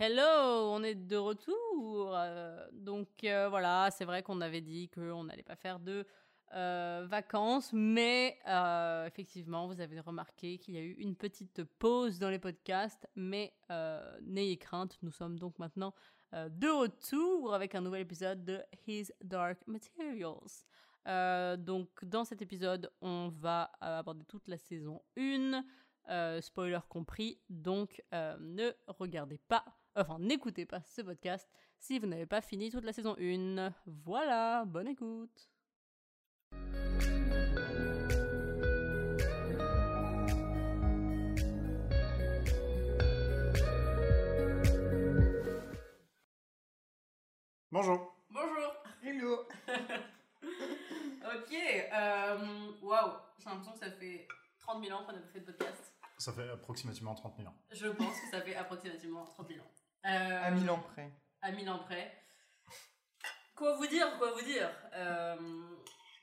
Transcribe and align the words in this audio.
Hello, 0.00 0.72
on 0.72 0.82
est 0.82 0.96
de 0.96 1.16
retour. 1.16 2.16
Euh, 2.16 2.66
donc 2.72 3.06
euh, 3.22 3.48
voilà, 3.48 3.90
c'est 3.92 4.04
vrai 4.04 4.24
qu'on 4.24 4.40
avait 4.40 4.60
dit 4.60 4.88
qu'on 4.88 5.22
n'allait 5.22 5.44
pas 5.44 5.54
faire 5.54 5.78
de 5.78 6.04
euh, 6.52 7.06
vacances, 7.08 7.72
mais 7.72 8.36
effectivement, 9.06 9.68
vous 9.68 9.80
avez 9.80 10.00
remarqué 10.00 10.58
qu'il 10.58 10.74
y 10.74 10.78
a 10.78 10.80
eu 10.80 10.94
une 10.94 11.14
petite 11.14 11.62
pause 11.78 12.18
dans 12.18 12.28
les 12.28 12.40
podcasts, 12.40 13.08
mais 13.14 13.54
n'ayez 14.22 14.56
crainte, 14.56 14.98
nous 15.02 15.12
sommes 15.12 15.38
donc 15.38 15.60
maintenant 15.60 15.94
de 16.32 16.68
retour 16.68 17.54
avec 17.54 17.76
un 17.76 17.80
nouvel 17.80 18.00
épisode 18.02 18.44
de 18.44 18.60
His 18.88 19.12
Dark 19.22 19.60
Materials. 19.68 20.66
donc 21.58 22.04
dans 22.04 22.24
cet 22.24 22.42
épisode, 22.42 22.90
on 23.00 23.28
va 23.28 23.70
aborder 23.80 24.24
toute 24.24 24.48
la 24.48 24.58
saison 24.58 25.00
1, 25.16 26.40
spoiler 26.40 26.80
compris, 26.88 27.38
donc 27.48 28.02
ne 28.12 28.72
regardez 28.88 29.38
pas 29.38 29.64
Enfin, 29.96 30.18
n'écoutez 30.18 30.66
pas 30.66 30.82
ce 30.82 31.02
podcast 31.02 31.48
si 31.78 32.00
vous 32.00 32.06
n'avez 32.06 32.26
pas 32.26 32.40
fini 32.40 32.68
toute 32.70 32.84
la 32.84 32.92
saison 32.92 33.14
1. 33.16 33.72
Voilà, 33.86 34.64
bonne 34.64 34.88
écoute. 34.88 35.48
Bonjour. 47.70 48.16
Bonjour. 48.30 48.74
Hello. 49.04 49.46
ok. 50.42 51.52
Euh, 51.92 52.72
waouh. 52.82 53.12
J'ai 53.38 53.44
l'impression 53.44 53.72
que 53.72 53.78
ça 53.78 53.90
fait 53.92 54.26
30 54.58 54.84
000 54.84 54.98
ans 54.98 55.04
qu'on 55.04 55.12
a 55.12 55.20
fait 55.32 55.40
de 55.40 55.44
podcast. 55.44 55.92
Ça 56.18 56.32
fait 56.32 56.48
approximativement 56.50 57.14
30 57.14 57.36
000 57.36 57.48
ans. 57.48 57.54
Je 57.70 57.86
pense 57.88 58.20
que 58.20 58.30
ça 58.30 58.40
fait 58.40 58.56
approximativement 58.56 59.24
30 59.24 59.48
000 59.48 59.60
ans. 59.60 59.70
Euh, 60.06 60.46
à 60.46 60.50
mille 60.50 60.70
ans 60.70 60.82
près. 60.92 61.10
À 61.40 61.50
mille 61.52 61.68
ans 61.70 61.78
près. 61.78 62.12
Quoi 63.54 63.76
vous 63.76 63.86
dire, 63.86 64.18
quoi 64.18 64.32
vous 64.32 64.44
dire 64.44 64.68
euh, 64.94 65.36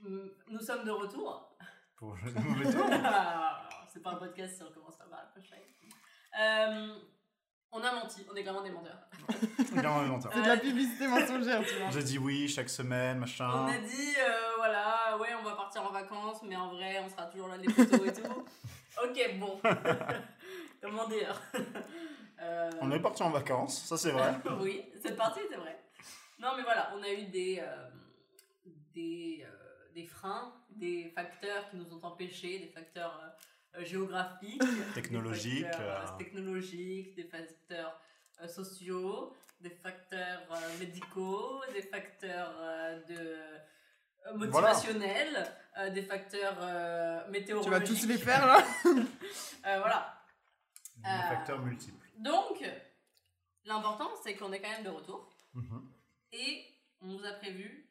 Nous 0.02 0.60
sommes 0.60 0.84
de 0.84 0.92
retour. 0.92 1.56
Pour 1.96 2.16
le 2.16 2.32
mauvais 2.32 2.72
tour 2.72 2.86
C'est 3.92 4.04
pas 4.04 4.12
un 4.12 4.16
podcast 4.16 4.58
si 4.58 4.64
on 4.64 4.72
commence 4.72 5.00
à 5.00 5.06
mal. 5.06 5.32
Euh, 6.40 6.96
on 7.72 7.84
a 7.84 7.92
menti, 7.94 8.26
on 8.30 8.36
est 8.36 8.42
clairement 8.42 8.64
des 8.64 8.72
menteurs. 8.72 8.98
clairement 9.72 10.04
des 10.04 10.10
menteurs. 10.10 10.32
C'est 10.36 10.42
de 10.42 10.48
la 10.48 10.58
publicité 10.58 11.08
mensongère, 11.08 11.64
tu 11.66 11.76
vois. 11.76 11.90
J'ai 11.90 12.04
dit 12.04 12.18
oui 12.18 12.48
chaque 12.48 12.70
semaine, 12.70 13.20
machin. 13.20 13.50
On 13.50 13.68
a 13.68 13.78
dit, 13.78 14.14
euh, 14.20 14.56
voilà, 14.58 15.18
ouais, 15.20 15.30
on 15.40 15.44
va 15.44 15.56
partir 15.56 15.84
en 15.84 15.92
vacances, 15.92 16.42
mais 16.44 16.56
en 16.56 16.70
vrai, 16.70 17.00
on 17.00 17.10
sera 17.10 17.26
toujours 17.28 17.48
là 17.48 17.58
les 17.58 17.70
photos 17.70 18.08
et 18.08 18.14
tout. 18.14 18.46
ok, 19.04 19.40
bon. 19.40 19.62
Comment 20.82 21.08
dire? 21.08 21.42
Euh, 22.42 22.72
On 22.82 22.92
est 22.92 23.00
parti 23.00 23.24
en 23.24 23.30
vacances, 23.30 23.84
ça 23.86 23.98
c'est 23.98 24.12
vrai. 24.12 24.34
oui, 24.62 24.84
cette 25.02 25.16
partie 25.16 25.42
c'est 25.50 25.58
vrai. 25.58 25.78
Non, 26.40 26.50
mais 26.58 26.64
voilà, 26.64 26.92
on 26.98 27.04
a 27.04 27.10
eu 27.10 27.26
des, 27.26 27.60
euh, 27.62 27.90
des, 28.94 29.46
euh, 29.46 29.94
des 29.94 30.06
freins, 30.06 30.54
des 30.70 31.12
facteurs 31.14 31.70
qui 31.70 31.78
nous 31.78 31.94
ont 31.94 32.04
empêchés, 32.04 32.60
des 32.60 32.68
facteurs 32.68 33.22
géographiques, 33.80 34.64
technologiques, 34.96 35.66
des 35.66 35.72
facteurs, 35.72 36.18
technologiques, 36.18 37.16
des 37.16 37.24
facteurs 37.26 38.00
sociaux, 38.48 39.36
des 39.60 39.70
facteurs 39.70 40.42
médicaux, 40.80 41.62
des 41.74 41.84
facteurs 41.84 42.54
de 43.08 44.36
motivationnels, 44.36 45.48
des 45.94 46.02
facteurs 46.02 46.58
météorologiques. 47.30 47.86
Tu 47.86 47.94
vas 47.94 48.00
tous 48.00 48.08
les 48.08 48.18
faire 48.18 48.48
là 48.48 48.64
Voilà. 49.64 50.24
Des 50.98 51.36
facteurs 51.36 51.60
multiples. 51.60 52.01
Donc, 52.22 52.64
l'important, 53.66 54.12
c'est 54.24 54.36
qu'on 54.36 54.52
est 54.52 54.62
quand 54.62 54.70
même 54.70 54.84
de 54.84 54.90
retour. 54.90 55.28
Mhm. 55.54 55.92
Et 56.32 56.66
on 57.02 57.08
nous 57.08 57.26
a 57.26 57.32
prévu 57.34 57.90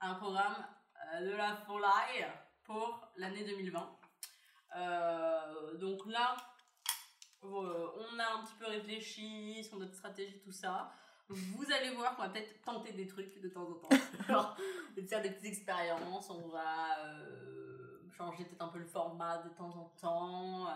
un 0.00 0.14
programme 0.14 0.66
euh, 1.14 1.30
de 1.30 1.36
la 1.36 1.56
folie 1.66 2.24
pour 2.64 3.08
l'année 3.16 3.44
2020. 3.44 3.98
Euh, 4.76 5.74
donc 5.78 6.06
là, 6.06 6.36
euh, 7.44 7.88
on 7.96 8.18
a 8.18 8.38
un 8.38 8.44
petit 8.44 8.54
peu 8.58 8.66
réfléchi 8.66 9.62
sur 9.62 9.78
notre 9.78 9.94
stratégie, 9.94 10.40
tout 10.40 10.52
ça. 10.52 10.90
Vous 11.28 11.66
allez 11.72 11.90
voir 11.90 12.16
qu'on 12.16 12.22
va 12.22 12.28
peut-être 12.30 12.62
tenter 12.62 12.92
des 12.92 13.06
trucs 13.06 13.40
de 13.40 13.48
temps 13.48 13.68
en 13.68 13.74
temps. 13.74 13.88
Genre, 14.28 14.56
faire 15.08 15.22
des 15.22 15.30
petites 15.30 15.44
expériences, 15.44 16.30
on 16.30 16.48
va 16.48 16.96
changer 18.16 18.44
peut-être 18.44 18.62
un 18.62 18.68
peu 18.68 18.78
le 18.78 18.86
format 18.86 19.38
de 19.38 19.50
temps 19.50 19.76
en 19.76 19.88
temps. 20.00 20.68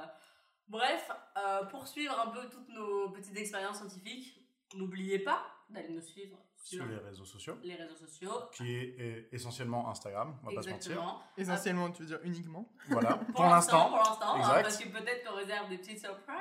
Bref, 0.71 1.11
euh, 1.37 1.65
pour 1.65 1.89
suivre 1.89 2.19
un 2.19 2.31
peu 2.31 2.49
toutes 2.49 2.69
nos 2.69 3.11
petites 3.11 3.37
expériences 3.37 3.79
scientifiques, 3.79 4.41
n'oubliez 4.77 5.19
pas 5.19 5.45
d'aller 5.69 5.89
nous 5.89 6.01
suivre 6.01 6.39
sur, 6.63 6.87
les 6.87 6.99
réseaux 6.99 7.25
sociaux. 7.25 7.57
Les 7.65 7.75
réseaux 7.75 7.97
sociaux. 7.97 8.33
Qui 8.53 8.73
est, 8.73 9.29
essentiellement 9.33 9.91
Instagram, 9.91 10.39
on 10.45 10.51
va 10.51 10.55
pas 10.55 10.63
se 10.63 10.71
mentir. 10.71 11.21
Essentiellement, 11.37 11.91
tu 11.91 12.03
veux 12.03 12.09
dire 12.09 12.21
uniquement 12.23 12.71
Voilà, 12.89 13.17
pour, 13.35 13.45
l'instant. 13.45 13.89
Pour 13.89 13.99
l'instant, 13.99 14.37
hein, 14.37 14.63
parce 14.63 14.77
que 14.77 14.89
peut-être 14.89 15.27
qu'on 15.27 15.35
réserve 15.35 15.69
des 15.69 15.79
petites 15.79 15.99
surprises. 15.99 16.37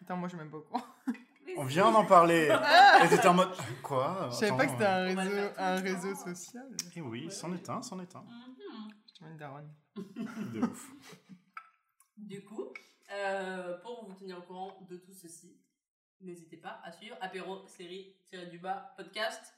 Attends, 0.00 0.16
moi 0.16 0.28
je 0.28 0.36
même 0.36 0.50
pas 0.50 0.60
quoi. 0.60 0.80
On 1.58 1.64
vient 1.64 1.90
d'en 1.92 2.06
parler. 2.06 2.48
Et 3.04 3.08
t'étais 3.08 3.28
en 3.28 3.34
mode 3.34 3.50
quoi? 3.82 4.30
Je 4.30 4.36
savais 4.36 4.56
pas 4.56 4.64
que 4.64 4.72
c'était 4.72 4.86
un 4.86 5.04
réseau, 5.04 5.52
un 5.58 5.74
réseau 5.76 6.14
social. 6.14 6.66
Et 6.72 6.92
eh 6.96 7.00
oui, 7.02 7.30
c'en 7.30 7.52
est 7.52 7.68
un, 7.68 7.82
c'en 7.82 8.00
est 8.00 8.16
un. 8.16 8.24
Je 9.06 9.12
te 9.12 9.24
mets 9.24 9.30
une 9.32 9.36
daronne. 9.36 9.70
De 9.96 10.60
ouf. 10.60 10.92
Du 12.16 12.42
coup, 12.44 12.72
euh, 13.12 13.78
pour 13.78 14.04
vous 14.08 14.14
tenir 14.14 14.38
au 14.38 14.42
courant 14.42 14.78
de 14.88 14.96
tout 14.96 15.12
ceci, 15.12 15.60
n'hésitez 16.20 16.56
pas 16.56 16.80
à 16.84 16.92
suivre 16.92 17.16
apéro 17.20 17.66
série 17.66 18.16
du 18.50 18.58
bas 18.58 18.94
podcast 18.96 19.54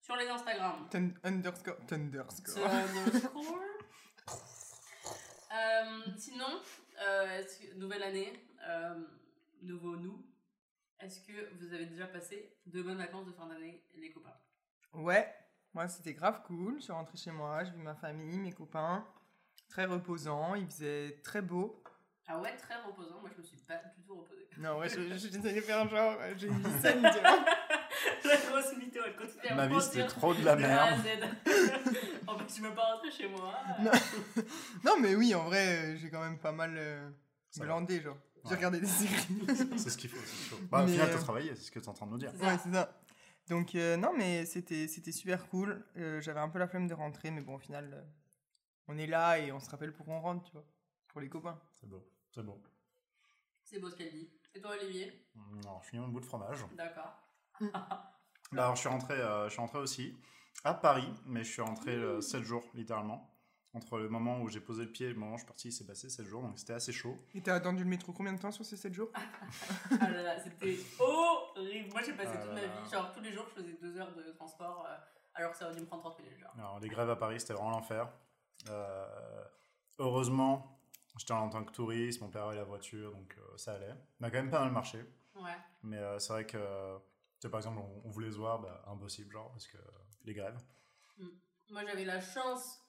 sur 0.00 0.16
les 0.16 0.28
Instagram. 0.28 0.88
underscore. 1.24 1.76
Underscore. 1.90 2.68
euh, 5.52 6.02
sinon, 6.16 6.60
euh, 7.02 7.42
nouvelle 7.76 8.02
année, 8.02 8.32
nouveau 9.62 9.96
nous. 9.96 10.24
Est-ce 11.00 11.20
que 11.20 11.54
vous 11.54 11.72
avez 11.72 11.86
déjà 11.86 12.06
passé 12.08 12.56
de 12.66 12.82
bonnes 12.82 12.98
vacances 12.98 13.26
de 13.26 13.32
fin 13.32 13.46
d'année, 13.46 13.84
les 13.94 14.10
copains? 14.10 14.36
Ouais, 14.92 15.32
moi 15.72 15.86
c'était 15.88 16.12
grave 16.12 16.42
cool. 16.42 16.76
Je 16.78 16.84
suis 16.84 16.92
rentrée 16.92 17.16
chez 17.16 17.30
moi, 17.30 17.64
j'ai 17.64 17.70
vu 17.70 17.78
ma 17.82 17.94
famille, 17.94 18.38
mes 18.38 18.52
copains. 18.52 19.06
Très 19.68 19.84
reposant, 19.84 20.54
il 20.54 20.66
faisait 20.66 21.20
très 21.22 21.42
beau. 21.42 21.82
Ah 22.28 22.38
ouais, 22.38 22.54
très 22.56 22.74
reposant. 22.76 23.20
Moi, 23.20 23.30
je 23.34 23.38
me 23.38 23.42
suis 23.42 23.56
pas 23.56 23.76
du 23.76 24.02
tout 24.06 24.14
reposée. 24.14 24.46
Non, 24.58 24.78
ouais, 24.78 24.88
je, 24.88 25.16
je, 25.16 25.28
de 25.38 25.60
faire 25.60 25.88
genre, 25.88 26.16
j'ai 26.36 26.48
une 26.48 26.80
scène, 26.80 27.00
vois. 27.00 27.10
La 28.24 28.36
grosse 28.36 28.76
mytho, 28.76 29.00
elle 29.06 29.16
continue 29.16 29.46
à 29.48 29.54
Ma 29.54 29.66
vie, 29.66 29.80
c'était 29.80 30.06
trop 30.06 30.34
de 30.34 30.44
la 30.44 30.56
merde. 30.56 31.00
en 32.26 32.38
fait, 32.38 32.46
tu 32.54 32.62
veux 32.62 32.74
pas 32.74 32.94
rentrer 32.94 33.10
chez 33.10 33.28
moi. 33.28 33.54
Non. 33.80 33.90
non, 34.84 34.92
mais 35.00 35.14
oui, 35.14 35.34
en 35.34 35.44
vrai, 35.44 35.96
j'ai 35.96 36.10
quand 36.10 36.20
même 36.20 36.38
pas 36.38 36.52
mal 36.52 36.74
euh, 36.76 37.08
glandé, 37.56 38.00
genre. 38.02 38.18
J'ai 38.48 38.54
regardé 38.54 38.80
des 38.80 38.86
séries. 38.86 39.26
c'est 39.76 39.90
ce 39.90 39.98
qu'il 39.98 40.10
faut. 40.10 40.18
Ce 40.18 40.54
faut. 40.54 40.62
Bah, 40.70 40.84
au 40.84 40.86
final, 40.86 41.08
t'as 41.10 41.16
euh, 41.16 41.20
travaillé, 41.20 41.54
c'est 41.54 41.62
ce 41.62 41.70
que 41.70 41.80
t'es 41.80 41.88
en 41.88 41.94
train 41.94 42.06
de 42.06 42.12
nous 42.12 42.18
dire. 42.18 42.32
Ouais, 42.40 42.56
c'est 42.62 42.72
ça. 42.72 42.90
Donc, 43.48 43.74
euh, 43.74 43.96
non, 43.96 44.12
mais 44.16 44.44
c'était 44.44 44.86
super 45.12 45.48
cool. 45.48 45.84
Euh, 45.96 46.20
J'avais 46.20 46.40
un 46.40 46.48
peu 46.48 46.58
la 46.58 46.68
flemme 46.68 46.86
de 46.86 46.94
rentrer, 46.94 47.30
mais 47.30 47.40
bon, 47.40 47.54
au 47.54 47.58
final, 47.58 47.90
euh, 47.94 48.02
on 48.88 48.98
est 48.98 49.06
là 49.06 49.38
et 49.38 49.52
on 49.52 49.60
se 49.60 49.70
rappelle 49.70 49.92
pourquoi 49.92 50.14
on 50.14 50.20
rentre, 50.20 50.44
tu 50.44 50.52
vois. 50.52 50.64
Pour 51.08 51.20
les 51.20 51.28
copains. 51.28 51.58
C'est 51.72 51.88
beau. 51.88 52.06
C'est 52.38 52.44
beau. 52.44 52.62
C'est 53.64 53.80
beau 53.80 53.90
ce 53.90 53.96
qu'elle 53.96 54.12
dit. 54.12 54.30
Et 54.54 54.60
toi, 54.60 54.70
Olivier 54.80 55.26
Non, 55.64 55.80
je 55.82 55.88
finis 55.88 56.02
mon 56.02 56.06
bout 56.06 56.20
de 56.20 56.24
fromage. 56.24 56.64
D'accord. 56.76 57.20
bah, 57.60 58.12
alors, 58.52 58.76
je 58.76 58.80
suis, 58.80 58.88
rentré, 58.88 59.14
euh, 59.14 59.46
je 59.48 59.54
suis 59.54 59.60
rentré 59.60 59.78
aussi 59.80 60.16
à 60.62 60.72
Paris, 60.72 61.12
mais 61.26 61.42
je 61.42 61.50
suis 61.50 61.62
rentré 61.62 61.96
7 62.22 62.40
euh, 62.40 62.44
jours, 62.44 62.62
littéralement. 62.74 63.28
Entre 63.74 63.98
le 63.98 64.08
moment 64.08 64.40
où 64.40 64.48
j'ai 64.48 64.60
posé 64.60 64.84
le 64.84 64.92
pied 64.92 65.06
et 65.06 65.12
le 65.12 65.16
moment 65.16 65.32
où 65.32 65.36
je 65.36 65.40
suis 65.40 65.48
parti, 65.48 65.68
il 65.68 65.72
s'est 65.72 65.84
passé 65.84 66.08
7 66.08 66.26
jours, 66.26 66.42
donc 66.42 66.60
c'était 66.60 66.74
assez 66.74 66.92
chaud. 66.92 67.18
Et 67.34 67.42
t'as 67.42 67.56
attendu 67.56 67.82
le 67.82 67.90
métro 67.90 68.12
combien 68.12 68.32
de 68.32 68.38
temps 68.38 68.52
sur 68.52 68.64
ces 68.64 68.76
7 68.76 68.94
jours? 68.94 69.10
Ah 70.00 70.08
là 70.08 70.22
là, 70.22 70.38
c'était 70.38 70.78
horrible. 71.00 71.90
Moi, 71.90 72.02
j'ai 72.06 72.12
passé 72.12 72.30
ah 72.34 72.38
toute 72.38 72.52
ma 72.52 72.60
vie, 72.60 72.90
genre 72.92 73.10
tous 73.10 73.20
les 73.20 73.32
jours, 73.32 73.46
je 73.48 73.62
faisais 73.62 73.76
2 73.82 73.96
heures 73.98 74.14
de 74.14 74.30
transport, 74.30 74.86
euh, 74.88 74.96
alors 75.34 75.50
que 75.50 75.58
ça 75.58 75.64
aurait 75.64 75.74
dû 75.74 75.80
me 75.80 75.86
prendre 75.86 76.04
30 76.04 76.20
minutes. 76.20 76.38
Genre. 76.38 76.54
Alors, 76.56 76.78
les 76.78 76.88
grèves 76.88 77.10
à 77.10 77.16
Paris, 77.16 77.40
c'était 77.40 77.54
vraiment 77.54 77.70
l'enfer. 77.70 78.08
heureusement, 79.98 80.77
J'étais 81.18 81.32
en 81.32 81.50
tant 81.50 81.64
que 81.64 81.72
touriste, 81.72 82.20
mon 82.20 82.30
père 82.30 82.44
avait 82.44 82.56
la 82.56 82.64
voiture, 82.64 83.12
donc 83.12 83.34
euh, 83.38 83.56
ça 83.56 83.74
allait. 83.74 83.92
On 84.20 84.24
a 84.24 84.30
quand 84.30 84.36
même 84.38 84.50
pas 84.50 84.60
mal 84.60 84.70
marché. 84.70 85.04
Ouais. 85.34 85.56
Mais 85.82 85.98
euh, 85.98 86.20
c'est 86.20 86.32
vrai 86.32 86.46
que, 86.46 86.96
tu 87.40 87.50
par 87.50 87.58
exemple, 87.58 87.80
on, 88.04 88.08
voulait 88.08 88.30
se 88.30 88.36
voir, 88.36 88.60
bah, 88.60 88.84
impossible, 88.86 89.32
genre, 89.32 89.50
parce 89.50 89.66
que 89.66 89.78
les 90.24 90.32
grèves. 90.32 90.56
Mm. 91.16 91.26
Moi, 91.70 91.84
j'avais 91.84 92.04
la 92.04 92.20
chance, 92.20 92.80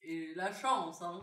et 0.00 0.32
la 0.36 0.52
chance, 0.52 1.02
hein, 1.02 1.20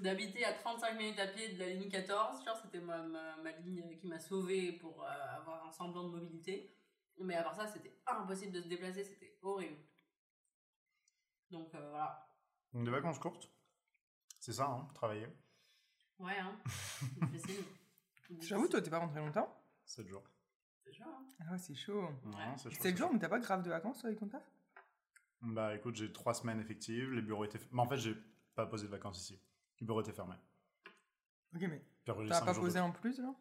d'habiter 0.00 0.44
à 0.44 0.52
35 0.52 0.94
minutes 0.98 1.20
à 1.20 1.28
pied 1.28 1.54
de 1.54 1.60
la 1.60 1.68
ligne 1.68 1.88
14. 1.88 2.44
Genre, 2.44 2.56
c'était 2.56 2.80
ma, 2.80 3.00
ma, 3.04 3.52
ligne 3.60 3.96
qui 3.98 4.08
m'a 4.08 4.18
sauvé 4.18 4.72
pour 4.72 5.04
euh, 5.04 5.36
avoir 5.36 5.64
un 5.64 5.70
semblant 5.70 6.08
de 6.08 6.18
mobilité. 6.18 6.76
Mais 7.20 7.36
à 7.36 7.44
part 7.44 7.54
ça, 7.54 7.68
c'était 7.68 8.02
impossible 8.08 8.50
de 8.50 8.62
se 8.62 8.68
déplacer, 8.68 9.04
c'était 9.04 9.38
horrible. 9.42 9.78
Donc 11.50 11.68
voilà. 11.70 12.26
Donc 12.72 12.84
des 12.84 12.90
vacances 12.90 13.20
courtes. 13.20 13.48
C'est 14.40 14.54
ça, 14.54 14.66
hein, 14.66 14.88
travailler. 14.92 15.28
Ouais, 16.22 16.38
hein. 16.38 16.56
J'avoue, 18.40 18.68
toi, 18.68 18.80
t'es 18.80 18.90
pas 18.90 18.98
rentré 18.98 19.18
longtemps 19.20 19.52
7 19.84 20.06
jours. 20.08 20.22
C'est 20.84 20.92
chaud, 20.92 21.04
hein. 21.06 21.24
Ah 21.40 21.52
ouais, 21.52 21.58
c'est 21.58 21.74
chaud. 21.74 22.02
Ouais, 22.02 22.32
c'est 22.56 22.70
chaud, 22.70 22.70
7 22.70 22.80
c'est 22.82 22.96
jours, 22.96 23.08
chaud. 23.08 23.12
mais 23.14 23.18
t'as 23.18 23.28
pas 23.28 23.38
grave 23.40 23.62
de 23.62 23.68
vacances 23.70 23.98
toi, 24.00 24.08
avec 24.08 24.18
ton 24.20 24.28
taf? 24.28 24.42
Bah 25.42 25.74
écoute, 25.74 25.96
j'ai 25.96 26.12
trois 26.12 26.34
semaines 26.34 26.60
effectives, 26.60 27.10
les 27.12 27.22
bureaux 27.22 27.44
étaient. 27.44 27.58
Mais 27.72 27.80
en 27.82 27.86
fait, 27.88 27.96
j'ai 27.98 28.16
pas 28.54 28.66
posé 28.66 28.86
de 28.86 28.90
vacances 28.92 29.20
ici. 29.20 29.40
Les 29.80 29.86
bureaux 29.86 30.00
étaient 30.00 30.12
fermés. 30.12 30.36
Ok, 31.54 31.62
mais 31.62 31.78
Puis 32.04 32.10
après, 32.10 32.22
j'ai 32.24 32.28
t'as 32.30 32.38
cinq 32.38 32.46
pas 32.46 32.52
jours 32.52 32.62
posé 32.64 32.78
de- 32.78 32.84
en 32.84 32.92
plus 32.92 33.18
là 33.18 33.34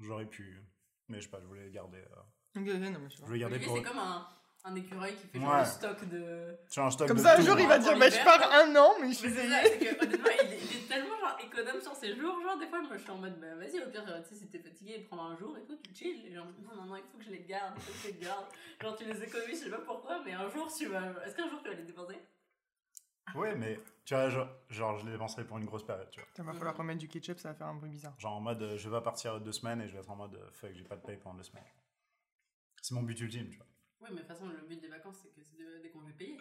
J'aurais 0.00 0.26
pu. 0.26 0.62
Mais 1.08 1.18
je 1.20 1.24
sais 1.24 1.30
pas, 1.30 1.40
je 1.40 1.46
voulais 1.46 1.64
les 1.64 1.72
garder. 1.72 1.98
euh, 1.98 2.60
Ok, 2.60 2.68
ok, 2.68 2.92
non, 2.92 3.00
mais 3.00 3.10
je 3.10 3.16
sais 3.16 3.16
Je 3.16 3.20
pas. 3.20 3.26
voulais 3.26 3.38
garder 3.40 3.56
Olivier, 3.56 3.68
pour. 3.74 3.76
c'est 3.78 3.82
comme 3.90 3.98
un, 3.98 4.28
un 4.64 4.74
écureuil 4.74 5.14
qui 5.16 5.26
fait 5.28 5.40
genre 5.40 5.52
Ouais. 5.52 5.60
le 5.60 5.64
stock 5.66 6.04
de. 6.08 6.56
Tu 6.70 6.80
as 6.80 6.84
un 6.84 6.90
stock 6.90 7.08
Comme 7.08 7.16
de 7.16 7.22
ça, 7.22 7.32
un 7.32 7.36
tout, 7.36 7.42
jour, 7.42 7.54
hein. 7.54 7.60
il 7.60 7.66
va 7.68 7.76
Pour 7.78 7.84
dire 7.88 7.98
Bah, 7.98 8.10
je 8.10 8.24
pars 8.24 8.52
un 8.52 8.76
an, 8.76 8.90
mais 9.00 9.12
je 9.12 9.22
Mais 9.22 9.28
suis 9.28 9.30
c'est 9.30 9.48
ça, 9.48 9.60
c'est 9.62 9.78
que 9.78 10.04
honnêtement, 10.04 10.28
il, 10.44 10.52
est- 10.52 10.58
il 10.60 10.76
est 10.76 10.88
tellement 10.88 11.18
genre 11.20 11.38
économe 11.42 11.80
sur 11.80 11.94
ses 11.94 12.14
jours. 12.16 12.40
Genre, 12.42 12.58
des 12.58 12.66
fois, 12.66 12.80
moi 12.82 12.96
je 12.96 13.02
suis 13.02 13.10
en 13.10 13.16
mode, 13.18 13.38
bah 13.40 13.54
vas-y, 13.56 13.80
au 13.82 13.88
pire, 13.90 14.04
euh, 14.08 14.20
tu 14.22 14.28
sais, 14.28 14.34
si 14.34 14.48
t'es 14.48 14.58
fatigué, 14.58 15.06
prends 15.10 15.24
un 15.30 15.36
jour 15.38 15.56
et 15.56 15.62
tout, 15.64 15.76
tu 15.76 15.94
chill. 15.94 16.26
Et 16.26 16.34
genre, 16.34 16.46
non, 16.46 16.74
non, 16.76 16.84
non, 16.86 16.96
il 16.96 17.02
faut 17.10 17.18
que 17.18 17.24
je 17.24 17.30
les 17.30 17.44
garde, 17.44 17.74
il 17.76 17.82
faut 17.82 17.92
que 17.92 17.98
je 17.98 18.06
les 18.08 18.24
garde. 18.24 18.44
Genre, 18.82 18.96
tu 18.96 19.04
les 19.04 19.22
économises, 19.22 19.58
je 19.60 19.64
sais 19.64 19.70
pas 19.70 19.78
pourquoi, 19.78 20.20
mais 20.24 20.32
un 20.32 20.48
jour, 20.50 20.70
tu 20.76 20.86
vas. 20.86 21.02
Est-ce 21.24 21.34
qu'un 21.36 21.48
jour 21.48 21.60
tu 21.62 21.68
vas 21.68 21.74
les 21.74 21.84
dépenser? 21.84 22.18
Ouais, 23.34 23.54
mais 23.54 23.78
tu 24.06 24.14
vois, 24.14 24.30
genre, 24.30 24.48
genre, 24.70 24.98
je 24.98 25.04
les 25.04 25.12
dépenserai 25.12 25.44
pour 25.44 25.58
une 25.58 25.66
grosse 25.66 25.84
période, 25.84 26.08
tu 26.10 26.18
vois. 26.20 26.28
Ça 26.34 26.42
va 26.42 26.52
falloir 26.54 26.74
remettre 26.76 26.98
du 26.98 27.08
ketchup, 27.08 27.38
ça 27.38 27.50
va 27.50 27.54
faire 27.54 27.66
un 27.66 27.74
bruit 27.74 27.90
bizarre. 27.90 28.14
Genre 28.18 28.32
en 28.34 28.40
mode, 28.40 28.62
euh, 28.62 28.76
je 28.78 28.88
vais 28.88 29.00
partir 29.02 29.38
deux 29.40 29.52
semaines 29.52 29.82
et 29.82 29.86
je 29.88 29.92
vais 29.92 29.98
être 30.00 30.10
en 30.10 30.16
mode, 30.16 30.34
euh, 30.34 30.50
fuck, 30.52 30.70
j'ai 30.72 30.82
pas 30.84 30.96
de 30.96 31.02
paye 31.02 31.18
pendant 31.18 31.36
deux 31.36 31.42
semaines. 31.42 31.64
C'est 32.80 32.94
mon 32.94 33.02
but 33.02 33.20
ultime, 33.20 33.50
tu 33.50 33.56
vois. 33.58 33.66
Oui, 34.00 34.08
mais 34.10 34.16
de 34.16 34.18
toute 34.20 34.28
façon, 34.28 34.46
le 34.48 34.66
but 34.68 34.80
des 34.80 34.88
vacances, 34.88 35.16
c'est 35.22 35.28
que 35.34 35.40
c'est 35.42 35.56
de- 35.58 35.82
des 35.82 35.90
congés 35.90 36.12
payés. 36.12 36.38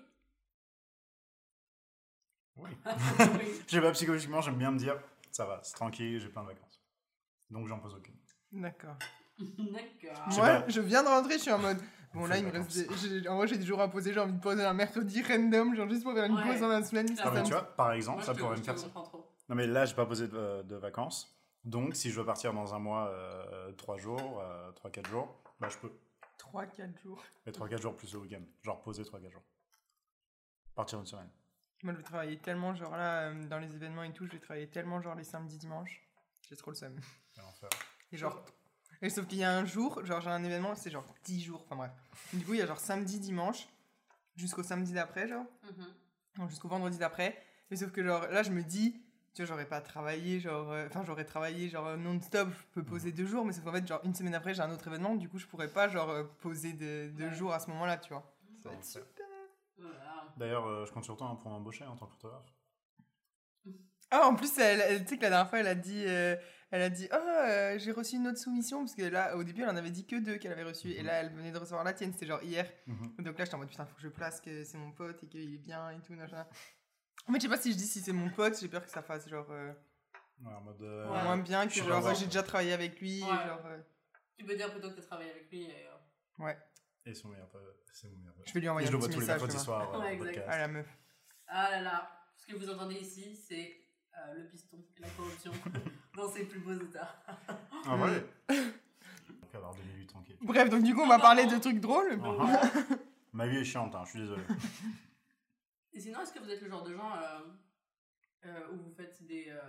Oui. 2.56 2.69
oui. 2.86 3.62
Je 3.68 3.71
sais 3.75 3.81
pas, 3.81 3.92
psychologiquement, 3.92 4.42
j'aime 4.42 4.57
bien 4.57 4.71
me 4.71 4.77
dire, 4.80 4.95
ça 5.31 5.45
va, 5.45 5.59
c'est 5.63 5.74
tranquille, 5.75 6.19
j'ai 6.19 6.30
plein 6.30 6.42
de 6.44 6.48
vacances. 6.48 6.81
Donc 7.50 7.68
j'en 7.68 7.80
pose 7.80 7.94
aucune. 7.95 8.15
D'accord. 8.51 8.95
D'accord. 9.39 10.27
Moi, 10.27 10.48
pas. 10.48 10.65
je 10.68 10.81
viens 10.81 11.04
de 11.04 11.07
rentrer, 11.07 11.33
je 11.33 11.44
suis 11.44 11.51
en 11.51 11.59
mode. 11.59 11.77
Bon, 12.13 12.24
On 12.24 12.27
là, 12.27 12.38
il 12.38 12.45
me 12.45 12.51
reste. 12.51 12.74
des- 12.75 13.19
j'ai- 13.21 13.27
En 13.27 13.36
vrai, 13.38 13.48
j'ai 13.48 13.57
des 13.57 13.65
jours 13.65 13.81
à 13.81 13.89
poser, 13.89 14.13
j'ai 14.13 14.19
envie 14.19 14.33
de 14.33 14.39
poser 14.39 14.63
un 14.63 14.74
mercredi 14.74 15.21
random, 15.21 15.75
genre 15.75 15.89
juste 15.89 16.04
pour 16.04 16.13
faire 16.13 16.24
une 16.25 16.36
Ouais. 16.36 16.44
pause 16.51 16.62
dans 16.62 16.68
la 16.69 16.83
semaine. 16.83 17.07
Ah, 17.19 17.24
Ah, 17.25 17.31
mais 17.31 17.44
tu 17.44 17.51
vois, 17.51 17.63
par 17.63 17.92
exemple, 17.92 18.18
Moi, 18.19 18.25
ça 18.25 18.33
pourrait 18.33 18.57
me 18.57 18.63
faire 18.63 18.77
ça. 18.80 18.88
Non, 19.50 19.56
mais 19.56 19.68
là, 19.68 19.86
j'ai 19.86 19.94
pas 19.95 20.06
posé 20.06 20.27
de, 20.27 20.63
de 20.63 20.75
vacances. 20.75 21.38
Donc, 21.63 21.95
si 21.95 22.09
je 22.09 22.19
veux 22.19 22.25
partir 22.25 22.54
dans 22.54 22.74
un 22.74 22.80
mois, 22.80 23.07
euh, 23.09 23.71
trois 23.74 23.98
jours, 23.98 24.39
euh, 24.42 24.71
trois, 24.71 24.89
quatre 24.89 25.09
jours, 25.09 25.27
bah 25.59 25.68
je 25.69 25.77
peux. 25.77 25.92
3-4 26.53 27.01
jours. 27.01 27.23
Mais 27.45 27.51
trois, 27.51 27.67
quatre 27.67 27.81
jours 27.81 27.95
plus 27.95 28.11
le 28.13 28.19
week-end. 28.19 28.41
Genre 28.63 28.81
poser 28.81 29.03
trois, 29.03 29.19
quatre 29.19 29.31
jours. 29.31 29.44
Partir 30.75 30.99
une 30.99 31.05
semaine. 31.05 31.29
Moi, 31.83 31.94
je 31.94 31.97
vais 31.97 32.03
travailler 32.03 32.38
tellement, 32.39 32.73
genre 32.73 32.95
là, 32.97 33.29
euh, 33.29 33.47
dans 33.47 33.59
les 33.59 33.73
événements 33.75 34.03
et 34.03 34.11
tout, 34.11 34.25
je 34.25 34.31
vais 34.31 34.39
travailler 34.39 34.67
tellement, 34.67 35.01
genre 35.01 35.15
les 35.15 35.23
samedis, 35.23 35.57
dimanches. 35.57 36.01
J'ai 36.49 36.55
trop 36.55 36.71
le 36.71 36.75
seum. 36.75 36.99
Quel 37.33 37.44
enfer. 37.44 37.69
Et 38.11 38.17
genre. 38.17 38.44
Et 39.01 39.09
sauf 39.09 39.27
qu'il 39.27 39.38
y 39.38 39.44
a 39.44 39.55
un 39.55 39.65
jour, 39.65 40.03
genre 40.05 40.21
j'ai 40.21 40.29
un 40.29 40.44
événement, 40.44 40.73
c'est 40.73 40.89
genre 40.89 41.05
10 41.23 41.44
jours, 41.44 41.61
enfin 41.65 41.75
bref. 41.75 41.91
Du 42.33 42.44
coup, 42.44 42.53
il 42.53 42.59
y 42.59 42.61
a 42.63 42.65
genre 42.65 42.79
samedi, 42.79 43.19
dimanche, 43.19 43.67
jusqu'au 44.35 44.63
samedi 44.63 44.94
d'après, 44.94 45.27
genre. 45.27 45.45
Mhm. 45.63 45.94
Donc, 46.38 46.49
jusqu'au 46.49 46.67
vendredi 46.67 46.97
d'après. 46.97 47.44
Mais 47.69 47.77
sauf 47.77 47.91
que 47.91 48.03
genre 48.03 48.27
là, 48.27 48.41
je 48.41 48.51
me 48.51 48.63
dis, 48.63 48.99
tu 49.37 49.43
vois, 49.43 49.49
j'aurais 49.55 49.67
pas 49.67 49.79
travaillé, 49.81 50.39
genre. 50.39 50.71
euh, 50.71 50.87
Enfin, 50.87 51.03
j'aurais 51.05 51.23
travaillé 51.25 51.69
genre 51.69 51.85
euh, 51.87 51.95
non-stop, 51.97 52.49
je 52.49 52.65
peux 52.73 52.83
poser 52.83 53.11
deux 53.11 53.25
jours, 53.27 53.45
mais 53.45 53.53
sauf 53.53 53.63
qu'en 53.63 53.71
fait, 53.71 53.87
genre 53.87 54.01
une 54.03 54.15
semaine 54.15 54.33
après, 54.35 54.53
j'ai 54.55 54.61
un 54.63 54.71
autre 54.71 54.87
événement, 54.87 55.15
du 55.15 55.29
coup, 55.29 55.37
je 55.37 55.45
pourrais 55.45 55.67
pas, 55.67 55.87
genre, 55.87 56.09
euh, 56.09 56.23
poser 56.41 56.73
de- 56.73 57.09
deux 57.15 57.27
Ouais. 57.27 57.33
jours 57.35 57.53
à 57.53 57.59
ce 57.59 57.69
moment-là, 57.69 57.97
tu 57.97 58.09
vois. 58.09 58.23
Ça 58.63 58.69
va 58.69 58.75
Quel 58.75 58.79
être 58.79 58.79
enfer. 58.79 59.03
super. 59.03 59.25
Voilà. 59.77 60.33
D'ailleurs, 60.37 60.65
euh, 60.65 60.85
je 60.85 60.91
compte 60.91 61.03
sur 61.05 61.15
toi 61.15 61.27
hein, 61.27 61.35
pour 61.35 61.51
m'embaucher 61.51 61.85
en 61.85 61.95
tant 61.95 62.07
que 62.07 62.13
photographe. 62.13 62.51
Ah, 64.09 64.25
en 64.27 64.35
plus, 64.35 64.57
elle, 64.57 64.79
elle- 64.81 65.03
tu 65.03 65.09
sais 65.09 65.17
que 65.17 65.23
la 65.23 65.29
dernière 65.29 65.49
fois, 65.49 65.59
elle 65.59 65.67
a 65.67 65.75
dit, 65.75 66.05
euh, 66.07 66.35
elle 66.71 66.81
a 66.81 66.89
dit, 66.89 67.07
oh, 67.11 67.15
euh, 67.15 67.77
j'ai 67.77 67.91
reçu 67.91 68.15
une 68.15 68.27
autre 68.27 68.37
soumission, 68.39 68.79
parce 68.79 68.95
que 68.95 69.01
là, 69.03 69.35
au 69.35 69.43
début, 69.43 69.63
elle 69.63 69.69
en 69.69 69.75
avait 69.75 69.91
dit 69.91 70.05
que 70.07 70.15
deux 70.15 70.37
qu'elle 70.37 70.53
avait 70.53 70.63
reçues, 70.63 70.91
et 70.91 71.01
Mhm. 71.01 71.05
là, 71.07 71.13
elle 71.21 71.29
venait 71.33 71.51
de 71.51 71.57
recevoir 71.57 71.83
la 71.83 71.93
tienne, 71.93 72.13
c'était 72.13 72.25
genre 72.25 72.41
hier. 72.41 72.71
Mhm. 72.87 73.15
Donc 73.19 73.37
là, 73.37 73.43
j'étais 73.45 73.55
en 73.55 73.59
mode, 73.59 73.67
putain, 73.69 73.85
faut 73.85 73.95
que 73.95 74.01
je 74.01 74.07
place 74.07 74.39
que 74.41 74.63
c'est 74.63 74.77
mon 74.77 74.91
pote 74.93 75.21
et 75.23 75.27
qu'il 75.27 75.53
est 75.53 75.57
bien 75.57 75.91
et 75.91 75.99
tout, 75.99 76.13
machin. 76.13 76.45
En 77.27 77.33
fait, 77.33 77.39
je 77.39 77.44
sais 77.44 77.50
pas 77.50 77.57
si 77.57 77.71
je 77.71 77.77
dis 77.77 77.85
si 77.88 78.01
c'est 78.01 78.13
mon 78.13 78.29
pote, 78.29 78.57
j'ai 78.59 78.68
peur 78.69 78.83
que 78.83 78.89
ça 78.89 79.01
fasse 79.01 79.27
genre 79.27 79.47
euh, 79.51 79.74
Ouais, 80.41 80.53
en 80.53 80.62
mode. 80.62 80.81
euh, 80.81 81.12
Ouais. 81.12 81.24
moins 81.24 81.38
bien, 81.38 81.68
que 81.68 81.74
je 81.74 81.83
genre 81.83 82.13
j'ai 82.15 82.25
déjà 82.25 82.44
travaillé 82.44 82.74
avec 82.74 83.00
lui, 83.01 83.19
et 83.19 83.24
Ouais. 83.24 83.29
genre. 83.29 83.65
euh, 83.65 83.77
Tu 84.38 84.45
peux 84.45 84.56
dire 84.56 84.71
plutôt 84.71 84.89
que 84.89 84.95
tu 84.95 85.00
as 85.01 85.03
travaillé 85.06 85.31
avec 85.31 85.50
lui. 85.50 85.63
Et, 85.63 85.88
euh, 85.88 86.44
ouais, 86.45 86.57
Et 87.06 87.13
son 87.13 87.29
meilleur 87.29 87.50
pote. 87.50 87.63
C'est 87.91 88.09
mon 88.09 88.18
meilleur 88.18 88.35
pote. 88.35 88.47
je 88.47 88.53
vais 88.53 88.59
lui 88.59 88.68
Et 88.68 88.69
envoyer 88.69 88.88
je 88.88 88.91
un 88.91 88.94
le 88.94 89.00
vois 89.00 89.07
petit 89.07 89.15
tous 89.15 89.21
les 89.21 89.27
message. 89.27 89.41
mercredis 89.41 89.65
demain. 89.65 89.65
soirs 89.65 89.95
euh, 89.95 90.00
Ouais, 90.01 90.06
au 90.07 90.12
exact. 90.12 90.25
podcast. 90.25 90.47
Ah 90.51 90.57
la 90.59 90.68
meuf. 90.68 90.88
Ah 91.47 91.69
là 91.71 91.81
là, 91.81 92.12
ce 92.38 92.45
que 92.45 92.56
vous 92.56 92.69
entendez 92.69 92.95
ici, 92.95 93.35
c'est 93.35 93.81
euh, 94.18 94.33
le 94.35 94.47
piston 94.47 94.77
et 94.97 95.01
la 95.01 95.09
corruption 95.09 95.51
dans 96.15 96.30
ses 96.31 96.45
plus 96.45 96.59
beaux 96.59 96.73
états. 96.73 97.15
Ah 97.88 97.95
ouais 97.97 98.23
On 98.50 99.45
peut 99.47 99.57
avoir 99.57 99.73
deux 99.75 99.83
minutes 99.83 100.09
tranquille. 100.09 100.38
Bref, 100.41 100.69
donc 100.69 100.83
du 100.83 100.94
coup, 100.94 101.01
on 101.01 101.07
va 101.07 101.19
parler 101.19 101.45
de 101.47 101.57
trucs 101.57 101.80
drôles. 101.80 102.19
Ah, 102.23 102.62
ah. 102.63 102.95
Ma 103.33 103.47
vie 103.47 103.57
est 103.57 103.65
chiante, 103.65 103.94
hein, 103.95 104.03
je 104.06 104.09
suis 104.12 104.19
désolé. 104.19 104.44
Et 105.97 105.99
sinon, 105.99 106.21
est-ce 106.21 106.31
que 106.31 106.38
vous 106.38 106.51
êtes 106.51 106.61
le 106.61 106.69
genre 106.69 106.83
de 106.83 106.94
gens 106.94 107.11
euh, 107.15 107.39
euh, 108.45 108.71
où 108.71 108.77
vous 108.83 108.91
faites 108.91 109.25
des 109.25 109.47
euh, 109.49 109.59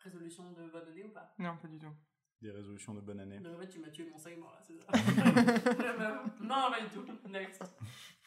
résolutions 0.00 0.52
de 0.52 0.68
bonne 0.68 0.86
année 0.86 1.02
ou 1.02 1.08
pas? 1.08 1.32
Non, 1.38 1.56
pas 1.56 1.66
du 1.66 1.78
tout. 1.78 1.94
Des 2.42 2.50
résolutions 2.50 2.92
de 2.92 3.00
bonne 3.00 3.20
année. 3.20 3.38
Donc 3.38 3.56
en 3.56 3.58
fait, 3.60 3.68
tu 3.68 3.78
m'as 3.78 3.88
tué 3.88 4.04
mon 4.10 4.18
segment 4.18 4.50
là, 4.50 4.60
c'est 4.60 4.76
ça. 4.76 4.86
Non, 6.40 6.70
pas 6.70 6.82
du 6.82 6.88
tout. 6.90 7.06
Next. 7.30 7.62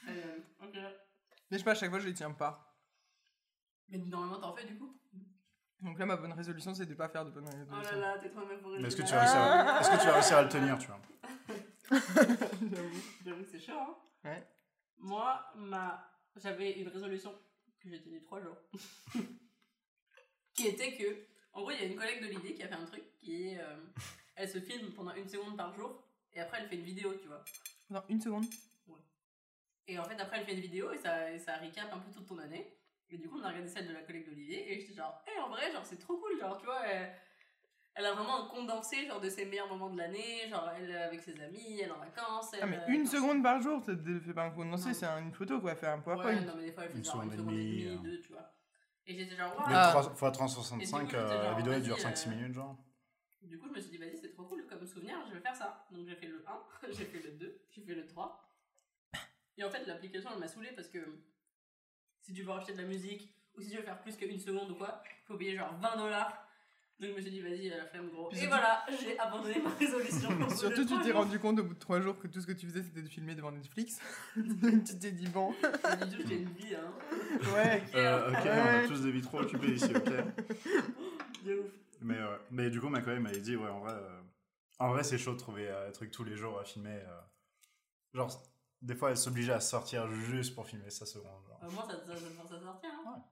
Euh, 0.08 0.40
ok. 0.60 0.74
Mais 0.74 0.90
je 1.52 1.58
sais 1.60 1.64
pas, 1.64 1.72
à 1.72 1.76
chaque 1.76 1.92
fois, 1.92 2.00
je 2.00 2.08
les 2.08 2.16
tiens 2.16 2.32
pas. 2.32 2.76
Mais 3.90 4.00
normalement, 4.00 4.40
t'en 4.40 4.56
fais 4.56 4.66
du 4.66 4.80
coup? 4.80 5.00
Donc 5.82 6.00
là, 6.00 6.08
ma 6.08 6.18
bonne 6.18 6.34
résolution, 6.34 6.74
c'est 6.74 6.88
de 6.88 6.96
pas 6.96 7.10
faire 7.10 7.26
de 7.26 7.30
bonnes 7.30 7.48
Oh 7.48 7.76
là 7.76 7.96
là, 7.96 8.18
t'es 8.18 8.32
trop 8.32 8.44
même 8.44 8.60
pour 8.60 8.72
Mais 8.72 8.88
est-ce 8.88 8.96
que, 8.96 9.04
tu 9.04 9.14
vas 9.14 9.20
réussir 9.20 9.40
à... 9.40 9.80
est-ce 9.82 9.92
que 9.92 10.00
tu 10.00 10.08
vas 10.08 10.14
réussir 10.14 10.38
à 10.38 10.42
le 10.42 10.50
tenir, 10.50 10.80
tu 10.80 10.88
vois? 10.88 11.02
J'avoue. 11.92 13.02
J'avoue 13.24 13.44
que 13.44 13.50
c'est 13.50 13.60
chaud, 13.60 13.78
hein 13.78 13.96
Ouais. 14.24 14.48
Moi, 14.98 15.46
ma... 15.58 16.12
j'avais 16.38 16.72
une 16.72 16.88
résolution 16.88 17.36
que 17.82 17.90
j'ai 17.90 18.02
tenue 18.02 18.22
trois 18.22 18.42
jours. 18.42 18.58
qui 20.54 20.68
était 20.68 20.96
que, 20.96 21.26
en 21.54 21.62
gros, 21.62 21.72
il 21.72 21.80
y 21.80 21.84
a 21.84 21.86
une 21.86 21.96
collègue 21.96 22.22
de 22.22 22.28
l'idée 22.28 22.54
qui 22.54 22.64
a 22.64 22.68
fait 22.68 22.76
un 22.76 22.86
truc 22.86 23.04
qui 23.18 23.48
est. 23.50 23.60
euh, 23.60 23.76
elle 24.36 24.50
se 24.50 24.60
filme 24.60 24.92
pendant 24.94 25.14
une 25.14 25.28
seconde 25.28 25.58
par 25.58 25.74
jour 25.74 26.04
et 26.34 26.40
après 26.40 26.60
elle 26.62 26.68
fait 26.68 26.76
une 26.76 26.86
vidéo, 26.86 27.14
tu 27.16 27.28
vois. 27.28 27.44
Non, 27.90 28.04
une 28.10 28.22
seconde. 28.22 28.46
Et 29.88 30.00
en 30.00 30.04
fait, 30.06 30.20
après 30.20 30.40
elle 30.40 30.46
fait 30.46 30.54
une 30.54 30.62
vidéo 30.62 30.92
et 30.92 30.98
ça, 30.98 31.32
et 31.32 31.40
ça 31.40 31.58
recap 31.58 31.92
un 31.92 32.00
peu 32.00 32.12
toute 32.12 32.26
ton 32.28 32.38
année. 32.38 32.78
Et 33.10 33.18
du 33.18 33.28
coup, 33.28 33.40
on 33.40 33.44
a 33.44 33.50
regardé 33.50 33.68
celle 33.68 33.88
de 33.88 33.94
la 33.94 34.04
collègue 34.04 34.26
d'Olivier 34.26 34.72
et 34.72 34.80
j'étais 34.80 34.94
genre, 34.94 35.22
hé, 35.28 35.38
en 35.42 35.50
vrai, 35.50 35.70
genre, 35.72 35.86
c'est 35.86 35.98
trop 35.98 36.18
cool, 36.18 36.40
genre, 36.40 36.58
tu 36.58 36.66
vois. 36.66 36.86
Elle, 36.88 37.14
elle 37.96 38.06
a 38.06 38.14
vraiment 38.14 38.46
un 38.46 38.48
condensé 38.48 39.06
genre 39.06 39.20
de 39.20 39.30
ses 39.30 39.46
meilleurs 39.46 39.68
moments 39.68 39.90
de 39.90 39.98
l'année, 39.98 40.48
genre 40.50 40.70
elle 40.78 40.90
est 40.90 40.96
avec 40.96 41.20
ses 41.22 41.40
amis, 41.42 41.80
elle 41.82 41.90
est 41.90 41.92
en 41.92 42.00
vacances. 42.00 42.52
Ah, 42.54 42.58
elle, 42.62 42.70
mais 42.70 42.78
euh, 42.78 42.88
une 42.88 43.02
enfin, 43.02 43.12
seconde 43.18 43.44
par 43.44 43.62
jour, 43.62 43.84
ça 43.84 43.96
te 43.96 44.20
fait 44.20 44.34
pas 44.34 44.44
un 44.46 44.52
condensé, 44.52 44.90
Non. 44.90 44.94
c'est 44.94 45.06
une 45.06 45.34
photo 45.34 45.60
quoi, 45.60 45.76
faire 45.76 45.94
un 45.94 45.98
Ouais, 45.98 46.04
PowerPoint. 46.04 46.42
non, 46.42 46.54
mais 46.58 46.66
des 46.66 46.72
fois, 46.72 46.84
elle 46.86 46.92
fait 46.92 46.98
Une 46.98 47.04
genre 47.06 47.24
une 47.24 47.32
seconde 47.32 47.38
seconde 47.50 47.54
et 47.58 47.62
et 47.62 47.66
demie, 47.86 47.88
hein. 47.98 48.02
deux, 48.04 48.20
tu 48.22 48.32
vois. 48.32 48.54
Et 49.08 49.16
j'étais 49.18 49.36
genre, 49.36 49.56
Mais 49.68 49.74
Ah. 49.76 49.92
waouh! 49.94 50.04
3 50.04 50.16
fois 50.16 50.28
Et 50.30 50.32
du 50.32 50.38
365, 50.38 51.10
coup, 51.10 51.16
euh, 51.16 51.22
j'étais 51.22 51.38
la 51.38 51.44
genre, 51.50 51.58
vidéo 51.58 51.74
elle 51.74 51.84
dure 51.84 51.96
vas-y, 51.96 52.04
5-6 52.04 52.28
euh, 52.28 52.32
minutes, 52.36 52.54
genre. 52.54 52.78
Du 53.42 53.58
coup, 53.60 53.68
je 53.68 53.74
me 53.74 53.80
suis 53.80 53.90
dit, 53.90 53.98
vas-y, 53.98 54.16
c'est 54.18 54.30
trop 54.30 54.44
cool 54.44 54.66
comme 54.68 54.86
souvenir, 54.86 55.16
je 55.28 55.34
vais 55.34 55.40
faire 55.42 55.56
ça. 55.56 55.86
Donc, 55.92 56.08
j'ai 56.08 56.16
fait 56.16 56.28
le 56.28 56.46
1, 56.48 56.64
j'ai 56.92 57.06
fait 57.06 57.20
le 57.20 57.32
2, 57.32 57.62
j'ai 57.72 57.82
fait 57.82 57.96
le 57.96 58.06
3. 58.06 58.48
Et 59.58 59.64
en 59.64 59.70
fait, 59.70 59.86
l'application, 59.86 60.30
elle 60.34 60.40
m'a 60.40 60.48
saoulé 60.48 60.72
parce 60.76 60.88
que 60.88 61.00
si 62.22 62.34
tu 62.34 62.44
veux 62.44 62.54
acheter 62.54 62.74
de 62.74 62.78
la 62.82 62.88
musique 62.88 63.34
ou 63.56 63.62
si 63.62 63.70
tu 63.70 63.78
veux 63.78 63.84
faire 63.84 64.00
plus 64.02 64.16
qu'une 64.16 64.40
seconde 64.40 64.72
ou 64.72 64.76
quoi, 64.76 65.02
il 65.24 65.26
faut 65.26 65.36
payer 65.38 65.56
genre 65.58 65.74
20 65.80 65.98
dollars. 65.98 66.41
Donc, 67.02 67.10
je 67.10 67.16
me 67.16 67.22
suis 67.22 67.32
dit, 67.32 67.42
vas-y, 67.42 67.70
la 67.70 67.86
flemme, 67.86 68.10
gros. 68.10 68.28
Puis 68.30 68.38
Et 68.38 68.42
surtout- 68.42 68.56
voilà, 68.56 68.86
j'ai 69.02 69.18
abandonné 69.20 69.60
ma 69.62 69.72
résolution. 69.72 70.30
Surtout, 70.56 70.86
tu 70.86 71.02
t'es 71.02 71.12
rendu 71.12 71.40
compte 71.40 71.58
au 71.60 71.64
bout 71.64 71.74
de 71.74 71.80
trois 71.80 72.00
jours 72.00 72.18
que 72.20 72.28
tout 72.28 72.40
ce 72.40 72.46
que 72.48 72.52
tu 72.52 72.68
faisais 72.68 72.84
c'était 72.84 73.02
de 73.02 73.08
filmer 73.10 73.34
devant 73.34 73.52
Netflix. 73.52 74.00
Tu 74.36 75.00
t'es 75.00 75.12
dit 75.12 75.28
bon. 75.28 75.52
Pas 75.82 75.96
du 75.96 76.18
tout, 76.18 76.28
j'ai 76.28 76.36
une 76.42 76.50
vie, 76.52 76.76
hein. 76.76 76.94
Ouais. 77.56 77.84
Euh, 77.96 78.30
ok, 78.30 78.38
on 78.46 78.50
a 78.50 78.82
Ouais. 78.82 78.88
tous 78.88 79.02
des 79.02 79.12
vies 79.12 79.22
trop 79.24 79.40
occupées 79.42 79.74
ici, 79.74 79.92
ok. 79.96 80.06
De 81.46 81.60
ouf. 81.60 81.72
Mais, 82.02 82.18
euh, 82.18 82.38
mais 82.52 82.70
du 82.70 82.80
coup, 82.80 82.90
ma 82.90 83.02
collègue 83.02 83.22
m'avait 83.22 83.40
dit, 83.40 83.56
ouais, 83.56 83.70
en 83.70 83.80
vrai, 83.80 83.94
euh, 83.94 84.22
en 84.80 84.90
vrai 84.90 85.04
c'est 85.04 85.18
chaud 85.18 85.34
de 85.34 85.40
trouver 85.40 85.68
euh, 85.70 85.88
un 85.90 85.92
truc 85.92 86.12
tous 86.12 86.24
les 86.24 86.36
jours 86.36 86.60
à 86.60 86.64
filmer. 86.64 87.00
euh. 87.08 87.22
genre, 88.14 88.44
des 88.84 88.94
fois, 88.96 89.10
elle 89.12 89.18
s'obligeait 89.18 89.54
à 89.54 89.60
sortir 89.60 90.08
juste 90.12 90.54
pour 90.56 90.68
filmer 90.68 90.90
sa 90.92 91.06
seconde. 91.08 91.44
Genre. 91.48 91.60
Au 91.68 91.72
moins, 91.72 91.86
ça, 91.88 91.98
ça, 92.06 92.16
ça, 92.16 92.20
ça, 92.20 92.48
ça 92.48 92.60
sortir, 92.62 92.90
hein. 93.08 93.24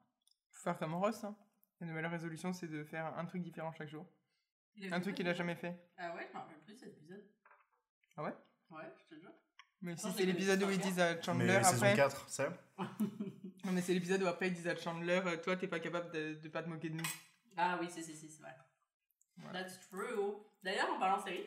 Faut 0.52 0.64
faire 0.64 0.78
comme 0.80 0.96
Ross. 0.96 1.24
Hein. 1.24 1.36
La 1.82 1.88
nouvelle 1.88 2.06
résolution 2.08 2.54
c'est 2.54 2.68
de 2.68 2.84
faire 2.84 3.06
un 3.18 3.26
truc 3.26 3.42
différent 3.42 3.72
chaque 3.74 3.90
jour. 3.90 4.06
Un 4.92 5.00
truc 5.02 5.16
qu'il 5.16 5.28
a 5.28 5.34
jamais 5.34 5.56
fait. 5.56 5.78
Ah 5.98 6.16
ouais, 6.16 6.28
je 6.30 6.34
m'en 6.34 6.42
rappelle 6.44 6.60
plus 6.64 6.76
cet 6.76 6.90
épisode. 6.90 7.26
Ah 8.16 8.24
ouais? 8.24 8.34
Ouais, 8.70 8.94
je 8.98 9.16
te 9.16 9.20
jure. 9.20 9.32
Mais 9.82 9.96
si 9.96 10.12
c'est 10.12 10.26
l'épisode 10.26 10.62
où 10.64 10.70
ils 10.70 10.80
disent 10.80 11.00
à 11.00 11.22
Chandler 11.22 11.48
Mais 11.48 11.64
saison 11.64 11.86
après. 11.86 11.96
4, 11.96 12.30
c'est 12.30 12.50
Non 13.66 13.72
mais 13.74 13.82
c'est 13.82 13.94
l'épisode 13.94 14.22
où 14.24 14.28
après 14.28 14.48
ils 14.50 14.54
disent 14.54 14.68
à 14.68 14.76
Chandler, 14.76 15.22
euh, 15.26 15.38
toi 15.38 15.56
t'es 15.56 15.68
pas 15.68 15.80
capable 15.80 16.12
de, 16.12 16.34
de 16.36 16.50
pas 16.50 16.64
te 16.64 16.70
moquer 16.70 16.90
de 16.90 16.96
nous. 16.96 17.06
Ah 17.58 17.78
oui, 17.82 17.88
c'est, 17.90 18.02
c'est, 18.02 18.14
c'est, 18.14 18.28
c'est 18.30 18.42
vrai. 18.42 18.56
Voilà. 19.38 19.64
That's 19.64 19.80
true. 19.90 20.36
D'ailleurs, 20.64 20.90
en 20.94 21.00
parlant 21.00 21.22
série, 21.24 21.46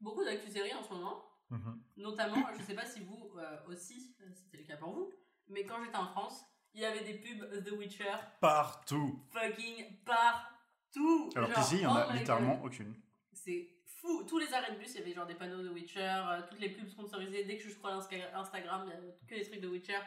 beaucoup 0.00 0.24
d'actu 0.24 0.48
séries 0.50 0.74
en 0.74 0.82
ce 0.82 0.90
moment, 0.90 1.24
Mhm. 1.50 1.82
notamment, 1.98 2.46
je 2.58 2.62
sais 2.64 2.74
pas 2.74 2.86
si 2.86 3.00
vous 3.04 3.32
euh, 3.38 3.64
aussi, 3.66 4.16
euh, 4.22 4.30
c'était 4.32 4.56
le 4.58 4.64
cas 4.64 4.76
pour 4.76 4.92
vous, 4.94 5.12
mais 5.48 5.64
quand 5.66 5.82
j'étais 5.84 5.96
en 5.96 6.06
France, 6.06 6.42
il 6.74 6.80
y 6.80 6.84
avait 6.84 7.04
des 7.04 7.14
pubs 7.14 7.64
The 7.64 7.70
Witcher 7.72 8.12
Partout 8.40 9.20
fucking 9.32 10.02
partout. 10.04 11.30
Alors 11.36 11.52
qu'ici, 11.52 11.76
il 11.76 11.80
y 11.82 11.86
en 11.86 11.94
oh 11.94 11.98
a 11.98 12.12
my 12.12 12.18
littéralement 12.18 12.56
God. 12.56 12.66
aucune. 12.66 12.94
C'est 13.32 13.68
fou. 14.00 14.24
Tous 14.24 14.38
les 14.38 14.52
arrêts 14.52 14.72
de 14.72 14.78
bus, 14.78 14.92
il 14.94 15.00
y 15.00 15.02
avait 15.02 15.12
genre 15.12 15.26
des 15.26 15.34
panneaux 15.34 15.62
de 15.62 15.68
Witcher, 15.70 16.00
euh, 16.28 16.40
toutes 16.48 16.60
les 16.60 16.70
pubs 16.70 16.88
sponsorisées. 16.88 17.44
Dès 17.44 17.56
que 17.56 17.64
je 17.64 17.70
scrolle 17.70 17.94
Insta- 17.94 18.34
Instagram, 18.34 18.84
il 18.86 18.90
y 18.90 18.92
a 18.92 18.98
que 19.28 19.34
des 19.34 19.48
trucs 19.48 19.60
de 19.60 19.68
Witcher. 19.68 19.98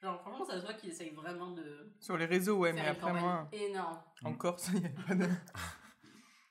Genre, 0.00 0.20
franchement, 0.20 0.44
ça 0.44 0.58
se 0.58 0.64
voit 0.64 0.74
qu'ils 0.74 0.90
essayent 0.90 1.10
vraiment 1.14 1.50
de 1.52 1.92
Sur 2.00 2.16
les 2.16 2.24
réseaux, 2.24 2.58
ouais, 2.58 2.72
mais 2.72 2.86
après, 2.86 3.12
moi, 3.12 3.48
énorme. 3.52 4.02
en 4.24 4.34
Corse, 4.34 4.68
il 4.74 4.80
n'y 4.80 4.86
a 4.86 4.88
pas 5.06 5.14
de- 5.14 5.28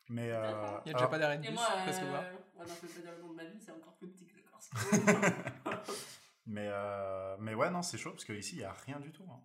Mais. 0.09 0.31
euh, 0.31 0.51
il 0.85 0.89
y 0.89 0.91
a 0.91 0.93
déjà 0.93 0.97
alors- 0.99 1.09
pas 1.09 1.19
d'arrêt 1.19 1.37
de 1.37 1.43
Et 1.43 1.47
bus, 1.49 1.55
moi, 1.55 1.67
euh, 1.75 1.83
presque 1.83 2.03
voir. 2.03 2.21
ouais, 2.23 2.31
non, 2.59 2.63
je 2.65 2.79
peux 2.81 2.87
pas 2.87 2.99
dire 3.01 3.11
le 3.11 3.21
nom 3.21 3.29
de 3.31 3.35
ma 3.35 3.43
ville, 3.43 3.59
c'est 3.59 3.71
encore 3.73 3.95
plus 3.97 4.07
petit 4.09 4.25
que 4.25 4.35
la 4.37 4.43
Corse. 4.43 4.69
Mais, 6.47 6.67
euh, 6.69 7.35
mais 7.39 7.53
ouais, 7.53 7.69
non, 7.69 7.81
c'est 7.81 7.97
chaud 7.97 8.11
parce 8.11 8.25
qu'ici, 8.25 8.55
il 8.55 8.59
n'y 8.59 8.63
a 8.63 8.73
rien 8.73 8.99
du 8.99 9.11
tout. 9.11 9.23
hein. 9.29 9.39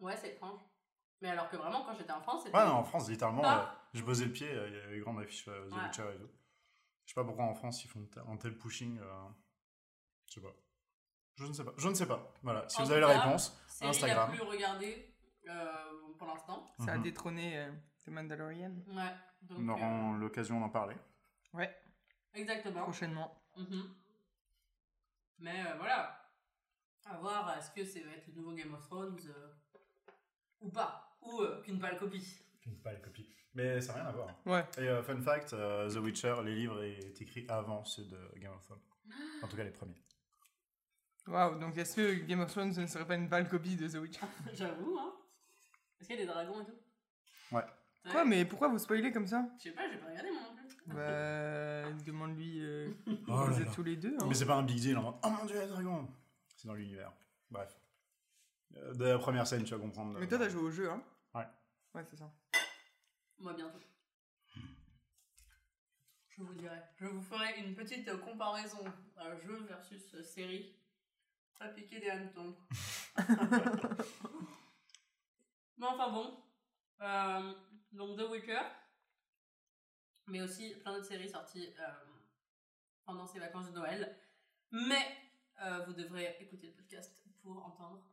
Ouais, 0.00 0.16
c'est 0.16 0.30
étrange. 0.30 0.60
Mais 1.22 1.28
alors 1.28 1.48
que 1.50 1.56
vraiment, 1.56 1.84
quand 1.84 1.94
j'étais 1.94 2.12
en 2.12 2.20
France, 2.22 2.44
c'était. 2.44 2.56
Ouais, 2.56 2.64
non, 2.64 2.72
en 2.76 2.84
France, 2.84 3.08
littéralement, 3.08 3.42
Ah. 3.44 3.74
euh, 3.94 3.98
je 3.98 4.02
posais 4.02 4.24
le 4.24 4.32
pied, 4.32 4.48
euh, 4.50 4.68
il 4.68 4.74
y 4.74 4.78
avait 4.80 5.00
grande 5.00 5.20
affiche 5.20 5.46
euh, 5.48 5.68
The 5.68 5.72
Ouais. 5.74 5.82
Witcher 5.84 6.14
et 6.14 6.18
tout. 6.18 6.30
Je 7.04 7.10
sais 7.12 7.14
pas 7.14 7.24
pourquoi 7.24 7.44
en 7.44 7.54
France, 7.54 7.84
ils 7.84 7.88
font 7.88 8.06
un 8.28 8.36
tel 8.36 8.56
pushing. 8.56 8.98
euh, 9.00 9.28
Je 10.26 10.34
sais 10.34 10.40
pas. 10.40 10.52
Je 11.36 11.44
ne 11.44 11.52
sais 11.52 11.64
pas. 11.64 11.72
Je 11.76 11.88
ne 11.88 11.94
sais 11.94 12.06
pas. 12.06 12.32
Voilà, 12.42 12.68
si 12.68 12.80
En 12.80 12.84
vous 12.84 12.92
avez 12.92 13.00
la 13.00 13.18
réponse, 13.20 13.60
Instagram. 13.80 14.30
la 14.30 14.36
plus 14.36 14.44
regardée 14.46 15.14
euh, 15.48 16.12
pour 16.18 16.26
l'instant. 16.28 16.66
Ça 16.78 16.92
a 16.92 16.96
Mhm. 16.98 17.02
détrôné 17.02 17.58
euh, 17.58 17.72
The 18.04 18.08
Mandalorian. 18.08 18.72
Ouais. 18.88 19.14
Donc, 19.42 19.58
on 19.58 19.68
aura 19.70 20.18
l'occasion 20.18 20.60
d'en 20.60 20.68
parler. 20.68 20.96
Ouais, 21.52 21.74
exactement. 22.34 22.82
prochainement. 22.82 23.42
Mhm. 23.56 23.94
Mais 25.38 25.66
euh, 25.66 25.74
voilà. 25.78 26.16
À 27.06 27.16
voir, 27.16 27.56
est-ce 27.56 27.70
que 27.70 27.84
ça 27.84 27.98
va 28.04 28.12
être 28.12 28.26
le 28.28 28.34
nouveau 28.34 28.52
Game 28.52 28.72
of 28.74 28.86
Thrones 28.86 29.18
euh, 29.28 29.48
ou 30.60 30.70
pas 30.70 31.16
Ou 31.22 31.40
euh, 31.42 31.60
qu'une 31.62 31.78
pâle 31.78 31.98
copie. 31.98 32.26
Je 32.60 32.70
ne 32.70 32.74
pas 32.76 32.92
les 32.92 33.00
copies. 33.00 33.28
Mais 33.54 33.80
ça 33.80 33.92
n'a 33.94 34.00
rien 34.00 34.08
à 34.08 34.12
voir. 34.12 34.28
Ouais. 34.46 34.64
Et 34.78 34.88
euh, 34.88 35.02
fun 35.02 35.20
fact, 35.20 35.52
euh, 35.54 35.90
The 35.90 35.96
Witcher, 35.96 36.36
les 36.44 36.54
livres 36.54 36.82
est 36.84 37.20
écrit 37.20 37.44
avant 37.48 37.84
ceux 37.84 38.04
de 38.04 38.18
Game 38.38 38.52
of 38.52 38.62
Thrones. 38.64 38.80
En 39.42 39.48
tout 39.48 39.56
cas, 39.56 39.64
les 39.64 39.70
premiers. 39.70 40.00
Waouh, 41.26 41.58
donc 41.58 41.76
est-ce 41.76 41.96
que 41.96 42.14
Game 42.26 42.40
of 42.40 42.50
Thrones 42.50 42.72
ne 42.76 42.86
serait 42.86 43.06
pas 43.06 43.14
une 43.16 43.28
pâle 43.28 43.48
copie 43.48 43.76
de 43.76 43.88
The 43.88 43.94
Witcher? 43.96 44.26
J'avoue, 44.52 44.98
hein. 44.98 45.12
Est-ce 46.00 46.08
qu'il 46.08 46.16
y 46.16 46.22
a 46.22 46.22
des 46.22 46.28
dragons 46.30 46.60
et 46.62 46.64
tout? 46.64 47.54
Ouais. 47.56 47.62
Quoi, 48.10 48.24
mais 48.24 48.44
pourquoi 48.44 48.68
vous 48.68 48.78
spoilez 48.78 49.12
comme 49.12 49.26
ça? 49.26 49.44
Je 49.58 49.64
sais 49.64 49.70
pas, 49.72 49.82
j'ai 49.90 49.98
pas 49.98 50.06
regardé 50.06 50.30
moi 50.30 50.40
non 50.42 50.56
plus. 50.56 50.66
Bah, 50.86 51.92
demande-lui. 52.06 52.60
euh, 52.64 52.90
Oh 53.06 53.12
vous 53.26 53.50
là 53.50 53.58
êtes 53.60 53.66
là. 53.66 53.72
tous 53.74 53.82
les 53.82 53.96
deux. 53.96 54.16
hein. 54.18 54.26
Mais 54.28 54.34
c'est 54.34 54.46
pas 54.46 54.54
un 54.56 54.62
big 54.62 54.78
deal 54.80 54.96
en 54.96 55.02
mode 55.02 55.14
Oh 55.24 55.28
mon 55.30 55.44
dieu, 55.44 55.60
les 55.60 55.66
dragons 55.66 56.08
C'est 56.56 56.66
dans 56.68 56.74
l'univers. 56.74 57.12
Bref. 57.50 57.76
Euh, 58.76 58.94
Dès 58.94 59.08
la 59.08 59.18
première 59.18 59.46
scène, 59.46 59.64
tu 59.64 59.74
vas 59.74 59.80
comprendre. 59.80 60.18
Mais 60.18 60.26
toi, 60.26 60.38
t'as 60.38 60.48
joué 60.48 60.62
au 60.62 60.70
jeu, 60.70 60.90
hein 60.90 61.02
Ouais. 61.34 61.46
Ouais, 61.94 62.04
c'est 62.08 62.16
ça. 62.16 62.30
Moi 63.38 63.52
bientôt. 63.54 63.78
Je 66.28 66.42
vous 66.42 66.54
dirai. 66.54 66.80
Je 66.96 67.06
vous 67.06 67.20
ferai 67.22 67.58
une 67.60 67.74
petite 67.74 68.06
euh, 68.08 68.18
comparaison 68.18 68.84
euh, 69.18 69.36
jeu 69.40 69.58
versus 69.68 70.14
euh, 70.14 70.22
série. 70.22 70.74
Pas 71.58 71.68
piquer 71.68 72.00
des 72.00 72.08
hannetons. 72.10 72.56
Mais 75.76 75.86
enfin 75.86 76.10
bon. 76.10 76.42
Euh, 77.02 77.54
donc 77.92 78.16
The 78.18 78.22
Witcher. 78.30 78.60
Mais 80.28 80.40
aussi 80.42 80.74
plein 80.76 80.92
d'autres 80.94 81.06
séries 81.08 81.28
sorties 81.28 81.74
euh, 81.80 81.88
pendant 83.04 83.26
ces 83.26 83.38
vacances 83.40 83.66
de 83.68 83.72
Noël. 83.74 84.16
Mais 84.70 85.04
euh, 85.62 85.84
vous 85.86 85.92
devrez 85.92 86.36
écouter 86.40 86.68
le 86.68 86.74
podcast 86.74 87.22
pour 87.42 87.64
entendre 87.66 88.06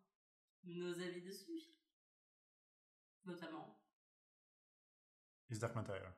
nos 0.67 0.93
avis 0.99 1.21
dessus. 1.21 1.61
Notamment 3.25 3.77
Is 5.49 5.59
Dark 5.59 5.75
Material. 5.75 6.13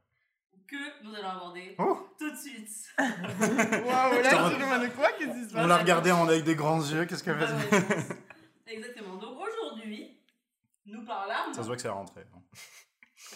que 0.67 1.03
nous 1.03 1.13
allons 1.15 1.29
aborder 1.29 1.75
Oh 1.79 2.07
tout 2.19 2.29
de 2.31 2.35
suite. 2.35 2.69
Waouh, 2.97 4.21
là, 4.21 4.29
t'en- 4.31 4.49
tu 4.51 4.57
demandes 4.57 4.93
quoi 4.95 5.11
Qu'est-ce 5.13 5.33
qui 5.45 5.49
se 5.49 5.57
On 5.57 5.65
l'a 5.67 5.77
regardé 5.77 6.11
en 6.11 6.27
avec 6.27 6.43
des 6.43 6.55
grands 6.55 6.79
yeux, 6.81 7.05
qu'est-ce 7.05 7.23
qu'elle 7.23 7.37
fait 7.39 7.45
réponse. 7.45 8.17
Exactement. 8.67 9.17
Donc 9.17 9.37
aujourd'hui, 9.39 10.21
nous 10.85 11.03
parlons. 11.05 11.53
Ça 11.53 11.61
se 11.61 11.67
voit 11.67 11.75
que 11.75 11.81
c'est 11.81 11.87
hein. 11.89 12.05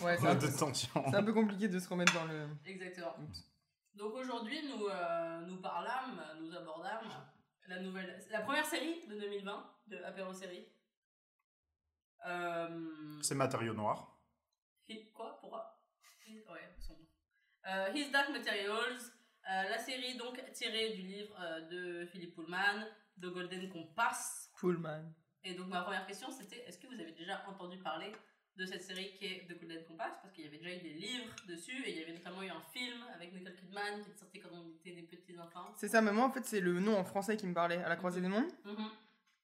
Ouais, 0.02 0.18
c'est 0.18 0.28
un, 0.28 0.36
de 0.36 0.48
peu- 0.48 0.58
tension. 0.58 0.90
c'est 1.10 1.16
un 1.16 1.24
peu 1.24 1.34
compliqué 1.34 1.68
de 1.68 1.80
se 1.80 1.88
remettre 1.90 2.14
dans 2.14 2.26
le. 2.26 2.48
Exactement. 2.66 3.16
Oups. 3.20 3.44
Donc 3.96 4.14
aujourd'hui, 4.16 4.60
nous, 4.68 4.88
euh, 4.88 5.42
nous 5.42 5.62
parlâmes, 5.62 6.20
nous 6.42 6.56
abordâmes 6.56 7.08
la 7.68 7.80
nouvelle, 7.80 8.20
la 8.32 8.42
première 8.42 8.66
série 8.66 9.06
de 9.08 9.20
2020 9.20 9.72
de 9.88 9.98
Apéro 10.04 10.34
Série. 10.34 10.68
Euh, 12.26 13.20
C'est 13.22 13.36
matériaux 13.36 13.74
noirs. 13.74 14.10
Quoi 15.14 15.38
Pourquoi? 15.40 15.80
His- 16.28 16.44
Ouais, 16.50 16.70
son 16.80 16.94
nom. 16.94 17.08
Euh, 17.68 17.92
His 17.94 18.12
Dark 18.12 18.30
Materials, 18.30 19.00
euh, 19.50 19.64
la 19.70 19.78
série 19.78 20.18
donc 20.18 20.40
tirée 20.54 20.90
du 20.94 21.02
livre 21.02 21.36
euh, 21.40 21.62
de 22.02 22.06
Philippe 22.08 22.36
Pullman, 22.36 22.86
The 23.22 23.26
Golden 23.28 23.70
Compass. 23.70 24.52
Pullman. 24.60 25.14
Et 25.44 25.54
donc 25.56 25.68
ma 25.68 25.82
première 25.82 26.06
question 26.06 26.32
c'était 26.32 26.64
est-ce 26.68 26.78
que 26.78 26.88
vous 26.88 27.00
avez 27.00 27.12
déjà 27.12 27.44
entendu 27.48 27.78
parler 27.80 28.12
de 28.56 28.66
cette 28.66 28.84
série 28.84 29.14
qui 29.16 29.26
est 29.26 29.48
The 29.48 29.60
Golden 29.60 29.84
Compass? 29.86 30.14
Parce 30.22 30.34
qu'il 30.34 30.46
y 30.46 30.48
avait 30.48 30.58
déjà 30.58 30.76
eu 30.76 30.80
des 30.82 30.94
livres 30.94 31.34
dessus 31.48 31.84
et 31.86 31.92
il 31.92 31.98
y 32.00 32.04
avait 32.04 32.14
notamment 32.14 32.44
eu 32.44 32.50
un 32.50 32.62
film 32.74 33.04
avec 33.14 33.34
Nicole 33.34 33.56
Kidman 33.56 34.04
qui 34.04 34.12
est 34.12 34.18
sorti 34.18 34.40
quand 34.40 34.50
on 34.54 34.70
était 34.76 34.92
des 34.92 35.04
petits 35.04 35.38
enfants. 35.40 35.74
C'est 35.76 35.90
ça, 35.90 36.02
mais 36.02 36.12
moi, 36.14 36.26
en 36.26 36.32
fait, 36.32 36.46
c'est 36.46 36.62
le 36.62 36.80
nom 36.80 36.98
en 36.98 37.04
français 37.04 37.36
qui 37.38 37.48
me 37.48 37.54
parlait, 37.54 37.82
à 37.84 37.90
la 37.90 37.96
croisée 37.98 38.22
des 38.22 38.28
mondes. 38.30 38.52
Mhm. 38.66 38.90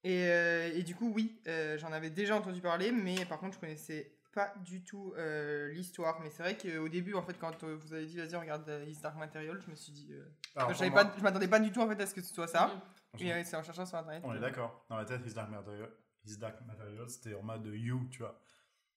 Et, 0.04 0.24
euh, 0.28 0.70
et 0.74 0.82
du 0.82 0.94
coup, 0.94 1.12
oui, 1.14 1.40
euh, 1.46 1.76
j'en 1.78 1.92
avais 1.92 2.10
déjà 2.10 2.36
entendu 2.36 2.60
parler, 2.60 2.90
mais 2.92 3.24
par 3.26 3.38
contre, 3.38 3.54
je 3.54 3.60
connaissais 3.60 4.12
pas 4.32 4.54
du 4.64 4.82
tout 4.82 5.12
euh, 5.18 5.68
l'histoire. 5.72 6.20
Mais 6.22 6.30
c'est 6.30 6.42
vrai 6.42 6.56
qu'au 6.56 6.88
début, 6.88 7.14
en 7.14 7.22
fait, 7.22 7.36
quand 7.38 7.62
euh, 7.64 7.76
vous 7.76 7.92
avez 7.92 8.06
dit, 8.06 8.16
vas-y, 8.16 8.34
regarde 8.36 8.70
His 8.86 9.00
Dark 9.00 9.16
Material, 9.16 9.60
je 9.64 9.70
me 9.70 9.74
suis 9.76 9.92
dit. 9.92 10.08
euh, 10.12 10.24
Alors, 10.56 10.72
je 10.72 10.88
pas, 10.90 11.12
je 11.18 11.22
m'attendais 11.22 11.48
pas 11.48 11.58
du 11.60 11.70
tout, 11.72 11.80
en 11.80 11.88
fait, 11.88 12.00
à 12.00 12.06
ce 12.06 12.14
que 12.14 12.22
ce 12.22 12.32
soit 12.32 12.46
ça. 12.46 12.70
Mhm. 13.18 13.26
Et 13.26 13.44
c'est 13.44 13.56
en 13.56 13.62
cherchant 13.62 13.84
sur 13.84 13.98
internet. 13.98 14.22
On 14.24 14.34
est 14.34 14.40
d'accord. 14.40 14.84
Dans 14.88 14.96
la 14.96 15.04
tête, 15.04 15.20
His 15.26 15.34
Dark 15.34 15.50
Material, 15.50 15.90
His 16.24 16.36
Dark 16.38 16.56
Material 16.66 17.08
c'était 17.08 17.34
en 17.34 17.42
mode 17.42 17.66
You, 17.66 18.06
tu 18.10 18.20
vois. 18.20 18.40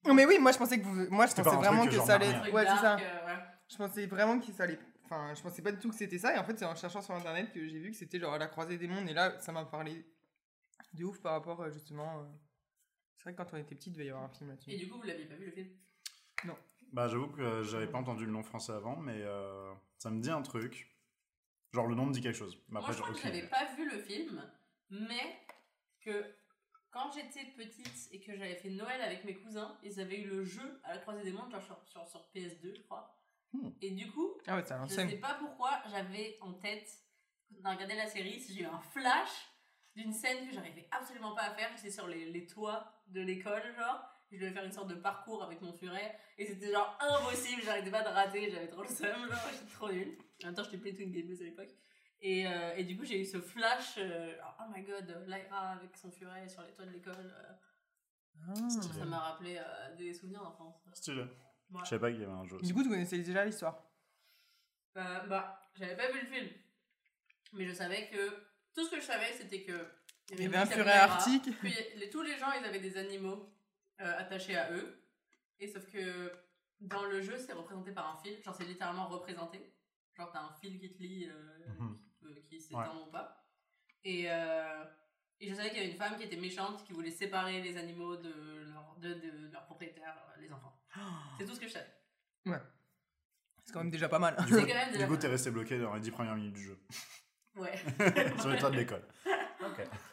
Non, 0.06 0.14
mais 0.14 0.26
oui, 0.26 0.38
moi, 0.40 0.52
je 0.52 0.58
pensais 0.58 0.80
que 0.80 0.86
vous. 0.86 1.10
Moi, 1.10 1.26
je 1.26 1.34
pensais 1.34 1.56
vraiment 1.56 1.86
que 1.88 2.00
ça 2.00 2.16
allait. 2.16 2.52
Ouais, 2.52 2.66
c'est 2.66 2.78
ça. 2.82 2.96
euh, 2.96 3.26
ouais. 3.26 3.40
Je 3.70 3.76
pensais 3.78 4.06
vraiment 4.06 4.40
que 4.40 4.52
ça 4.52 4.64
allait. 4.64 4.78
Enfin, 5.06 5.34
je 5.36 5.42
pensais 5.42 5.62
pas 5.62 5.72
du 5.72 5.80
tout 5.80 5.90
que 5.90 5.96
c'était 5.96 6.18
ça. 6.20 6.36
Et 6.36 6.38
en 6.38 6.44
fait, 6.44 6.58
c'est 6.60 6.66
en 6.66 6.76
cherchant 6.76 7.02
sur 7.02 7.16
internet 7.16 7.52
que 7.52 7.68
j'ai 7.68 7.80
vu 7.80 7.92
que 7.92 7.98
c'était 7.98 8.20
genre 8.20 8.34
à 8.34 8.38
la 8.38 8.48
croisée 8.48 8.78
des 8.78 8.88
mondes. 8.88 9.10
Et 9.10 9.14
là, 9.14 9.40
ça 9.40 9.52
m'a 9.52 9.66
parlé 9.66 10.06
de 10.94 11.04
ouf 11.06 11.20
par 11.22 11.34
rapport 11.34 11.62
euh, 11.62 11.72
justement. 11.72 12.20
euh, 12.22 12.26
C'est 13.18 13.24
vrai 13.24 13.34
que 13.34 13.38
quand 13.38 13.54
on 13.54 13.58
était 13.58 13.76
petit, 13.76 13.90
il 13.90 13.94
devait 13.94 14.06
y 14.06 14.10
avoir 14.10 14.24
un 14.26 14.30
film 14.30 14.50
Et 14.50 14.54
là-dessus. 14.54 14.78
du 14.78 14.90
coup, 14.90 14.98
vous 14.98 15.04
l'aviez 15.04 15.26
pas 15.26 15.36
vu 15.36 15.46
le 15.48 15.52
film? 15.52 15.70
Bah, 16.92 17.08
j'avoue 17.08 17.28
que 17.30 17.42
euh, 17.42 17.64
j'avais 17.64 17.88
pas 17.88 17.98
entendu 17.98 18.26
le 18.26 18.32
nom 18.32 18.44
français 18.44 18.72
avant, 18.72 18.96
mais 18.98 19.20
euh, 19.24 19.74
ça 19.98 20.12
me 20.12 20.22
dit 20.22 20.30
un 20.30 20.44
truc. 20.44 20.96
Genre, 21.72 21.88
le 21.88 21.96
nom 21.96 22.06
me 22.06 22.14
dit 22.14 22.22
quelque 22.22 22.36
chose. 22.38 22.56
Mais 22.68 22.74
Moi, 22.74 22.82
après, 22.82 22.94
je 22.94 23.02
crois 23.02 23.16
que 23.16 23.20
j'avais 23.20 23.48
pas 23.48 23.66
vu 23.76 23.90
le 23.90 23.98
film, 24.00 24.48
mais 24.92 25.40
que 26.02 26.24
quand 26.92 27.10
j'étais 27.12 27.46
petite 27.58 28.10
et 28.12 28.20
que 28.20 28.36
j'avais 28.38 28.56
fait 28.58 28.70
Noël 28.70 29.02
avec 29.02 29.26
mes 29.26 29.34
cousins, 29.34 29.76
ils 29.82 30.00
avaient 30.00 30.20
eu 30.22 30.28
le 30.28 30.44
jeu 30.44 30.80
à 30.84 30.94
la 30.94 31.00
croisée 31.00 31.24
des 31.24 31.32
mondes, 31.32 31.50
genre 31.50 31.64
sur, 31.64 31.82
sur, 31.88 32.08
sur 32.08 32.20
PS2, 32.36 32.76
je 32.76 32.82
crois. 32.84 33.18
Hmm. 33.54 33.72
Et 33.82 33.90
du 33.90 34.12
coup, 34.12 34.38
Ah 34.46 34.58
ouais, 34.58 34.64
je 34.88 34.94
sais 34.94 35.18
pas 35.18 35.34
pourquoi 35.40 35.82
j'avais 35.90 36.38
en 36.42 36.54
tête, 36.54 36.88
quand 37.50 37.56
on 37.64 37.66
a 37.66 37.74
regardé 37.74 37.96
la 37.96 38.06
série, 38.06 38.40
j'ai 38.40 38.62
eu 38.62 38.66
un 38.66 38.80
flash 38.80 39.50
d'une 39.96 40.12
scène 40.14 40.48
que 40.48 40.54
j'arrivais 40.54 40.88
absolument 40.92 41.36
pas 41.36 41.44
à 41.44 41.52
faire. 41.56 41.70
J'étais 41.76 41.92
sur 41.92 42.08
les, 42.08 42.26
les 42.32 42.46
toits 42.46 42.92
de 43.08 43.22
l'école, 43.22 43.62
genre. 43.78 44.10
Je 44.32 44.38
devais 44.40 44.52
faire 44.52 44.64
une 44.66 44.72
sorte 44.72 44.88
de 44.90 44.96
parcours 44.96 45.44
avec 45.44 45.62
mon 45.62 45.74
furet. 45.74 46.18
Et 46.40 46.46
c'était 46.48 46.72
genre 46.72 46.98
impossible, 47.00 47.62
j'arrêtais 47.64 47.92
pas 47.92 48.02
de 48.02 48.08
rater, 48.10 48.50
j'avais 48.50 48.68
trop 48.68 48.82
le 48.82 48.88
seum, 48.90 49.28
genre, 49.30 49.40
j'étais 49.52 49.72
trop 49.74 49.92
nulle. 49.92 50.18
En 50.44 50.48
même 50.48 50.56
temps, 50.56 50.64
j'étais 50.64 50.78
play 50.78 50.94
Twin 50.94 51.12
Gameuse 51.12 51.42
à 51.42 51.46
l'époque. 51.46 51.70
Et, 52.22 52.48
euh, 52.48 52.74
et 52.76 52.84
du 52.86 52.98
coup, 52.98 53.06
j'ai 53.06 53.20
eu 53.20 53.26
ce 53.26 53.40
flash, 53.40 53.96
euh, 54.00 54.36
genre, 54.38 54.58
oh 54.62 54.72
my 54.76 54.82
god, 54.84 55.24
Lyra 55.28 55.72
avec 55.74 55.96
son 55.96 56.10
furet 56.10 56.48
sur 56.48 56.64
les 56.64 56.72
toits 56.72 56.86
de 56.86 56.92
l'école. 56.92 57.14
euh, 57.20 57.54
Ah. 58.50 58.70
ça 58.70 59.06
m'a 59.06 59.20
rappelé 59.20 59.58
euh, 59.60 59.96
des 59.98 60.14
souvenirs 60.14 60.42
d'enfance. 60.42 60.82
Stylé. 60.94 61.22
Ouais. 61.72 61.82
Je 61.84 61.90
savais 61.90 62.02
pas 62.02 62.12
qu'il 62.12 62.22
y 62.22 62.24
avait 62.24 62.34
un 62.34 62.46
jeu. 62.46 62.58
Du 62.62 62.74
coup, 62.74 62.82
tu 62.82 62.90
connaissais 62.90 63.18
déjà 63.20 63.46
l'histoire? 63.46 63.84
Euh, 64.98 65.20
bah, 65.28 65.62
j'avais 65.76 65.96
pas 65.96 66.12
vu 66.12 66.22
le 66.22 66.28
film. 66.28 66.50
Mais 67.54 67.66
je 67.66 67.74
savais 67.74 68.10
que. 68.10 68.48
Tout 68.76 68.86
ce 68.86 68.92
que 68.92 68.98
je 69.00 69.06
savais, 69.06 69.32
c'était 69.34 69.62
que. 69.64 69.88
Il 70.32 70.42
y 70.42 70.46
avait 70.46 70.58
un 70.58 70.66
furet 70.66 70.92
arctique. 70.94 71.50
Puis 71.60 71.74
les- 71.96 72.10
tous 72.10 72.22
les 72.22 72.38
gens, 72.38 72.52
ils 72.60 72.66
avaient 72.66 72.80
des 72.80 72.98
animaux 72.98 73.54
euh, 74.02 74.18
attachés 74.18 74.56
à 74.56 74.72
eux. 74.72 75.04
Et 75.60 75.68
sauf 75.68 75.86
que 75.92 76.32
dans 76.80 77.04
le 77.06 77.22
jeu, 77.22 77.38
c'est 77.38 77.54
représenté 77.54 77.92
par 77.92 78.10
un 78.14 78.18
fil. 78.24 78.42
Genre, 78.42 78.56
c'est 78.56 78.66
littéralement 78.66 79.08
représenté. 79.08 79.74
Genre, 80.16 80.32
t'as 80.32 80.42
un 80.42 80.54
fil 80.54 80.80
qui 80.80 80.92
te 80.94 81.02
lie, 81.02 81.30
euh, 81.30 81.68
Mhm. 81.80 81.98
qui, 82.00 82.10
peut- 82.22 82.42
qui 82.50 82.60
s'étend 82.62 83.08
ou 83.08 83.12
pas. 83.12 83.46
Et, 84.04 84.26
euh, 84.30 84.86
et 85.40 85.50
je 85.50 85.54
savais 85.56 85.70
qu'il 85.70 85.78
y 85.80 85.82
avait 85.82 85.92
une 85.92 85.98
femme 85.98 86.18
qui 86.18 86.24
était 86.24 86.38
méchante, 86.38 86.84
qui 86.86 86.94
voulait 86.94 87.12
séparer 87.12 87.62
les 87.62 87.78
animaux 87.78 88.16
de 88.18 88.30
leur, 88.72 88.96
de, 88.98 89.14
de 89.14 89.52
leur 89.52 89.66
propriétaire, 89.66 90.16
euh, 90.38 90.42
les 90.42 90.52
enfants. 90.52 90.82
C'est 91.38 91.46
tout 91.46 91.56
ce 91.56 91.60
que 91.60 91.68
je 91.68 91.74
savais. 91.74 91.94
C'est 93.66 93.72
quand 93.72 93.80
même 93.80 93.92
déjà 93.92 94.10
pas 94.10 94.20
mal. 94.20 94.36
Du 94.46 94.54
C'est 94.54 94.60
coup, 94.62 94.68
quand 94.68 94.74
même 94.74 94.88
du 94.88 94.94
déjà 94.94 95.08
coup, 95.08 95.14
pas 95.16 95.20
t'es 95.22 95.28
resté 95.28 95.52
bloqué 95.52 95.80
dans 95.80 95.94
les 95.94 96.02
10 96.02 96.12
premières 96.12 96.36
minutes 96.36 96.54
du 96.54 96.64
jeu. 96.66 96.80
Ouais. 97.56 97.74
Sur 98.40 98.50
les 98.50 98.58
toits 98.58 98.70
de 98.72 98.78
l'école. 98.78 99.02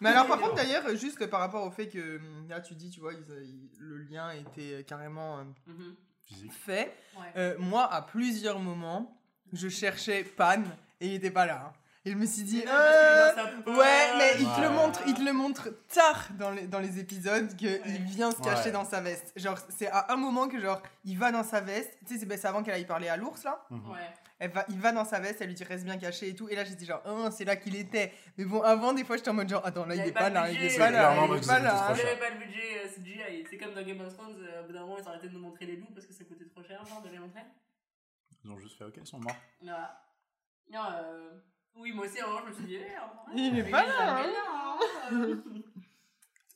Mais 0.00 0.10
alors, 0.10 0.26
par 0.26 0.38
contre, 0.38 0.54
d'ailleurs, 0.54 0.88
juste 0.96 1.26
par 1.26 1.40
rapport 1.40 1.64
au 1.66 1.70
fait 1.70 1.88
que 1.88 2.16
hum, 2.18 2.46
là, 2.48 2.60
tu 2.60 2.74
dis, 2.74 2.90
tu 2.90 3.00
vois, 3.00 3.12
ils- 3.14 3.42
ils- 3.44 3.70
le 3.78 3.98
lien 3.98 4.30
était 4.32 4.84
carrément 4.84 5.38
euh, 5.38 5.42
Mhm. 5.66 5.96
Physique. 6.24 6.52
fait. 6.52 6.94
Ouais. 7.16 7.22
Euh, 7.36 7.56
moi, 7.58 7.92
à 7.92 8.02
plusieurs 8.02 8.60
moments, 8.60 9.20
je 9.52 9.68
cherchais 9.68 10.22
Pan 10.24 10.62
et 11.00 11.08
il 11.08 11.14
était 11.14 11.30
pas 11.32 11.46
là. 11.46 11.66
hein. 11.66 11.72
Et 12.06 12.12
je 12.12 12.16
me 12.16 12.24
suis 12.24 12.44
dit, 12.44 12.64
euh, 12.66 13.32
ouais, 13.66 14.16
mais 14.16 14.32
il 14.40 14.46
te 14.46 14.60
le 14.62 14.70
montre, 14.70 15.00
il 15.06 15.12
te 15.12 15.20
le 15.20 15.34
montre 15.34 15.68
tard 15.92 16.28
dans 16.38 16.50
les, 16.50 16.66
dans 16.66 16.78
les 16.78 16.98
épisodes 16.98 17.54
qu'il 17.56 17.68
Ouais. 17.68 17.82
vient 18.06 18.30
se 18.30 18.40
cacher 18.40 18.66
Ouais. 18.66 18.70
dans 18.70 18.86
sa 18.86 19.02
veste. 19.02 19.32
Genre, 19.36 19.58
c'est 19.68 19.88
à 19.88 20.10
un 20.10 20.16
moment 20.16 20.48
que 20.48 20.58
genre, 20.58 20.80
il 21.04 21.18
va 21.18 21.30
dans 21.30 21.42
sa 21.44 21.60
veste. 21.60 21.98
Tu 22.06 22.18
sais, 22.18 22.26
c'est 22.26 22.44
avant 22.46 22.62
qu'elle 22.62 22.72
aille 22.74 22.86
parler 22.86 23.08
à 23.08 23.18
l'ours 23.18 23.44
là. 23.44 23.66
Mhm. 23.68 23.90
Ouais. 23.90 23.98
Elle 24.38 24.50
va, 24.50 24.64
il 24.70 24.80
va 24.80 24.92
dans 24.92 25.04
sa 25.04 25.20
veste, 25.20 25.42
elle 25.42 25.48
lui 25.48 25.54
dit 25.54 25.62
reste 25.64 25.84
bien 25.84 25.98
caché 25.98 26.30
et 26.30 26.34
tout. 26.34 26.48
Et 26.48 26.56
là, 26.56 26.64
j'étais 26.64 26.86
genre, 26.86 27.02
oh, 27.06 27.28
c'est 27.30 27.44
là 27.44 27.56
qu'il 27.56 27.76
était. 27.76 28.14
Mais 28.38 28.46
bon, 28.46 28.62
avant, 28.62 28.94
des 28.94 29.04
fois, 29.04 29.18
j'étais 29.18 29.28
en 29.28 29.34
mode 29.34 29.50
genre, 29.50 29.66
attends, 29.66 29.84
là, 29.84 29.94
Il 29.94 30.00
il, 30.00 30.08
est 30.08 30.12
pas 30.12 30.30
là, 30.30 30.50
il 30.50 30.56
est 30.64 30.78
pas 30.78 30.90
là, 30.90 31.14
il 31.28 31.34
est 31.36 31.46
pas 31.46 31.58
là. 31.58 31.92
Il 31.94 32.00
avait 32.00 32.16
pas 32.18 32.30
le 32.30 32.38
budget 32.38 32.82
euh, 32.82 32.88
CGI. 32.88 33.44
C'est 33.50 33.58
comme 33.58 33.74
dans 33.74 33.82
Game 33.82 34.00
of 34.00 34.16
Thrones, 34.16 34.36
euh, 34.40 34.62
au 34.62 34.66
bout 34.66 34.72
d'un 34.72 34.80
moment, 34.80 34.96
ils 34.98 35.04
ont 35.04 35.08
arrêté 35.10 35.28
de 35.28 35.34
nous 35.34 35.40
montrer 35.40 35.66
les 35.66 35.76
loups 35.76 35.90
parce 35.94 36.06
que 36.06 36.14
ça 36.14 36.24
coûtait 36.24 36.46
trop 36.46 36.62
cher, 36.62 36.82
genre, 36.86 37.02
de 37.02 37.10
les 37.10 37.18
montrer. 37.18 37.42
Ils 38.42 38.50
ont 38.50 38.56
juste 38.58 38.78
fait, 38.78 38.84
ok, 38.84 38.94
ils 38.96 39.06
sont 39.06 39.18
morts. 39.18 39.36
Voilà. 39.60 40.00
Non, 40.72 40.84
euh... 40.90 41.30
Oui, 41.76 41.92
moi 41.92 42.06
aussi, 42.06 42.18
à 42.20 42.24
un 42.24 42.28
moment, 42.28 42.40
je 42.44 42.48
me 42.50 42.54
suis 42.54 42.64
dit, 42.64 42.76
eh, 42.76 43.36
Il 43.36 43.58
est 43.58 43.70
pas 43.70 43.86
là, 43.86 44.18
hein. 44.18 44.26
là, 44.26 44.78
hein. 45.10 45.42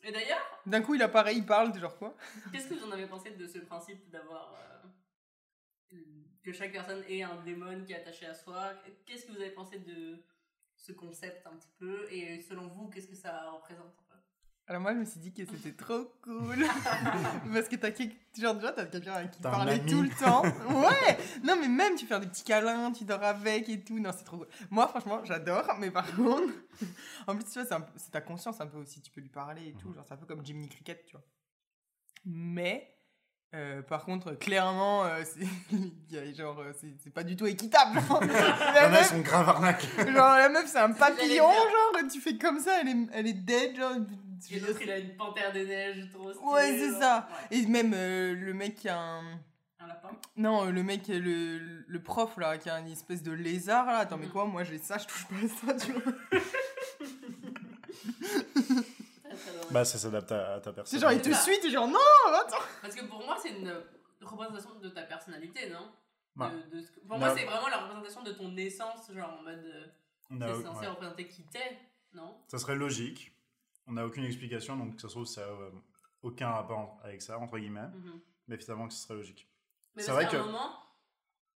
Et 0.02 0.12
d'ailleurs, 0.12 0.60
D'un 0.66 0.82
coup, 0.82 0.94
il 0.94 1.02
apparaît, 1.02 1.34
il 1.34 1.46
parle, 1.46 1.72
t'es 1.72 1.80
genre 1.80 1.96
quoi? 1.96 2.14
qu'est-ce 2.52 2.68
que 2.68 2.74
vous 2.74 2.84
en 2.84 2.90
avez 2.92 3.06
pensé 3.06 3.30
de 3.30 3.46
ce 3.46 3.58
principe 3.58 4.10
d'avoir. 4.10 4.54
euh, 5.92 5.98
que 6.42 6.52
chaque 6.52 6.72
personne 6.72 7.02
ait 7.08 7.22
un 7.22 7.36
démon 7.42 7.82
qui 7.84 7.92
est 7.92 7.96
attaché 7.96 8.26
à 8.26 8.34
soi? 8.34 8.72
Qu'est-ce 9.06 9.24
que 9.26 9.32
vous 9.32 9.40
avez 9.40 9.52
pensé 9.52 9.78
de 9.78 10.22
ce 10.76 10.92
concept 10.92 11.46
un 11.46 11.56
petit 11.56 11.72
peu? 11.78 12.06
Et 12.12 12.40
selon 12.42 12.66
vous, 12.68 12.88
qu'est-ce 12.90 13.08
que 13.08 13.14
ça 13.16 13.50
représente 13.52 13.86
un 13.86 14.14
peu 14.14 14.20
Alors 14.66 14.82
moi, 14.82 14.92
je 14.92 14.98
me 14.98 15.04
suis 15.06 15.20
dit 15.20 15.32
que 15.32 15.46
c'était 15.46 15.72
trop 15.74 16.04
cool. 16.22 16.66
Parce 17.54 17.68
que 17.68 17.76
t'as 17.76 17.92
quel- 17.92 18.12
genre 18.40 18.54
déjà, 18.54 18.72
t'as 18.72 18.86
quelqu'un 18.86 19.12
avec 19.14 19.30
qui 19.32 19.40
T'as 19.40 19.48
un 19.48 19.52
parler 19.52 19.72
ami. 19.72 19.90
tout 19.90 20.02
le 20.02 20.08
temps. 20.10 20.42
Ouais 20.68 21.18
Non, 21.42 21.56
mais 21.60 21.68
même, 21.68 21.94
tu 21.96 22.06
fais 22.06 22.18
des 22.20 22.26
petits 22.26 22.44
câlins, 22.44 22.92
tu 22.92 23.04
dors 23.04 23.22
avec 23.22 23.68
et 23.68 23.80
tout. 23.82 23.98
Non, 23.98 24.10
c'est 24.16 24.24
trop 24.24 24.38
cool. 24.38 24.48
Moi, 24.70 24.86
franchement, 24.88 25.20
j'adore. 25.24 25.66
Mais 25.78 25.90
par 25.90 26.06
contre, 26.16 26.52
en 27.26 27.34
plus, 27.36 27.44
tu 27.44 27.52
vois, 27.58 27.64
c'est 27.64 27.74
un 27.74 27.80
peu- 27.80 27.92
c'est 27.96 28.10
ta 28.10 28.20
conscience 28.20 28.60
un 28.60 28.66
peu 28.66 28.78
aussi. 28.78 29.00
Tu 29.00 29.10
peux 29.10 29.20
lui 29.20 29.28
parler 29.28 29.68
et 29.68 29.72
tout. 29.74 29.88
Mhm. 29.88 29.94
Genre, 29.96 30.04
c'est 30.06 30.14
un 30.14 30.18
peu 30.18 30.26
comme 30.26 30.44
Jiminy 30.44 30.68
Cricket, 30.68 31.04
tu 31.06 31.12
vois. 31.12 31.24
Mais... 32.24 32.90
euh, 33.54 33.82
par 33.82 34.04
contre, 34.04 34.32
clairement, 34.34 35.04
euh, 35.04 35.22
c'est 35.24 35.46
il 35.70 35.92
y 36.10 36.18
a 36.18 36.32
genre, 36.32 36.58
euh, 36.58 36.72
c'est 36.80 36.94
c'est 37.02 37.10
pas 37.10 37.22
du 37.22 37.36
tout 37.36 37.46
équitable. 37.46 38.00
genre. 38.00 38.20
Il 38.22 38.30
y 38.30 38.32
la 38.32 38.40
en 38.40 38.74
a, 38.74 38.86
ils 38.88 38.90
meuf, 38.92 39.08
sont 39.10 39.20
grave 39.20 39.48
arnaques. 39.48 39.86
genre, 39.98 40.36
la 40.36 40.48
meuf, 40.48 40.66
c'est 40.66 40.78
un 40.78 40.92
papillon, 40.92 41.48
dire. 41.50 41.70
genre, 41.70 42.10
tu 42.12 42.20
fais 42.20 42.36
comme 42.38 42.58
ça, 42.58 42.80
elle 42.80 42.88
est, 42.88 42.96
elle 43.12 43.26
est 43.28 43.32
dead, 43.34 43.76
genre. 43.76 43.92
Et 44.50 44.60
l'autre, 44.60 44.80
il 44.82 44.90
a 44.90 44.98
une 44.98 45.16
panthère 45.16 45.52
des 45.52 45.64
neiges 45.66 46.08
trop 46.12 46.32
stylée. 46.32 46.46
Ouais, 46.48 46.78
c'est 46.78 46.92
ça. 46.98 47.28
Ouais. 47.50 47.58
Et 47.58 47.66
même 47.66 47.92
euh, 47.94 48.34
le 48.34 48.54
mec 48.54 48.74
qui 48.76 48.88
a 48.88 48.98
un. 48.98 49.40
Un 49.80 49.86
lapin? 49.86 50.10
Non, 50.36 50.66
euh, 50.66 50.70
le 50.70 50.82
mec, 50.82 51.08
le, 51.08 51.58
le 51.86 52.02
prof 52.02 52.36
là, 52.38 52.56
qui 52.58 52.70
a 52.70 52.78
une 52.80 52.88
espèce 52.90 53.22
de 53.22 53.32
lézard 53.32 53.86
là. 53.86 53.98
Attends, 53.98 54.16
mais 54.16 54.26
Mhm. 54.26 54.32
quoi 54.32 54.44
Moi 54.46 54.64
j'ai 54.64 54.78
ça, 54.78 54.96
je 54.98 55.06
touche 55.06 55.26
pas 55.26 55.36
à 55.36 55.74
ça, 55.74 55.86
tu 55.86 55.92
vois. 55.92 56.12
Très, 58.04 59.34
très 59.36 59.52
drôle. 59.58 59.72
Bah, 59.72 59.84
ça 59.84 59.98
s'adapte 59.98 60.32
à, 60.32 60.54
à 60.54 60.60
ta 60.60 60.70
C'est 60.70 60.74
personne. 60.74 61.00
genre, 61.00 61.12
il 61.12 61.20
te 61.22 61.32
C'est 61.32 61.42
suit, 61.42 61.60
t'es 61.60 61.70
genre, 61.70 61.88
non, 61.88 61.98
attends. 62.34 62.56
Parce 62.82 62.94
que 62.94 63.04
pour 63.04 63.24
moi, 63.24 63.36
c'est 63.42 63.50
une 63.50 63.72
représentation 64.22 64.74
de 64.80 64.88
ta 64.88 65.02
personnalité, 65.02 65.70
non? 65.70 65.90
Ouais. 66.36 66.50
De- 66.70 66.76
de 66.76 66.82
ce 66.82 66.90
que- 66.90 67.00
Pour 67.00 67.18
Non. 67.18 67.26
moi, 67.26 67.34
c'est 67.36 67.44
vraiment 67.44 67.68
la 67.68 67.78
représentation 67.78 68.22
de 68.22 68.32
ton 68.32 68.56
essence, 68.56 69.10
genre 69.14 69.36
en 69.38 69.42
mode. 69.42 69.64
euh, 69.64 69.86
On 70.30 70.40
a- 70.40 70.46
c'est 70.54 70.62
censé 70.62 70.80
ouais. 70.80 70.86
représenter 70.88 71.28
qui 71.28 71.42
t'es, 71.44 71.78
non? 72.12 72.36
Ça 72.48 72.58
serait 72.58 72.74
logique. 72.76 73.33
On 73.86 73.92
n'a 73.92 74.06
aucune 74.06 74.24
explication, 74.24 74.76
donc 74.76 75.00
ça 75.00 75.08
se 75.08 75.12
trouve, 75.14 75.26
ça 75.26 75.42
n'a 75.42 75.46
euh, 75.52 75.70
aucun 76.22 76.48
rapport 76.50 76.98
avec 77.02 77.20
ça, 77.22 77.38
entre 77.38 77.58
guillemets. 77.58 77.88
Mhm. 77.88 78.20
Mais 78.48 78.56
finalement, 78.58 78.88
que 78.88 78.94
ce 78.94 79.00
serait 79.02 79.14
logique. 79.14 79.48
Mais 79.94 80.02
C'est 80.02 80.12
vrai 80.12 80.26
qu'à 80.28 80.38
un 80.40 80.42
que- 80.42 80.46
moment, 80.46 80.70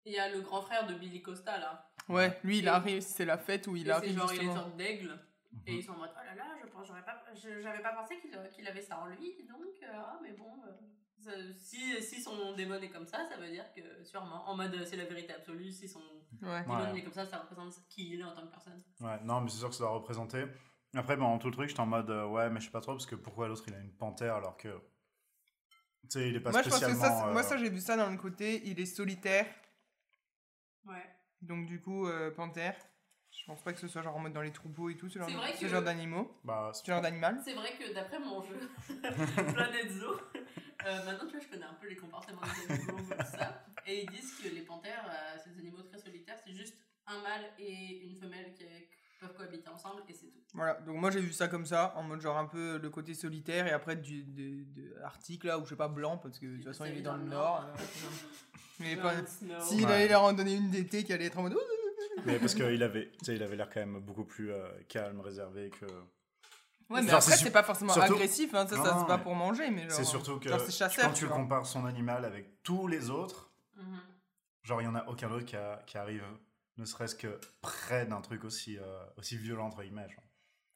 il 0.04 0.12
y 0.12 0.18
a 0.18 0.28
le 0.30 0.40
grand 0.40 0.62
frère 0.62 0.86
de 0.86 0.94
Billy 0.94 1.22
Costa 1.22 1.58
là. 1.58 1.90
Ouais, 2.08 2.38
lui 2.44 2.58
il 2.58 2.64
Et- 2.66 2.68
arrive, 2.68 3.00
c'est 3.00 3.24
la 3.24 3.38
fête 3.38 3.66
où 3.66 3.74
il 3.76 3.82
Et 3.82 3.84
c'est 3.86 3.90
arrive 3.90 4.18
genre, 4.18 4.32
il 4.32 4.42
est 4.48 4.54
sorte 4.54 4.76
d'aigle. 4.76 5.18
Et 5.66 5.72
Mhm. 5.72 5.78
ils 5.78 5.82
sont 5.82 5.92
en 5.92 5.98
mode, 5.98 6.10
oh 6.14 6.24
là 6.24 6.34
là, 6.34 6.44
je 6.62 6.68
pas, 6.68 7.24
je- 7.34 7.60
j'avais 7.60 7.82
pas 7.82 7.92
pensé 7.94 8.20
qu'il 8.20 8.30
qu'il 8.54 8.68
avait 8.68 8.82
ça 8.82 8.98
en 9.00 9.06
lui, 9.06 9.34
donc, 9.48 9.62
euh, 9.82 9.86
ah, 9.94 10.18
mais 10.22 10.32
bon, 10.32 10.62
euh, 10.66 10.72
ça- 11.18 11.54
si, 11.56 12.00
si 12.02 12.20
son 12.20 12.54
démon 12.54 12.74
est 12.80 12.90
comme 12.90 13.06
ça, 13.06 13.24
ça 13.28 13.36
veut 13.38 13.48
dire 13.50 13.64
que 13.74 14.04
sûrement, 14.04 14.46
en 14.48 14.54
mode, 14.54 14.74
euh, 14.74 14.84
c'est 14.84 14.96
la 14.96 15.06
vérité 15.06 15.32
absolue, 15.32 15.72
si 15.72 15.88
son 15.88 16.02
Ouais. 16.42 16.60
démon 16.62 16.92
Ouais. 16.92 16.98
est 16.98 17.02
comme 17.02 17.12
ça, 17.14 17.24
ça 17.24 17.38
représente 17.38 17.72
qui 17.88 18.12
il 18.12 18.20
est 18.20 18.24
en 18.24 18.34
tant 18.34 18.42
que 18.46 18.50
personne. 18.50 18.82
Ouais, 19.00 19.18
non, 19.24 19.40
mais 19.40 19.48
c'est 19.48 19.58
sûr 19.58 19.68
que 19.70 19.74
ça 19.74 19.84
doit 19.84 19.92
représenter. 19.94 20.44
Après, 20.96 21.16
bon, 21.16 21.38
tout 21.38 21.48
le 21.48 21.52
truc, 21.52 21.68
j'étais 21.68 21.80
en 21.80 21.86
mode, 21.86 22.10
euh, 22.10 22.26
ouais, 22.26 22.48
mais 22.50 22.60
je 22.60 22.66
sais 22.66 22.70
pas 22.70 22.80
trop, 22.80 22.92
parce 22.92 23.06
que 23.06 23.14
pourquoi 23.16 23.48
l'autre 23.48 23.64
il 23.66 23.74
a 23.74 23.78
une 23.78 23.92
panthère 23.92 24.34
alors 24.36 24.56
que. 24.56 24.68
Tu 24.68 26.10
sais, 26.20 26.28
il 26.28 26.36
est 26.36 26.40
pas 26.40 26.50
Moi 26.52 26.62
je 26.62 26.68
pense 26.70 26.78
que 26.80 26.86
spécialement. 26.86 27.18
ça, 27.20 27.26
moi 27.32 27.40
euh, 27.40 27.44
ça 27.44 27.56
j'ai 27.56 27.68
vu 27.68 27.80
ça 27.80 27.96
dans 27.96 28.08
le 28.10 28.16
côté, 28.16 28.62
il 28.64 28.78
est 28.80 28.86
solitaire, 28.86 29.46
Ouais. 30.84 31.04
donc 31.42 31.66
du 31.66 31.80
coup, 31.80 32.06
euh, 32.06 32.30
panthère. 32.30 32.76
Je 33.32 33.44
pense 33.44 33.62
pas 33.62 33.72
que 33.72 33.78
ce 33.80 33.88
soit 33.88 34.00
genre 34.02 34.16
en 34.16 34.20
mode 34.20 34.32
dans 34.32 34.40
les 34.40 34.52
troupeaux 34.52 34.88
et 34.88 34.96
tout, 34.96 35.08
ce 35.10 35.18
genre, 35.18 35.28
que- 35.28 35.68
genre 35.68 35.82
d'animaux, 35.82 36.40
Bah, 36.44 36.70
ce 36.72 36.84
genre 36.90 37.02
d'animal. 37.02 37.38
C'est 37.44 37.52
vrai 37.54 37.76
que 37.76 37.92
d'après 37.92 38.18
mon 38.18 38.40
jeu, 38.42 38.70
Planet 39.54 39.90
Zoo, 39.90 40.12
euh, 40.86 41.04
maintenant 41.04 41.26
tu 41.26 41.32
vois, 41.32 41.40
je 41.40 41.48
connais 41.48 41.64
un 41.66 41.74
peu 41.74 41.88
les 41.88 41.96
comportements 41.96 42.40
des 42.40 42.72
animaux, 42.74 42.96
tout 42.98 43.24
ça. 43.36 43.66
Et 43.86 44.04
ils 44.04 44.10
disent 44.10 44.32
que 44.42 44.48
les 44.48 44.62
panthères, 44.62 45.04
euh, 45.10 45.38
c'est 45.42 45.50
des 45.52 45.58
animaux 45.60 45.82
très 45.82 45.98
solitaires, 45.98 46.38
c'est 46.42 46.54
juste 46.54 46.78
un 47.06 47.20
mâle 47.20 47.44
et 47.58 48.06
une 48.06 48.16
femelle 48.16 48.54
qui 48.54 48.64
peuvent 49.20 49.34
cohabiter 49.34 49.68
ensemble 49.68 50.02
et 50.08 50.12
c'est 50.12 50.26
tout. 50.26 50.40
Voilà, 50.54 50.74
donc 50.80 50.96
moi 50.96 51.10
j'ai 51.10 51.20
vu 51.20 51.32
ça 51.32 51.48
comme 51.48 51.66
ça, 51.66 51.92
en 51.96 52.02
mode 52.02 52.20
genre 52.20 52.36
un 52.38 52.46
peu 52.46 52.78
le 52.78 52.90
côté 52.90 53.14
solitaire 53.14 53.66
et 53.66 53.72
après 53.72 53.96
du 53.96 54.24
de, 54.24 54.64
de 54.80 54.94
Arctique 55.02 55.44
là, 55.44 55.58
ou 55.58 55.64
je 55.64 55.70
sais 55.70 55.76
pas 55.76 55.88
blanc 55.88 56.18
parce 56.18 56.38
que 56.38 56.46
de 56.46 56.56
toute 56.56 56.64
façon 56.66 56.84
il 56.84 56.98
est 56.98 57.02
dans 57.02 57.16
le 57.16 57.24
nord. 57.24 57.64
mais 58.80 58.96
pas-. 58.96 59.14
S'il 59.60 59.84
Ouais. 59.86 59.92
allait 59.92 60.08
leur 60.08 60.22
en 60.22 60.32
donner 60.32 60.54
une 60.54 60.70
d'été 60.70 61.04
qui 61.04 61.12
allait 61.12 61.26
être 61.26 61.38
en 61.38 61.42
mode. 61.42 61.56
Mais 62.24 62.38
parce 62.38 62.54
qu'il 62.54 62.82
avait, 62.82 63.10
tu 63.18 63.24
sais, 63.26 63.36
il 63.36 63.42
avait 63.42 63.56
l'air 63.56 63.68
quand 63.72 63.80
même 63.80 64.00
beaucoup 64.00 64.24
plus 64.24 64.50
euh, 64.50 64.66
calme, 64.88 65.20
réservé 65.20 65.70
que. 65.70 65.84
Ouais, 66.88 67.02
mais 67.02 67.08
Genre, 67.10 67.16
après 67.20 67.36
c'est 67.36 67.50
pas 67.50 67.62
forcément 67.62 67.92
surtout- 67.92 68.14
agressif, 68.14 68.54
hein, 68.54 68.66
ça, 68.66 68.76
ça 68.76 68.96
c'est 69.00 69.06
pas 69.06 69.16
mais 69.18 69.22
pour 69.24 69.34
manger, 69.34 69.70
mais 69.70 69.82
genre. 69.82 69.92
C'est 69.92 70.04
surtout 70.04 70.38
que 70.38 70.48
genre, 70.48 70.60
c'est 70.60 70.70
chasseur, 70.72 71.06
quand 71.06 71.12
tu 71.12 71.26
compares 71.26 71.66
son 71.66 71.84
animal 71.84 72.24
avec 72.24 72.62
tous 72.62 72.86
les 72.86 73.10
autres, 73.10 73.50
Mhm. 73.76 73.98
genre 74.62 74.80
il 74.82 74.84
y 74.84 74.88
en 74.88 74.94
a 74.94 75.04
aucun 75.08 75.30
autre 75.30 75.44
qui, 75.44 75.56
a- 75.56 75.82
qui 75.84 75.98
arrive, 75.98 76.24
ne 76.78 76.84
serait-ce 76.84 77.14
que 77.14 77.40
près 77.60 78.06
d'un 78.06 78.20
truc 78.20 78.44
aussi, 78.44 78.78
euh, 78.78 79.04
aussi 79.16 79.36
violent 79.36 79.66
entre 79.66 79.82
guillemets. 79.82 80.08
genre. 80.08 80.22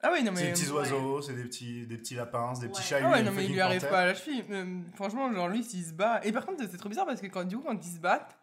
Ah 0.03 0.11
oui, 0.13 0.23
non 0.23 0.33
C'est 0.35 0.43
des 0.43 0.47
mais. 0.49 0.53
petits 0.55 0.71
oiseaux, 0.71 1.21
c'est 1.21 1.35
des 1.35 1.45
petits, 1.45 1.87
des 1.87 1.99
petits 1.99 2.15
lapins, 2.15 2.55
c'est 2.55 2.63
des 2.63 2.69
petits 2.69 2.83
chats. 2.83 3.01
Ah 3.03 3.11
ouais, 3.11 3.23
non 3.23 3.33
mais 3.33 3.45
il 3.45 3.53
lui 3.53 3.61
arrive 3.61 3.83
pas 3.87 4.01
à 4.01 4.07
la 4.07 4.15
cheville. 4.15 4.45
Euh, 4.51 4.81
franchement, 4.95 5.31
genre 5.33 5.49
lui 5.49 5.63
s'il 5.63 5.85
se 5.85 5.93
bat. 5.93 6.25
Et 6.25 6.33
par 6.33 6.47
contre, 6.47 6.63
c'est 6.71 6.77
trop 6.79 6.89
bizarre 6.89 7.05
parce 7.07 7.21
que 7.21 7.27
quand, 7.27 7.45
du 7.45 7.57
coup, 7.59 7.65
quand 7.65 7.77
ils 7.87 7.93
se 7.95 7.99
battent, 8.01 8.37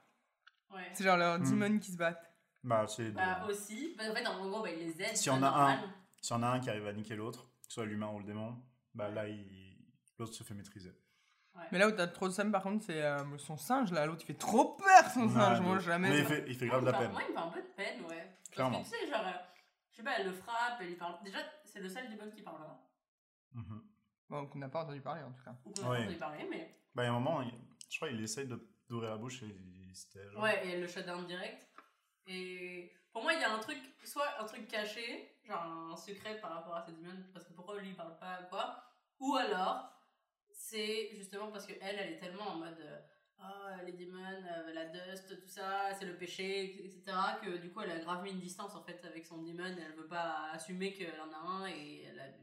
Ouais. 0.70 0.82
c'est 0.94 1.04
genre 1.06 1.18
leurs 1.18 1.40
Hmm. 1.40 1.50
demons 1.60 1.80
qui 1.80 1.92
se 1.94 1.98
battent. 1.98 2.32
Bah, 2.64 2.86
c'est 2.88 3.12
Bah 3.12 3.46
aussi, 3.50 3.96
bah, 3.98 4.04
en 4.12 4.14
fait 4.14 4.28
en 4.28 4.48
gros 4.50 4.62
bah, 4.62 4.70
il 4.70 4.80
les 4.86 5.02
aide. 5.02 5.16
S'il 5.16 5.28
y 5.28 5.36
en 5.36 5.40
c'est 5.40 5.46
a 5.46 5.48
un. 5.48 5.52
normal. 5.52 5.80
Y 6.30 6.34
en 6.34 6.44
a 6.44 6.48
un 6.48 6.60
qui 6.60 6.70
arrive 6.70 6.86
à 6.88 6.94
niquer 6.94 7.16
l'autre, 7.16 7.46
que 7.62 7.68
ce 7.68 7.74
soit 7.76 7.86
l'humain 7.86 8.10
ou 8.14 8.20
le 8.20 8.26
démon, 8.26 8.56
bah 8.94 9.10
là, 9.10 9.28
il... 9.28 9.78
l'autre 10.20 10.34
se 10.34 10.44
fait 10.44 10.54
maîtriser. 10.54 10.92
Mais 11.72 11.78
là 11.80 11.88
où 11.88 11.92
t'as 11.92 12.08
trop 12.08 12.28
de 12.28 12.34
seum, 12.34 12.52
par 12.52 12.64
contre, 12.64 12.84
c'est 12.86 13.02
euh, 13.04 13.38
son 13.38 13.58
singe 13.58 13.92
là. 13.92 14.06
L'autre 14.06 14.22
il 14.24 14.26
fait 14.28 14.34
trop 14.38 14.76
peur 14.76 15.10
son 15.14 15.28
Ouais, 15.28 15.34
singe. 15.34 15.60
Moi 15.62 15.80
jamais. 15.80 16.10
Mais 16.10 16.20
il 16.20 16.26
fait, 16.26 16.46
il 16.48 16.56
fait 16.56 16.68
grave 16.68 16.82
de 16.86 16.92
la 16.92 16.98
peine. 16.98 17.12
Moi 17.12 17.22
il 17.28 17.32
me 17.32 17.38
fait 17.38 17.44
un 17.46 17.50
peu 17.50 17.62
de 17.62 17.68
peine, 17.76 18.02
ouais. 18.06 18.38
Clairement. 18.52 18.78
Parce 18.78 18.90
que 18.90 18.96
tu 18.98 19.06
sais, 19.06 19.12
genre, 19.12 19.26
euh, 19.28 19.32
je 19.92 19.98
sais 19.98 20.04
pas, 20.04 20.12
elle 20.20 20.28
le 20.28 20.34
frappe, 20.34 20.78
elle 20.82 20.88
lui 20.88 20.96
parle. 20.96 21.16
Déjà, 21.24 21.40
c'est 21.66 21.80
le 21.80 21.90
seul 21.90 22.10
démon 22.10 22.30
qui 22.32 22.42
parle 22.42 22.62
là. 22.62 22.80
Mhm. 23.54 23.82
Bon, 24.30 24.46
qu'on 24.48 24.60
n'a 24.60 24.70
pas 24.70 24.84
entendu 24.84 25.02
parler 25.02 25.24
en 25.24 25.32
tout 25.32 25.44
cas. 25.44 25.56
Ou 25.66 25.72
qu'on 25.72 25.86
a 25.88 25.90
Ouais. 25.92 26.00
entendu 26.04 26.18
parler, 26.18 26.48
mais. 26.50 26.76
Bah, 26.96 27.04
il 27.04 27.06
y 27.06 27.10
a 27.10 27.12
un 27.12 27.20
moment, 27.20 27.42
il- 27.42 27.54
je 27.90 27.98
crois 27.98 28.10
qu'il 28.10 28.22
essaye 28.22 28.48
de- 28.48 28.68
d'ouvrir 28.90 29.10
la 29.12 29.18
bouche 29.18 29.42
et 29.44 29.46
il- 29.48 29.96
c'était 29.96 30.30
genre. 30.32 30.42
Ouais, 30.44 30.66
et 30.66 30.72
elle 30.72 30.82
le 30.82 30.88
shut 30.88 31.06
down 31.06 31.26
direct. 31.26 31.68
Et 32.28 32.92
pour 33.12 33.24
moi, 33.24 33.34
il 33.34 33.40
y 33.40 33.44
a 33.44 33.54
un 33.54 33.60
truc, 33.60 33.78
soit 34.04 34.28
un 34.40 34.46
truc 34.46 34.68
caché, 34.68 35.40
genre 35.46 35.64
un 35.64 35.96
secret 35.96 36.40
par 36.42 36.52
rapport 36.54 36.76
à 36.76 36.84
cette 36.86 37.00
démon, 37.00 37.14
parce 37.34 37.46
que 37.46 37.54
pourquoi 37.54 37.80
lui 37.80 37.90
il 37.90 37.96
parle 37.96 38.18
pas, 38.20 38.44
quoi. 38.50 38.84
Ou 39.20 39.36
alors, 39.36 39.97
c'est 40.70 41.10
justement 41.16 41.52
parce 41.52 41.66
que 41.66 41.74
elle, 41.82 41.98
elle 42.00 42.14
est 42.14 42.18
tellement 42.18 42.48
en 42.50 42.58
mode. 42.58 42.80
euh, 42.80 43.00
Oh, 43.40 43.86
les 43.86 43.92
démons, 43.94 44.18
euh, 44.18 44.74
la 44.74 44.86
dust, 44.86 45.28
tout 45.30 45.48
ça, 45.48 45.94
c'est 45.94 46.06
le 46.08 46.18
péché, 46.18 46.84
etc. 46.84 47.16
Que 47.40 47.58
du 47.58 47.72
coup, 47.72 47.82
elle 47.82 47.92
a 47.92 48.00
grave 48.00 48.24
mis 48.24 48.32
une 48.32 48.40
distance 48.40 48.74
en 48.74 48.82
fait 48.84 49.00
avec 49.06 49.28
son 49.28 49.44
démon 49.44 49.64
et 49.78 49.80
elle 49.80 49.94
veut 49.96 50.08
pas 50.08 50.50
assumer 50.54 50.92
qu'elle 50.92 51.22
en 51.22 51.32
a 51.32 51.38
un 51.38 51.68
et 51.68 52.02
elle, 52.06 52.20
a- 52.20 52.34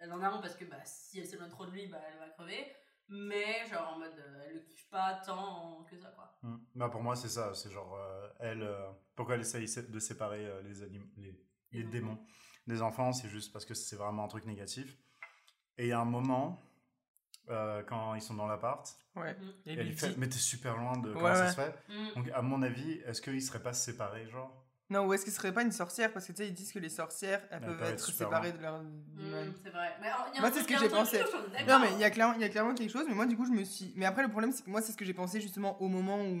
elle 0.00 0.12
en 0.12 0.20
a 0.20 0.28
un 0.28 0.38
parce 0.42 0.54
que 0.54 0.66
bah, 0.66 0.84
si 0.84 1.18
elle 1.18 1.26
s'éloigne 1.26 1.48
trop 1.48 1.64
de 1.64 1.70
lui, 1.70 1.86
bah, 1.86 1.98
elle 2.12 2.18
va 2.18 2.28
crever. 2.28 2.66
Mais 3.08 3.66
genre 3.70 3.94
en 3.94 3.98
mode, 4.00 4.18
euh, 4.18 4.44
elle 4.46 4.54
le 4.56 4.60
kiffe 4.60 4.86
pas 4.90 5.14
tant 5.24 5.82
que 5.90 5.96
ça 5.96 6.08
quoi. 6.10 6.38
Bah, 6.74 6.90
pour 6.90 7.02
moi, 7.02 7.16
c'est 7.16 7.28
ça. 7.30 7.54
C'est 7.54 7.70
genre, 7.70 7.94
euh, 7.96 8.28
elle. 8.40 8.62
euh, 8.62 8.90
pourquoi 9.16 9.36
elle 9.36 9.40
essaye 9.40 9.66
de 9.88 9.98
séparer 9.98 10.46
les, 10.62 10.82
anim- 10.82 11.10
les, 11.16 11.32
les 11.32 11.38
Les 11.72 11.84
démons 11.84 12.18
des 12.66 12.82
enfants 12.82 13.14
C'est 13.14 13.28
juste 13.30 13.50
parce 13.50 13.64
que 13.64 13.72
c'est 13.72 13.96
vraiment 13.96 14.24
un 14.24 14.28
truc 14.28 14.44
négatif. 14.44 14.98
Et 15.78 15.84
il 15.86 15.88
y 15.88 15.92
a 15.92 16.00
un 16.00 16.04
moment, 16.04 16.62
euh, 17.50 17.82
quand 17.86 18.14
ils 18.14 18.22
sont 18.22 18.34
dans 18.34 18.46
l'appart, 18.46 18.94
Ouais. 19.16 19.36
Et 19.66 19.70
et 19.70 19.72
elle 19.74 19.78
lui 19.84 19.90
lui 19.90 19.96
fait 19.96 20.14
Mais 20.16 20.28
t'es 20.28 20.38
super 20.38 20.76
loin 20.76 20.96
de 20.98 21.08
Ouais, 21.08 21.14
comment 21.14 21.34
ça 21.34 21.44
ouais. 21.44 21.50
se 21.50 21.54
fait. 21.54 21.74
Mm. 21.88 22.14
Donc, 22.16 22.30
à 22.34 22.42
mon 22.42 22.62
avis, 22.62 23.00
est-ce 23.06 23.22
qu'ils 23.22 23.40
seraient 23.42 23.62
pas 23.62 23.72
séparés, 23.72 24.26
genre? 24.28 24.52
Non, 24.90 25.06
ou 25.06 25.12
est-ce 25.14 25.24
qu'il 25.24 25.32
serait 25.32 25.52
pas 25.52 25.62
une 25.62 25.72
sorcière? 25.72 26.12
Parce 26.12 26.26
que 26.26 26.32
tu 26.32 26.38
sais, 26.38 26.48
ils 26.48 26.52
disent 26.54 26.72
que 26.72 26.78
les 26.78 26.88
sorcières, 26.90 27.40
elles 27.50 27.60
Elles 27.62 27.76
peuvent 27.76 27.82
être 27.90 28.04
séparées 28.04 28.50
loin. 28.50 28.58
de 28.58 28.62
leur 28.62 28.82
Mm, 28.82 29.52
c'est 29.62 29.70
vrai. 29.70 29.92
Mais 30.00 30.08
alors, 30.08 30.26
il 30.30 30.34
y 30.34 30.38
a 30.38 30.40
Moi, 30.42 30.50
c'est 30.52 30.62
ce 30.62 30.68
que 30.68 30.78
j'ai 30.78 30.88
pensé. 30.88 31.20
Non, 31.68 31.78
mais 31.78 31.92
il 31.92 31.98
y, 32.00 32.04
a 32.04 32.10
clairement, 32.10 32.34
il 32.34 32.40
y 32.40 32.44
a 32.44 32.48
clairement 32.48 32.74
quelque 32.74 32.90
chose, 32.90 33.06
mais 33.08 33.14
moi, 33.14 33.26
du 33.26 33.36
coup, 33.36 33.46
je 33.46 33.52
me 33.52 33.64
suis. 33.64 33.92
Mais 33.96 34.04
après, 34.04 34.22
le 34.22 34.28
problème, 34.28 34.52
c'est 34.52 34.62
que 34.64 34.70
moi, 34.70 34.82
c'est 34.82 34.92
ce 34.92 34.96
que 34.96 35.04
j'ai 35.04 35.14
pensé 35.14 35.40
justement 35.40 35.80
au 35.80 35.88
moment 35.88 36.20
où 36.20 36.40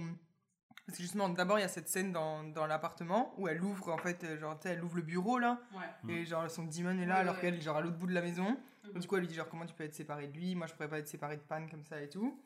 Parce 0.86 0.98
que 0.98 1.02
justement, 1.02 1.28
d'abord, 1.30 1.58
il 1.58 1.62
y 1.62 1.64
a 1.64 1.68
cette 1.68 1.88
scène 1.88 2.12
dans, 2.12 2.44
dans 2.44 2.66
l'appartement 2.66 3.34
où 3.38 3.48
elle 3.48 3.62
ouvre, 3.62 3.90
en 3.92 3.98
fait, 3.98 4.22
euh, 4.24 4.38
genre, 4.38 4.58
tu 4.58 4.68
sais, 4.68 4.74
elle 4.74 4.84
ouvre 4.84 4.96
le 4.96 5.02
bureau, 5.02 5.38
là, 5.38 5.58
Ouais. 5.72 6.12
Et 6.14 6.26
genre, 6.26 6.50
son 6.50 6.64
demon 6.64 6.98
est 7.00 7.06
là, 7.06 7.14
Ouais, 7.14 7.20
alors 7.20 7.34
ouais. 7.36 7.40
qu'elle 7.40 7.54
est 7.54 7.60
genre 7.62 7.76
à 7.78 7.80
l'autre 7.80 7.96
bout 7.96 8.06
de 8.06 8.12
la 8.12 8.20
maison. 8.20 8.56
Du 8.94 9.06
coup, 9.08 9.14
elle 9.16 9.22
lui 9.22 9.28
dit, 9.28 9.34
genre, 9.34 9.48
comment 9.48 9.64
tu 9.64 9.74
peux 9.74 9.84
être 9.84 9.94
séparée 9.94 10.26
de 10.28 10.34
lui? 10.36 10.54
Moi, 10.54 10.66
je 10.66 10.74
pourrais 10.74 10.88
pas 10.88 10.98
être 10.98 11.08
séparée 11.08 11.36
de 11.38 11.42
Pan 11.42 11.66
comme 11.70 11.84
ça 11.84 12.00
et 12.02 12.08
tout. 12.10 12.38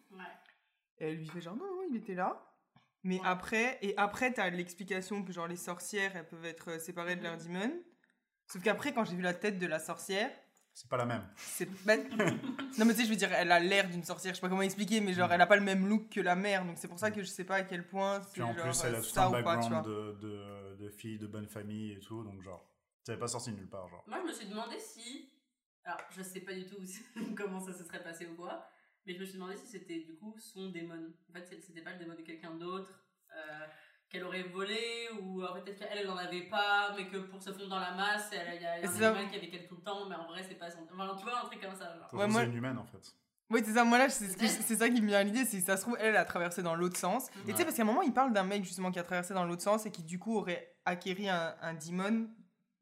Et 0.98 1.08
elle 1.08 1.16
lui 1.16 1.26
fait, 1.26 1.40
genre, 1.40 1.56
non, 1.56 1.64
non, 1.66 1.82
il 1.90 1.96
était 1.96 2.14
là. 2.14 2.44
Mais 3.02 3.20
après, 3.24 3.78
et 3.82 3.94
après, 3.96 4.32
t'as 4.32 4.48
l'explication 4.50 5.22
que, 5.24 5.32
genre, 5.32 5.48
les 5.48 5.56
sorcières, 5.56 6.14
elles 6.16 6.28
peuvent 6.28 6.44
être 6.44 6.70
euh, 6.72 6.78
séparées 6.78 7.16
de 7.16 7.22
leur 7.24 7.36
Mhm. 7.36 7.42
demon. 7.44 7.72
Sauf 8.46 8.62
qu'après, 8.62 8.92
quand 8.94 9.04
j'ai 9.04 9.16
vu 9.16 9.22
la 9.22 9.34
tête 9.34 9.58
de 9.58 9.66
la 9.66 9.78
sorcière, 9.80 10.30
C'est 10.80 10.88
pas 10.88 10.96
la 10.96 11.06
même. 11.06 11.26
c'est 11.36 11.68
ben... 11.84 12.08
non 12.78 12.84
mais 12.84 12.94
tu 12.94 13.00
sais 13.00 13.04
je 13.06 13.10
veux 13.10 13.16
dire 13.16 13.32
elle 13.32 13.50
a 13.50 13.58
l'air 13.58 13.88
d'une 13.90 14.04
sorcière 14.04 14.32
je 14.32 14.36
sais 14.36 14.40
pas 14.40 14.48
comment 14.48 14.62
expliquer 14.62 15.00
mais 15.00 15.12
genre 15.12 15.28
Mm. 15.28 15.32
elle 15.32 15.40
a 15.40 15.46
pas 15.46 15.56
le 15.56 15.62
même 15.62 15.88
look 15.88 16.08
que 16.08 16.20
la 16.20 16.36
mère 16.36 16.64
donc 16.64 16.76
c'est 16.78 16.86
pour 16.86 17.00
ça 17.00 17.10
que 17.10 17.20
je 17.20 17.28
sais 17.28 17.42
pas 17.42 17.56
à 17.56 17.62
quel 17.62 17.84
point 17.84 18.20
c'est 18.22 18.34
Puis 18.34 18.42
en 18.42 18.54
genre 18.54 18.62
plus, 18.64 18.84
elle 18.84 18.94
a 18.94 18.98
tout 18.98 19.04
ça 19.08 19.24
un 19.24 19.28
ou 19.28 19.32
pas 19.32 19.38
tu 19.38 19.68
vois 19.68 19.80
background 19.82 19.86
de, 19.86 20.12
de, 20.20 20.76
de 20.84 20.88
fille, 20.90 21.18
de 21.18 21.26
bonne 21.26 21.48
famille 21.48 21.92
et 21.94 21.98
tout, 21.98 22.22
donc 22.22 22.40
genre, 22.42 22.64
ça 23.02 23.16
pas 23.16 23.26
sorti 23.26 23.50
nulle 23.52 23.68
part, 23.68 23.88
genre. 23.88 24.04
Moi, 24.06 24.18
je 24.22 24.28
me 24.28 24.32
suis 24.32 24.46
demandé 24.46 24.78
si. 24.78 25.30
Alors, 25.84 26.00
je 26.16 26.22
sais 26.22 26.40
pas 26.40 26.52
du 26.54 26.64
tout 26.66 26.76
comment 27.36 27.58
ça 27.58 27.72
se 27.72 27.82
serait 27.82 28.02
passé 28.02 28.26
ou 28.26 28.36
quoi, 28.36 28.64
mais 29.04 29.14
je 29.14 29.18
me 29.20 29.24
suis 29.24 29.34
demandé 29.34 29.56
si 29.56 29.66
c'était 29.66 30.00
du 30.00 30.14
coup 30.14 30.36
son 30.38 30.70
démon. 30.70 31.12
En 31.28 31.32
fait, 31.32 31.60
c'était 31.60 31.82
pas 31.82 31.92
le 31.94 31.98
démon 31.98 32.14
de 32.14 32.22
quelqu'un 32.22 32.54
d'autre 32.54 33.02
euh, 33.36 33.66
qu'elle 34.08 34.24
aurait 34.24 34.42
volé, 34.44 34.78
ou 35.20 35.42
euh, 35.42 35.52
peut-être 35.60 35.78
qu'elle, 35.78 35.98
elle 35.98 36.06
n'en 36.06 36.16
avait 36.16 36.42
pas, 36.48 36.94
mais 36.96 37.06
que 37.08 37.18
pour 37.18 37.42
se 37.42 37.52
fondre 37.52 37.68
dans 37.68 37.78
la 37.80 37.92
masse, 37.94 38.30
elle- 38.32 38.56
il 38.56 38.62
y 38.62 38.66
a, 38.66 38.78
il 38.78 38.82
y 38.82 38.86
a 38.86 38.88
un 38.88 38.92
C'est 38.92 39.00
ça. 39.00 39.08
animal 39.10 39.30
qui 39.30 39.36
avait 39.36 39.48
qu'elle 39.50 39.66
tout 39.66 39.76
le 39.76 39.82
temps, 39.82 40.08
mais 40.08 40.14
en 40.14 40.26
vrai, 40.26 40.42
c'est 40.42 40.54
pas 40.54 40.70
son. 40.70 40.86
Enfin, 40.92 41.14
tu 41.16 41.24
vois, 41.24 41.40
un 41.42 41.44
truc 41.46 41.60
comme 41.60 41.74
ça. 41.74 41.94
Genre. 41.98 42.14
Ouais, 42.14 42.26
moi- 42.26 42.40
c'est 42.42 42.46
une 42.48 42.56
humaine 42.56 42.78
en 42.78 42.86
fait. 42.86 43.14
oui 43.50 43.62
c'est 43.64 43.72
ça 43.72 43.82
moi 43.84 43.96
là 43.96 44.10
c'est 44.10 44.28
ce 44.28 44.74
ça 44.78 44.90
qui 44.90 45.00
me 45.00 45.06
vient 45.06 45.20
à 45.20 45.22
l'idée 45.22 45.46
c'est 45.46 45.58
que 45.58 45.64
ça 45.64 45.78
se 45.78 45.82
trouve 45.82 45.96
elle 46.00 46.16
a 46.16 46.24
traversé 46.26 46.62
dans 46.62 46.74
l'autre 46.74 46.98
sens 46.98 47.30
et 47.46 47.52
tu 47.52 47.56
sais 47.56 47.64
parce 47.64 47.76
qu'à 47.76 47.82
un 47.82 47.86
moment 47.86 48.02
il 48.02 48.12
parle 48.12 48.34
d'un 48.34 48.42
mec 48.44 48.62
justement 48.62 48.90
qui 48.90 48.98
a 48.98 49.02
traversé 49.02 49.32
dans 49.32 49.46
l'autre 49.46 49.62
sens 49.62 49.86
et 49.86 49.90
qui 49.90 50.02
du 50.02 50.18
coup 50.18 50.36
aurait 50.36 50.76
acquéri 50.84 51.30
un, 51.30 51.54
un 51.62 51.72
demon 51.72 52.28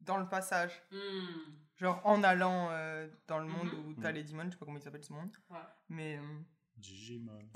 dans 0.01 0.17
le 0.17 0.27
passage 0.27 0.83
Hmm. 0.91 1.53
genre 1.77 2.01
en 2.03 2.21
allant 2.21 2.67
euh, 2.71 3.07
dans 3.29 3.39
le 3.39 3.45
monde 3.47 3.69
Mhm. 3.71 3.85
où 3.87 3.93
t'as 4.01 4.09
Mhm. 4.09 4.15
les 4.15 4.23
demons 4.25 4.43
je 4.43 4.49
sais 4.51 4.57
pas 4.57 4.65
comment 4.65 4.77
il 4.77 4.83
s'appelle 4.83 5.03
ce 5.05 5.13
monde 5.13 5.31
Ouais. 5.49 5.57
mais 5.87 6.17
euh, 6.17 6.21
Digimon. 6.77 7.39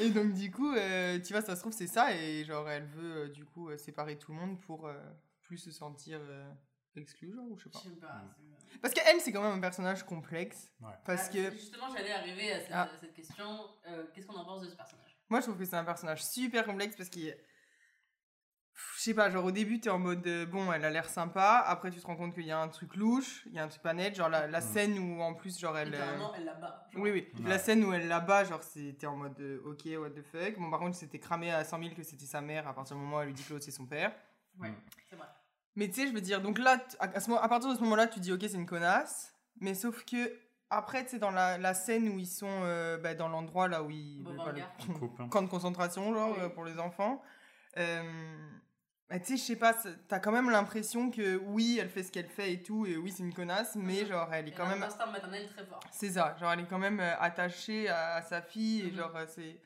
et 0.00 0.10
donc 0.10 0.32
du 0.34 0.50
coup, 0.50 0.72
euh, 0.74 1.18
tu 1.20 1.32
vois, 1.32 1.42
ça 1.42 1.54
se 1.56 1.60
trouve 1.60 1.72
c'est 1.72 1.86
ça 1.86 2.14
et 2.14 2.44
genre 2.44 2.68
elle 2.68 2.84
veut 2.86 3.16
euh, 3.24 3.28
du 3.28 3.44
coup 3.44 3.68
euh, 3.70 3.76
séparer 3.78 4.18
tout 4.18 4.32
le 4.32 4.38
monde 4.38 4.60
pour 4.60 4.86
euh, 4.86 4.94
plus 5.42 5.58
se 5.58 5.70
sentir 5.70 6.18
euh, 6.22 6.50
exclue, 6.96 7.32
genre 7.32 7.44
ou 7.50 7.56
je 7.58 7.64
sais 7.64 7.70
Je 7.70 7.90
pas. 7.90 7.94
sais 7.94 8.00
pas. 8.00 8.24
C'est- 8.68 8.78
Parce 8.78 8.94
qu'elle 8.94 9.20
c'est 9.20 9.32
quand 9.32 9.42
même 9.42 9.52
un 9.58 9.60
personnage 9.60 10.02
complexe 10.04 10.70
Ouais. 10.80 10.90
parce 11.04 11.26
Ah, 11.28 11.32
que 11.32 11.50
Justement, 11.52 11.88
j'allais 11.94 12.12
arriver 12.12 12.52
à 12.52 12.60
cette, 12.60 12.70
Ah. 12.72 12.82
à 12.94 12.98
cette 13.00 13.14
question. 13.14 13.68
Euh, 13.88 14.04
Qu'est-ce 14.14 14.26
qu'on 14.26 14.34
en 14.36 14.44
pense 14.44 14.62
de 14.62 14.68
ce 14.68 14.76
personnage? 14.76 15.16
Moi 15.28 15.40
je 15.40 15.46
trouve 15.46 15.58
que 15.58 15.64
c'est 15.64 15.76
un 15.76 15.84
personnage 15.84 16.24
super 16.24 16.64
complexe 16.64 16.94
parce 16.96 17.08
qu'il 17.08 17.24
je 17.28 17.34
sais 19.06 19.14
pas, 19.14 19.30
genre 19.30 19.44
au 19.44 19.50
début 19.50 19.80
t'es 19.80 19.90
en 19.90 19.98
mode 19.98 20.26
euh, 20.26 20.46
bon 20.46 20.72
elle 20.72 20.84
a 20.84 20.90
l'air 20.90 21.08
sympa, 21.08 21.64
après 21.66 21.90
tu 21.90 21.98
te 22.00 22.06
rends 22.06 22.16
compte 22.16 22.34
qu'il 22.34 22.44
y 22.46 22.52
a 22.52 22.58
un 22.60 22.68
truc 22.68 22.94
louche, 22.96 23.42
il 23.46 23.54
y 23.54 23.58
a 23.58 23.64
un 23.64 23.68
truc 23.68 23.82
pas 23.82 23.92
net, 23.94 24.14
genre 24.14 24.28
la, 24.28 24.46
la 24.46 24.58
Mm. 24.60 24.62
scène 24.62 24.98
où 24.98 25.20
en 25.22 25.34
plus 25.34 25.58
genre 25.58 25.76
elle... 25.78 25.94
euh, 25.94 26.16
elle 26.36 26.44
la 26.44 26.54
bat. 26.54 26.88
genre. 26.92 27.02
Oui, 27.02 27.10
oui. 27.10 27.28
Ouais. 27.42 27.48
La 27.48 27.58
scène 27.58 27.84
où 27.84 27.92
elle 27.92 28.08
la 28.08 28.20
bat, 28.20 28.44
genre, 28.44 28.62
c'était 28.62 29.06
en 29.06 29.16
mode 29.16 29.38
euh, 29.40 29.60
ok, 29.64 29.82
what 30.00 30.10
the 30.10 30.22
fuck. 30.22 30.58
Bon, 30.58 30.70
par 30.70 30.80
contre, 30.80 30.96
c'était 30.96 31.18
cramé 31.18 31.50
à 31.50 31.64
100 31.64 31.78
000 31.82 31.94
que 31.94 32.02
c'était 32.02 32.26
sa 32.26 32.40
mère 32.40 32.66
à 32.68 32.74
partir 32.74 32.96
du 32.96 33.02
moment 33.02 33.16
où 33.16 33.20
elle 33.20 33.26
lui 33.28 33.34
dit 33.34 33.42
que 33.44 33.52
l'autre 33.52 33.64
c'est 33.64 33.70
son 33.70 33.86
père. 33.86 34.12
Ouais, 34.58 34.70
Mm. 34.70 34.74
c'est 35.10 35.16
vrai. 35.16 35.26
Mais 35.74 35.88
tu 35.88 35.94
sais, 36.00 36.06
je 36.08 36.12
veux 36.12 36.20
dire, 36.22 36.40
donc 36.40 36.58
là, 36.58 36.78
t- 36.78 36.96
à, 37.00 37.04
à 37.16 37.20
ce 37.20 37.28
moment- 37.28 37.42
à 37.42 37.48
partir 37.48 37.70
de 37.70 37.74
ce 37.76 37.80
moment-là, 37.82 38.06
tu 38.06 38.18
dis 38.20 38.32
ok, 38.32 38.40
c'est 38.42 38.54
une 38.54 38.64
connasse. 38.66 39.34
Mais 39.60 39.74
sauf 39.74 40.04
que 40.04 40.32
après, 40.70 41.04
tu 41.04 41.10
sais, 41.10 41.18
dans 41.18 41.30
la, 41.30 41.58
la 41.58 41.74
scène 41.74 42.08
où 42.08 42.18
ils 42.18 42.26
sont 42.26 42.48
euh, 42.64 42.96
bah, 42.98 43.14
dans 43.14 43.28
l'endroit 43.28 43.68
là 43.68 43.82
où 43.82 43.90
ils. 43.90 44.22
Bon, 44.24 44.34
bah, 44.34 44.44
bah, 44.46 44.52
le- 44.52 44.62
hein. 45.22 45.28
camp 45.28 45.42
de 45.42 45.48
concentration, 45.48 46.12
genre, 46.14 46.30
Oui. 46.32 46.38
euh, 46.42 46.48
pour 46.48 46.64
les 46.64 46.78
enfants. 46.78 47.22
Euh, 47.76 48.02
bah, 49.08 49.20
tu 49.20 49.26
sais, 49.26 49.36
je 49.36 49.42
sais 49.42 49.56
pas, 49.56 49.74
t'as 50.08 50.18
quand 50.18 50.32
même 50.32 50.50
l'impression 50.50 51.10
que 51.10 51.36
oui, 51.36 51.78
elle 51.80 51.88
fait 51.88 52.02
ce 52.02 52.10
qu'elle 52.10 52.28
fait 52.28 52.52
et 52.54 52.62
tout, 52.62 52.86
et 52.86 52.96
oui, 52.96 53.12
c'est 53.12 53.22
une 53.22 53.32
connasse, 53.34 53.76
mais 53.76 54.00
Mhm. 54.02 54.06
genre, 54.08 54.32
elle 54.34 54.46
est 54.46 54.50
Elle 54.50 54.54
quand 54.56 54.64
a 54.66 54.68
même 54.70 54.82
un 54.82 54.86
instinct 54.86 55.06
maternel 55.06 55.48
très 55.48 55.64
fort. 55.64 55.80
c'est 55.92 56.10
ça, 56.10 56.36
genre 56.38 56.52
elle 56.52 56.60
est 56.60 56.66
quand 56.66 56.78
même 56.78 56.98
euh, 57.00 57.16
attachée 57.18 57.88
à, 57.88 58.14
à 58.16 58.22
sa 58.22 58.42
fille 58.42 58.82
et 58.82 58.90
Mhm. 58.90 58.96
genre 58.96 59.16
euh, 59.16 59.26
c'est. 59.28 59.60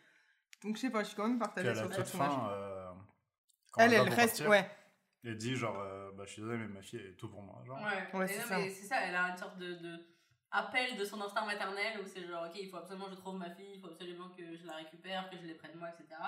Donc 0.62 0.76
je 0.76 0.80
sais 0.82 0.90
pas, 0.90 1.02
je 1.02 1.08
suis 1.08 1.16
quand 1.16 1.26
même 1.26 1.38
partagée 1.38 1.74
sur 1.74 1.88
personnage. 1.88 2.32
fin, 2.32 2.50
euh, 2.50 2.92
quand 3.72 3.80
Elle, 3.82 3.94
elle 3.94 4.08
reste, 4.08 4.38
partir, 4.38 4.48
ouais. 4.48 4.70
Elle 5.24 5.36
dit 5.36 5.56
genre, 5.56 5.78
euh, 5.80 6.10
bah 6.12 6.24
je 6.26 6.32
suis 6.32 6.42
désolé, 6.42 6.58
mais 6.58 6.68
ma 6.68 6.82
fille 6.82 6.98
est 7.00 7.16
tout 7.16 7.28
pour 7.30 7.42
moi. 7.42 7.62
Genre. 7.66 7.78
Ouais, 7.80 8.18
Ouais, 8.18 8.28
c'est 8.28 8.40
ça. 8.42 8.58
mais 8.58 8.68
c'est 8.70 8.86
ça, 8.86 8.96
elle 9.02 9.14
a 9.14 9.30
une 9.30 9.36
sorte 9.38 9.56
de, 9.58 9.74
de 9.74 10.06
appel 10.50 10.96
de 10.98 11.04
son 11.04 11.20
instinct 11.22 11.46
maternel 11.46 11.98
où 12.00 12.06
c'est 12.06 12.26
genre, 12.26 12.44
ok, 12.46 12.58
il 12.60 12.68
faut 12.68 12.76
absolument 12.76 13.06
que 13.06 13.12
je 13.14 13.20
trouve 13.20 13.36
ma 13.36 13.50
fille, 13.50 13.74
il 13.76 13.80
faut 13.80 13.86
absolument 13.88 14.28
que 14.30 14.56
je 14.56 14.66
la 14.66 14.74
récupère, 14.76 15.30
que 15.30 15.36
je 15.38 15.42
l'ai 15.44 15.54
près 15.54 15.68
de 15.72 15.78
moi, 15.78 15.88
etc. 15.90 16.20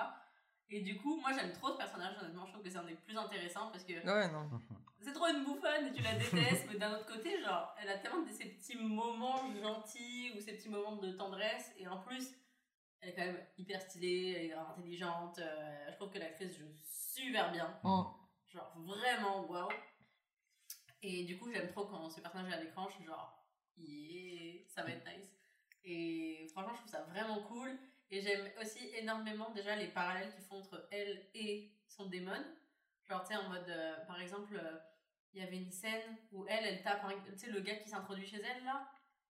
Et 0.69 0.81
du 0.81 0.97
coup, 0.97 1.19
moi 1.19 1.31
j'aime 1.33 1.51
trop 1.53 1.71
ce 1.71 1.77
personnage, 1.77 2.15
honnêtement, 2.21 2.45
je 2.47 2.51
trouve 2.51 2.63
que 2.63 2.69
c'est 2.69 2.77
un 2.77 2.83
des 2.83 2.95
plus 2.95 3.15
intéressants 3.17 3.69
parce 3.71 3.83
que 3.83 3.93
Ouais, 3.93 4.31
non. 4.31 4.49
c'est 5.01 5.13
trop 5.13 5.27
une 5.27 5.43
bouffonne 5.43 5.87
et 5.87 5.91
tu 5.93 6.01
la 6.01 6.15
détestes, 6.15 6.65
mais 6.71 6.77
d'un 6.79 6.93
autre 6.95 7.05
côté, 7.05 7.39
genre, 7.41 7.75
elle 7.79 7.89
a 7.89 7.97
tellement 7.99 8.23
de 8.23 8.31
ces 8.31 8.45
petits 8.45 8.77
moments 8.77 9.53
gentils 9.61 10.31
ou 10.35 10.41
ces 10.41 10.53
petits 10.53 10.69
moments 10.69 10.95
de 10.95 11.11
tendresse, 11.11 11.71
et 11.77 11.87
en 11.87 11.99
plus, 11.99 12.29
elle 13.01 13.09
est 13.09 13.15
quand 13.15 13.25
même 13.25 13.45
hyper 13.57 13.81
stylée, 13.81 14.33
elle 14.37 14.45
est 14.45 14.49
grave 14.49 14.69
intelligente, 14.71 15.37
euh, 15.39 15.91
je 15.91 15.95
trouve 15.97 16.09
que 16.09 16.19
l'actrice 16.19 16.57
joue 16.57 16.71
super 16.83 17.51
bien. 17.51 17.79
Genre 18.47 18.73
vraiment 18.77 19.45
waouh. 19.45 19.69
Et 21.01 21.25
du 21.25 21.37
coup, 21.37 21.51
j'aime 21.51 21.67
trop 21.67 21.85
quand 21.85 22.09
ce 22.09 22.21
personnage 22.21 22.49
est 22.51 22.55
à 22.55 22.61
l'écran, 22.61 22.87
je 22.87 22.95
suis 22.95 23.03
genre, 23.05 23.45
yeah, 23.77 24.61
ça 24.69 24.83
va 24.83 24.91
être 24.91 25.05
nice. 25.05 25.29
Et 25.83 26.47
franchement, 26.51 26.73
je 26.73 26.79
trouve 26.79 26.91
ça 26.91 27.01
vraiment 27.03 27.41
cool. 27.43 27.77
Et 28.13 28.21
j'aime 28.21 28.47
aussi 28.61 28.91
énormément 28.95 29.49
déjà 29.55 29.75
les 29.75 29.87
parallèles 29.87 30.31
qu'ils 30.35 30.43
font 30.43 30.57
entre 30.57 30.87
elle 30.91 31.25
et 31.33 31.71
son 31.87 32.05
démon. 32.05 32.45
Genre, 33.09 33.23
tu 33.23 33.29
sais, 33.33 33.35
en 33.35 33.49
mode, 33.49 33.67
euh, 33.67 33.95
par 34.05 34.21
exemple, 34.21 34.55
euh, 34.55 34.77
il 35.33 35.41
y 35.41 35.43
avait 35.43 35.57
une 35.57 35.71
scène 35.71 36.15
où 36.31 36.45
elle, 36.47 36.63
elle 36.63 36.83
tape, 36.83 37.03
tu 37.25 37.35
sais, 37.39 37.49
le 37.49 37.59
gars 37.61 37.75
qui 37.77 37.89
s'introduit 37.89 38.27
chez 38.27 38.39
elle 38.39 38.63
là, 38.65 38.87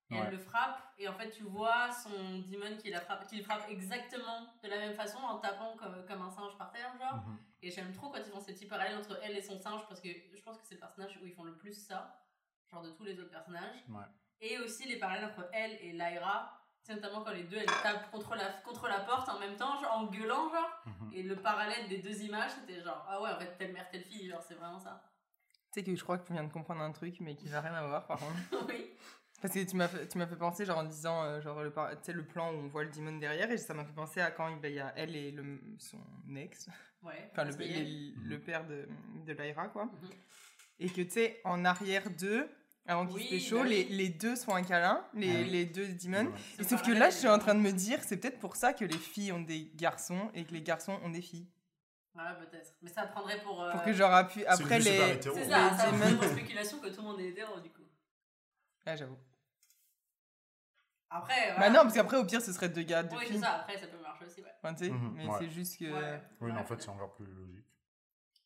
et 0.09 0.15
Ouais. 0.15 0.23
elle 0.25 0.31
le 0.33 0.37
frappe, 0.37 0.81
et 0.97 1.07
en 1.07 1.13
fait, 1.13 1.29
tu 1.29 1.43
vois 1.43 1.93
son 1.93 2.39
démon 2.39 2.75
qui 2.77 2.89
la 2.89 2.99
frappe, 2.99 3.25
qui 3.25 3.37
le 3.37 3.43
frappe 3.45 3.69
exactement 3.69 4.47
de 4.61 4.67
la 4.67 4.77
même 4.77 4.93
façon 4.95 5.19
en 5.19 5.39
tapant 5.39 5.77
comme, 5.77 6.05
comme 6.05 6.21
un 6.21 6.29
singe 6.29 6.57
par 6.57 6.69
terre, 6.73 6.93
genre. 6.97 7.25
Mhm. 7.25 7.37
Et 7.61 7.71
j'aime 7.71 7.93
trop 7.93 8.09
quand 8.09 8.17
ils 8.17 8.31
font 8.31 8.41
ces 8.41 8.53
petits 8.53 8.65
parallèles 8.67 8.97
entre 8.97 9.17
elle 9.23 9.37
et 9.37 9.41
son 9.41 9.57
singe 9.61 9.87
parce 9.87 10.01
que 10.01 10.09
je 10.09 10.41
pense 10.43 10.57
que 10.57 10.67
c'est 10.67 10.75
le 10.75 10.81
personnage 10.81 11.17
où 11.21 11.25
ils 11.25 11.33
font 11.33 11.45
le 11.45 11.55
plus 11.55 11.73
ça, 11.73 12.21
genre 12.69 12.81
de 12.83 12.89
tous 12.91 13.05
les 13.05 13.17
autres 13.17 13.31
personnages. 13.31 13.79
Ouais. 13.87 14.03
Et 14.41 14.59
aussi 14.59 14.85
les 14.89 14.99
parallèles 14.99 15.23
entre 15.23 15.49
elle 15.53 15.71
et 15.81 15.93
Lyra, 15.93 16.59
c'est 16.83 16.93
notamment 16.95 17.23
quand 17.23 17.31
les 17.31 17.43
deux 17.43 17.57
elles 17.57 17.65
tapent 17.81 18.11
contre 18.11 18.35
la, 18.35 18.45
contre 18.63 18.87
la 18.87 18.99
porte 18.99 19.27
en 19.29 19.39
même 19.39 19.55
temps, 19.55 19.79
genre 19.81 19.93
en 19.97 20.05
gueulant, 20.05 20.49
genre. 20.51 20.83
Mhm. 20.85 21.11
Et 21.13 21.23
le 21.23 21.35
parallèle 21.37 21.87
des 21.89 21.99
deux 21.99 22.21
images, 22.23 22.51
c'était 22.51 22.81
genre, 22.81 23.05
ah 23.09 23.21
ouais, 23.21 23.29
en 23.31 23.39
fait, 23.39 23.55
telle 23.57 23.73
mère, 23.73 23.89
telle 23.89 24.03
fille, 24.03 24.29
genre 24.29 24.41
c'est 24.47 24.55
vraiment 24.55 24.79
ça. 24.79 25.01
Tu 25.71 25.79
sais 25.79 25.83
que 25.83 25.95
je 25.95 26.03
crois 26.03 26.17
que 26.19 26.27
tu 26.27 26.33
viens 26.33 26.43
de 26.43 26.51
comprendre 26.53 26.81
un 26.81 26.91
truc, 26.91 27.15
mais 27.21 27.35
qui 27.35 27.49
n'a 27.49 27.61
rien 27.61 27.73
à 27.73 27.87
voir 27.87 28.05
par 28.05 28.19
contre. 28.19 28.33
oui. 28.69 28.91
Parce 29.41 29.53
que 29.55 29.63
tu 29.65 29.75
m'as 29.75 29.87
fait, 29.89 30.07
tu 30.07 30.17
m'as 30.17 30.27
fait 30.27 30.37
penser, 30.37 30.65
genre 30.65 30.77
en 30.77 30.83
disant, 30.83 31.23
euh, 31.23 31.41
genre 31.41 31.61
le, 31.63 31.71
par- 31.71 31.89
tu 31.91 31.97
sais, 32.03 32.13
le 32.13 32.25
plan 32.25 32.51
où 32.53 32.57
on 32.57 32.67
voit 32.67 32.83
le 32.83 32.91
demon 32.91 33.17
derrière, 33.17 33.49
et 33.51 33.57
ça 33.57 33.73
m'a 33.73 33.83
fait 33.83 33.91
penser 33.93 34.21
à 34.21 34.31
quand 34.31 34.47
il 34.49 34.59
ben, 34.59 34.71
il 34.71 34.75
y 34.75 34.79
a 34.79 34.93
elle 34.95 35.15
et 35.15 35.31
le, 35.31 35.59
son 35.79 35.99
ex, 36.35 36.69
Ouais. 37.01 37.29
enfin 37.31 37.43
le, 37.45 37.51
les- 37.57 38.13
le 38.23 38.39
père 38.39 38.65
de, 38.65 38.87
de 39.25 39.33
Lyra, 39.33 39.67
quoi. 39.67 39.85
Mhm. 39.85 40.09
Et 40.79 40.89
que 40.89 41.01
tu 41.01 41.09
sais, 41.09 41.41
en 41.43 41.65
arrière 41.65 42.09
d'eux, 42.11 42.49
avant 42.85 43.05
qu'ils 43.07 43.15
Oui, 43.15 43.23
se 43.25 43.29
pécho, 43.29 43.55
bah 43.57 43.61
oui. 43.63 43.69
les, 43.69 43.83
les 43.85 44.09
deux 44.09 44.35
sont 44.35 44.53
un 44.53 44.63
câlin, 44.63 45.05
les, 45.13 45.29
Ah 45.29 45.39
oui. 45.43 45.49
les 45.49 45.65
deux 45.65 45.87
demons. 45.93 46.31
Et 46.59 46.63
sauf 46.63 46.81
que 46.83 46.91
là, 46.91 47.09
je 47.09 47.15
suis 47.17 47.27
en 47.29 47.39
train 47.39 47.55
de 47.55 47.59
me 47.61 47.71
dire, 47.71 47.99
c'est 48.03 48.17
peut-être 48.17 48.39
pour 48.39 48.55
ça 48.57 48.73
que 48.73 48.83
les 48.85 48.97
filles 48.97 49.31
ont 49.31 49.41
des 49.41 49.71
garçons 49.75 50.29
et 50.33 50.43
que 50.43 50.51
les 50.51 50.61
garçons 50.61 50.99
ont 51.03 51.09
des 51.09 51.21
filles. 51.21 51.47
Ouais, 52.15 52.23
peut-être. 52.39 52.73
Mais 52.81 52.89
ça 52.91 53.07
prendrait 53.07 53.41
pour. 53.41 53.61
euh, 53.63 53.71
Pour 53.71 53.83
que 53.83 53.91
C'est 53.93 53.97
une 54.03 54.45
après 54.47 54.79
les. 54.79 54.83
C'est 55.21 55.33
Les 55.35 55.45
ça, 55.49 55.77
ça 55.77 55.87
demons- 55.87 55.99
prendrait 55.99 56.15
pour 56.17 56.23
spéculation 56.37 56.79
que 56.79 56.87
tout 56.89 56.97
le 57.01 57.07
monde 57.07 57.19
est 57.21 57.29
hétéro 57.29 57.59
du 57.59 57.69
coup. 57.71 57.81
Ah, 58.85 58.95
j'avoue. 58.95 59.17
Après, 61.09 61.49
Bah 61.49 61.53
voilà. 61.57 61.69
non, 61.69 61.79
parce 61.83 61.93
qu'après, 61.93 62.17
au 62.17 62.25
pire, 62.25 62.41
ce 62.41 62.51
serait 62.51 62.69
deux 62.69 62.81
gars, 62.83 63.03
deux 63.03 63.15
Oui, 63.15 63.23
c'est 63.27 63.31
filles. 63.33 63.39
ça, 63.41 63.53
après 63.57 63.77
ça 63.77 63.85
peut 63.87 63.99
marcher 64.01 64.25
aussi, 64.25 64.41
ouais. 64.41 64.51
Enfin, 64.61 64.73
tu 64.73 64.85
sais, 64.85 64.91
Mhm, 64.91 65.13
mais 65.15 65.27
ouais. 65.27 65.35
c'est 65.39 65.49
juste 65.49 65.77
que. 65.79 65.85
Ouais. 65.85 66.21
Oui, 66.41 66.51
mais 66.51 66.59
en 66.59 66.65
fait, 66.65 66.81
c'est 66.81 66.89
encore 66.89 67.13
plus 67.13 67.25
logique. 67.25 67.65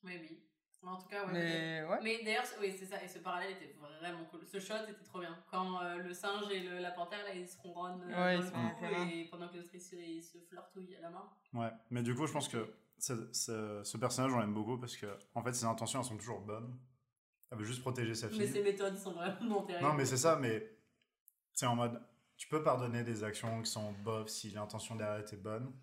Oui, 0.03 0.17
oui. 0.21 0.43
En 0.83 0.97
tout 0.97 1.07
cas, 1.09 1.25
ouais. 1.25 1.31
Mais 1.33 1.83
ouais. 1.89 1.99
Mais 2.01 2.23
d'ailleurs, 2.23 2.45
c- 2.45 2.55
oui, 2.61 2.73
c'est 2.77 2.85
ça, 2.85 3.03
et 3.03 3.07
ce 3.07 3.19
parallèle 3.19 3.51
était 3.51 3.75
vraiment 3.99 4.23
cool. 4.25 4.45
Ce 4.47 4.59
shot 4.59 4.75
était 4.87 5.03
trop 5.03 5.19
bien. 5.19 5.37
Quand 5.51 5.81
euh, 5.81 5.97
le 5.97 6.13
singe 6.13 6.49
et 6.51 6.61
le- 6.61 6.79
la 6.79 6.91
panthère, 6.91 7.23
là, 7.25 7.33
ils 7.33 7.47
se 7.47 7.57
ronronnent 7.57 8.01
euh, 8.03 8.07
Ouais, 8.07 8.33
dans 8.35 8.39
ils 8.39 8.43
le 8.43 8.47
se 8.47 8.51
cou, 8.51 8.57
font 8.79 9.09
et 9.11 9.27
pendant 9.29 9.49
que 9.49 9.57
l'autre, 9.57 9.69
il 9.73 9.81
se, 9.81 9.95
il 9.95 10.23
se 10.23 10.37
flirtouille 10.37 10.95
à 10.95 11.01
la 11.01 11.09
main. 11.09 11.29
Ouais, 11.53 11.71
mais 11.89 12.03
du 12.03 12.15
coup, 12.15 12.25
je 12.27 12.31
pense 12.31 12.47
que 12.47 12.73
ce, 12.99 13.31
ce- 13.33 13.81
ce 13.83 13.97
personnage, 13.97 14.33
on 14.33 14.39
l'aime 14.39 14.53
beaucoup 14.53 14.77
parce 14.77 14.95
que, 14.95 15.07
en 15.33 15.43
fait, 15.43 15.53
ses 15.53 15.65
intentions, 15.65 15.99
elles 15.99 16.05
sont 16.05 16.17
toujours 16.17 16.41
bonnes. 16.41 16.79
Elle 17.51 17.57
veut 17.57 17.65
juste 17.65 17.81
protéger 17.81 18.13
sa 18.15 18.29
fille. 18.29 18.39
Mais 18.39 18.47
ses 18.47 18.61
méthodes 18.61 18.97
sont 18.97 19.13
vraiment 19.13 19.63
terribles. 19.63 19.85
Non, 19.85 19.93
mais 19.93 20.05
c'est 20.05 20.17
ça, 20.17 20.37
mais 20.37 20.77
c'est 21.53 21.65
en 21.65 21.75
mode, 21.75 22.01
tu 22.37 22.47
peux 22.47 22.63
pardonner 22.63 23.03
des 23.03 23.23
actions 23.23 23.61
qui 23.61 23.69
sont 23.71 23.91
bof 24.03 24.29
si 24.29 24.51
l'intention 24.51 24.95
derrière 24.95 25.19
était 25.19 25.37
bonne, 25.37 25.73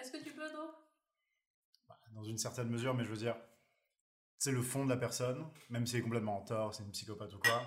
Est-ce 0.00 0.10
que 0.12 0.24
tu 0.24 0.32
peux, 0.32 0.50
toi? 0.50 0.80
Bah, 1.88 1.98
dans 2.12 2.24
une 2.24 2.38
certaine 2.38 2.68
mesure, 2.68 2.94
mais 2.94 3.04
je 3.04 3.10
veux 3.10 3.16
dire, 3.16 3.36
c'est 4.44 4.52
le 4.52 4.60
fond 4.60 4.84
de 4.84 4.90
la 4.90 4.98
personne, 4.98 5.42
même 5.70 5.86
si 5.86 5.94
elle 5.96 6.00
est 6.00 6.04
complètement 6.04 6.36
en 6.36 6.42
tort, 6.42 6.74
c'est 6.74 6.82
une 6.82 6.90
psychopathe 6.90 7.32
ou 7.32 7.38
quoi. 7.38 7.62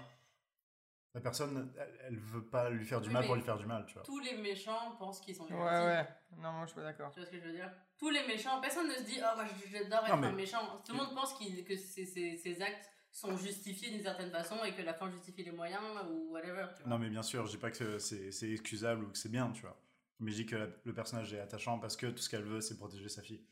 La 1.16 1.22
personne, 1.22 1.74
elle, 1.80 2.00
elle 2.08 2.18
veut 2.20 2.46
pas 2.46 2.70
lui 2.70 2.86
faire 2.86 3.02
du 3.02 3.08
Oui, 3.08 3.13
mal 3.16 3.26
pour 3.26 3.34
lui 3.36 3.42
faire 3.42 3.58
du 3.58 3.66
mal, 3.66 3.84
tu 3.88 3.96
vois. 3.96 4.04
Tous 4.04 4.20
les 4.20 4.38
méchants 4.38 4.96
pensent 5.00 5.20
qu'ils 5.20 5.36
sont 5.36 5.46
Ouais, 5.46 5.50
gentils. 5.50 5.86
ouais. 5.88 6.08
Non, 6.38 6.52
moi, 6.52 6.62
je 6.66 6.68
suis 6.68 6.76
pas 6.76 6.84
d'accord. 6.84 7.10
Tu 7.12 7.20
vois 7.20 7.26
ce 7.26 7.32
que 7.32 7.40
je 7.40 7.46
veux 7.48 7.54
dire? 7.54 7.72
Tous 7.98 8.12
les 8.12 8.28
méchants, 8.28 8.62
personne 8.62 8.88
ne 8.88 8.94
se 8.94 9.02
dit 9.02 9.18
Oh, 9.20 9.36
moi 9.36 9.46
j'adore 9.72 10.06
être 10.06 10.10
Non, 10.16 10.22
mais- 10.22 10.28
un 10.28 10.32
méchant. 10.34 10.80
Tout 10.86 10.92
le 10.92 11.00
monde 11.00 11.16
pense 11.16 11.34
que 11.34 11.76
ses, 11.76 12.62
actes 12.62 12.92
sont 13.12 13.36
justifiés 13.36 13.90
d'une 13.90 14.04
certaine 14.04 14.30
façon 14.30 14.63
et 14.63 14.74
que 14.76 14.84
la 14.84 14.94
fin 14.94 15.10
justifie 15.10 15.44
les 15.44 15.52
moyens 15.52 15.82
ou 16.12 16.32
whatever. 16.32 16.68
Tu 16.76 16.84
vois. 16.84 16.92
Non, 16.92 17.00
mais 17.00 17.10
bien 17.10 17.24
sûr, 17.24 17.48
je 17.48 17.52
dis 17.52 17.58
pas 17.58 17.72
que 17.72 17.98
c'est 17.98 18.32
c'est 18.32 18.52
excusable 18.52 19.06
ou 19.06 19.10
que 19.12 19.18
c'est 19.18 19.30
bien, 19.32 19.52
tu 19.54 19.62
vois. 19.62 19.82
Mais 20.20 20.30
je 20.30 20.36
dis 20.36 20.46
que 20.46 20.56
la- 20.56 20.68
le 20.84 20.94
personnage 20.94 21.34
est 21.34 21.40
attachant 21.40 21.80
parce 21.80 21.98
que 21.98 22.06
tout 22.06 22.20
ce 22.20 22.30
qu'elle 22.30 22.44
veut, 22.44 22.62
c'est 22.62 22.78
protéger 22.78 23.10
sa 23.10 23.24
fille. 23.24 23.44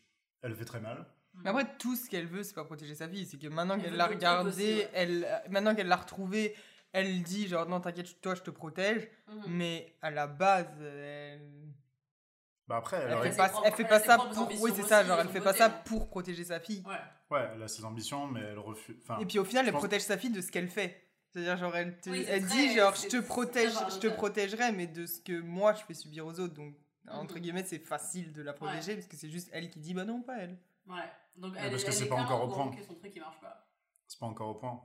Elle 0.44 0.52
le 0.52 0.56
fait 0.56 0.66
très 0.66 0.82
mal. 0.82 1.08
Mais 1.44 1.50
après, 1.50 1.66
tout 1.78 1.96
ce 1.96 2.10
qu'elle 2.10 2.28
veut, 2.28 2.44
c'est 2.44 2.56
pas 2.56 2.64
protéger 2.66 2.96
sa 2.96 3.08
fille. 3.08 3.26
C'est 3.26 3.38
que 3.38 3.48
maintenant 3.48 3.76
Elle 3.76 3.82
qu'elle 3.84 3.96
l'a 3.96 4.08
d'autres 4.08 4.18
trucs 4.20 4.30
regardé, 4.30 4.50
aussi, 4.50 4.76
ouais. 4.78 4.90
elle, 4.94 5.24
euh, 5.26 5.38
maintenant 5.50 5.76
qu'elle 5.76 5.88
l'a 5.88 5.96
retrouvé, 5.98 6.56
elle 6.92 7.22
dit 7.24 7.48
genre 7.48 7.68
non, 7.68 7.80
t'inquiète, 7.82 8.22
toi, 8.22 8.36
je 8.36 8.42
te 8.42 8.50
protège. 8.52 9.08
Mhm. 9.28 9.44
Mais 9.50 9.96
à 10.02 10.12
la 10.12 10.28
base, 10.28 10.68
elle, 10.82 11.42
Bah 12.68 12.78
après, 12.78 12.98
elle, 12.98 13.12
elle 13.22 13.32
fait 13.32 13.38
pas, 13.38 13.50
propres- 13.50 13.68
elle 13.68 13.74
fait 13.74 13.84
pas 13.86 13.96
a 13.96 14.00
ses 14.00 14.06
ça 14.08 14.18
pour. 14.18 14.26
ambitions 14.40 14.64
Oui, 14.64 14.72
c'est 14.76 14.84
ça. 14.84 15.04
Genre, 15.04 15.20
elle 15.20 15.30
fait 15.30 15.42
pas 15.42 15.54
ça 15.54 15.70
pour 15.70 16.10
protéger 16.10 16.44
sa 16.46 16.60
fille. 16.60 16.84
Ouais. 16.88 16.96
ouais, 17.38 17.50
elle 17.54 17.62
a 17.62 17.68
ses 17.68 17.86
ambitions, 17.86 18.26
mais 18.28 18.40
elle 18.42 18.58
refuse. 18.60 18.96
Enfin, 19.04 19.20
Et 19.20 19.26
puis 19.26 19.38
au 19.38 19.46
final, 19.46 19.66
elle 19.68 19.72
pense- 19.74 19.82
protège 19.82 20.02
sa 20.04 20.18
fille 20.18 20.32
de 20.32 20.42
ce 20.42 20.52
qu'elle 20.52 20.70
fait. 20.70 21.02
C'est-à-dire, 21.30 21.58
genre, 21.58 21.76
elle, 21.76 22.00
te- 22.00 22.10
Oui, 22.10 22.26
elle 22.28 22.46
très- 22.46 22.56
dit, 22.56 22.74
genre, 22.76 22.96
je 22.96 23.08
te 23.08 23.18
protège, 23.18 23.74
je 23.94 24.00
te 24.00 24.08
protégerai, 24.08 24.72
mais 24.72 24.88
de 24.88 25.06
ce 25.06 25.20
que 25.20 25.40
moi 25.42 25.74
je 25.74 25.84
fais 25.84 25.94
subir 25.94 26.26
aux 26.26 26.40
autres. 26.40 26.54
Donc, 26.54 26.76
entre 27.10 27.36
Mhm. 27.36 27.42
guillemets, 27.42 27.64
c'est 27.66 27.78
facile 27.78 28.32
de 28.32 28.42
la 28.42 28.54
protéger 28.54 28.96
parce 28.96 29.06
que 29.08 29.18
c'est 29.18 29.30
juste 29.30 29.50
elle 29.52 29.70
qui 29.70 29.80
dit, 29.80 29.94
bah 29.94 30.06
non, 30.06 30.22
pas 30.22 30.38
elle. 30.40 30.58
Ouais. 30.88 30.96
Donc 31.36 31.54
elle, 31.58 31.72
parce 31.72 31.84
que 31.84 31.92
c'est 31.92 32.06
est 32.06 32.10
pas 32.10 32.16
encore 32.16 32.44
au 32.44 32.48
point. 32.50 32.72
que 32.76 32.82
son 32.84 32.96
truc 32.96 33.12
il 33.16 33.22
marche 33.22 33.40
pas. 33.42 33.68
c'est 34.08 34.20
pas 34.20 34.26
encore 34.26 34.50
au 34.50 34.56
point. 34.56 34.82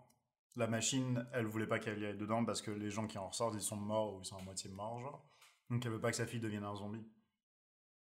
La 0.57 0.67
machine, 0.67 1.29
elle 1.33 1.47
voulait 1.47 1.67
pas 1.69 1.79
qu'elle 1.79 1.99
y 2.01 2.07
aille 2.07 2.17
dedans 2.17 2.45
parce 2.45 2.61
que 2.61 2.71
les 2.73 2.91
gens 2.91 3.07
qui 3.07 3.19
en 3.19 3.29
ressortent, 3.29 3.55
ils 3.55 3.61
sont 3.63 3.77
morts 3.77 4.15
ou 4.15 4.21
ils 4.21 4.25
sont 4.27 4.37
à 4.37 4.43
moitié 4.43 4.69
morts, 4.71 5.01
genre. 5.01 5.25
Donc 5.71 5.85
elle 5.87 5.93
veut 5.93 6.01
pas 6.01 6.11
que 6.11 6.17
sa 6.17 6.27
fille 6.27 6.41
devienne 6.41 6.65
un 6.65 6.75
zombie. 6.75 7.07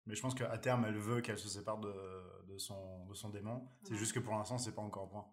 Mais 0.05 0.15
je 0.15 0.21
pense 0.21 0.33
qu'à 0.33 0.57
terme, 0.57 0.85
elle 0.85 0.97
veut 0.97 1.19
qu'elle 1.19 1.37
se 1.37 1.49
sépare 1.49 1.79
de, 1.79 1.93
de, 2.47 2.57
son, 2.57 3.05
de 3.07 3.13
son 3.13 3.29
démon. 3.29 3.67
C'est 3.83 3.91
Ouais. 3.91 3.97
juste 3.97 4.13
que 4.13 4.19
pour 4.21 4.33
l'instant, 4.33 4.57
c'est 4.57 4.73
pas 4.73 4.81
encore 4.81 5.03
au 5.03 5.07
point. 5.07 5.27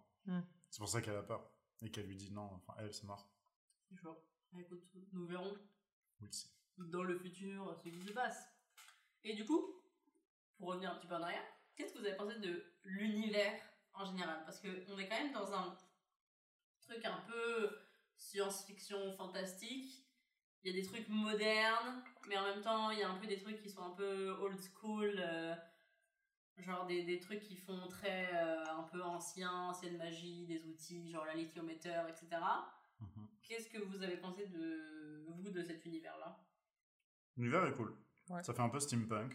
C'est 0.70 0.80
pour 0.80 0.88
ça 0.88 1.00
qu'elle 1.00 1.16
a 1.16 1.22
peur. 1.22 1.48
Et 1.82 1.90
qu'elle 1.92 2.06
lui 2.06 2.16
dit 2.16 2.32
non, 2.32 2.50
enfin, 2.54 2.74
elle, 2.78 2.92
c'est 2.92 3.04
mort. 3.04 3.28
Toujours. 3.88 4.16
Écoute, 4.58 4.82
nous 5.12 5.26
verrons 5.26 5.54
Oui, 6.20 6.28
c'est- 6.32 6.48
dans 6.78 7.04
le 7.04 7.16
futur 7.16 7.72
ce 7.84 7.88
qui 7.88 8.00
se 8.04 8.12
passe. 8.12 8.48
Et 9.22 9.34
du 9.36 9.44
coup, 9.44 9.64
pour 10.58 10.68
revenir 10.70 10.90
un 10.90 10.96
petit 10.96 11.06
peu 11.06 11.14
en 11.14 11.22
arrière, 11.22 11.44
qu'est-ce 11.76 11.92
que 11.94 11.98
vous 11.98 12.06
avez 12.06 12.16
pensé 12.16 12.38
de 12.38 12.64
l'univers 12.84 13.52
en 13.94 14.04
général? 14.04 14.42
Parce 14.44 14.60
qu'on 14.60 14.98
est 14.98 15.08
quand 15.08 15.18
même 15.18 15.32
dans 15.32 15.52
un 15.52 15.76
truc 16.80 17.04
un 17.04 17.20
peu 17.26 17.78
science-fiction 18.16 19.12
fantastique. 19.16 20.06
Il 20.62 20.74
y 20.74 20.78
a 20.78 20.80
des 20.80 20.86
trucs 20.86 21.08
modernes, 21.08 22.02
mais 22.28 22.38
en 22.38 22.44
même 22.44 22.62
temps, 22.62 22.90
il 22.90 22.98
y 22.98 23.02
a 23.02 23.10
un 23.10 23.16
peu 23.18 23.26
des 23.26 23.38
trucs 23.38 23.60
qui 23.60 23.68
sont 23.68 23.82
un 23.82 23.90
peu 23.90 24.30
old 24.40 24.58
school. 24.60 25.14
euh, 25.18 25.54
genre 26.58 26.86
des, 26.86 27.02
des 27.02 27.18
trucs 27.18 27.40
qui 27.40 27.56
font 27.56 27.88
très 27.88 28.32
euh, 28.34 28.64
un 28.70 28.84
peu 28.84 29.02
ancien, 29.02 29.50
ancienne 29.50 29.96
magie, 29.96 30.46
des 30.46 30.64
outils, 30.66 31.10
genre 31.10 31.24
la 31.24 31.34
lithiomètre, 31.34 31.88
etc. 32.08 32.28
Mhm. 33.00 33.28
Qu'est-ce 33.42 33.68
que 33.68 33.78
vous 33.78 34.02
avez 34.02 34.16
pensé 34.16 34.46
de 34.46 35.24
vous 35.28 35.50
de 35.50 35.62
cet 35.62 35.84
univers-là? 35.84 36.38
L'univers 37.36 37.66
est 37.66 37.72
cool. 37.72 37.96
Ouais. 38.28 38.42
Ça 38.42 38.54
fait 38.54 38.62
un 38.62 38.68
peu 38.68 38.80
steampunk. 38.80 39.34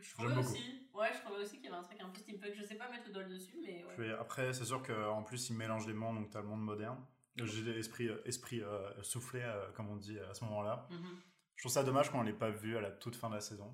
Je 0.00 0.12
trouvais 0.14 0.36
aussi, 0.36 0.88
ouais, 0.94 1.08
je 1.14 1.20
trouvais 1.20 1.42
aussi 1.42 1.56
qu'il 1.56 1.64
y 1.64 1.68
avait 1.68 1.76
un 1.76 1.82
truc 1.82 1.98
un 2.00 2.08
peu 2.08 2.18
steampunk. 2.18 2.52
Je 2.56 2.64
sais 2.64 2.74
pas 2.76 2.88
mettre 2.90 3.06
le 3.08 3.12
doigt 3.12 3.24
dessus, 3.24 3.56
mais 3.62 3.84
ouais. 3.84 3.94
Puis 3.96 4.12
après, 4.12 4.52
c'est 4.52 4.64
sûr 4.64 4.82
qu'en 4.82 5.22
plus, 5.22 5.48
ils 5.50 5.56
mélangent 5.56 5.86
les 5.86 5.94
mondes, 5.94 6.16
donc 6.16 6.30
t'as 6.30 6.40
le 6.40 6.46
monde 6.48 6.62
moderne. 6.62 6.98
J'ai 7.36 7.62
l'esprit 7.62 8.08
esprit, 8.24 8.60
euh, 8.62 8.90
soufflé, 9.02 9.40
euh, 9.42 9.70
comme 9.72 9.88
on 9.90 9.96
dit 9.96 10.18
à 10.18 10.34
ce 10.34 10.42
moment-là. 10.44 10.86
Mhm. 10.90 11.20
Je 11.54 11.62
trouve 11.62 11.72
ça 11.72 11.82
dommage 11.84 12.10
qu'on 12.10 12.22
l'ait 12.22 12.32
pas 12.32 12.50
vu 12.50 12.76
à 12.76 12.80
la 12.80 12.90
toute 12.90 13.14
fin 13.16 13.28
de 13.28 13.34
la 13.34 13.40
saison. 13.40 13.72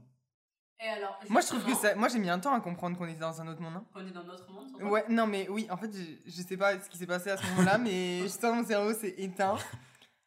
Et 0.80 0.88
alors, 0.88 1.18
Moi, 1.30 1.40
je 1.40 1.46
trouve 1.46 1.64
que 1.64 1.74
ça. 1.74 1.94
Moi, 1.94 2.08
j'ai 2.08 2.18
mis 2.18 2.28
un 2.28 2.38
temps 2.40 2.52
à 2.52 2.60
comprendre 2.60 2.98
qu'on 2.98 3.06
était 3.06 3.20
dans 3.20 3.40
un 3.40 3.48
autre 3.48 3.60
monde. 3.62 3.76
hein. 3.76 3.84
On 3.94 4.06
est 4.06 4.10
dans 4.10 4.24
notre 4.24 4.50
monde. 4.50 4.70
Ouais, 4.82 5.04
non, 5.08 5.26
mais 5.26 5.48
oui, 5.48 5.66
en 5.70 5.76
fait, 5.78 5.90
je, 5.94 6.30
je 6.30 6.42
sais 6.42 6.56
pas 6.56 6.78
ce 6.80 6.88
qui 6.90 6.98
s'est 6.98 7.06
passé 7.06 7.30
à 7.30 7.36
ce 7.38 7.46
moment-là, 7.46 7.78
mais 7.78 8.20
je 8.22 8.28
sens 8.28 8.54
mon 8.54 8.64
cerveau 8.64 8.92
s'est 8.92 9.14
éteint. 9.18 9.56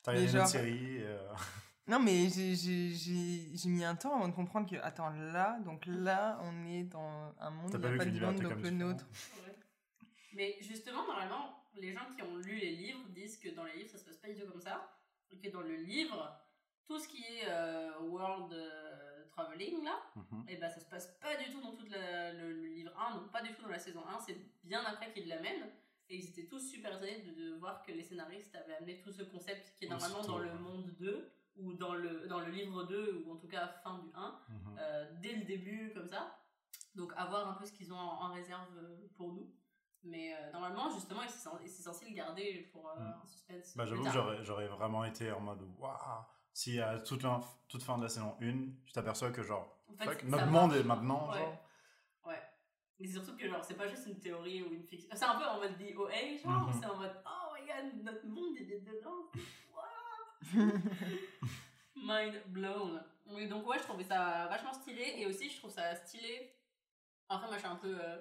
T'as 0.02 0.12
regardé 0.14 0.32
genre- 0.32 0.42
notre 0.44 0.52
série. 0.52 1.04
euh, 1.04 1.20
Non, 1.88 2.00
mais 2.00 2.28
j'ai- 2.30 2.56
j'ai 2.56 2.90
j'ai- 2.94 3.56
j'ai 3.56 3.70
mis 3.70 3.84
un 3.86 3.96
temps 3.96 4.16
avant 4.16 4.28
de 4.28 4.34
comprendre 4.34 4.70
que, 4.70 4.76
attends, 4.78 5.10
là, 5.10 5.58
donc 5.60 5.86
là, 5.86 6.38
on 6.44 6.66
est 6.68 6.84
dans 6.84 7.34
un 7.40 7.50
monde, 7.50 7.72
il 7.74 7.80
pas 7.80 7.88
n'y 7.90 7.96
a 7.96 7.98
pas 7.98 8.06
que 8.06 8.10
de 8.10 8.20
monde, 8.20 8.40
donc 8.42 8.62
le 8.62 8.70
nôtre. 8.72 9.06
Ouais. 9.46 9.56
Mais 10.34 10.58
justement, 10.62 11.06
normalement, 11.08 11.64
les 11.76 11.94
gens 11.94 12.06
qui 12.16 12.22
ont 12.24 12.36
lu 12.38 12.56
les 12.56 12.72
livres 12.76 13.08
disent 13.10 13.38
que 13.38 13.50
dans 13.50 13.64
les 13.64 13.78
livres, 13.78 13.90
ça 13.90 13.98
se 13.98 14.04
passe 14.06 14.18
pas 14.18 14.28
du 14.28 14.36
tout 14.36 14.48
comme 14.52 14.62
ça. 14.62 14.94
Et 15.32 15.38
que 15.40 15.50
dans 15.50 15.62
le 15.62 15.76
livre, 15.76 16.38
tout 16.88 17.00
ce 17.00 17.08
qui 17.08 17.24
est 17.24 17.46
euh, 17.48 18.00
world 18.02 18.52
euh, 18.54 19.26
traveling, 19.32 19.84
là, 19.84 19.98
mhm. 20.16 20.46
et 20.48 20.56
ben 20.58 20.70
ça 20.70 20.80
se 20.80 20.86
passe 20.86 21.08
pas 21.22 21.36
du 21.36 21.50
tout 21.52 21.62
dans 21.62 21.74
tout 21.76 21.86
le, 21.90 22.52
le 22.54 22.68
livre 22.68 22.92
1, 22.98 23.16
donc 23.16 23.32
pas 23.32 23.42
du 23.42 23.54
tout 23.54 23.62
dans 23.62 23.70
la 23.70 23.80
saison 23.80 24.02
1, 24.08 24.20
c'est 24.20 24.38
bien 24.64 24.84
après 24.86 25.12
qu'ils 25.12 25.28
l'amènent. 25.28 25.70
Et 26.10 26.16
ils 26.18 26.30
étaient 26.30 26.48
tous 26.48 26.60
super 26.60 26.96
étonnés 26.96 27.22
de, 27.22 27.32
de 27.52 27.56
voir 27.56 27.82
que 27.84 27.92
les 27.92 28.04
scénaristes 28.04 28.56
avaient 28.56 28.76
amené 28.76 29.02
tout 29.02 29.12
ce 29.12 29.24
concept 29.24 29.74
qui 29.78 29.86
est 29.86 29.90
normalement 29.90 30.22
dans 30.22 30.38
le 30.38 30.54
monde 30.54 30.90
2, 31.00 31.30
ou 31.58 31.74
dans 31.74 31.94
le, 31.96 32.28
dans 32.28 32.40
le 32.40 32.52
livre 32.52 32.84
2, 32.84 33.24
ou 33.26 33.32
en 33.34 33.36
tout 33.38 33.48
cas 33.48 33.68
fin 33.84 33.98
du 34.00 34.10
1, 34.14 34.40
Mhm. 34.50 34.78
euh, 34.80 35.12
dès 35.22 35.34
le 35.36 35.44
début, 35.46 35.92
comme 35.94 36.08
ça. 36.08 36.38
Donc, 36.96 37.14
à 37.16 37.26
voir 37.26 37.48
un 37.50 37.54
peu 37.54 37.66
ce 37.66 37.72
qu'ils 37.74 37.92
ont 37.94 37.98
en, 37.98 38.26
en 38.30 38.34
réserve 38.34 38.68
euh, 38.78 39.08
pour 39.16 39.34
nous. 39.34 39.52
Mais 40.04 40.34
euh, 40.36 40.52
normalement, 40.52 40.90
justement, 40.90 41.22
ils 41.24 41.30
sont 41.30 41.58
ils 41.64 41.70
sont 41.70 41.84
censés 41.92 42.08
le 42.10 42.16
garder 42.16 42.70
pour 42.72 42.88
euh, 42.90 42.96
Mm. 43.00 43.14
un 43.22 43.26
suspense. 43.26 43.76
Bah, 43.76 43.86
J'avoue 43.86 44.04
que 44.04 44.44
j'aurais- 44.44 44.68
vraiment 44.68 45.04
été 45.04 45.32
en 45.32 45.40
mode 45.42 45.62
waouh. 45.78 45.96
Si 46.54 46.80
à 46.80 47.00
toute, 47.00 47.22
fin- 47.22 47.42
toute 47.68 47.84
fin 47.84 47.98
de 47.98 48.04
la 48.04 48.10
saison 48.10 48.36
1, 48.42 48.70
tu 48.86 48.94
t'aperçois 48.94 49.32
que 49.32 49.44
genre, 49.44 49.78
En 49.90 49.94
fait, 49.96 50.06
fuck, 50.06 50.22
ça 50.22 50.28
notre 50.28 50.48
monde 50.48 50.74
est 50.74 50.84
maintenant, 50.84 51.30
Ouais. 51.32 51.38
genre. 51.40 51.58
Ouais. 52.26 52.42
Mais 53.00 53.08
surtout 53.08 53.36
que 53.38 53.48
genre, 53.48 53.64
c'est 53.64 53.76
pas 53.78 53.88
juste 53.88 54.08
une 54.08 54.20
théorie 54.20 54.64
ou 54.64 54.74
une 54.74 54.84
fiction. 54.84 55.10
C'est 55.14 55.26
un 55.26 55.38
peu 55.38 55.46
en 55.46 55.58
mode 55.60 55.78
DOA, 55.78 56.36
genre, 56.38 56.68
Mhm. 56.68 56.74
c'est 56.80 56.86
en 56.88 56.98
mode 56.98 57.16
oh 57.26 57.54
my 57.54 57.68
god, 57.68 58.04
notre 58.04 58.26
monde 58.28 58.58
est 58.58 58.66
dedans. 58.66 59.30
Mind 61.96 62.42
blown. 62.48 63.04
Oui, 63.28 63.48
donc 63.48 63.68
ouais, 63.68 63.78
je 63.78 63.84
trouvais 63.84 64.04
ça 64.04 64.48
vachement 64.50 64.74
stylé 64.74 65.16
et 65.18 65.26
aussi 65.26 65.50
je 65.50 65.58
trouve 65.58 65.72
ça 65.72 65.96
stylé. 65.96 66.54
Après, 67.30 67.48
moi 67.48 67.56
je 67.56 67.60
suis 67.60 67.68
un 67.68 67.76
peu, 67.76 67.98
euh, 68.00 68.18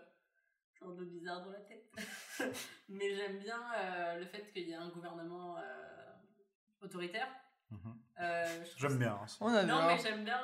je 0.72 0.76
suis 0.78 0.86
un 0.86 0.96
peu 0.96 1.04
bizarre 1.04 1.44
dans 1.44 1.50
la 1.50 1.60
tête, 1.60 1.92
mais 2.88 3.14
j'aime 3.14 3.38
bien 3.38 3.60
euh, 3.76 4.18
le 4.18 4.26
fait 4.26 4.50
qu'il 4.52 4.68
y 4.68 4.72
ait 4.72 4.76
un 4.76 4.88
gouvernement 4.88 5.56
euh, 5.58 6.12
autoritaire. 6.80 7.28
J'aime 8.78 8.98
bien. 8.98 9.18
ça. 9.26 9.36
On 9.40 9.54
adore. 9.54 9.80
non, 9.80 9.86
mais 9.86 9.98
j'aime 9.98 10.24
bien. 10.24 10.40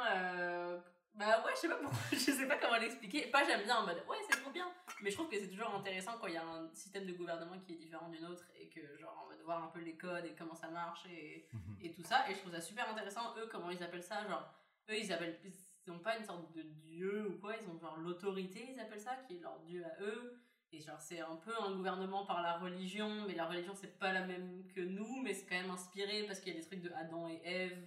Bah 1.14 1.42
ouais, 1.44 1.52
je 1.54 1.60
sais 1.60 1.68
pas 1.68 1.76
pourquoi, 1.76 1.98
je 2.12 2.16
sais 2.16 2.46
pas 2.48 2.56
comment 2.56 2.76
l'expliquer. 2.78 3.26
Pas 3.26 3.44
j'aime 3.44 3.62
bien 3.64 3.76
en 3.76 3.86
mode 3.86 4.02
ouais, 4.08 4.16
c'est 4.30 4.40
trop 4.40 4.50
bien. 4.50 4.66
Mais 5.02 5.10
je 5.10 5.16
trouve 5.16 5.28
que 5.28 5.38
c'est 5.38 5.48
toujours 5.48 5.74
intéressant 5.74 6.16
quand 6.18 6.26
il 6.28 6.34
y 6.34 6.38
a 6.38 6.44
un 6.46 6.70
système 6.74 7.06
de 7.06 7.12
gouvernement 7.12 7.58
qui 7.58 7.74
est 7.74 7.76
différent 7.76 8.08
du 8.08 8.18
nôtre 8.20 8.44
et 8.58 8.68
que, 8.68 8.80
genre, 8.98 9.22
on 9.26 9.28
va 9.28 9.42
voir 9.42 9.64
un 9.64 9.68
peu 9.68 9.80
les 9.80 9.96
codes 9.96 10.24
et 10.24 10.34
comment 10.34 10.54
ça 10.54 10.68
marche 10.68 11.04
et, 11.06 11.46
Mhm. 11.52 11.76
et 11.82 11.92
tout 11.92 12.02
ça. 12.02 12.28
Et 12.30 12.34
je 12.34 12.38
trouve 12.40 12.52
ça 12.52 12.60
super 12.60 12.88
intéressant, 12.88 13.34
eux, 13.38 13.46
comment 13.50 13.70
ils 13.70 13.82
appellent 13.82 14.02
ça. 14.02 14.26
Genre, 14.26 14.48
eux, 14.90 14.96
ils 14.96 15.12
appellent. 15.12 15.38
Ils 15.84 15.90
ont 15.90 15.98
pas 15.98 16.16
une 16.16 16.24
sorte 16.24 16.50
de 16.54 16.62
dieu 16.62 17.26
ou 17.28 17.40
quoi, 17.40 17.54
ils 17.60 17.68
ont 17.68 17.76
genre 17.78 17.96
l'autorité, 17.98 18.68
ils 18.72 18.78
appellent 18.80 19.00
ça, 19.00 19.16
qui 19.26 19.36
est 19.36 19.40
leur 19.40 19.58
dieu 19.60 19.84
à 19.84 20.00
eux. 20.02 20.40
Et 20.72 20.80
genre, 20.80 21.00
c'est 21.00 21.20
un 21.20 21.36
peu 21.36 21.52
un 21.60 21.74
gouvernement 21.74 22.24
par 22.24 22.40
la 22.40 22.56
religion, 22.56 23.24
mais 23.26 23.34
la 23.34 23.46
religion, 23.46 23.74
c'est 23.74 23.98
pas 23.98 24.12
la 24.12 24.24
même 24.24 24.66
que 24.74 24.80
nous, 24.80 25.20
mais 25.20 25.34
c'est 25.34 25.44
quand 25.44 25.60
même 25.60 25.70
inspiré 25.72 26.22
parce 26.22 26.40
qu'il 26.40 26.54
y 26.54 26.56
a 26.56 26.60
des 26.60 26.64
trucs 26.66 26.80
de 26.80 26.90
Adam 26.92 27.28
et 27.28 27.40
Ève. 27.44 27.86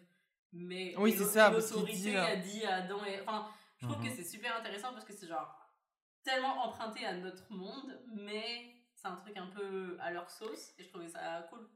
Mais 0.58 0.94
Oui, 0.98 1.13
c'est 1.18 1.26
ça, 1.26 1.52
parce 1.52 1.72
dit, 1.84 2.13
là. 2.13 2.26
a 2.28 2.36
dit 2.38 2.65
à 2.65 2.76
Adam 2.76 3.04
et. 3.06 3.20
Enfin, 3.22 3.48
je 3.78 3.86
trouve 3.88 4.00
Mhm. 4.02 4.10
que 4.10 4.15
c'est 4.15 4.24
super 4.24 4.56
intéressant 4.58 4.94
parce 4.94 5.04
que 5.06 5.13
c'est 5.13 5.28
genre 5.28 5.54
tellement 6.24 6.63
emprunté 6.63 7.06
à 7.06 7.13
notre 7.13 7.52
monde, 7.52 8.00
mais 8.15 8.74
c'est 8.96 9.08
un 9.08 9.15
truc 9.18 9.36
un 9.38 9.48
peu 9.48 9.98
à 10.02 10.12
leur 10.12 10.30
sauce, 10.30 10.74
et 10.80 10.84
je 10.84 10.89
trouvais 10.89 11.08
ça 11.10 11.46
cool. 11.50 11.68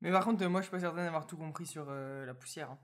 Mais 0.00 0.10
par 0.10 0.24
contre, 0.24 0.42
euh, 0.44 0.48
moi, 0.48 0.60
je 0.60 0.66
suis 0.66 0.70
pas 0.72 0.80
certaine 0.80 1.04
d'avoir 1.04 1.26
tout 1.26 1.36
compris 1.36 1.66
sur 1.66 1.86
euh, 1.88 2.24
la 2.26 2.34
poussière. 2.34 2.70
hein. 2.70 2.78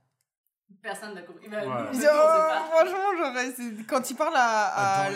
Personne 0.83 1.14
n'a 1.14 1.23
compris. 1.23 1.49
Bah, 1.49 1.59
Ouais. 1.59 1.90
nous, 1.92 2.01
Oh, 2.03 2.64
franchement, 2.71 3.35
c'est- 3.55 3.87
Quand 3.87 4.09
il 4.11 4.16
parle 4.16 4.35
à, 4.37 4.66
à 5.05 5.11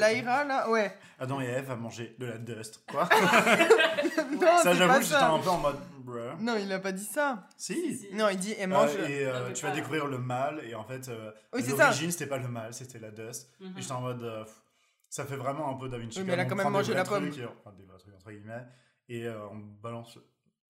là, 0.45 0.69
ouais. 0.71 0.99
Adam 1.19 1.41
et 1.41 1.47
Eve 1.47 1.71
a 1.71 1.77
mangé 1.77 2.15
de 2.19 2.27
la 2.27 2.37
dust. 2.39 2.85
Quoi 2.91 3.09
non, 4.33 4.59
Ça, 4.63 4.75
j'avoue 4.75 4.95
j'étais 5.03 5.05
ça. 5.15 5.31
un 5.31 5.39
peu 5.39 5.49
en 5.49 5.59
mode. 5.59 5.77
bruh. 6.01 6.35
Non, 6.41 6.57
il 6.57 6.73
a 6.73 6.79
pas 6.79 6.93
dit 6.93 7.05
ça. 7.05 7.49
Si. 7.57 7.97
Si. 7.97 8.15
Non, 8.15 8.29
il 8.29 8.39
dit 8.39 8.55
elle 8.59 8.65
Euh, 8.73 8.75
mange. 8.75 8.95
et 9.09 9.27
euh, 9.27 9.47
mais 9.49 9.53
tu 9.55 9.65
vas 9.65 9.73
découvrir 9.73 10.07
le 10.07 10.19
mal, 10.19 10.61
et 10.65 10.75
en 10.75 10.85
fait, 10.85 11.09
euh, 11.09 11.33
Oui, 11.53 11.63
ça. 11.63 11.77
l'origine, 11.77 12.11
c'était 12.11 12.27
pas 12.27 12.39
le 12.39 12.49
mal, 12.49 12.73
c'était 12.75 12.99
la 12.99 13.11
dust. 13.11 13.51
Mhm. 13.61 13.77
Et 13.79 13.81
j'étais 13.83 13.93
en 13.93 14.01
mode. 14.01 14.23
euh, 14.23 14.45
ça 15.09 15.25
fait 15.25 15.37
vraiment 15.37 15.71
un 15.71 15.75
peu 15.79 15.89
Da 15.89 15.99
Vinci. 15.99 16.19
Oui, 16.19 16.25
mais 16.27 16.33
elle 16.35 16.41
a 16.41 16.45
quand 16.47 16.57
même 16.57 16.69
mangé 16.71 16.93
la 16.95 17.05
pomme. 17.05 17.31
trucs 17.31 17.39
et- 17.43 17.47
enfin, 17.47 17.73
des 17.77 17.85
vrais 17.85 17.99
trucs, 17.99 18.15
entre 18.15 18.31
guillemets. 18.31 18.67
Et 19.09 19.25
euh, 19.27 19.47
on 19.49 19.57
balance. 19.59 20.19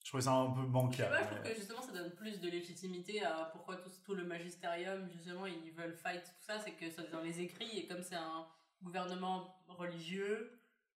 Je 0.05 0.11
trouvais 0.11 0.22
ça 0.22 0.33
un 0.33 0.51
peu 0.51 0.61
Je 0.61 0.66
sais 0.66 0.70
bancal. 0.72 1.09
pas, 1.11 1.18
je 1.18 1.25
trouve 1.35 1.42
que 1.42 1.55
justement 1.59 1.83
ça 1.83 1.92
donne 1.92 2.12
plus 2.12 2.38
de 2.40 2.49
légitimité 2.49 3.25
à 3.25 3.49
pourquoi 3.53 3.77
tout, 3.77 3.90
tout 4.05 4.14
le 4.14 4.22
magisterium, 4.25 5.09
justement, 5.12 5.46
ils 5.46 5.72
veulent 5.72 5.96
fight, 5.96 6.22
tout 6.22 6.44
ça, 6.46 6.61
c'est 6.61 6.72
que 6.72 6.88
c'est 6.88 7.11
dans 7.11 7.22
les 7.22 7.40
écrits, 7.40 7.77
et 7.79 7.88
comme 7.88 8.03
c'est 8.03 8.14
un 8.14 8.46
gouvernement 8.83 9.57
religieux, 9.66 10.53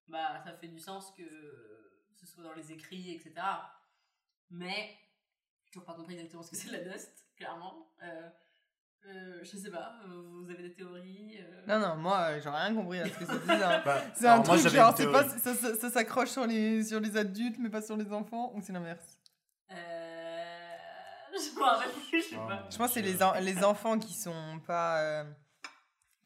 bah 0.06 0.40
ça 0.44 0.52
fait 0.52 0.68
du 0.68 0.78
sens 0.78 1.12
que 1.16 1.24
ce 2.26 2.34
soit 2.34 2.44
dans 2.44 2.52
les 2.54 2.72
écrits, 2.72 3.12
etc. 3.14 3.34
Mais 4.50 4.96
toujours 5.70 5.84
pas 5.86 5.94
compris 5.94 6.14
exactement 6.14 6.42
ce 6.42 6.50
que 6.50 6.56
c'est 6.56 6.70
la 6.70 6.78
dust, 6.80 7.26
clairement. 7.36 7.92
Euh, 8.02 8.28
euh, 9.06 9.38
je 9.42 9.56
sais 9.56 9.70
pas, 9.70 9.94
vous 10.06 10.50
avez 10.50 10.62
des 10.64 10.74
théories 10.74 11.38
euh, 11.40 11.62
Non, 11.66 11.78
non, 11.78 11.96
moi, 11.96 12.18
euh, 12.32 12.40
j'ai 12.42 12.50
rien 12.50 12.74
compris 12.74 13.00
à 13.00 13.06
ce 13.08 13.18
que 13.18 13.24
ça 13.24 13.38
disait. 13.38 13.62
hein. 13.62 13.82
Bah, 13.84 14.02
C'est 14.14 14.28
un 14.28 14.36
moi, 14.36 14.44
truc 14.58 14.68
genre, 14.68 14.94
c'est 14.96 15.10
pas, 15.10 15.26
ça, 15.28 15.54
ça- 15.54 15.74
ça 15.76 15.90
s'accroche 15.90 16.28
sur 16.30 16.46
les, 16.46 16.84
sur 16.84 17.00
les 17.00 17.16
adultes, 17.16 17.56
mais 17.58 17.70
pas 17.70 17.80
sur 17.82 17.96
les 17.96 18.12
enfants, 18.12 18.52
ou 18.54 18.60
c'est 18.60 18.72
l'inverse? 18.72 19.16
Euh... 19.70 19.76
Je 21.32 21.58
me 21.58 21.62
rappelle 21.64 21.90
plus, 22.10 22.22
je 22.22 22.28
sais 22.30 22.36
Oh, 22.38 22.46
pas. 22.48 22.68
Je 22.70 22.76
pense 22.76 22.88
que 22.88 22.94
c'est 22.94 23.02
les, 23.02 23.22
en- 23.22 23.34
les 23.34 23.64
enfants 23.64 23.98
qui 23.98 24.12
sont 24.12 24.60
pas, 24.66 25.00
euh, 25.00 25.24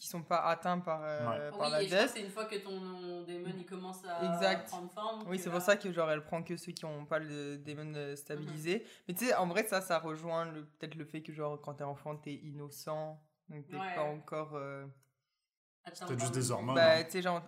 qui 0.04 0.10
sont 0.10 0.22
pas 0.22 0.40
atteints 0.42 0.80
par, 0.80 1.00
euh, 1.02 1.50
par 1.50 1.60
oui, 1.68 1.72
la 1.72 1.80
dust. 2.02 2.14
c'est 2.14 2.20
une 2.20 2.28
fois 2.30 2.44
que 2.44 2.56
ton 2.56 3.22
démon 3.24 3.48
il 3.56 3.64
commence 3.64 4.04
à 4.04 4.22
Exact. 4.34 4.68
prendre 4.68 4.90
forme. 4.92 5.24
Oui, 5.26 5.38
c'est 5.38 5.46
là- 5.46 5.52
pour 5.52 5.62
ça 5.62 5.76
que 5.76 5.90
genre 5.92 6.10
elle 6.10 6.22
prend 6.22 6.42
que 6.42 6.58
ceux 6.58 6.72
qui 6.72 6.84
ont 6.84 7.06
pas 7.06 7.18
le 7.18 7.56
démon 7.56 7.90
euh, 7.96 8.14
stabilisé. 8.14 8.80
Mhm. 8.80 8.82
Mais 9.08 9.14
tu 9.14 9.24
sais, 9.24 9.34
en 9.34 9.46
vrai, 9.46 9.64
ça, 9.66 9.80
ça 9.80 9.98
rejoint 9.98 10.52
peut-être 10.78 10.94
le 10.96 11.06
fait 11.06 11.22
que 11.22 11.32
genre 11.32 11.58
quand 11.58 11.72
t'es 11.74 11.84
enfant, 11.84 12.16
t'es 12.16 12.34
innocent, 12.34 13.18
donc 13.48 13.66
t'es 13.66 13.76
Ouais. 13.78 13.94
pas 13.94 14.02
encore. 14.02 14.54
euh, 14.56 14.84
Peut-être 15.84 16.20
juste 16.20 16.34
des 16.34 16.50
hormones. 16.50 16.74
Bah, 16.74 16.96
hein. 16.98 17.04
tu 17.04 17.10
sais, 17.12 17.22
genre. 17.22 17.42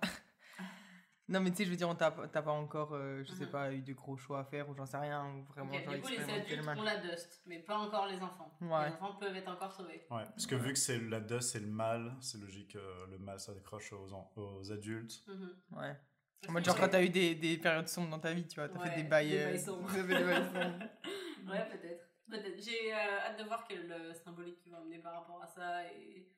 Non, 1.29 1.41
mais 1.41 1.51
tu 1.51 1.57
sais, 1.59 1.65
je 1.65 1.71
veux 1.71 1.77
dire, 1.77 1.89
on 1.89 1.95
t'a 1.95 2.11
t'as 2.33 2.43
pas 2.43 2.53
encore, 2.53 2.93
euh, 2.95 3.23
je 3.25 3.33
sais 3.33 3.45
Mhm. 3.45 3.51
pas, 3.51 3.73
eu 3.73 3.83
de 3.83 3.93
gros 3.93 4.17
choix 4.17 4.41
à 4.41 4.45
faire, 4.45 4.69
ou 4.69 4.75
j'en 4.75 4.87
sais 4.87 4.97
rien, 4.99 5.27
ou 5.35 5.43
vraiment 5.45 5.75
Ok, 5.75 5.85
genre 5.85 5.95
du 5.95 6.01
coup, 6.01 6.09
les 6.09 6.31
adultes 6.31 6.69
ont 6.79 6.83
la 6.83 6.97
dust, 6.99 7.43
mais 7.47 7.59
pas 7.61 7.77
encore 7.79 8.07
les 8.07 8.21
enfants. 8.23 8.57
Ouais. 8.61 8.89
Les 8.89 8.95
enfants 8.95 9.15
peuvent 9.17 9.35
être 9.37 9.49
encore 9.51 9.73
sauvés. 9.73 10.07
Ouais, 10.11 10.25
parce 10.25 10.47
que 10.47 10.55
vu 10.55 10.73
que 10.73 10.79
c'est 10.79 10.99
la 11.01 11.21
dust, 11.21 11.51
c'est 11.51 11.61
le 11.61 11.67
mal, 11.67 12.15
c'est 12.21 12.39
logique 12.39 12.73
que 12.73 13.11
le 13.11 13.19
mal 13.19 13.41
ça 13.41 13.53
décroche 13.55 13.93
aux, 13.93 14.09
aux 14.37 14.73
adultes. 14.73 15.23
Mhm. 15.27 15.57
Ouais. 15.73 15.97
Ça 16.43 16.51
En 16.51 16.53
mode, 16.53 16.65
genre, 16.65 16.77
quand 16.79 16.89
t'as 16.89 17.03
eu 17.03 17.09
des, 17.09 17.35
des 17.35 17.57
périodes 17.59 17.89
sombres 17.89 18.11
dans 18.11 18.19
ta 18.21 18.33
vie, 18.33 18.47
tu 18.47 18.57
vois, 18.61 18.69
t'as 18.69 18.79
Ouais, 18.79 18.91
fait 18.91 19.03
des 19.03 19.09
bails. 19.09 19.31
des 19.31 19.39
euh, 19.39 19.45
bails 19.47 19.59
sombres. 19.65 19.93
des 19.93 20.03
bails 20.03 20.45
sombres. 20.45 20.85
Ouais, 21.51 21.69
peut-être. 21.71 22.05
Peut-être. 22.29 22.61
J'ai 22.61 22.93
euh, 22.93 22.97
hâte 23.21 23.39
de 23.39 23.45
voir 23.45 23.65
quel 23.69 23.91
euh, 23.91 24.13
symbolique 24.15 24.61
tu 24.61 24.69
vas 24.71 24.79
amener 24.79 24.99
par 24.99 25.13
rapport 25.15 25.41
à 25.43 25.47
ça 25.47 25.85
et, 25.93 26.29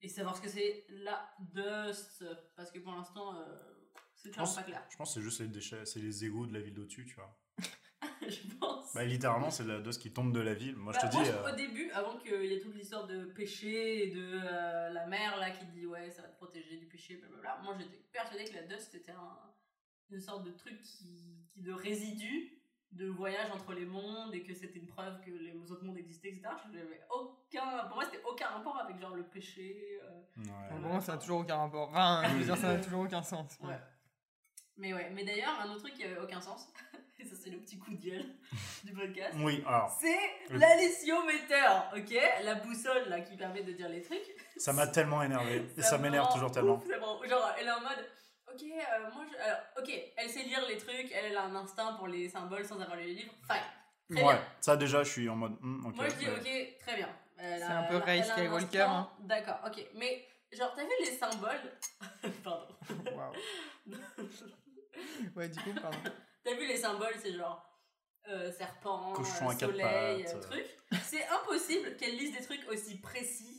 et 0.00 0.08
savoir 0.08 0.34
ce 0.36 0.40
que 0.42 0.48
c'est 0.48 0.86
la 0.88 1.28
dust. 1.38 2.24
Parce 2.56 2.70
que 2.72 2.78
pour 2.78 2.92
l'instant, 2.92 3.34
euh, 3.36 3.77
c'est 4.22 4.34
pense- 4.34 4.56
pas 4.56 4.62
clair. 4.62 4.82
Je 4.90 4.96
pense 4.96 5.08
que 5.10 5.14
c'est 5.14 5.22
juste 5.24 5.40
les 5.40 5.48
déchets, 5.48 5.84
c'est 5.84 6.00
les 6.00 6.24
égouts 6.24 6.46
de 6.46 6.54
la 6.54 6.60
ville 6.60 6.74
d'au-dessus, 6.74 7.04
tu 7.06 7.14
vois. 7.14 7.36
je 8.28 8.54
pense. 8.60 8.94
Bah, 8.94 9.04
littéralement, 9.04 9.50
c'est 9.50 9.64
la 9.64 9.80
dust 9.80 10.00
qui 10.00 10.12
tombe 10.12 10.32
de 10.32 10.40
la 10.40 10.54
ville. 10.54 10.76
Moi, 10.76 10.92
je 10.92 10.98
Bah, 11.00 11.08
te 11.08 11.14
moi, 11.14 11.24
dis. 11.24 11.30
je- 11.30 11.34
euh, 11.36 11.52
Au 11.52 11.56
début, 11.56 11.90
avant 11.90 12.16
qu'il 12.18 12.44
y 12.44 12.54
ait 12.54 12.60
toute 12.60 12.74
l'histoire 12.74 13.06
de 13.06 13.24
péché 13.26 14.08
et 14.08 14.10
de 14.14 14.40
euh, 14.44 14.90
la 14.90 15.06
mère 15.06 15.36
là 15.38 15.50
qui 15.50 15.64
dit 15.66 15.86
ouais, 15.86 16.10
ça 16.10 16.22
va 16.22 16.28
te 16.28 16.36
protéger 16.36 16.76
du 16.76 16.86
péché, 16.86 17.16
blablabla. 17.16 17.60
Moi, 17.62 17.74
j'étais 17.78 17.98
persuadée 18.12 18.44
que 18.44 18.54
la 18.54 18.62
dust 18.62 18.94
était 18.94 19.12
un- 19.12 19.38
une 20.10 20.20
sorte 20.20 20.44
de 20.44 20.50
truc 20.52 20.80
qui, 20.82 21.46
qui 21.50 21.60
de 21.62 21.72
résidu 21.72 22.54
de 22.92 23.06
voyage 23.06 23.50
entre 23.50 23.74
les 23.74 23.84
mondes 23.84 24.34
et 24.34 24.42
que 24.42 24.54
c'était 24.54 24.78
une 24.78 24.86
preuve 24.86 25.20
que 25.20 25.30
les 25.30 25.52
autres 25.70 25.84
mondes 25.84 25.98
existaient, 25.98 26.28
etc. 26.28 26.48
Je 26.66 26.78
n'avais 26.78 27.02
aucun. 27.10 27.84
Pour 27.86 27.96
moi, 27.96 28.04
c'était 28.06 28.22
aucun 28.24 28.46
rapport 28.46 28.78
avec 28.78 28.98
genre 28.98 29.14
le 29.14 29.24
péché. 29.24 30.00
euh, 30.02 30.20
ouais. 30.44 30.68
Pour 30.70 30.78
moi, 30.78 31.00
ça 31.02 31.12
n'a 31.12 31.18
toujours 31.18 31.40
aucun 31.40 31.56
rapport. 31.56 31.90
Enfin, 31.90 32.22
je 32.30 32.36
veux 32.36 32.44
dire, 32.44 32.56
ça 32.56 32.72
n'a 32.74 32.80
toujours 32.80 33.00
aucun 33.00 33.22
sens. 33.22 33.58
Ouais. 33.62 33.76
Mais 34.78 34.94
ouais, 34.94 35.10
mais 35.12 35.24
d'ailleurs, 35.24 35.58
un 35.60 35.68
autre 35.70 35.80
truc 35.80 35.94
qui 35.94 36.04
avait 36.04 36.18
aucun 36.18 36.40
sens, 36.40 36.68
et 37.18 37.24
ça 37.24 37.34
c'est 37.42 37.50
le 37.50 37.58
petit 37.58 37.78
coup 37.78 37.90
de 37.90 37.96
gueule 38.00 38.24
du 38.84 38.92
podcast, 38.92 39.34
Oui, 39.40 39.62
alors, 39.66 39.90
c'est 40.00 40.18
Le- 40.50 40.58
l'alessiomètre, 40.58 41.92
ok? 41.96 42.16
La 42.44 42.54
boussole 42.54 43.08
là 43.08 43.20
qui 43.20 43.36
permet 43.36 43.62
de 43.62 43.72
dire 43.72 43.88
les 43.88 44.02
trucs. 44.02 44.22
ça 44.56 44.72
m'a 44.72 44.86
tellement 44.86 45.22
énervé. 45.22 45.64
Et 45.76 45.82
Ça 45.82 45.90
ça 45.90 45.98
m'énerve 45.98 46.32
toujours 46.32 46.52
tellement. 46.52 46.74
ouf, 46.76 46.84
rend- 47.00 47.24
Genre, 47.24 47.52
elle 47.58 47.66
est 47.66 47.70
en 47.72 47.80
mode, 47.80 48.08
ok, 48.52 48.62
euh, 48.62 49.10
moi 49.12 49.24
je. 49.30 49.36
alors, 49.42 49.58
ok, 49.78 49.90
elle 50.16 50.30
sait 50.30 50.42
lire 50.44 50.64
les 50.68 50.76
trucs, 50.78 51.10
elle, 51.12 51.24
elle 51.26 51.36
a 51.36 51.42
un 51.42 51.54
instinct 51.56 51.94
pour 51.94 52.06
les 52.06 52.28
symboles 52.28 52.64
sans 52.64 52.78
avoir 52.80 52.96
lu 52.96 53.04
les 53.04 53.14
livres, 53.14 53.34
fine. 53.50 54.16
Très 54.16 54.22
Ouais, 54.24 54.34
bien. 54.34 54.44
ça 54.60 54.76
déjà, 54.76 55.02
je 55.02 55.10
suis 55.10 55.28
en 55.28 55.36
mode. 55.36 55.56
hmm, 55.60 55.86
ok. 55.86 55.96
Moi 55.96 56.08
je 56.08 56.14
dis, 56.14 56.26
ouais. 56.26 56.32
ok, 56.38 56.78
très 56.80 56.96
bien. 56.96 57.08
C'est 57.36 57.62
a- 57.62 57.78
un 57.80 57.82
peu 57.84 57.96
un 57.96 58.22
Skywalker, 58.22 58.80
hein. 58.80 59.10
D'accord, 59.20 59.58
ok. 59.66 59.84
Mais, 59.96 60.24
genre, 60.52 60.72
t'as 60.74 60.82
vu 60.84 60.90
les 61.00 61.16
symboles? 61.16 61.72
Pardon. 62.42 62.66
Waouh. 63.14 63.32
Ouais, 65.38 65.48
du 65.48 65.58
coup, 65.60 65.70
pardon. 65.80 65.98
T'as 66.44 66.54
vu 66.54 66.66
les 66.66 66.76
symboles, 66.76 67.14
c'est 67.22 67.32
genre 67.32 67.64
euh, 68.28 68.50
serpent, 68.50 69.12
Cochon 69.12 69.46
euh, 69.46 69.50
à 69.50 69.54
quatre 69.54 69.70
soleil, 69.70 70.24
pattes, 70.24 70.40
truc. 70.40 70.66
C'est 71.04 71.24
impossible 71.28 71.96
qu'elle 71.96 72.16
lise 72.16 72.36
des 72.36 72.44
trucs 72.44 72.68
aussi 72.68 72.98
précis 72.98 73.57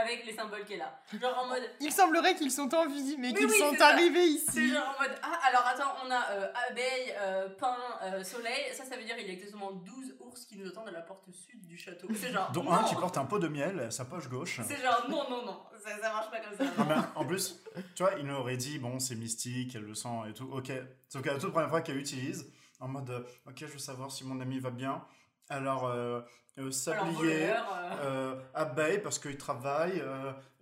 avec 0.00 0.24
les 0.26 0.32
symboles 0.34 0.64
qu'elle 0.64 0.82
a. 0.82 1.00
Genre 1.20 1.38
en 1.38 1.46
mode, 1.48 1.62
Il 1.80 1.92
semblerait 1.92 2.34
qu'ils 2.34 2.50
sont 2.50 2.72
en 2.74 2.86
vie, 2.86 3.16
mais 3.18 3.32
qu'ils 3.32 3.46
oui, 3.46 3.52
c'est 3.52 3.58
sont 3.70 3.76
ça. 3.76 3.88
arrivés 3.88 4.38
c'est 4.38 4.60
ici. 4.60 4.68
genre 4.72 4.94
en 4.98 5.02
mode, 5.02 5.12
ah 5.22 5.38
alors 5.48 5.66
attends, 5.66 5.94
on 6.06 6.10
a 6.10 6.30
euh, 6.30 6.52
abeille, 6.70 7.14
euh, 7.18 7.48
pain, 7.58 7.76
euh, 8.02 8.22
soleil. 8.24 8.72
Ça, 8.74 8.84
ça 8.84 8.96
veut 8.96 9.04
dire 9.04 9.16
qu'il 9.16 9.26
y 9.26 9.30
a 9.30 9.32
exactement 9.32 9.72
12 9.72 10.16
ours 10.20 10.44
qui 10.44 10.56
nous 10.56 10.68
attendent 10.68 10.88
à 10.88 10.92
la 10.92 11.02
porte 11.02 11.28
sud 11.32 11.66
du 11.66 11.76
château. 11.76 12.08
C'est 12.14 12.32
genre, 12.32 12.50
Dont 12.52 12.64
non. 12.64 12.72
un 12.72 12.84
qui 12.84 12.94
porte 12.94 13.18
un 13.18 13.24
pot 13.24 13.38
de 13.38 13.48
miel 13.48 13.80
à 13.80 13.90
sa 13.90 14.04
poche 14.04 14.28
gauche. 14.28 14.60
C'est 14.66 14.80
genre, 14.80 15.04
non, 15.08 15.28
non, 15.28 15.44
non, 15.44 15.60
ça, 15.84 15.90
ça 16.00 16.12
marche 16.12 16.30
pas 16.30 16.40
comme 16.40 16.56
ça. 16.56 16.84
Non, 16.84 17.04
en 17.14 17.24
plus, 17.24 17.60
tu 17.94 18.02
vois, 18.02 18.12
il 18.18 18.26
nous 18.26 18.34
aurait 18.36 18.56
dit, 18.56 18.78
bon, 18.78 18.98
c'est 19.00 19.14
mystique, 19.16 19.74
elle 19.74 19.82
le 19.84 19.94
sent 19.94 20.08
et 20.28 20.32
tout, 20.34 20.48
ok. 20.52 20.72
Sauf 21.08 21.22
qu'à 21.22 21.32
la 21.34 21.38
toute 21.38 21.52
première 21.52 21.70
fois 21.70 21.80
qu'elle 21.80 21.96
utilise, 21.98 22.50
en 22.80 22.88
mode, 22.88 23.10
ok, 23.46 23.54
je 23.60 23.66
veux 23.66 23.78
savoir 23.78 24.10
si 24.12 24.24
mon 24.24 24.38
ami 24.40 24.58
va 24.60 24.70
bien. 24.70 25.02
Alors, 25.48 25.86
euh, 25.86 26.20
euh, 26.58 26.62
Alors, 26.62 26.72
sablier, 26.72 27.50
euh, 27.50 27.54
euh, 28.02 28.40
abeille 28.54 28.98
parce 29.00 29.18
qu'il 29.18 29.36
travaille. 29.36 29.98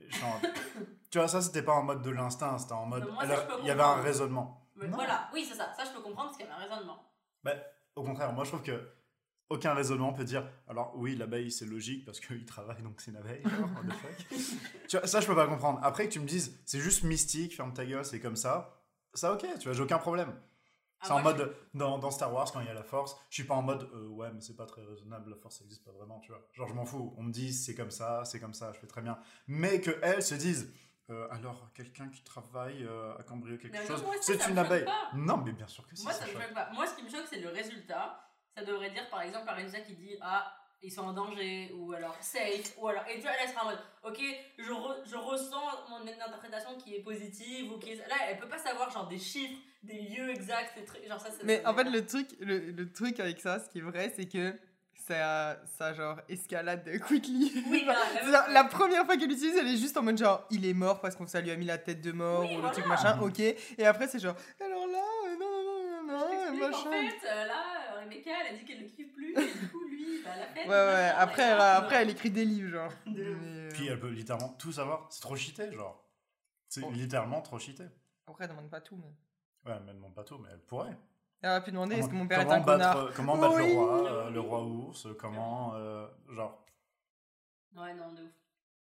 genre, 0.08 0.40
tu 1.10 1.18
vois, 1.18 1.28
ça, 1.28 1.40
c'était 1.42 1.62
pas 1.62 1.72
en 1.74 1.82
mode 1.82 2.02
de 2.02 2.10
l'instinct, 2.10 2.58
c'était 2.58 2.72
en 2.74 2.86
mode. 2.86 3.04
Non, 3.04 3.12
moi, 3.12 3.22
elle 3.24 3.30
ça, 3.30 3.34
a- 3.36 3.40
je 3.42 3.46
peux 3.54 3.60
il 3.62 3.66
y 3.66 3.70
avait 3.70 3.82
un 3.82 3.94
raisonnement. 4.02 4.68
mais 4.76 4.86
voilà, 4.88 5.28
oui, 5.32 5.44
c'est 5.48 5.56
ça. 5.56 5.72
Ça, 5.76 5.84
je 5.84 5.90
peux 5.90 6.00
comprendre 6.02 6.28
parce 6.28 6.36
qu'il 6.36 6.46
y 6.46 6.50
avait 6.50 6.62
un 6.62 6.68
raisonnement. 6.68 7.02
Au 7.94 8.02
contraire, 8.02 8.32
moi, 8.32 8.44
je 8.44 8.50
trouve 8.50 8.62
que. 8.62 8.92
Aucun 9.48 9.74
raisonnement 9.74 10.12
peut 10.12 10.24
dire 10.24 10.44
alors 10.66 10.92
oui 10.96 11.14
l'abeille 11.14 11.52
c'est 11.52 11.66
logique 11.66 12.04
parce 12.04 12.18
qu'il 12.18 12.44
travaille 12.46 12.82
donc 12.82 13.00
c'est 13.00 13.12
une 13.12 13.16
abeille 13.18 13.44
genre, 13.44 13.68
what 13.76 13.84
the 13.84 13.92
fuck. 13.92 14.38
tu 14.88 14.96
vois, 14.98 15.06
ça 15.06 15.20
je 15.20 15.26
peux 15.28 15.36
pas 15.36 15.46
comprendre 15.46 15.78
après 15.84 16.08
que 16.08 16.12
tu 16.14 16.18
me 16.18 16.26
dises 16.26 16.60
c'est 16.66 16.80
juste 16.80 17.04
mystique 17.04 17.54
ferme 17.54 17.72
ta 17.72 17.86
gueule 17.86 18.04
c'est 18.04 18.18
comme 18.18 18.34
ça 18.34 18.82
ça 19.14 19.32
ok 19.34 19.46
tu 19.60 19.68
vois 19.68 19.72
j'ai 19.72 19.82
aucun 19.84 19.98
problème 19.98 20.34
c'est 21.06 21.12
en 21.12 21.22
mode 21.22 21.56
dans, 21.74 21.98
dans 21.98 22.10
Star 22.10 22.32
Wars 22.32 22.50
quand 22.52 22.60
il 22.60 22.66
y 22.66 22.70
a 22.70 22.74
la 22.74 22.82
force 22.82 23.16
je 23.30 23.34
suis 23.36 23.44
pas 23.44 23.54
en 23.54 23.62
mode 23.62 23.88
euh, 23.94 24.08
ouais 24.08 24.28
mais 24.32 24.40
c'est 24.40 24.56
pas 24.56 24.66
très 24.66 24.82
raisonnable 24.84 25.30
la 25.30 25.36
force 25.36 25.58
ça 25.58 25.64
existe 25.64 25.84
pas 25.84 25.92
vraiment 25.92 26.20
tu 26.20 26.32
vois 26.32 26.46
genre 26.52 26.68
je 26.68 26.74
m'en 26.74 26.84
fous 26.84 27.14
on 27.16 27.22
me 27.22 27.32
dit 27.32 27.52
c'est 27.52 27.74
comme 27.74 27.90
ça 27.90 28.24
c'est 28.24 28.40
comme 28.40 28.54
ça 28.54 28.72
je 28.72 28.78
fais 28.78 28.86
très 28.86 29.02
bien 29.02 29.18
mais 29.46 29.80
que 29.80 29.90
elles 30.02 30.22
se 30.22 30.34
disent 30.34 30.72
euh, 31.08 31.28
alors 31.30 31.70
quelqu'un 31.72 32.08
qui 32.08 32.22
travaille 32.24 32.84
euh, 32.84 33.16
à 33.16 33.22
cambrioler 33.22 33.58
quelque 33.58 33.72
Mais 33.78 33.86
chose 33.86 34.02
c'est 34.20 34.48
une 34.48 34.58
abeille 34.58 34.84
pas. 34.84 35.10
non 35.14 35.36
mais 35.38 35.52
bien 35.52 35.68
sûr 35.68 35.86
que 35.86 35.94
si 35.94 36.02
Moi, 36.02 36.12
ça 36.12 36.20
ça 36.20 36.26
me 36.26 36.32
choque. 36.32 36.42
choque 36.42 36.54
pas. 36.54 36.68
Moi, 36.72 36.84
ce 36.86 36.96
qui 36.96 37.04
me 37.04 37.08
choque, 37.08 37.26
c'est 37.30 37.38
le 37.38 37.48
résultat. 37.50 38.20
Ça 38.56 38.64
devrait 38.64 38.90
dire, 38.90 39.08
par 39.08 39.20
exemple, 39.22 39.48
un 39.48 39.52
résultat 39.52 39.82
qui 39.82 39.94
dit 39.94 40.16
Ah, 40.20 40.52
ils 40.82 40.90
sont 40.90 41.02
en 41.02 41.12
danger, 41.12 41.72
ou 41.78 41.92
alors 41.92 42.16
safe, 42.20 42.74
ou 42.78 42.88
alors. 42.88 43.04
Et 43.08 43.16
tu 43.16 43.20
vois, 43.20 43.30
elle 43.40 43.48
sera 43.48 43.62
en 43.62 43.66
mode 43.66 43.78
Ok, 44.02 44.20
je, 44.58 44.72
re- 44.72 44.96
je 45.08 45.14
ressens 45.14 45.62
mon 45.90 46.04
interprétation 46.08 46.76
qui 46.76 46.96
est 46.96 47.02
positive, 47.02 47.70
ou 47.72 47.78
qui 47.78 47.90
est. 47.92 48.08
Là, 48.08 48.16
elle 48.28 48.40
peut 48.40 48.48
pas 48.48 48.58
savoir, 48.58 48.90
genre, 48.90 49.06
des 49.06 49.18
chiffres, 49.18 49.60
des 49.86 50.00
lieux 50.02 50.30
exacts, 50.30 50.76
des 50.76 50.84
trucs. 50.84 51.06
Genre, 51.08 51.20
ça, 51.20 51.28
c'est. 51.30 51.44
Mais 51.44 51.64
en 51.66 51.74
fait, 51.74 51.84
le 51.84 52.04
truc, 52.04 52.28
le, 52.40 52.58
le 52.70 52.92
truc 52.92 53.20
avec 53.20 53.40
ça, 53.40 53.58
ce 53.60 53.68
qui 53.68 53.78
est 53.78 53.82
vrai, 53.82 54.12
c'est 54.14 54.26
que 54.26 54.54
ça, 54.94 55.60
ça 55.78 55.92
genre 55.94 56.20
escalade 56.28 56.82
quickly. 57.06 57.52
Oui, 57.70 57.84
genre, 58.30 58.46
la 58.50 58.64
première 58.64 59.04
fois 59.04 59.16
qu'elle 59.16 59.28
l'utilise, 59.28 59.56
elle 59.56 59.68
est 59.68 59.76
juste 59.76 59.96
en 59.96 60.02
mode 60.02 60.18
genre, 60.18 60.46
il 60.50 60.66
est 60.66 60.74
mort 60.74 61.00
parce 61.00 61.14
qu'on 61.14 61.26
ça 61.26 61.40
lui 61.40 61.50
a 61.50 61.56
mis 61.56 61.66
la 61.66 61.78
tête 61.78 62.00
de 62.00 62.12
mort 62.12 62.40
Oui, 62.40 62.56
ou 62.56 62.62
le 62.62 62.70
truc 62.70 62.86
machin, 62.86 63.18
ok. 63.20 63.38
Et 63.40 63.86
après, 63.86 64.08
c'est 64.08 64.18
genre, 64.18 64.34
alors 64.60 64.86
là, 64.88 64.98
euh, 65.26 65.36
non, 65.38 65.62
non, 65.62 66.06
non, 66.06 66.18
non, 66.18 66.30
t'explique, 66.30 66.62
en 66.62 66.68
machin. 66.68 66.90
fait, 67.10 67.26
euh, 67.28 67.44
là, 67.46 67.62
euh, 67.96 68.00
Rebecca, 68.00 68.30
elle 68.40 68.54
a 68.54 68.58
dit 68.58 68.64
qu'elle 68.64 68.82
ne 68.82 68.88
kiffe 68.88 69.12
plus, 69.12 69.30
et 69.32 69.52
du 69.60 69.68
coup, 69.68 69.84
lui, 69.88 70.22
bah, 70.24 70.30
la 70.36 70.46
fête. 70.48 70.66
Ouais, 70.66 70.70
ouais, 70.72 70.86
machin, 70.86 71.14
après, 71.18 71.42
elle, 71.42 71.58
là, 71.58 71.76
après, 71.76 71.96
elle 72.02 72.10
écrit 72.10 72.30
des 72.30 72.44
livres, 72.44 72.70
genre. 72.70 72.92
De 73.06 73.22
euh, 73.22 73.68
Puis 73.74 73.86
elle 73.86 74.00
peut 74.00 74.08
littéralement 74.10 74.48
tout 74.58 74.72
savoir. 74.72 75.06
C'est 75.10 75.20
trop 75.20 75.36
cheaté, 75.36 75.70
genre. 75.72 76.02
C'est 76.68 76.82
Oh. 76.84 76.90
littéralement 76.92 77.42
trop 77.42 77.58
cheaté. 77.60 77.84
Après, 78.26 78.44
elle 78.44 78.50
demande 78.50 78.70
pas 78.70 78.80
tout, 78.80 78.96
mais. 78.96 79.12
Ouais, 79.66 79.72
elle 79.88 79.94
demande 79.96 80.14
pas 80.14 80.24
tout, 80.24 80.38
mais 80.38 80.48
elle 80.52 80.60
pourrait. 80.60 80.96
Elle 81.42 81.50
aurait 81.50 81.62
pu 81.62 81.70
demander, 81.72 81.96
est-ce 81.96 82.06
que 82.06 82.10
Comment- 82.10 82.22
mon 82.22 82.28
père 82.28 82.40
est 82.40 82.44
comment 82.44 82.56
un 82.56 82.60
battre, 82.60 82.92
connard 82.94 83.14
Comment 83.14 83.36
battre 83.36 83.54
Oui. 83.56 83.72
le 83.74 83.78
roi, 83.78 84.10
euh, 84.10 84.30
le 84.30 84.40
roi 84.40 84.62
ours, 84.62 85.08
comment, 85.18 85.72
euh, 85.74 86.06
genre. 86.30 86.64
Ouais, 87.76 87.94
non, 87.94 88.12
de 88.12 88.22
ouf. 88.22 88.30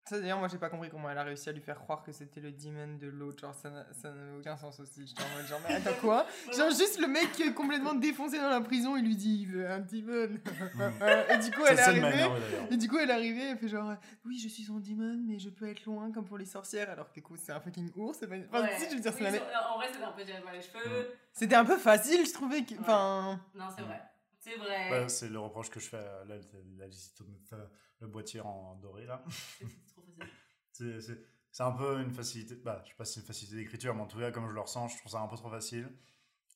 Ça, 0.09 0.19
d'ailleurs, 0.19 0.39
moi, 0.39 0.47
j'ai 0.47 0.57
pas 0.57 0.69
compris 0.69 0.89
comment 0.89 1.07
elle 1.09 1.17
a 1.19 1.23
réussi 1.23 1.49
à 1.49 1.51
lui 1.51 1.61
faire 1.61 1.77
croire 1.79 2.01
que 2.01 2.11
c'était 2.11 2.39
le 2.39 2.51
demon 2.51 2.97
de 2.97 3.07
l'autre. 3.07 3.41
Genre, 3.41 3.53
ça 3.53 3.69
n'a 3.69 3.85
ça 3.93 4.11
n'a 4.11 4.37
aucun 4.39 4.57
sens 4.57 4.79
aussi. 4.79 5.05
J'étais 5.05 5.21
en 5.21 5.37
mode, 5.37 5.45
genre, 5.45 5.59
mais 5.67 5.75
attends 5.75 5.93
quoi? 6.01 6.25
Genre, 6.57 6.69
juste 6.71 6.99
le 6.99 7.07
mec 7.07 7.31
qui 7.33 7.43
est 7.43 7.53
complètement 7.53 7.93
défoncé 7.93 8.39
dans 8.39 8.49
la 8.49 8.61
prison, 8.61 8.97
il 8.97 9.05
lui 9.05 9.15
dit, 9.15 9.41
il 9.41 9.51
veut 9.51 9.69
un 9.69 9.79
demon. 9.81 10.23
et 11.29 11.37
du 11.37 11.51
coup, 11.51 11.61
elle 11.67 11.73
est 11.73 11.75
Cette 11.77 11.85
scène 11.85 12.01
m'a 12.01 12.07
arrivée. 12.07 12.23
énervé 12.23 12.39
d'ailleurs. 12.41 12.71
Et 12.71 12.77
du 12.77 12.89
coup, 12.89 12.97
elle 12.97 13.09
est 13.11 13.13
arrivée, 13.13 13.41
elle 13.51 13.57
fait 13.59 13.67
genre, 13.67 13.93
oui, 14.25 14.39
je 14.39 14.47
suis 14.49 14.63
son 14.63 14.79
demon, 14.79 15.15
mais 15.27 15.37
je 15.37 15.49
peux 15.49 15.69
être 15.69 15.85
loin 15.85 16.11
comme 16.11 16.25
pour 16.25 16.39
les 16.39 16.45
sorcières, 16.45 16.89
alors 16.89 17.11
que 17.13 17.19
coup, 17.19 17.37
c'est 17.37 17.51
un 17.51 17.59
fucking 17.59 17.91
ours. 17.95 18.17
c'est 18.19 18.27
Pas... 18.27 18.35
Enfin, 18.49 18.63
Ouais. 18.63 18.79
si, 18.79 18.89
je 18.89 18.95
veux 18.95 19.01
dire, 19.01 19.11
c'est 19.13 19.17
Oui, 19.19 19.23
la 19.25 19.29
ils 19.29 19.33
même- 19.33 19.41
sont- 19.41 19.73
En 19.73 19.77
vrai, 19.77 19.87
c'était 19.91 20.03
un 20.05 20.11
peu 20.11 20.23
tiré 20.25 20.41
par 20.41 20.53
les 20.53 20.61
cheveux. 20.61 21.11
C'était 21.33 21.55
un 21.55 21.65
peu 21.65 21.77
facile, 21.77 22.25
je 22.25 22.33
trouvais. 22.33 22.63
Que... 22.63 22.71
Ouais. 22.73 22.79
Enfin, 22.81 23.39
Non, 23.53 23.65
c'est 23.75 23.83
vrai. 23.83 24.01
C'est 24.39 24.55
vrai. 24.55 24.89
Bah, 24.89 25.07
c'est 25.09 25.29
le 25.29 25.37
reproche 25.39 25.69
que 25.69 25.79
je 25.79 25.87
fais 25.89 25.97
à 25.97 26.23
la, 26.25 26.35
la, 26.37 26.87
la- 26.87 27.67
le 28.01 28.07
boîtier 28.07 28.39
en 28.39 28.75
doré 28.75 29.05
là. 29.05 29.21
C'est 29.59 29.65
trop. 29.93 29.98
C'est- 30.79 31.01
C'est 31.01 31.19
c'est 31.51 31.63
un 31.63 31.71
peu 31.71 31.99
une 32.01 32.11
facilité. 32.11 32.55
Bah, 32.55 32.81
je 32.85 32.89
sais 32.91 32.95
pas 32.95 33.05
si 33.05 33.13
c'est 33.15 33.19
une 33.21 33.25
facilité 33.25 33.57
d'écriture, 33.57 33.95
mais 33.95 34.01
en 34.01 34.07
tout 34.07 34.19
cas, 34.19 34.31
comme 34.31 34.47
je 34.47 34.53
le 34.53 34.61
ressens, 34.61 34.87
je 34.89 34.97
trouve 34.99 35.11
ça 35.11 35.19
un 35.19 35.27
peu 35.27 35.35
trop 35.35 35.49
facile. 35.49 35.89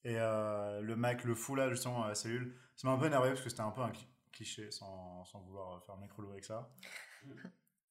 Et 0.03 0.15
euh, 0.19 0.82
le 0.82 0.95
mec, 0.95 1.24
le 1.24 1.34
fou 1.34 1.55
là, 1.55 1.69
justement, 1.69 2.03
à 2.03 2.09
la 2.09 2.15
cellule, 2.15 2.55
ça 2.76 2.88
m'a 2.88 2.93
un 2.93 2.97
peu 2.97 3.07
énervé 3.07 3.30
parce 3.30 3.41
que 3.41 3.49
c'était 3.49 3.61
un 3.63 3.71
peu 3.71 3.82
un 3.82 3.89
cli- 3.89 4.05
cliché 4.32 4.69
sans, 4.69 5.26
sans 5.26 5.39
vouloir 5.41 5.84
faire 5.84 5.95
relou 6.15 6.32
avec 6.32 6.43
ça. 6.45 6.69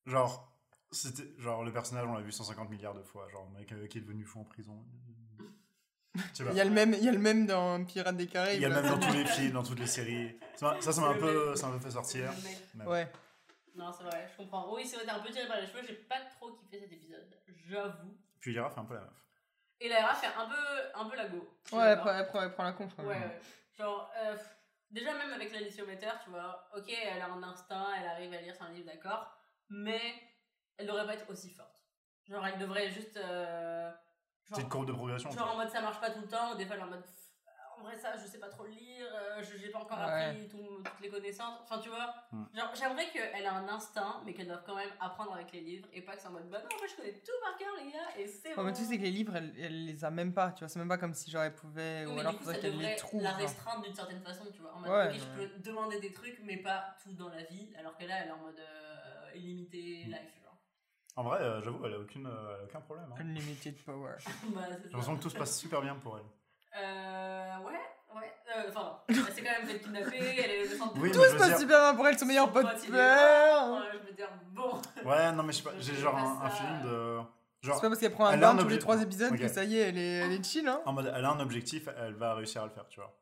genre, 0.06 0.52
c'était, 0.90 1.24
genre, 1.38 1.64
le 1.64 1.72
personnage, 1.72 2.06
on 2.06 2.12
l'a 2.14 2.20
vu 2.20 2.32
150 2.32 2.70
milliards 2.70 2.94
de 2.94 3.02
fois. 3.02 3.28
Genre, 3.30 3.48
le 3.52 3.58
mec 3.58 3.72
euh, 3.72 3.86
qui 3.86 3.98
est 3.98 4.02
devenu 4.02 4.24
fou 4.24 4.40
en 4.40 4.44
prison. 4.44 4.84
Il 6.50 6.54
y 6.54 6.60
a 6.60 6.64
le 6.64 6.70
même, 6.70 6.92
il 6.94 7.02
y 7.04 7.08
a 7.08 7.12
le 7.12 7.18
même 7.18 7.46
dans 7.46 7.82
Pirates 7.84 8.16
des 8.16 8.26
Caraïbes. 8.26 8.58
Il 8.58 8.62
y 8.62 8.66
a 8.66 8.68
le 8.68 8.74
même 8.74 8.86
dans 8.86 8.98
tous 8.98 9.12
les 9.14 9.24
films, 9.24 9.52
dans 9.52 9.62
toutes 9.62 9.80
les 9.80 9.86
séries. 9.86 10.36
Ça, 10.56 10.76
ça 10.80 10.92
ça 10.92 11.00
m'a 11.00 11.08
un 11.08 11.14
peu, 11.14 11.56
ça 11.56 11.68
m'a 11.68 11.74
un 11.74 11.78
peu 11.78 11.84
fait 11.84 11.90
sortir. 11.92 12.30
Mais 12.74 12.84
Ouais. 12.84 13.10
Non, 13.74 13.90
c'est 13.92 14.04
vrai, 14.04 14.28
je 14.30 14.36
comprends. 14.36 14.72
Oui, 14.74 14.84
c'est 14.86 14.96
vrai, 14.96 15.04
t'es 15.04 15.10
un 15.10 15.20
peu 15.20 15.30
tiré 15.30 15.46
par 15.46 15.58
les 15.60 15.66
cheveux. 15.66 15.82
J'ai 15.86 15.94
pas 15.94 16.20
trop 16.36 16.52
kiffé 16.52 16.78
cet 16.80 16.92
épisode, 16.92 17.34
j'avoue. 17.66 18.16
Puis 18.40 18.52
Lyra 18.52 18.68
fait 18.70 18.80
un 18.80 18.84
peu 18.84 18.94
la 18.94 19.00
meuf. 19.00 19.24
Et 19.80 19.88
la 19.88 20.06
RH 20.06 20.16
fait 20.16 20.26
un 20.26 20.46
peu, 20.46 20.54
un 20.94 21.04
peu 21.08 21.16
la 21.16 21.28
go. 21.28 21.38
Ouais, 21.72 21.82
elle 21.84 21.98
prend, 21.98 22.12
elle 22.14 22.26
prend- 22.26 22.42
elle 22.42 22.52
prend 22.52 22.64
la 22.64 22.72
conf. 22.72 22.96
Ouais, 22.98 23.06
ouais. 23.06 23.40
Genre, 23.76 24.10
euh, 24.16 24.36
déjà 24.90 25.12
même 25.14 25.32
avec 25.32 25.52
l'aliciomètre, 25.52 26.20
tu 26.22 26.30
vois, 26.30 26.68
ok, 26.76 26.88
elle 26.88 27.20
a 27.20 27.26
un 27.26 27.42
instinct, 27.42 27.86
elle 28.00 28.06
arrive 28.08 28.32
à 28.34 28.40
lire 28.42 28.54
son 28.54 28.66
livre, 28.66 28.86
d'accord, 28.86 29.34
mais 29.70 30.00
elle 30.76 30.86
devrait 30.86 31.06
pas 31.06 31.14
être 31.14 31.28
aussi 31.30 31.50
forte. 31.50 31.82
Genre, 32.28 32.46
elle 32.46 32.58
devrait 32.58 32.90
juste. 32.90 33.16
euh, 33.16 33.90
genre, 34.44 34.58
Petite 34.58 34.68
courbe 34.68 34.86
de 34.86 34.92
progression. 34.92 35.30
genre 35.30 35.42
en 35.48 35.54
quoi. 35.54 35.64
mode 35.64 35.72
ça 35.72 35.80
marche 35.80 36.00
pas 36.00 36.10
tout 36.10 36.20
le 36.20 36.28
temps, 36.28 36.54
des 36.54 36.64
fois 36.66 36.76
elle 36.76 36.82
est 36.82 36.84
en 36.84 36.88
mode. 36.90 37.04
En 37.82 37.84
vrai, 37.86 37.96
ça, 37.96 38.16
je 38.16 38.24
sais 38.28 38.38
pas 38.38 38.46
trop 38.48 38.62
le 38.62 38.70
lire, 38.70 39.06
euh, 39.12 39.42
je 39.42 39.58
j'ai 39.58 39.68
pas 39.68 39.80
encore 39.80 39.98
Ouais. 39.98 40.04
appris 40.28 40.46
tout- 40.46 40.82
toutes 40.84 41.00
les 41.00 41.08
connaissances. 41.08 41.58
Enfin, 41.64 41.80
tu 41.80 41.88
vois, 41.88 42.14
Hmm. 42.30 42.44
genre, 42.54 42.70
j'aimerais 42.74 43.10
qu'elle 43.10 43.44
a 43.44 43.54
un 43.54 43.68
instinct, 43.68 44.22
mais 44.24 44.34
qu'elle 44.34 44.46
doive 44.46 44.62
quand 44.64 44.76
même 44.76 44.88
apprendre 45.00 45.32
avec 45.34 45.50
les 45.50 45.60
livres, 45.62 45.88
et 45.92 46.00
pas 46.00 46.14
que 46.14 46.20
c'est 46.22 46.28
en 46.28 46.30
mode, 46.32 46.48
bah 46.48 46.60
non, 46.60 46.68
moi 46.78 46.86
je 46.88 46.94
connais 46.94 47.12
tout 47.12 47.32
par 47.42 47.56
cœur, 47.56 47.72
les 47.84 47.90
gars, 47.90 47.98
et 48.16 48.28
c'est 48.28 48.50
Ouais, 48.50 48.54
bon. 48.54 48.62
mais 48.66 48.72
tu 48.72 48.84
sais 48.84 48.96
que 48.98 49.02
les 49.02 49.10
livres, 49.10 49.34
elle, 49.34 49.52
elle 49.58 49.84
les 49.86 50.04
a 50.04 50.12
même 50.12 50.32
pas, 50.32 50.52
tu 50.52 50.60
vois, 50.60 50.68
c'est 50.68 50.78
même 50.78 50.88
pas 50.88 50.96
comme 50.98 51.12
si 51.12 51.28
genre 51.28 51.42
elle 51.42 51.54
pouvait, 51.56 52.04
Oui, 52.06 52.12
ou 52.12 52.14
mais 52.14 52.20
alors 52.20 52.34
faudrait 52.34 52.60
qu'elle 52.60 52.70
les 52.70 52.76
devrait 52.84 52.94
trouve. 52.96 53.22
la 53.24 53.32
restreindre 53.32 53.82
d'une 53.82 53.94
certaine 53.94 54.22
façon, 54.22 54.44
tu 54.54 54.62
vois. 54.62 54.74
En 54.74 54.78
mode, 54.80 54.90
Ouais, 54.92 55.08
ok, 55.08 55.14
je 55.18 55.24
peux 55.40 55.58
demander 55.58 55.98
des 55.98 56.12
trucs, 56.12 56.38
mais 56.44 56.58
pas 56.58 56.94
tout 57.02 57.12
dans 57.14 57.30
la 57.30 57.42
vie, 57.42 57.68
alors 57.76 57.96
que 57.98 58.04
là, 58.04 58.14
elle 58.22 58.28
est 58.28 58.32
en 58.32 58.38
mode 58.38 58.60
euh, 58.60 59.30
illimité 59.34 60.04
Mm. 60.06 60.10
life, 60.10 60.40
genre. 60.40 60.56
En 61.16 61.24
vrai, 61.24 61.40
euh, 61.42 61.60
j'avoue, 61.62 61.84
elle 61.84 61.94
a 61.94 61.98
aucune, 61.98 62.26
euh, 62.26 62.54
elle 62.54 62.60
a 62.60 62.64
aucun 62.64 62.80
problème. 62.80 63.06
hein. 63.12 63.16
Unlimited 63.20 63.76
power. 63.84 64.14
bah, 64.54 64.60
J'ai 64.68 64.84
l'impression 64.84 65.16
que 65.16 65.22
tout 65.22 65.30
se 65.30 65.36
passe 65.36 65.58
super 65.58 65.82
bien 65.82 65.96
pour 65.96 66.16
elle. 66.18 66.24
Euh, 66.78 67.56
ouais, 67.66 67.72
ouais. 68.16 68.32
euh, 68.56 68.62
Enfin, 68.68 68.98
elle 69.08 69.16
s'est 69.16 69.42
quand 69.42 69.50
même 69.58 69.66
fait 69.66 69.78
kidnapper, 69.80 70.18
elle 70.44 70.50
est 70.50 70.68
le 70.68 70.76
centre 70.76 70.94
de 70.94 71.00
Oui, 71.00 71.10
Tout 71.12 71.22
se 71.22 71.36
passe 71.36 71.48
dire- 71.48 71.58
super 71.58 71.80
bien 71.80 71.94
pour 71.94 72.08
elle, 72.08 72.18
son 72.18 72.26
meilleur 72.26 72.50
pote 72.52 72.64
peur. 72.64 73.70
Ouais, 73.72 73.78
je 73.92 74.06
veux 74.08 74.14
dire, 74.14 74.28
bon. 74.50 74.80
Ouais, 75.04 75.32
non, 75.32 75.42
mais 75.42 75.52
je 75.52 75.58
sais 75.58 75.62
pas, 75.64 75.72
j'ai 75.78 75.94
genre 75.94 76.16
un, 76.16 76.48
feeling 76.50 76.82
de. 76.82 77.18
C'est 77.60 77.68
Genre, 77.68 77.80
pas 77.80 77.88
parce 77.88 78.00
qu'elle 78.00 78.10
prend 78.12 78.26
un 78.26 78.36
bain 78.36 78.56
tous 78.56 78.68
les 78.68 78.78
trois 78.78 79.00
épisodes 79.00 79.36
que 79.38 79.48
ça 79.48 79.62
y 79.64 79.76
est, 79.78 79.88
elle 79.90 79.98
est, 79.98 80.12
elle 80.24 80.32
est 80.32 80.44
chill, 80.44 80.66
hein. 80.66 80.80
en 80.84 80.92
mode, 80.92 81.12
elle 81.14 81.24
a 81.24 81.30
un 81.30 81.40
objectif, 81.40 81.88
elle 81.96 82.14
va 82.14 82.34
réussir 82.34 82.62
à 82.62 82.64
le 82.66 82.72
faire, 82.72 82.88
tu 82.88 82.98
vois. 83.00 83.14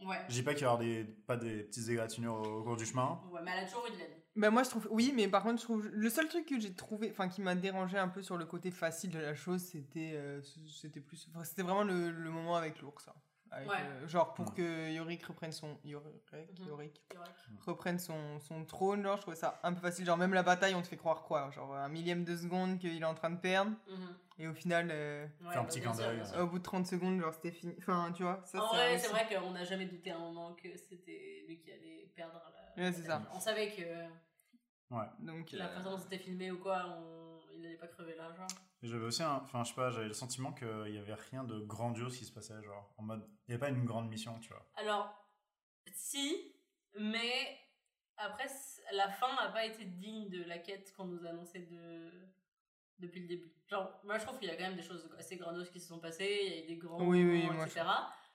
Ouais. 0.00 0.18
Je 0.28 0.34
dis 0.34 0.42
pas 0.42 0.52
qu'il 0.52 0.62
y 0.62 0.64
avoir 0.64 0.78
des, 0.78 1.04
pas 1.26 1.36
des 1.36 1.62
petites 1.64 1.88
égratignures 1.88 2.34
au, 2.34 2.60
au 2.60 2.62
cours 2.64 2.76
du 2.76 2.84
chemin. 2.84 3.20
Ouais, 3.30 3.40
mais 3.42 3.52
elle 3.56 3.64
a 3.64 3.66
toujours 3.66 3.86
eu 3.86 3.92
de 3.92 3.96
l'aide. 3.96 4.22
Bah 4.36 4.50
moi 4.50 4.62
je 4.64 4.68
trouve 4.68 4.86
oui 4.90 5.14
mais 5.16 5.28
par 5.28 5.42
contre 5.42 5.60
je 5.60 5.64
trouve 5.64 5.88
le 5.88 6.10
seul 6.10 6.28
truc 6.28 6.44
que 6.44 6.60
j'ai 6.60 6.74
trouvé 6.74 7.10
enfin 7.10 7.26
qui 7.26 7.40
m'a 7.40 7.54
dérangé 7.54 7.96
un 7.96 8.08
peu 8.08 8.20
sur 8.20 8.36
le 8.36 8.44
côté 8.44 8.70
facile 8.70 9.10
de 9.10 9.18
la 9.18 9.34
chose 9.34 9.62
c'était 9.62 10.12
euh, 10.14 10.42
c'était 10.42 11.00
plus 11.00 11.26
c'était 11.44 11.62
vraiment 11.62 11.84
le, 11.84 12.10
le 12.10 12.30
moment 12.30 12.54
avec 12.54 12.82
l'ours 12.82 13.08
hein. 13.08 13.14
Avec, 13.52 13.68
Ouais. 13.68 13.76
euh, 13.80 14.08
genre 14.08 14.34
pour 14.34 14.50
Mm. 14.50 14.54
que 14.54 14.90
Yorick 14.92 15.24
reprenne 15.24 15.52
son 15.52 15.78
Yorick, 15.84 16.32
Mhm. 16.32 16.66
Yorick 16.66 17.00
reprenne 17.64 17.98
son, 17.98 18.38
son 18.40 18.64
trône 18.64 19.02
genre 19.02 19.16
je 19.16 19.22
trouvais 19.22 19.36
ça 19.36 19.60
un 19.62 19.72
peu 19.72 19.80
facile 19.80 20.04
genre 20.04 20.16
même 20.16 20.34
la 20.34 20.42
bataille 20.42 20.74
on 20.74 20.82
te 20.82 20.88
fait 20.88 20.96
croire 20.96 21.22
quoi? 21.22 21.50
Genre 21.52 21.74
un 21.76 21.88
millième 21.88 22.24
de 22.24 22.36
seconde 22.36 22.78
qu'il 22.78 23.00
est 23.00 23.04
en 23.04 23.14
train 23.14 23.30
de 23.30 23.38
perdre 23.38 23.70
Mhm. 23.88 24.16
et 24.38 24.48
au 24.48 24.54
final 24.54 24.88
euh, 24.90 25.26
Ouais, 25.42 25.50
Fais 25.52 25.58
un 25.58 25.62
bah, 25.62 25.68
petit 25.68 25.80
bien 25.80 25.92
clin 25.92 26.06
d'œil, 26.06 26.20
ouais. 26.22 26.38
au 26.40 26.46
bout 26.48 26.58
de 26.58 26.64
30 26.64 26.86
secondes 26.86 27.20
genre 27.20 27.32
c'était 27.34 27.52
fini 27.52 27.74
enfin 27.78 28.12
tu 28.14 28.22
vois 28.24 28.40
ça 28.44 28.58
en 28.58 28.70
c'est 28.70 28.76
vrai, 28.76 28.98
c'est 28.98 29.08
vrai 29.10 29.26
qu'on 29.32 29.50
n'a 29.52 29.64
jamais 29.64 29.86
douté 29.86 30.10
à 30.10 30.16
un 30.16 30.20
moment 30.20 30.54
que 30.54 30.76
c'était 30.76 31.44
lui 31.46 31.58
qui 31.58 31.70
allait 31.72 32.10
perdre 32.16 32.42
la. 32.76 32.82
Ouais, 32.84 32.92
c'est 32.92 33.02
ça. 33.04 33.22
On 33.32 33.40
savait 33.40 33.70
que 33.70 33.82
donc 35.20 35.52
la 35.52 35.66
euh, 35.66 35.74
façon 35.76 35.90
dont 35.92 35.98
c'était 35.98 36.18
filmé 36.18 36.50
ou 36.50 36.58
quoi, 36.58 36.84
on... 36.98 37.40
il 37.54 37.62
n'allait 37.62 37.76
pas 37.76 37.86
crever 37.88 38.14
là, 38.16 38.32
genre. 38.36 38.46
J'avais 38.86 39.04
aussi, 39.04 39.22
un- 39.22 39.36
enfin, 39.42 39.62
je 39.64 39.68
sais 39.70 39.74
pas, 39.74 39.90
j'avais 39.90 40.06
le 40.08 40.12
sentiment 40.14 40.52
qu'il 40.52 40.94
y 40.94 40.98
avait 40.98 41.14
rien 41.14 41.44
de 41.44 41.60
grandiose 41.60 42.16
qui 42.18 42.24
se 42.24 42.32
passait, 42.32 42.60
genre, 42.62 42.92
en 42.98 43.02
mode, 43.02 43.28
il 43.46 43.52
y 43.52 43.54
avait 43.54 43.60
pas 43.60 43.70
une 43.70 43.84
grande 43.84 44.08
mission, 44.08 44.38
tu 44.40 44.48
vois. 44.50 44.66
Alors, 44.76 45.14
si, 45.92 46.54
mais 46.98 47.58
après, 48.16 48.48
la 48.92 49.10
fin 49.10 49.34
n'a 49.36 49.50
pas 49.50 49.64
été 49.64 49.84
digne 49.84 50.28
de 50.28 50.42
la 50.44 50.58
quête 50.58 50.94
qu'on 50.96 51.04
nous 51.06 51.26
annonçait 51.26 51.60
de... 51.60 52.10
depuis 52.98 53.20
le 53.20 53.26
début. 53.28 53.52
Genre, 53.68 54.00
moi 54.04 54.16
je 54.18 54.24
trouve 54.24 54.38
qu'il 54.38 54.48
y 54.48 54.50
a 54.50 54.56
quand 54.56 54.62
même 54.64 54.76
des 54.76 54.82
choses 54.82 55.08
assez 55.18 55.36
grandioses 55.36 55.70
qui 55.70 55.80
se 55.80 55.88
sont 55.88 55.98
passées, 55.98 56.38
il 56.42 56.50
y 56.52 56.54
a 56.54 56.64
eu 56.64 56.66
des 56.68 56.76
grands 56.76 57.04
Oui, 57.04 57.22
oui, 57.24 57.42
moments, 57.42 57.54
moi, 57.54 57.66
etc. 57.66 57.84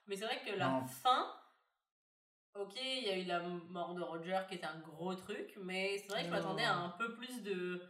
Mais 0.07 0.15
c'est 0.17 0.25
vrai 0.25 0.41
que 0.45 0.51
la 0.57 0.69
Non. 0.69 0.85
fin, 0.85 1.33
ok, 2.55 2.75
il 2.83 3.03
y 3.05 3.09
a 3.09 3.17
eu 3.17 3.23
la 3.25 3.39
mort 3.41 3.95
de 3.95 4.01
Roger 4.01 4.39
qui 4.49 4.55
était 4.55 4.65
un 4.65 4.79
gros 4.79 5.15
truc, 5.15 5.57
mais 5.61 5.97
c'est 5.99 6.07
vrai 6.09 6.21
que 6.23 6.27
je 6.27 6.31
Non. 6.33 6.37
m'attendais 6.41 6.63
à 6.63 6.75
un 6.75 6.89
peu 6.89 7.15
plus 7.15 7.41
de. 7.41 7.81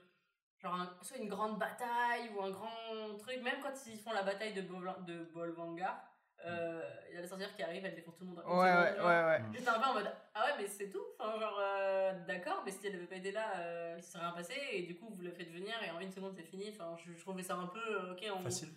Genre, 0.61 0.75
un- 0.75 0.93
soit 1.01 1.17
une 1.17 1.27
grande 1.29 1.57
bataille 1.57 2.29
ou 2.35 2.41
un 2.43 2.51
grand 2.51 3.17
truc, 3.17 3.41
même 3.41 3.59
quand 3.63 3.73
ils 3.87 3.97
font 3.97 4.11
la 4.13 4.21
bataille 4.23 4.53
de, 4.53 4.61
Bol- 4.61 5.03
de 5.07 5.23
Bolvangar, 5.33 6.03
euh, 6.45 6.81
il 7.09 7.15
y 7.15 7.17
a 7.17 7.21
la 7.21 7.27
sorcière 7.27 7.55
qui 7.55 7.63
arrive, 7.63 7.83
elle 7.85 7.95
défonce 7.95 8.15
tout 8.17 8.25
le 8.25 8.31
monde. 8.31 8.43
ouais 8.45 8.53
ouais 8.55 8.95
genre. 8.97 9.05
ouais 9.07 9.23
ouais 9.23 9.41
J'étais 9.53 9.69
un 9.69 9.79
peu 9.79 9.85
en 9.89 9.93
mode 9.93 10.11
ah 10.33 10.45
ouais 10.45 10.53
mais 10.57 10.67
c'est 10.67 10.89
tout 10.89 11.03
enfin 11.19 11.39
genre 11.39 11.55
euh, 11.61 12.25
d'accord 12.25 12.63
mais 12.65 12.71
si 12.71 12.79
elle 12.87 12.95
avait 12.95 13.05
pas 13.05 13.17
été 13.17 13.31
là 13.31 13.57
euh, 13.57 13.95
il 13.97 14.03
se 14.03 14.11
serait 14.13 14.23
rien 14.23 14.31
passé 14.33 14.53
et 14.71 14.81
du 14.83 14.97
coup 14.97 15.07
vous 15.15 15.21
la 15.21 15.29
faites 15.31 15.51
venir 15.51 15.73
et 15.85 15.91
en 15.91 15.99
une 15.99 16.11
seconde 16.11 16.33
c'est 16.35 16.41
fini 16.43 16.69
enfin 16.71 16.95
je, 17.05 17.13
je 17.13 17.19
trouvais 17.19 17.43
ça 17.43 17.55
un 17.57 17.67
peu 17.67 17.79
euh, 17.79 18.13
ok 18.13 18.25
on... 18.35 18.41
Facile. 18.41 18.69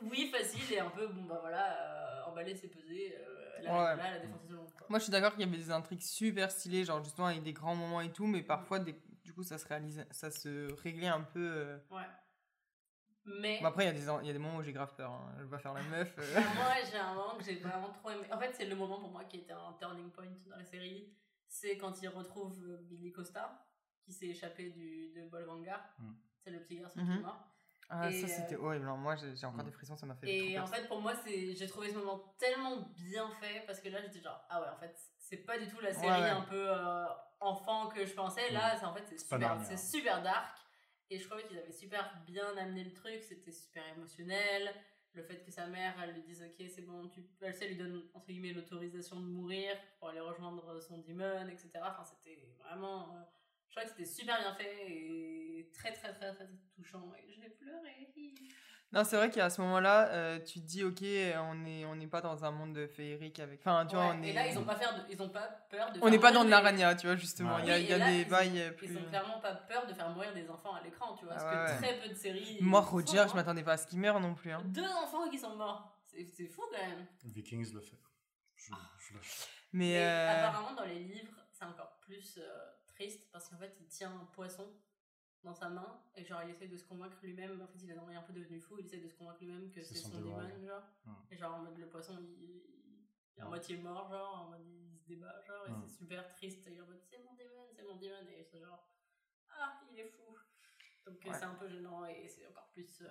oui 0.00 0.30
facile 0.32 0.72
et 0.72 0.78
un 0.80 0.88
peu 0.88 1.08
bon 1.08 1.24
bah 1.24 1.38
voilà 1.42 1.76
euh, 1.78 2.24
emballer 2.30 2.54
c'est 2.56 2.68
peser 2.68 3.16
euh, 3.20 3.44
elle 3.58 3.64
Ouais. 3.66 3.70
arrive 3.70 3.98
là 3.98 4.04
elle 4.08 4.16
a 4.16 4.18
défoncé 4.20 4.46
tout 4.46 4.52
le 4.52 4.58
monde 4.58 4.72
quoi. 4.72 4.86
Moi, 4.88 4.98
je 4.98 5.02
suis 5.04 5.12
d'accord 5.12 5.32
qu'il 5.32 5.40
y 5.40 5.44
avait 5.48 5.56
des 5.58 5.70
intrigues 5.70 6.00
super 6.00 6.50
stylées, 6.50 6.84
genre 6.84 7.02
justement 7.04 7.26
avec 7.26 7.42
des 7.42 7.52
grands 7.52 7.74
moments 7.74 8.00
et 8.00 8.10
tout, 8.12 8.26
mais 8.26 8.40
parfois, 8.42 8.78
des- 8.78 8.94
coup, 9.38 9.44
ça 9.44 9.56
se 9.58 9.66
réalisait, 9.66 10.06
ça 10.10 10.30
se 10.30 10.72
réglait 10.82 11.06
un 11.08 11.20
peu. 11.22 11.38
euh. 11.52 11.78
ouais 11.90 12.02
mais 13.24 13.58
Bon, 13.60 13.66
après, 13.68 13.84
il 13.84 13.86
y, 13.88 13.90
a 13.90 13.92
des 13.92 14.08
en- 14.08 14.20
il 14.20 14.26
y 14.26 14.30
a 14.30 14.32
des 14.32 14.38
moments 14.38 14.56
où 14.56 14.62
j'ai 14.62 14.72
grave 14.72 14.94
peur. 14.96 15.10
hein. 15.12 15.34
Elle 15.38 15.44
va 15.44 15.58
faire 15.58 15.74
la 15.74 15.82
meuf. 15.82 16.14
euh. 16.18 16.34
Moi 16.34 16.72
j'ai 16.90 16.96
un 16.96 17.14
moment 17.14 17.36
que 17.36 17.44
j'ai 17.44 17.56
vraiment 17.56 17.90
trop 17.92 18.10
aimé 18.10 18.26
en 18.32 18.38
fait 18.38 18.54
c'est 18.54 18.64
le 18.64 18.74
moment 18.74 18.98
pour 19.00 19.10
moi 19.10 19.24
qui 19.24 19.38
était 19.38 19.52
un 19.52 19.74
turning 19.78 20.10
point 20.10 20.24
dans 20.46 20.56
la 20.56 20.64
série 20.64 21.12
c'est 21.46 21.76
quand 21.76 22.00
il 22.02 22.08
retrouve 22.08 22.58
euh, 22.64 22.78
Billy 22.82 23.12
Costa 23.12 23.66
qui 24.02 24.12
s'est 24.12 24.28
échappé 24.28 24.70
du, 24.70 25.12
de 25.14 25.28
Bolvangar 25.28 25.80
Mm. 25.98 26.12
c'est 26.42 26.50
le 26.50 26.60
petit 26.60 26.78
garçon 26.78 26.98
qui 27.00 27.04
Mhm. 27.04 27.18
est 27.18 27.22
mort 27.22 27.44
Ah, 27.90 28.08
Et, 28.10 28.12
ça, 28.20 28.28
c'était 28.28 28.56
horrible. 28.56 28.86
hein. 28.86 28.96
Moi, 28.96 29.16
j'ai 29.16 29.34
j'ai 29.36 29.46
encore 29.46 29.62
Mm. 29.62 29.66
des 29.66 29.72
frissons, 29.72 29.96
ça 29.96 30.04
m'a 30.06 30.14
fait. 30.14 30.28
Et 30.30 30.54
trop 30.54 30.62
en 30.62 30.66
peur. 30.66 30.74
fait, 30.74 30.88
pour 30.88 31.00
moi, 31.00 31.14
c'est, 31.24 31.54
j'ai 31.54 31.66
trouvé 31.66 31.88
ce 31.90 31.96
moment 31.96 32.34
tellement 32.38 32.76
bien 32.96 33.30
fait 33.40 33.64
parce 33.66 33.80
que 33.80 33.88
là, 33.88 34.00
j'étais 34.02 34.20
genre, 34.20 34.42
ah 34.50 34.60
ouais, 34.60 34.68
en 34.68 34.76
fait, 34.78 34.94
c'est 35.18 35.38
pas 35.38 35.58
du 35.58 35.66
tout 35.68 35.80
la 35.80 35.92
série 35.94 36.06
Ouais, 36.06 36.20
ouais. 36.20 36.28
un 36.28 36.42
peu 36.42 36.68
euh, 36.70 37.06
enfant 37.40 37.88
que 37.88 38.04
je 38.04 38.14
pensais. 38.14 38.50
Là, 38.50 38.76
c'est 38.76 38.84
en 38.84 38.94
fait, 38.94 39.04
c'est 39.08 39.18
super, 39.18 39.60
c'est 39.64 39.76
super 39.76 40.22
dark. 40.22 40.58
Et 41.10 41.18
je 41.18 41.26
trouvais 41.26 41.44
qu'ils 41.46 41.58
avaient 41.58 41.72
super 41.72 42.22
bien 42.26 42.56
amené 42.56 42.84
le 42.84 42.92
truc. 42.92 43.22
C'était 43.22 43.52
super 43.52 43.82
émotionnel. 43.96 44.74
Le 45.14 45.22
fait 45.22 45.42
que 45.42 45.50
sa 45.50 45.66
mère, 45.66 45.94
elle 46.02 46.12
lui 46.12 46.22
dise, 46.22 46.42
ok, 46.42 46.66
c'est 46.68 46.82
bon, 46.82 47.08
tu, 47.08 47.24
elle, 47.40 47.54
sait, 47.54 47.64
elle 47.64 47.70
lui 47.72 47.78
donne 47.78 48.08
entre 48.12 48.26
guillemets 48.26 48.52
l'autorisation 48.52 49.18
de 49.18 49.26
mourir 49.26 49.74
pour 49.98 50.10
aller 50.10 50.20
rejoindre 50.20 50.80
son 50.80 50.98
demon, 50.98 51.48
etc. 51.48 51.70
Enfin, 51.76 52.04
c'était 52.04 52.38
vraiment. 52.58 53.16
euh, 53.16 53.22
je 53.68 53.74
crois 53.74 53.84
que 53.84 53.90
c'était 53.90 54.04
super 54.04 54.38
bien 54.38 54.54
fait 54.54 54.90
et 54.90 55.70
très, 55.74 55.92
très, 55.92 56.12
très, 56.12 56.34
très 56.34 56.48
touchant. 56.74 57.12
Et 57.14 57.32
j'ai 57.32 57.48
pleuré. 57.50 58.12
Non, 58.90 59.04
c'est 59.04 59.16
vrai 59.16 59.30
qu'à 59.30 59.50
ce 59.50 59.60
moment-là, 59.60 60.08
euh, 60.12 60.38
tu 60.40 60.60
te 60.60 60.64
dis, 60.66 60.82
ok, 60.82 61.02
on 61.50 61.54
n'est 61.56 61.84
on 61.84 61.94
n'est 61.94 62.06
pas 62.06 62.22
dans 62.22 62.42
un 62.46 62.50
monde 62.50 62.86
féerique 62.86 63.38
avec. 63.38 63.60
Enfin, 63.60 63.84
tu 63.84 63.94
vois, 63.96 64.06
on 64.06 64.22
Et 64.22 64.30
est. 64.30 64.32
là, 64.32 64.46
ils 64.46 64.58
ont 64.58 64.64
pas, 64.64 64.76
faire 64.76 64.94
de- 64.94 65.12
ils 65.12 65.20
ont 65.20 65.28
pas 65.28 65.46
peur 65.70 65.92
de 65.92 66.00
On 66.02 66.08
n'est 66.08 66.18
pas 66.18 66.32
dans 66.32 66.42
de 66.44 66.48
l'arania, 66.48 66.94
tu 66.94 67.06
vois, 67.06 67.16
justement. 67.16 67.56
Ouais. 67.56 67.62
Il 67.64 67.68
y 67.68 67.70
a, 67.72 67.78
il 67.78 67.86
y 67.86 67.92
a 67.92 67.98
là, 67.98 68.10
des 68.10 68.20
ils- 68.22 68.28
bails 68.28 68.74
plus. 68.78 68.86
Ils 68.86 68.96
ont 68.96 69.04
clairement 69.08 69.40
pas 69.40 69.52
peur 69.54 69.86
de 69.86 69.92
faire 69.92 70.08
mourir 70.08 70.32
des 70.32 70.48
enfants 70.48 70.72
à 70.72 70.82
l'écran, 70.82 71.14
tu 71.14 71.26
vois. 71.26 71.34
Parce 71.34 71.44
Ouais, 71.44 71.76
que 71.76 71.84
très 71.84 72.00
peu 72.00 72.08
de 72.08 72.14
séries. 72.14 72.56
Moi, 72.62 72.80
Roger, 72.80 73.24
je 73.28 73.34
m'attendais 73.34 73.62
pas 73.62 73.72
à 73.72 73.76
ce 73.76 73.86
qu'il 73.86 73.98
meure 74.00 74.20
non 74.20 74.34
plus. 74.34 74.52
hein. 74.52 74.62
Deux 74.64 74.88
enfants 74.88 75.28
qui 75.28 75.38
sont 75.38 75.54
morts. 75.56 75.94
C'est 76.06 76.24
c'est 76.24 76.46
fou 76.48 76.62
quand 76.72 76.78
même. 76.88 77.06
Vikings 77.24 77.74
le 77.74 77.80
fait. 77.82 77.98
Je, 78.56 78.72
je 79.00 79.14
lâche. 79.14 79.48
Mais. 79.72 79.90
Et 79.90 79.98
euh, 80.06 80.46
apparemment, 80.48 80.74
dans 80.74 80.84
les 80.84 81.00
livres, 81.00 81.34
c'est 81.52 81.66
encore 81.66 81.98
plus 82.00 82.38
euh, 82.38 82.48
triste 82.94 83.28
parce 83.30 83.50
qu'en 83.50 83.58
fait, 83.58 83.76
il 83.80 83.86
tient 83.88 84.10
un 84.10 84.24
poisson 84.32 84.66
dans 85.44 85.54
sa 85.54 85.68
main 85.68 86.02
et 86.16 86.24
genre 86.24 86.42
il 86.42 86.50
essaie 86.50 86.68
de 86.68 86.76
se 86.76 86.84
convaincre 86.84 87.16
lui-même. 87.22 87.60
En 87.62 87.66
fait, 87.66 87.78
il 87.82 87.90
est 87.90 87.94
un 87.96 88.22
peu 88.22 88.32
devenu 88.32 88.60
fou. 88.60 88.76
Il 88.78 88.84
essaie 88.86 88.98
de 88.98 89.08
se 89.08 89.14
convaincre 89.14 89.40
lui-même 89.40 89.70
que 89.70 89.80
C'est 89.82 89.94
son 89.94 90.10
son 90.10 90.20
démon. 90.20 90.40
genre. 90.66 90.82
Hmm. 91.04 91.12
Et 91.30 91.36
genre 91.36 91.54
en 91.54 91.62
mode 91.62 91.78
le 91.78 91.88
poisson, 91.88 92.16
il, 92.20 92.28
il 92.40 93.38
est 93.38 93.40
à 93.40 93.44
Ouais. 93.44 93.50
moitié 93.50 93.76
mort, 93.78 94.08
genre 94.10 94.34
en 94.42 94.50
mode 94.50 94.66
il 94.66 94.98
se 94.98 95.06
débat, 95.06 95.40
genre 95.46 95.66
et 95.66 95.70
Hmm. 95.70 95.82
c'est 95.86 95.96
super 95.96 96.26
triste. 96.28 96.66
Et 96.66 96.72
il 96.72 96.76
est 96.78 96.80
en 96.80 96.86
mode 96.86 97.00
c'est 97.02 97.18
mon 97.24 97.34
démon, 97.34 97.68
c'est 97.72 97.82
mon 97.84 97.96
démon 97.96 98.16
et 98.28 98.42
c'est 98.44 98.60
genre 98.60 98.88
ah 99.50 99.80
il 99.90 99.98
est 100.00 100.08
fou. 100.08 100.36
Donc 101.06 101.24
euh, 101.24 101.30
Ouais. 101.30 101.36
c'est 101.38 101.44
un 101.44 101.54
peu 101.54 101.68
gênant 101.68 102.04
et 102.06 102.26
c'est 102.28 102.46
encore 102.46 102.68
plus. 102.72 103.00
euh, 103.02 103.06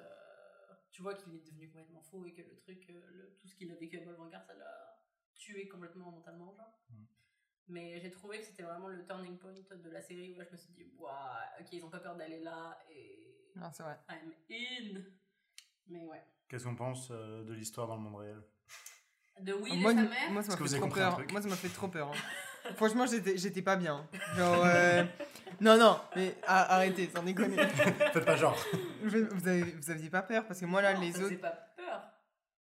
tu 0.92 1.02
vois 1.02 1.14
qu'il 1.14 1.34
est 1.36 1.40
devenu 1.46 1.70
complètement 1.70 2.02
fou 2.02 2.26
et 2.26 2.34
que 2.34 2.42
le 2.42 2.56
truc, 2.58 2.90
euh, 2.90 3.02
le- 3.12 3.36
tout 3.38 3.48
ce 3.48 3.56
qu'il 3.56 3.72
a 3.72 3.76
vécu 3.76 4.00
à 4.00 4.04
Bolvangar, 4.04 4.44
ça 4.44 4.54
l'a 4.56 5.00
tué 5.36 5.68
complètement 5.68 6.12
mentalement, 6.12 6.54
genre. 6.56 6.80
Mais 7.70 8.00
j'ai 8.00 8.10
trouvé 8.12 8.40
que 8.40 8.46
c'était 8.46 8.64
vraiment 8.64 8.88
le 8.88 9.06
turning 9.06 9.38
point 9.38 9.52
de 9.52 9.90
la 9.90 10.02
série 10.02 10.34
où 10.34 10.38
là, 10.38 10.46
je 10.46 10.52
me 10.54 10.58
suis 10.58 10.72
dit, 10.74 10.86
waouh, 10.98 11.12
ok, 11.60 11.68
ils 11.74 11.84
ont 11.84 11.90
pas 11.90 12.00
peur 12.00 12.16
d'aller 12.16 12.40
là 12.40 12.78
et 12.90 13.52
Non, 13.56 13.70
c'est 13.74 13.84
vrai. 13.84 13.98
I'm 14.10 14.32
in. 14.50 15.02
Mais 15.88 16.06
ouais. 16.06 16.24
Qu'est-ce 16.48 16.64
qu'on 16.64 16.76
pense 16.76 17.10
euh, 17.12 17.44
de 17.44 17.54
l'histoire 17.54 17.88
dans 17.88 17.96
le 17.96 18.02
monde 18.02 18.16
réel? 18.22 18.42
De 19.42 19.54
Will 19.54 19.80
moi, 19.82 19.92
et 19.92 19.96
sa 19.96 20.02
mère? 20.04 20.32
moi, 20.32 20.42
ça 20.42 20.52
m'a 20.52 20.58
que 20.58 20.64
vous 20.64 20.70
fait 20.70 20.80
trop 20.80 20.88
peur. 20.90 21.22
Moi, 21.32 21.42
ça 21.42 21.48
m'a 21.50 21.56
fait 21.56 21.70
trop 21.70 21.88
peur. 21.90 22.08
hein. 22.10 22.72
Franchement, 22.76 23.06
j'étais 23.06 23.38
j'étais 23.38 23.62
pas 23.62 23.76
bien. 23.76 24.08
Genre, 24.36 24.64
euh, 24.66 25.04
non, 25.62 25.78
non, 25.78 26.00
mais 26.16 26.36
a- 26.46 26.76
arrêtez, 26.76 27.10
sans 27.10 27.24
déconner. 27.24 27.58
Faites 28.14 28.26
pas 28.26 28.36
genre. 28.36 28.58
Vous, 29.04 29.48
avez, 29.48 29.64
vous 29.64 29.92
aviez 29.92 30.10
pas 30.10 30.22
peur 30.22 30.46
parce 30.48 30.60
que 30.60 30.66
moi 30.66 30.82
là, 30.82 30.94
Non, 30.96 31.02
les 31.02 31.12
ça 31.14 31.24
autres. 31.24 31.36
pas 31.40 31.52
peur. 31.78 32.02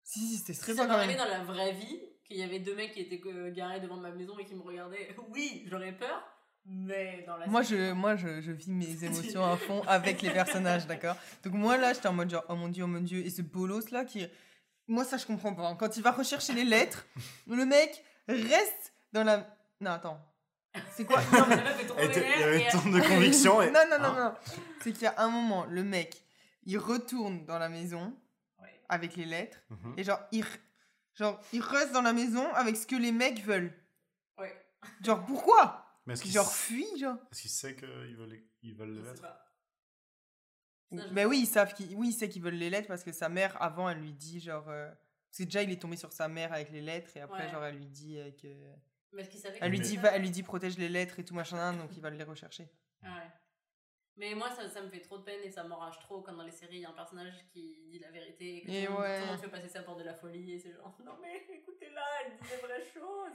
Si, 0.05 0.20
si, 0.20 0.36
c'était 0.36 0.53
Si 0.53 0.61
stressant 0.61 0.86
quand 0.86 0.99
même. 0.99 1.16
dans 1.16 1.24
la 1.24 1.43
vraie 1.45 1.72
vie, 1.72 2.01
qu'il 2.31 2.41
y 2.41 2.43
avait 2.45 2.61
deux 2.61 2.74
mecs 2.74 2.93
qui 2.93 3.01
étaient 3.01 3.20
euh, 3.26 3.51
garés 3.53 3.81
devant 3.81 3.97
ma 3.97 4.11
maison 4.11 4.39
et 4.39 4.45
qui 4.45 4.55
me 4.55 4.62
regardaient, 4.62 5.14
oui, 5.31 5.64
j'aurais 5.68 5.93
peur, 5.93 6.22
mais 6.64 7.24
dans 7.26 7.37
la 7.37 7.47
Moi, 7.47 7.64
série, 7.64 7.89
je, 7.89 7.93
moi 7.93 8.16
je, 8.16 8.41
je 8.41 8.53
vis 8.53 8.70
mes 8.70 9.05
émotions 9.05 9.45
à 9.45 9.57
fond 9.57 9.83
avec 9.87 10.22
les 10.22 10.31
personnages, 10.31 10.87
d'accord? 10.87 11.16
Donc, 11.43 11.55
moi 11.55 11.76
là, 11.76 11.93
j'étais 11.93 12.09
en 12.09 12.12
mode 12.12 12.31
genre, 12.31 12.45
oh 12.49 12.55
mon 12.55 12.68
dieu, 12.68 12.85
oh 12.85 12.87
mon 12.87 13.01
dieu. 13.01 13.18
Et 13.24 13.31
ce 13.31 13.43
bolos 13.43 13.91
là 13.91 14.05
qui. 14.05 14.26
Moi, 14.89 15.05
ça, 15.05 15.16
je 15.16 15.26
comprends 15.26 15.55
pas. 15.55 15.74
Quand 15.76 15.97
il 15.97 16.03
va 16.03 16.11
rechercher 16.11 16.53
les 16.53 16.64
lettres, 16.64 17.07
le 17.47 17.64
mec 17.64 18.03
reste 18.28 18.93
dans 19.12 19.22
la. 19.24 19.47
Non, 19.81 19.93
attends. 19.93 20.20
C'est 20.93 21.05
quoi? 21.05 21.20
Non, 21.33 21.47
mais- 21.49 21.85
trop 21.87 21.99
était- 21.99 22.24
Il 22.37 22.41
y 22.41 22.45
avait 22.45 22.68
tant 22.68 22.89
de 22.89 23.01
conviction. 23.01 23.61
Et... 23.62 23.70
non, 23.70 23.81
non, 23.91 23.99
non, 23.99 24.05
Hein 24.09 24.35
non. 24.47 24.55
C'est 24.83 24.93
qu'il 24.93 25.03
y 25.03 25.07
a 25.07 25.14
un 25.18 25.28
moment, 25.28 25.64
le 25.68 25.83
mec, 25.85 26.22
il 26.64 26.78
retourne 26.78 27.45
dans 27.45 27.59
la 27.59 27.68
maison 27.68 28.14
Ouais. 28.61 28.68
avec 28.89 29.16
les 29.16 29.24
lettres. 29.24 29.59
Mhm. 29.70 29.95
Et 29.97 30.05
genre, 30.05 30.20
il, 30.33 30.45
genre, 31.14 31.40
il 31.52 31.61
reste 31.61 31.92
dans 31.92 32.02
la 32.02 32.12
maison 32.12 32.52
avec 32.54 32.76
ce 32.76 32.86
que 32.86 32.96
les 32.96 33.12
mecs 33.12 33.42
veulent. 33.42 33.72
Ouais. 34.38 34.54
Genre, 35.02 35.24
pourquoi? 35.26 35.86
Mais 36.06 36.14
est-ce 36.14 36.22
qu'il 36.22 36.32
Genre, 36.32 36.46
s- 36.46 36.52
fuis, 36.56 36.98
genre. 36.98 37.16
est-ce 37.30 37.42
qu'il 37.42 37.50
sait 37.50 37.76
qu'ils 37.76 37.88
veulent, 38.16 38.42
ils 38.62 38.74
veulent 38.74 38.90
les 38.92 39.00
Je 39.00 39.04
sais 39.04 39.11
lettres? 39.12 39.36
Mais 41.12 41.24
oui, 41.24 41.40
ils 41.40 41.46
savent 41.46 41.72
qu'ils 41.74 41.94
oui, 41.94 42.08
il 42.08 42.12
sait 42.12 42.28
qu'ils 42.28 42.42
veulent 42.42 42.54
les 42.54 42.70
lettres 42.70 42.88
parce 42.88 43.04
que 43.04 43.12
sa 43.12 43.28
mère, 43.28 43.61
avant, 43.62 43.88
elle 43.88 43.98
lui 44.00 44.12
dit, 44.12 44.40
genre. 44.40 44.68
euh, 44.68 44.90
Parce 45.30 45.38
que 45.38 45.44
déjà, 45.44 45.62
il 45.62 45.70
est 45.70 45.80
tombé 45.80 45.96
sur 45.96 46.12
sa 46.12 46.26
mère 46.26 46.52
avec 46.52 46.70
les 46.70 46.80
lettres 46.80 47.16
et 47.16 47.20
après, 47.20 47.44
Ouais. 47.44 47.50
genre, 47.52 47.64
elle 47.64 47.76
lui 47.76 47.86
dit 47.86 48.18
euh, 48.18 48.30
que. 48.32 48.48
Mais 49.12 49.22
est-ce 49.22 49.30
qu'il 49.30 49.40
savait 49.40 49.58
Elle 49.61 49.70
lui, 49.70 49.80
dit, 49.80 49.96
va, 49.96 50.11
elle 50.11 50.22
lui 50.22 50.30
dit, 50.30 50.42
protège 50.42 50.78
les 50.78 50.88
lettres 50.88 51.18
et 51.20 51.24
tout 51.24 51.34
machin, 51.34 51.72
donc 51.74 51.90
il 51.96 52.00
va 52.00 52.11
les 52.11 52.24
rechercher. 52.24 52.68
Ouais. 53.02 53.08
Mais 54.20 54.34
moi, 54.34 54.50
ça, 54.50 54.68
ça 54.68 54.82
me 54.82 54.88
fait 54.88 55.00
trop 55.00 55.16
de 55.18 55.22
peine 55.22 55.40
et 55.42 55.50
ça 55.50 55.64
m'enrage 55.64 55.98
trop 56.00 56.20
quand 56.20 56.34
dans 56.34 56.42
les 56.44 56.52
séries, 56.52 56.76
il 56.76 56.80
y 56.82 56.84
a 56.84 56.90
un 56.90 56.92
personnage 56.92 57.32
qui 57.52 57.86
dit 57.90 57.98
la 57.98 58.10
vérité 58.10 58.58
et 58.58 58.62
que 58.62 58.70
Et 58.70 58.84
tout, 58.84 58.92
le 58.92 58.98
monde- 58.98 59.00
ouais. 59.00 59.18
tout 59.18 59.24
le 59.24 59.30
monde 59.32 59.40
fait 59.40 59.48
passer 59.48 59.68
ça 59.68 59.82
pour 59.82 59.96
de 59.96 60.02
la 60.04 60.12
folie 60.14 60.52
et 60.52 60.58
c'est 60.58 60.72
genre, 60.72 60.94
non 61.04 61.12
mais 61.22 61.42
écoutez-la, 61.56 62.02
elle 62.26 62.32
dit 62.32 62.48
les 62.50 62.56
vraies 62.58 62.84
choses. 62.92 63.32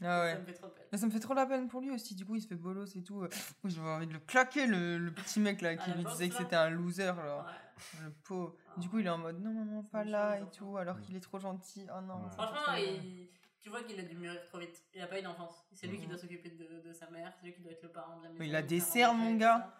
Ah 0.00 0.20
ouais. 0.20 0.32
Ça 0.34 0.38
me 0.38 0.44
fait 0.46 0.52
trop 0.52 0.66
de 0.68 0.72
peine. 0.72 0.84
Mais 0.92 0.98
ça 0.98 1.06
me 1.06 1.10
fait 1.10 1.18
trop 1.20 1.34
la 1.34 1.46
peine 1.46 1.66
pour 1.68 1.80
lui 1.80 1.90
aussi, 1.90 2.14
du 2.14 2.24
coup, 2.24 2.36
il 2.36 2.40
se 2.40 2.46
fait 2.46 2.54
bolos 2.54 2.94
et 2.96 3.02
tout. 3.02 3.22
euh, 3.22 3.28
J'ai 3.64 3.80
envie 3.80 4.06
de 4.06 4.12
le 4.12 4.20
claquer, 4.20 4.66
le, 4.66 4.96
le 4.98 5.12
petit 5.12 5.40
mec 5.40 5.60
là, 5.60 5.74
qui 5.74 5.82
Ah, 5.86 5.90
la 5.90 5.96
lui 5.96 6.04
disait 6.04 6.28
que 6.28 6.34
là 6.34 6.38
c'était 6.40 6.56
un 6.56 6.70
loser, 6.70 7.06
genre. 7.16 7.44
Ouais. 7.44 8.02
Le 8.04 8.10
pauvre. 8.24 8.54
Ah. 8.68 8.78
Du 8.80 8.88
coup, 8.88 9.00
il 9.00 9.06
est 9.06 9.10
en 9.10 9.18
mode 9.18 9.40
non, 9.42 9.50
maman, 9.52 9.82
pas 9.82 10.04
là 10.04 10.38
et 10.38 10.42
enfants. 10.42 10.50
tout, 10.56 10.76
alors 10.76 10.96
Mm. 10.98 11.00
qu'il 11.00 11.16
est 11.16 11.20
trop 11.20 11.40
gentil. 11.40 11.84
Oh 11.92 12.00
non. 12.00 12.14
Ouais. 12.22 12.30
Franchement, 12.30 12.74
il- 12.78 13.28
tu 13.60 13.70
vois 13.70 13.82
qu'il 13.82 13.98
a 13.98 14.02
dû 14.04 14.16
mûrir 14.16 14.40
trop 14.44 14.58
vite. 14.58 14.82
Il 14.94 15.00
a 15.02 15.06
pas 15.08 15.18
eu 15.18 15.22
d'enfance. 15.22 15.66
C'est 15.72 15.86
lui 15.88 15.96
qui 15.98 16.04
Mhm. 16.04 16.10
doit 16.10 16.18
s'occuper 16.18 16.50
de, 16.50 16.80
de 16.88 16.92
sa 16.92 17.10
mère, 17.10 17.32
c'est 17.36 17.46
lui 17.46 17.52
qui 17.54 17.60
doit 17.60 17.72
être 17.72 17.82
le 17.82 17.90
parent 17.90 18.18
de 18.18 18.24
la 18.24 18.28
maison. 18.30 18.44
il 18.44 18.54
a 18.54 18.62
des 18.62 18.78
manger, 18.80 19.12
mon 19.14 19.34
gars. 19.36 19.72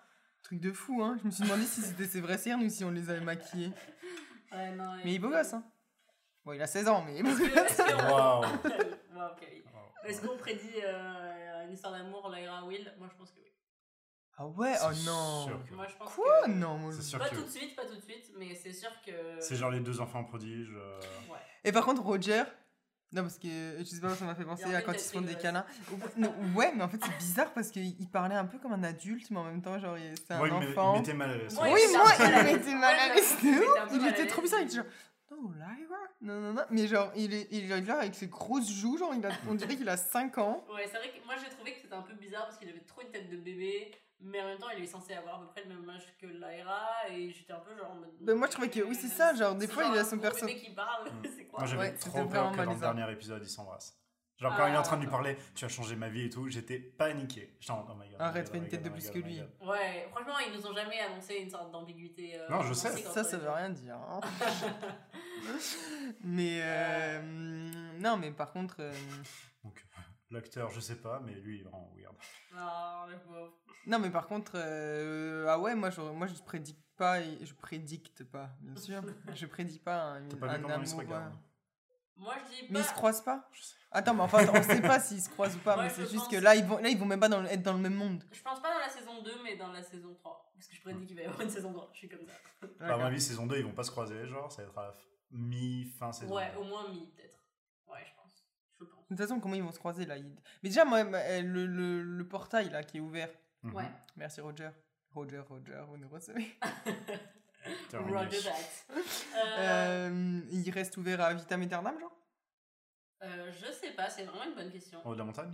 Truc 0.42 0.60
de 0.60 0.72
fou, 0.72 1.02
hein. 1.02 1.16
Je 1.20 1.26
me 1.26 1.30
suis 1.30 1.44
demandé 1.44 1.64
si 1.64 1.80
c'était 1.80 2.04
ses 2.06 2.20
vraies 2.20 2.38
cernes 2.38 2.62
ou 2.64 2.68
si 2.68 2.84
on 2.84 2.90
les 2.90 3.08
avait 3.10 3.20
maquillées. 3.20 3.72
Ouais, 4.52 4.72
non, 4.72 4.96
Mais 5.04 5.12
il 5.12 5.14
est 5.14 5.18
beau 5.18 5.28
gosse, 5.30 5.54
hein. 5.54 5.64
Bon, 6.44 6.52
il 6.52 6.60
a 6.60 6.66
16 6.66 6.88
ans, 6.88 7.02
mais 7.06 7.14
il 7.14 7.20
est 7.20 7.22
beau 7.22 7.30
gosse. 7.30 7.48
est-ce 7.78 8.10
Waouh. 8.10 8.42
Wow. 9.14 10.28
Qu'on 10.28 10.36
prédit 10.38 10.72
euh, 10.84 11.64
une 11.66 11.72
histoire 11.72 11.92
d'amour, 11.92 12.28
Lyra 12.34 12.64
Will? 12.64 12.92
Moi, 12.98 13.08
je 13.10 13.16
pense 13.16 13.30
que 13.30 13.38
oui. 13.40 13.46
Ah 14.36 14.46
ouais, 14.48 14.74
oh 14.82 14.88
non. 15.06 15.46
que- 15.68 15.74
Moi, 15.74 15.86
je 15.88 15.94
pense 15.96 16.12
Quoi? 16.14 16.42
que... 16.46 16.50
Non, 16.50 16.76
moi. 16.78 16.90
C'est 16.92 17.02
je- 17.02 17.06
sûr 17.06 17.18
Pas 17.18 17.28
que- 17.28 17.36
tout 17.36 17.44
de 17.44 17.48
suite, 17.50 17.76
pas 17.76 17.84
tout 17.86 17.94
de 17.94 18.00
suite, 18.00 18.32
mais 18.36 18.54
c'est 18.54 18.72
sûr 18.72 18.90
que. 19.06 19.12
C'est 19.40 19.54
genre 19.56 19.70
les 19.70 19.80
deux 19.80 20.00
enfants 20.00 20.24
prodiges. 20.24 20.72
euh, 20.74 20.98
Ouais. 21.30 21.38
Et 21.64 21.70
par 21.70 21.84
contre, 21.84 22.02
Roger. 22.02 22.42
Non, 23.12 23.22
parce 23.22 23.38
que 23.38 23.46
euh, 23.46 23.78
je 23.80 23.84
sais 23.84 24.00
pas, 24.00 24.14
ça 24.14 24.24
m'a 24.24 24.34
fait 24.34 24.44
penser 24.44 24.74
à 24.74 24.80
quand 24.82 24.92
ils 24.92 24.98
se 24.98 25.12
font 25.12 25.20
des 25.20 25.34
câlins. 25.34 25.64
Non, 26.16 26.32
ouais, 26.56 26.72
mais 26.74 26.82
en 26.82 26.88
fait, 26.88 26.98
c'est 27.04 27.16
bizarre 27.18 27.52
parce 27.52 27.70
qu'il 27.70 27.94
il 28.00 28.08
parlait 28.08 28.34
un 28.34 28.46
peu 28.46 28.58
comme 28.58 28.72
un 28.72 28.82
adulte, 28.82 29.30
mais 29.30 29.38
en 29.38 29.44
même 29.44 29.60
temps, 29.62 29.78
genre, 29.78 29.98
il- 29.98 30.14
c'est 30.26 30.32
un 30.34 30.46
il 30.46 30.52
me- 30.52 30.62
il 30.62 30.70
enfant. 30.70 30.96
m'était 30.96 31.12
mal 31.14 31.30
à 31.30 31.36
l'aise. 31.36 31.58
Oui, 31.62 31.68
moi, 31.92 32.14
était 32.14 32.24
il 32.40 32.44
m'était 32.56 32.74
mal 32.74 32.96
à 32.98 33.14
l'aise. 33.14 33.36
Ouais, 33.42 33.50
il 33.92 34.06
était 34.06 34.22
était 34.22 34.26
trop 34.28 34.40
bizarre. 34.42 34.60
Il 34.60 34.66
était 34.66 34.76
genre, 34.76 34.86
oh, 35.32 35.52
Lyra 35.54 35.96
Non, 36.22 36.40
non, 36.40 36.52
non. 36.54 36.62
Mais 36.70 36.86
genre, 36.86 37.12
il 37.14 37.34
est, 37.34 37.48
il 37.50 37.70
est 37.70 37.80
là 37.82 37.98
avec 37.98 38.14
ses 38.14 38.28
grosses 38.28 38.70
joues, 38.70 38.96
genre, 38.96 39.12
il 39.14 39.24
a, 39.26 39.30
on 39.48 39.54
dirait 39.54 39.76
qu'il 39.76 39.88
a 39.88 39.96
5 39.98 40.38
ans. 40.38 40.64
Ouais, 40.74 40.84
c'est 40.90 40.96
vrai 40.98 41.10
que 41.10 41.24
moi 41.26 41.34
j'ai 41.42 41.50
trouvé 41.50 41.72
que 41.74 41.80
c'était 41.82 41.94
un 41.94 42.02
peu 42.02 42.14
bizarre 42.14 42.44
parce 42.46 42.56
qu'il 42.58 42.68
avait 42.70 42.80
trop 42.80 43.02
une 43.02 43.10
tête 43.10 43.28
de 43.30 43.36
bébé, 43.36 43.90
mais 44.22 44.40
en 44.40 44.46
même 44.46 44.58
temps 44.58 44.70
il 44.76 44.84
est 44.84 44.86
censé 44.86 45.14
avoir 45.14 45.36
à 45.36 45.40
peu 45.40 45.46
près 45.48 45.64
le 45.64 45.74
même 45.74 45.88
âge 45.90 46.06
que 46.20 46.26
Lyra 46.26 47.08
et 47.10 47.30
j'étais 47.30 47.52
un 47.52 47.60
peu 47.60 47.76
genre 47.76 47.90
en 47.90 47.94
mode. 47.96 48.10
Ben, 48.20 48.34
moi, 48.36 48.46
je 48.46 48.52
trouvais 48.52 48.70
que- 48.70 48.80
oui, 48.80 48.94
c'est 48.94 49.08
ça, 49.08 49.34
genre, 49.34 49.54
des 49.54 49.66
fois, 49.68 49.84
il 49.92 49.98
a 49.98 50.04
son 50.04 50.16
gros 50.16 50.28
perso- 50.30 50.46
bébé 50.46 50.60
qui 50.60 50.70
parle, 50.70 51.08
Mm. 51.10 51.22
c'est 51.36 51.44
quoi 51.46 51.60
Moi, 51.60 51.68
j'avais 51.68 51.82
Ouais, 51.90 51.94
trop 51.94 52.24
peur 52.26 52.52
que 52.52 52.56
dans 52.64 52.72
le 52.72 52.78
dernier 52.78 53.10
épisode, 53.12 53.42
ils 53.42 53.48
s'embrassent. 53.50 53.98
Genre, 54.38 54.56
quand 54.56 54.66
il 54.66 54.74
est 54.74 54.78
en 54.78 54.82
train 54.82 54.96
de 54.96 55.02
lui 55.02 55.08
Ah. 55.08 55.12
parler, 55.12 55.36
tu 55.54 55.64
as 55.64 55.68
changé 55.68 55.94
ma 55.94 56.08
vie 56.08 56.24
et 56.24 56.30
tout, 56.30 56.48
j'étais 56.48 56.78
paniqué. 56.80 57.54
J'étais 57.60 57.72
en 57.72 57.86
oh 57.88 57.94
my 57.94 58.08
god. 58.08 58.16
oh 58.18 58.22
Arrête, 58.22 58.46
my 58.46 58.50
fais 58.52 58.58
une 58.58 58.68
tête 58.68 58.80
oh 58.82 58.88
de 58.88 58.92
my 58.92 58.98
plus 59.00 59.10
que 59.10 59.18
oh 59.20 59.22
lui. 59.22 59.40
Ouais, 59.68 60.08
franchement, 60.10 60.38
ils 60.44 60.52
nous 60.58 60.66
ont 60.66 60.74
jamais 60.74 60.98
annoncé 61.00 61.34
une 61.36 61.50
sorte 61.50 61.70
d'ambiguïté. 61.70 62.40
euh, 62.40 62.48
Non, 62.48 62.62
je 62.62 62.72
sais. 62.74 62.88
Ça, 63.02 63.22
ça 63.22 63.36
veut 63.36 63.50
rien 63.50 63.70
dire. 63.70 63.94
hein. 63.94 64.20
mais, 66.24 66.58
euh, 66.62 67.20
non, 68.00 68.16
mais 68.16 68.32
par 68.32 68.50
contre, 68.52 68.76
euh, 68.80 68.92
l'acteur, 70.32 70.70
je 70.70 70.80
sais 70.80 70.96
pas, 70.96 71.20
mais 71.20 71.34
lui, 71.34 71.56
il 71.56 71.60
est 71.60 71.64
vraiment 71.64 71.90
weird. 71.96 72.14
Le 73.10 73.18
pauvre. 73.18 73.52
non, 73.86 73.98
mais 73.98 74.10
par 74.10 74.26
contre, 74.26 74.52
euh, 74.56 75.46
ah 75.48 75.58
ouais, 75.58 75.74
moi, 75.74 75.90
je, 75.90 76.00
moi, 76.00 76.26
je 76.26 76.34
prédicte 76.42 76.80
pas, 76.96 77.20
je 77.22 77.52
prédicte 77.54 78.24
pas, 78.24 78.50
bien 78.60 78.76
sûr. 78.76 79.02
je 79.34 79.46
prédis 79.46 79.78
pas 79.78 80.02
un, 80.14 80.28
T'as 80.28 80.36
pas 80.36 80.50
un 80.50 80.56
vu 80.58 80.62
comment 80.62 80.78
ils 80.80 80.86
se 80.86 80.92
amour. 80.92 81.04
regardent 81.06 81.34
euh, 81.34 81.36
Moi 82.16 82.34
je 82.44 82.50
dis 82.54 82.60
pas. 82.62 82.66
Mais 82.70 82.80
ils 82.80 82.84
se 82.84 82.92
croisent 82.92 83.24
pas 83.24 83.48
Je 83.52 83.62
sais. 83.62 83.74
Attends, 83.90 84.14
mais 84.14 84.22
enfin, 84.22 84.46
on 84.52 84.62
sait 84.62 84.80
pas 84.80 85.00
s'ils 85.00 85.20
se 85.20 85.28
croisent 85.30 85.56
ou 85.56 85.60
pas, 85.60 85.74
Moi, 85.74 85.84
mais 85.84 85.90
je 85.90 85.94
c'est 85.96 86.02
juste 86.02 86.16
pense- 86.16 86.28
que 86.28 86.36
là, 86.36 86.54
ils 86.54 86.64
vont, 86.64 86.78
là, 86.78 86.88
ils 86.88 86.98
vont 86.98 87.06
même 87.06 87.20
pas 87.20 87.28
dans 87.28 87.40
le- 87.42 87.48
être 87.48 87.62
dans 87.62 87.72
le 87.74 87.78
même 87.80 87.94
monde. 87.94 88.24
Je 88.30 88.42
pense 88.42 88.60
pas 88.60 88.72
dans 88.72 88.78
la 88.80 88.88
saison 88.88 89.22
2, 89.22 89.42
mais 89.42 89.56
dans 89.56 89.72
la 89.72 89.82
saison 89.82 90.14
3. 90.14 90.50
Parce 90.54 90.66
que 90.68 90.76
je 90.76 90.80
prédis 90.82 91.06
qu'il 91.06 91.16
va 91.16 91.22
y 91.22 91.24
avoir 91.26 91.40
une 91.40 91.50
saison 91.50 91.72
3. 91.72 91.90
Je 91.92 91.98
suis 91.98 92.08
comme 92.08 92.24
ça. 92.26 92.32
Bah, 92.78 92.94
à 92.94 92.96
mon 92.98 93.04
avis, 93.04 93.20
saison 93.20 93.46
2, 93.46 93.56
ils 93.58 93.64
vont 93.64 93.72
pas 93.74 93.82
se 93.82 93.90
croiser, 93.90 94.26
genre, 94.26 94.50
ça 94.52 94.62
va 94.62 94.68
être 94.68 94.78
à 94.78 94.82
la 94.86 94.92
f- 94.92 95.06
mi-fin 95.32 96.12
saison. 96.12 96.34
Ouais, 96.36 96.50
2. 96.52 96.58
au 96.60 96.64
moins 96.64 96.88
mi, 96.88 97.06
peut-être. 97.16 97.38
Ouais, 97.88 98.04
je 98.06 98.14
pense. 98.14 98.46
Je 98.80 98.84
pense. 98.84 99.01
De 99.12 99.16
toute 99.18 99.26
façon, 99.28 99.40
comment 99.40 99.54
ils 99.54 99.62
vont 99.62 99.72
se 99.72 99.78
croiser 99.78 100.06
là 100.06 100.16
ils- 100.16 100.34
Mais 100.62 100.68
déjà, 100.70 100.84
moi, 100.86 101.04
ma- 101.04 101.18
euh, 101.18 101.42
le, 101.42 101.66
le, 101.66 102.02
le 102.02 102.28
portail 102.28 102.70
là 102.70 102.82
qui 102.82 102.96
est 102.96 103.00
ouvert. 103.00 103.28
Mhm. 103.62 103.74
Ouais. 103.74 103.84
Merci 104.16 104.40
Roger. 104.40 104.70
Roger, 105.10 105.40
Roger, 105.40 105.82
vous 105.86 105.98
nous 105.98 106.08
recevez. 106.08 106.46
Terminé. 107.90 108.16
Roger 108.18 108.40
that. 108.42 108.94
Euh, 109.36 110.08
Euh, 110.10 110.40
il 110.50 110.70
reste 110.70 110.96
ouvert 110.96 111.20
à 111.20 111.34
vitam 111.34 111.60
aeternam, 111.62 111.98
genre? 112.00 112.16
Euh, 113.22 113.52
je 113.52 113.70
sais 113.70 113.90
pas, 113.92 114.08
c'est 114.08 114.24
vraiment 114.24 114.44
une 114.44 114.54
bonne 114.54 114.70
question. 114.70 114.98
En 115.06 115.10
haut 115.10 115.14
de 115.14 115.18
la 115.18 115.24
montagne? 115.24 115.52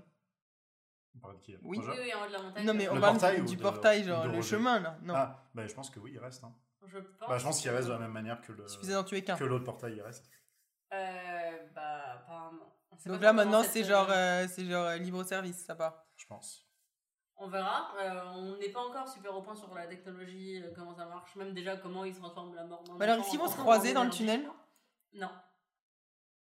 On 1.16 1.18
parle 1.18 1.36
de 1.36 1.40
qui 1.42 1.52
là 1.52 1.58
Oui. 1.62 1.78
Roger 1.78 1.90
Oui, 1.90 1.96
oui, 2.04 2.14
en 2.14 2.24
haut 2.24 2.28
de 2.28 2.32
la 2.32 2.42
montagne. 2.42 2.64
Non, 2.66 2.74
mais 2.74 2.88
on 2.88 2.94
Le 2.94 3.00
parle 3.00 3.12
portail 3.14 3.36
du, 3.36 3.42
ou 3.42 3.46
du 3.46 3.56
de- 3.56 3.62
portail, 3.62 4.04
genre 4.04 4.22
de 4.22 4.28
le 4.28 4.36
Roger? 4.36 4.48
chemin 4.50 4.78
là. 4.80 4.98
Non. 5.02 5.14
Ah, 5.16 5.50
bah 5.54 5.66
je 5.66 5.74
pense 5.74 5.90
que 5.90 5.98
oui, 5.98 6.12
il 6.14 6.18
reste. 6.20 6.44
Hein. 6.44 6.54
Je 6.86 6.98
pense. 6.98 7.28
Bah, 7.28 7.36
je 7.38 7.44
pense 7.44 7.60
qu'il 7.60 7.70
reste 7.70 7.88
de 7.88 7.92
la 7.92 7.98
même 7.98 8.12
manière 8.12 8.40
que 8.40 8.52
le 8.52 8.68
suffisait 8.68 8.92
d'en 8.94 9.02
tuer 9.04 9.22
qu'un. 9.24 9.36
que 9.36 9.44
l'autre 9.44 9.64
portail, 9.64 9.94
il 9.96 10.00
reste. 10.02 10.30
Euh, 10.94 11.66
bah, 11.74 12.12
apparemment. 12.14 12.74
On 12.87 12.87
sait 12.87 12.87
Donc 13.06 13.20
là 13.20 13.32
maintenant, 13.32 13.62
c'est 13.62 13.68
cette, 13.82 13.86
genre, 13.86 14.08
euh, 14.10 14.44
euh, 14.44 14.48
c'est 14.48 14.64
genre 14.64 14.86
euh, 14.86 14.96
libre 14.98 15.22
service, 15.24 15.64
ça 15.64 15.74
part. 15.74 16.04
Je 16.16 16.26
pense. 16.26 16.64
On 17.36 17.48
verra. 17.48 17.94
Euh, 17.98 18.22
on 18.34 18.56
n'est 18.56 18.70
pas 18.70 18.80
encore 18.80 19.08
super 19.08 19.34
au 19.36 19.42
point 19.42 19.54
sur 19.54 19.72
la 19.74 19.86
technologie, 19.86 20.60
euh, 20.62 20.72
comment 20.74 20.94
ça 20.94 21.06
marche, 21.06 21.36
même 21.36 21.54
déjà 21.54 21.76
comment 21.76 22.04
ils 22.04 22.14
se 22.14 22.18
transforment 22.20 22.54
la 22.54 22.64
mort. 22.64 22.82
Mais 22.98 23.04
alors, 23.04 23.16
enfant 23.18 23.22
est-ce 23.24 23.30
qu'ils 23.30 23.40
en- 23.40 23.44
vont 23.44 23.52
se 23.52 23.56
croiser 23.56 23.92
dans 23.94 24.04
le 24.04 24.10
tunnel 24.10 24.48
Non. 25.12 25.30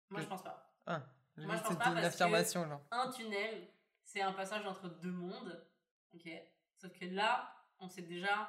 Moi, 0.08 0.20
je 0.22 0.26
pense 0.26 0.42
pas. 0.42 0.72
Ah, 0.86 1.02
Moi, 1.36 1.56
je 1.56 1.62
que 1.62 1.68
pense 1.68 1.76
pas 1.78 1.86
une 1.88 1.94
parce 1.94 2.00
que- 2.02 2.06
affirmation, 2.22 2.66
genre. 2.68 2.80
Un 2.90 3.10
tunnel, 3.10 3.68
c'est 4.04 4.22
un 4.22 4.32
passage 4.32 4.64
entre 4.66 4.88
deux 4.88 5.10
mondes. 5.12 5.66
Ok. 6.14 6.28
Sauf 6.78 6.92
que 6.98 7.04
là, 7.06 7.52
on 7.78 7.88
sait 7.88 8.02
déjà 8.02 8.48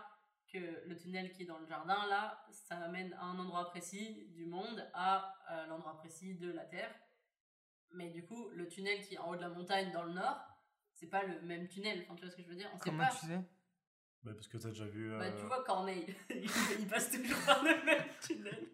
que 0.51 0.57
le 0.87 0.95
tunnel 0.95 1.31
qui 1.33 1.43
est 1.43 1.45
dans 1.45 1.57
le 1.57 1.65
jardin, 1.67 2.07
là, 2.07 2.45
ça 2.51 2.77
amène 2.77 3.11
à 3.15 3.23
un 3.25 3.37
endroit 3.39 3.69
précis 3.69 4.27
du 4.31 4.45
monde 4.45 4.89
à 4.93 5.33
euh, 5.51 5.65
l'endroit 5.65 5.97
précis 5.97 6.35
de 6.35 6.49
la 6.51 6.63
Terre. 6.63 6.93
Mais 7.93 8.09
du 8.09 8.23
coup, 8.23 8.49
le 8.49 8.67
tunnel 8.67 9.01
qui 9.01 9.15
est 9.15 9.17
en 9.17 9.29
haut 9.29 9.35
de 9.35 9.41
la 9.41 9.49
montagne 9.49 9.91
dans 9.91 10.03
le 10.03 10.13
nord, 10.13 10.39
c'est 10.93 11.07
pas 11.07 11.23
le 11.23 11.41
même 11.41 11.67
tunnel. 11.67 12.03
Enfin, 12.03 12.15
tu 12.15 12.21
vois 12.23 12.31
ce 12.31 12.35
que 12.37 12.43
je 12.43 12.49
veux 12.49 12.55
dire? 12.55 12.69
On 12.73 12.77
sait 12.77 12.83
Comment 12.85 13.05
pas. 13.05 13.15
tu 13.19 13.27
sais? 13.27 13.39
Bah, 14.23 14.31
parce 14.33 14.47
que 14.47 14.57
t'as 14.57 14.69
déjà 14.69 14.85
vu. 14.85 15.09
Bah, 15.11 15.25
euh, 15.25 15.39
tu 15.39 15.45
vois 15.45 15.63
Corneille, 15.63 16.15
il, 16.29 16.87
passe 16.87 17.11
toujours 17.11 17.37
par 17.45 17.63
le 17.63 17.85
même 17.85 18.03
tunnel. 18.21 18.67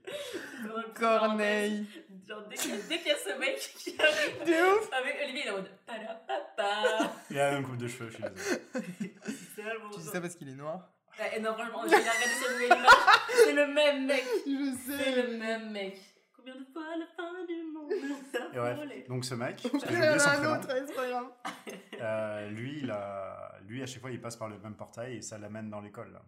Corneille. 0.96 1.86
Genre, 2.28 2.48
dès 2.48 2.56
qu'il 2.56 2.88
dès 2.88 2.98
qu'il 2.98 3.08
y 3.08 3.12
a 3.12 3.18
ce 3.18 3.38
mec 3.38 3.58
qui 3.78 3.96
arrive 4.02 4.48
De 4.48 4.80
ouf 4.80 4.92
avec 4.94 5.18
Olivier, 5.22 5.42
il 5.44 5.48
est 5.48 5.52
en 5.52 5.58
mode 5.58 5.70
Padapapa. 5.86 7.14
Il 7.30 7.40
a 7.40 7.52
la 7.52 7.56
même 7.56 7.66
coupe 7.66 7.78
de 7.78 7.88
cheveux, 7.88 8.10
je 8.10 8.16
suis 8.16 8.24
désolé. 8.24 8.62
Tu 9.94 10.00
dis 10.00 10.06
ça 10.06 10.20
parce 10.20 10.36
qu'il 10.36 10.50
est 10.50 10.56
noir? 10.56 10.90
Ouais, 11.20 11.40
non, 11.40 11.54
franchement, 11.54 11.84
j'ai 11.88 11.96
regardé 11.96 12.24
cette 12.24 12.52
nouvelle 12.52 12.66
image. 12.66 12.88
C'est 13.46 13.54
le 13.54 13.68
même 13.68 14.06
mec. 14.08 14.24
Je 14.48 14.98
C'est 14.98 15.22
le 15.22 15.38
même 15.38 15.72
mec. 15.72 16.13
Combien 16.46 16.60
de 16.60 16.66
fois 16.74 16.84
la 16.98 17.06
fin 17.16 17.46
du 17.46 17.64
monde 17.72 17.92
Et 18.54 18.76
volé 18.76 19.06
donc 19.08 19.24
ce 19.26 19.36
mec, 19.36 19.66
un 19.66 20.58
autre, 20.58 20.68
ouais, 20.68 22.00
euh, 22.02 22.50
lui, 22.50 22.80
il 22.84 22.92
a... 22.92 23.54
lui, 23.68 23.82
à 23.82 23.86
chaque 23.86 24.02
fois, 24.02 24.12
il 24.12 24.20
passe 24.20 24.36
par 24.36 24.50
le 24.50 24.58
même 24.60 24.76
portail 24.76 25.18
et 25.18 25.22
ça 25.22 25.38
l'amène 25.38 25.70
dans 25.70 25.80
l'école. 25.82 26.20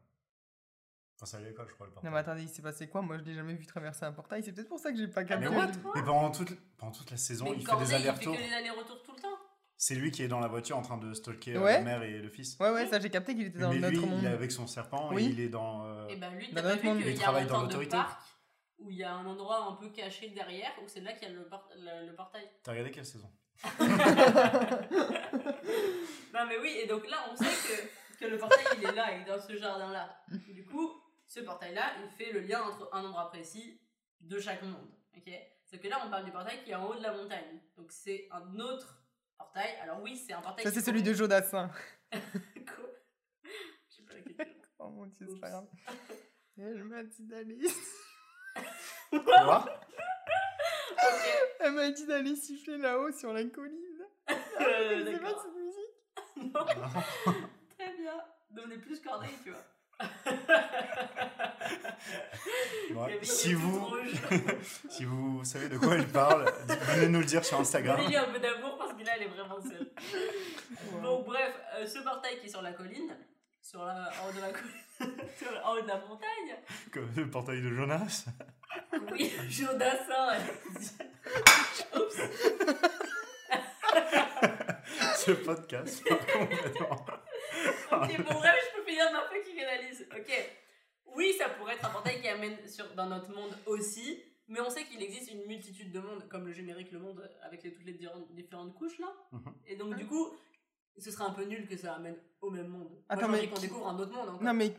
Enfin, 1.17 1.25
c'est 1.25 1.37
à 1.37 1.39
l'école, 1.41 1.67
je 1.69 1.73
crois, 1.73 1.87
le 1.87 1.93
portail. 1.93 2.09
Non 2.09 2.13
mais 2.13 2.19
attendez, 2.21 2.43
il 2.43 2.49
s'est 2.49 2.61
passé 2.61 2.87
quoi? 2.89 3.01
Moi 3.01 3.17
je 3.17 3.23
l'ai 3.23 3.33
jamais 3.33 3.53
vu 3.53 3.65
traverser 3.65 4.03
un 4.05 4.11
portail, 4.11 4.43
c'est 4.43 4.51
peut-être 4.51 4.67
pour 4.67 4.79
ça 4.79 4.91
que 4.91 4.97
j'ai 4.97 5.07
pas 5.07 5.21
Mais 5.21 5.27
capté. 5.27 5.47
what? 5.47 5.67
Le- 5.67 5.71
Mais 5.95 6.03
pendant 6.03 6.29
toute, 6.31 6.51
pendant 6.77 6.91
toute 6.91 7.09
la 7.11 7.17
saison, 7.17 7.45
Mais 7.45 7.55
il 7.57 7.65
fait 7.65 7.75
des 7.77 7.81
il 7.83 7.87
fait 7.87 7.95
allers-retours. 7.95 8.35
que 8.35 8.41
les 8.41 8.53
allers-retours 8.53 9.01
tout 9.03 9.13
le 9.15 9.21
temps. 9.21 9.37
C'est 9.77 9.95
lui 9.95 10.11
qui 10.11 10.23
est 10.23 10.27
dans 10.29 10.39
la 10.41 10.47
voiture 10.47 10.77
en 10.77 10.81
train 10.81 10.97
de 10.97 11.13
stalker 11.13 11.55
euh, 11.55 11.61
Ouais. 11.61 11.73
la 11.75 11.81
mère 11.81 12.03
et 12.03 12.19
le 12.19 12.29
fils. 12.29 12.57
Ouais, 12.59 12.69
ouais, 12.71 12.87
ça 12.87 12.99
j'ai 12.99 13.09
capté 13.09 13.33
qu'il 13.35 13.47
était 13.47 13.59
dans 13.59 13.69
Mais 13.71 13.79
notre 13.79 13.91
lui, 13.97 13.99
monde. 14.05 14.19
il 14.21 14.25
est 14.25 14.29
avec 14.31 14.51
son 14.51 14.67
serpent 14.67 15.09
Oui. 15.13 15.25
et 15.25 15.29
il 15.29 15.39
est 15.39 15.49
dans. 15.49 15.85
euh, 15.85 16.07
Et 16.09 16.15
ben 16.17 16.33
lui, 16.33 16.49
t'as 16.53 16.61
pas 16.61 16.69
notre 16.69 16.81
vu 16.81 16.87
monde. 16.89 16.97
qu'il 16.99 17.07
Il 17.07 17.13
y 17.15 17.19
a 17.19 17.21
travaille 17.23 17.43
un 17.43 17.47
dans 17.47 17.61
l'autorité. 17.61 17.97
Où 18.85 18.91
il 18.91 18.97
y 18.97 19.03
a 19.03 19.13
un 19.13 19.25
endroit 19.25 19.65
un 19.65 19.73
peu 19.75 19.89
caché 19.89 20.29
derrière, 20.29 20.71
où 20.83 20.87
c'est 20.87 21.01
là 21.01 21.13
qu'il 21.13 21.27
y 21.27 21.31
a 21.31 21.33
le, 21.33 21.47
port- 21.47 21.69
le- 21.75 22.07
le 22.07 22.15
portail. 22.15 22.47
T'as 22.63 22.71
regardé 22.71 22.91
quelle 22.91 23.05
saison? 23.05 23.31
Non 26.33 26.45
mais 26.47 26.57
oui, 26.59 26.77
et 26.81 26.85
donc 26.87 27.07
là, 27.09 27.17
on 27.31 27.35
sait 27.35 27.45
que, 27.45 28.19
que 28.19 28.25
le 28.29 28.37
portail, 28.37 28.65
il 28.77 28.83
est 28.85 28.91
là, 28.91 29.15
il 29.15 29.21
est 29.21 29.25
dans 29.25 29.39
ce 29.39 29.55
jardin-là. 29.55 30.21
Du 30.49 30.65
coup, 30.65 30.91
ce 31.25 31.39
portail-là, 31.39 31.93
il 32.03 32.09
fait 32.09 32.33
le 32.33 32.41
lien 32.41 32.61
entre 32.61 32.89
un 32.93 33.05
endroit 33.05 33.29
précis 33.29 33.79
de 34.19 34.37
chaque 34.39 34.61
monde. 34.63 34.89
ok? 35.15 35.31
C'est 35.63 35.79
que 35.79 35.87
là, 35.87 36.01
on 36.05 36.09
parle 36.09 36.25
du 36.25 36.31
portail 36.31 36.61
qui 36.63 36.71
est 36.71 36.75
en 36.75 36.85
haut 36.87 36.95
de 36.95 37.01
la 37.01 37.13
montagne. 37.13 37.61
Donc 37.77 37.91
c'est 37.91 38.27
un 38.31 38.59
autre 38.59 39.01
portail. 39.37 39.75
Alors 39.81 40.01
oui, 40.01 40.17
c'est 40.17 40.33
un 40.33 40.41
portail... 40.41 40.65
Ça, 40.65 40.71
qui 40.71 40.75
c'est 40.75 40.83
celui 40.85 41.01
de 41.03 41.13
Jodassin. 41.13 41.71
Quoi? 42.11 42.89
Je 43.89 43.95
sais 43.95 44.03
pas 44.03 44.13
laquelle. 44.13 44.55
Oh 44.79 44.89
mon 44.89 45.05
dieu, 45.05 45.27
c'est 45.33 45.39
pas 45.39 45.49
grave. 45.51 45.67
Elle 46.57 46.83
m'a 46.83 47.03
dit 47.03 47.27
d'aller. 48.55 49.23
Quoi? 49.23 49.65
Ok, 50.91 51.29
Elle 51.59 51.71
m'a 51.73 51.89
dit 51.89 52.05
d'aller 52.05 52.35
siffler 52.35 52.77
là-haut 52.77 53.11
sur 53.11 53.33
la 53.33 53.43
colline. 53.45 53.79
euh, 54.29 55.05
Je 55.05 55.11
sais 55.11 55.19
pas 55.19 55.29
cette 55.29 55.55
musique. 55.55 55.81
Non, 56.53 56.65
très 57.77 57.93
bien. 57.93 58.21
Devenez 58.51 58.77
plus 58.77 58.99
corneille, 58.99 59.37
tu 59.43 59.51
vois. 59.51 59.63
Ouais, 62.93 63.19
si, 63.23 63.53
vous, 63.53 63.95
si 64.89 65.05
vous 65.05 65.43
savez 65.45 65.69
de 65.69 65.77
quoi 65.77 65.95
elle 65.95 66.07
parle, 66.07 66.51
venez 66.95 67.07
nous 67.07 67.19
le 67.19 67.25
dire 67.25 67.43
sur 67.45 67.59
Instagram. 67.59 67.97
Donnez-lui 67.97 68.17
un 68.17 68.31
peu 68.31 68.39
d'amour 68.39 68.77
parce 68.77 68.93
que 68.93 69.03
là, 69.03 69.13
elle 69.15 69.23
est 69.23 69.27
vraiment 69.27 69.61
seule. 69.61 69.89
Bon, 71.01 71.23
bref, 71.23 71.53
euh, 71.77 71.85
ce 71.87 71.99
portail 71.99 72.39
qui 72.39 72.47
est 72.47 72.49
sur 72.49 72.61
la 72.61 72.73
colline, 72.73 73.15
sur 73.65 73.83
la, 73.83 74.11
en 74.21 74.29
haut 74.29 74.33
de 74.33 74.41
la 74.41 74.51
colline, 74.51 74.73
sur, 75.37 75.65
en 75.65 75.73
haut 75.75 75.81
de 75.81 75.87
la 75.87 75.97
montagne, 75.97 76.55
Comme 76.93 77.09
le 77.15 77.29
portail 77.29 77.61
de 77.61 77.69
Jonas. 77.73 78.25
oui, 79.11 79.31
Jodassin. 79.49 80.37
Oups. 81.95 82.21
Ce 85.17 85.31
podcast 85.31 86.03
complètement. 86.31 87.05
Ok, 87.91 88.17
bon, 88.21 88.33
bref, 88.35 88.55
je 88.63 88.75
peux 88.79 88.85
finir 88.87 89.11
ma 89.11 89.21
fucking 89.21 89.59
analyse. 89.61 90.07
Ok. 90.15 90.31
Oui, 91.15 91.33
ça 91.37 91.49
pourrait 91.49 91.73
être 91.75 91.85
un 91.85 91.89
portail 91.89 92.21
qui 92.21 92.27
amène 92.27 92.57
sur, 92.67 92.93
dans 92.93 93.07
notre 93.07 93.31
monde 93.31 93.57
aussi, 93.65 94.21
mais 94.47 94.59
on 94.59 94.69
sait 94.69 94.83
qu'il 94.83 95.01
existe 95.01 95.31
une 95.31 95.45
multitude 95.45 95.91
de 95.91 95.99
mondes, 95.99 96.27
comme 96.29 96.45
le 96.45 96.53
générique 96.53 96.91
Le 96.91 96.99
Monde, 96.99 97.27
avec 97.41 97.63
les- 97.63 97.73
toutes 97.73 97.85
les 97.85 97.93
différentes- 97.93 98.31
différentes 98.33 98.75
couches 98.75 98.99
là. 98.99 99.11
Mhm. 99.31 99.53
Et 99.67 99.75
donc, 99.77 99.95
du 99.95 100.05
coup, 100.05 100.31
ce 100.97 101.11
serait 101.11 101.25
un 101.25 101.31
peu 101.31 101.43
nul 101.45 101.67
que 101.67 101.77
ça 101.77 101.95
amène 101.95 102.15
au 102.41 102.49
même 102.49 102.67
monde. 102.67 102.89
Attends, 103.09 103.27
mais 103.27 103.47
qu'on 103.49 103.59
découvre 103.59 103.87
un 103.87 103.97
autre 103.99 104.11
monde 104.13 104.29
encore. 104.29 104.43
Non, 104.43 104.53
mais 104.53 104.69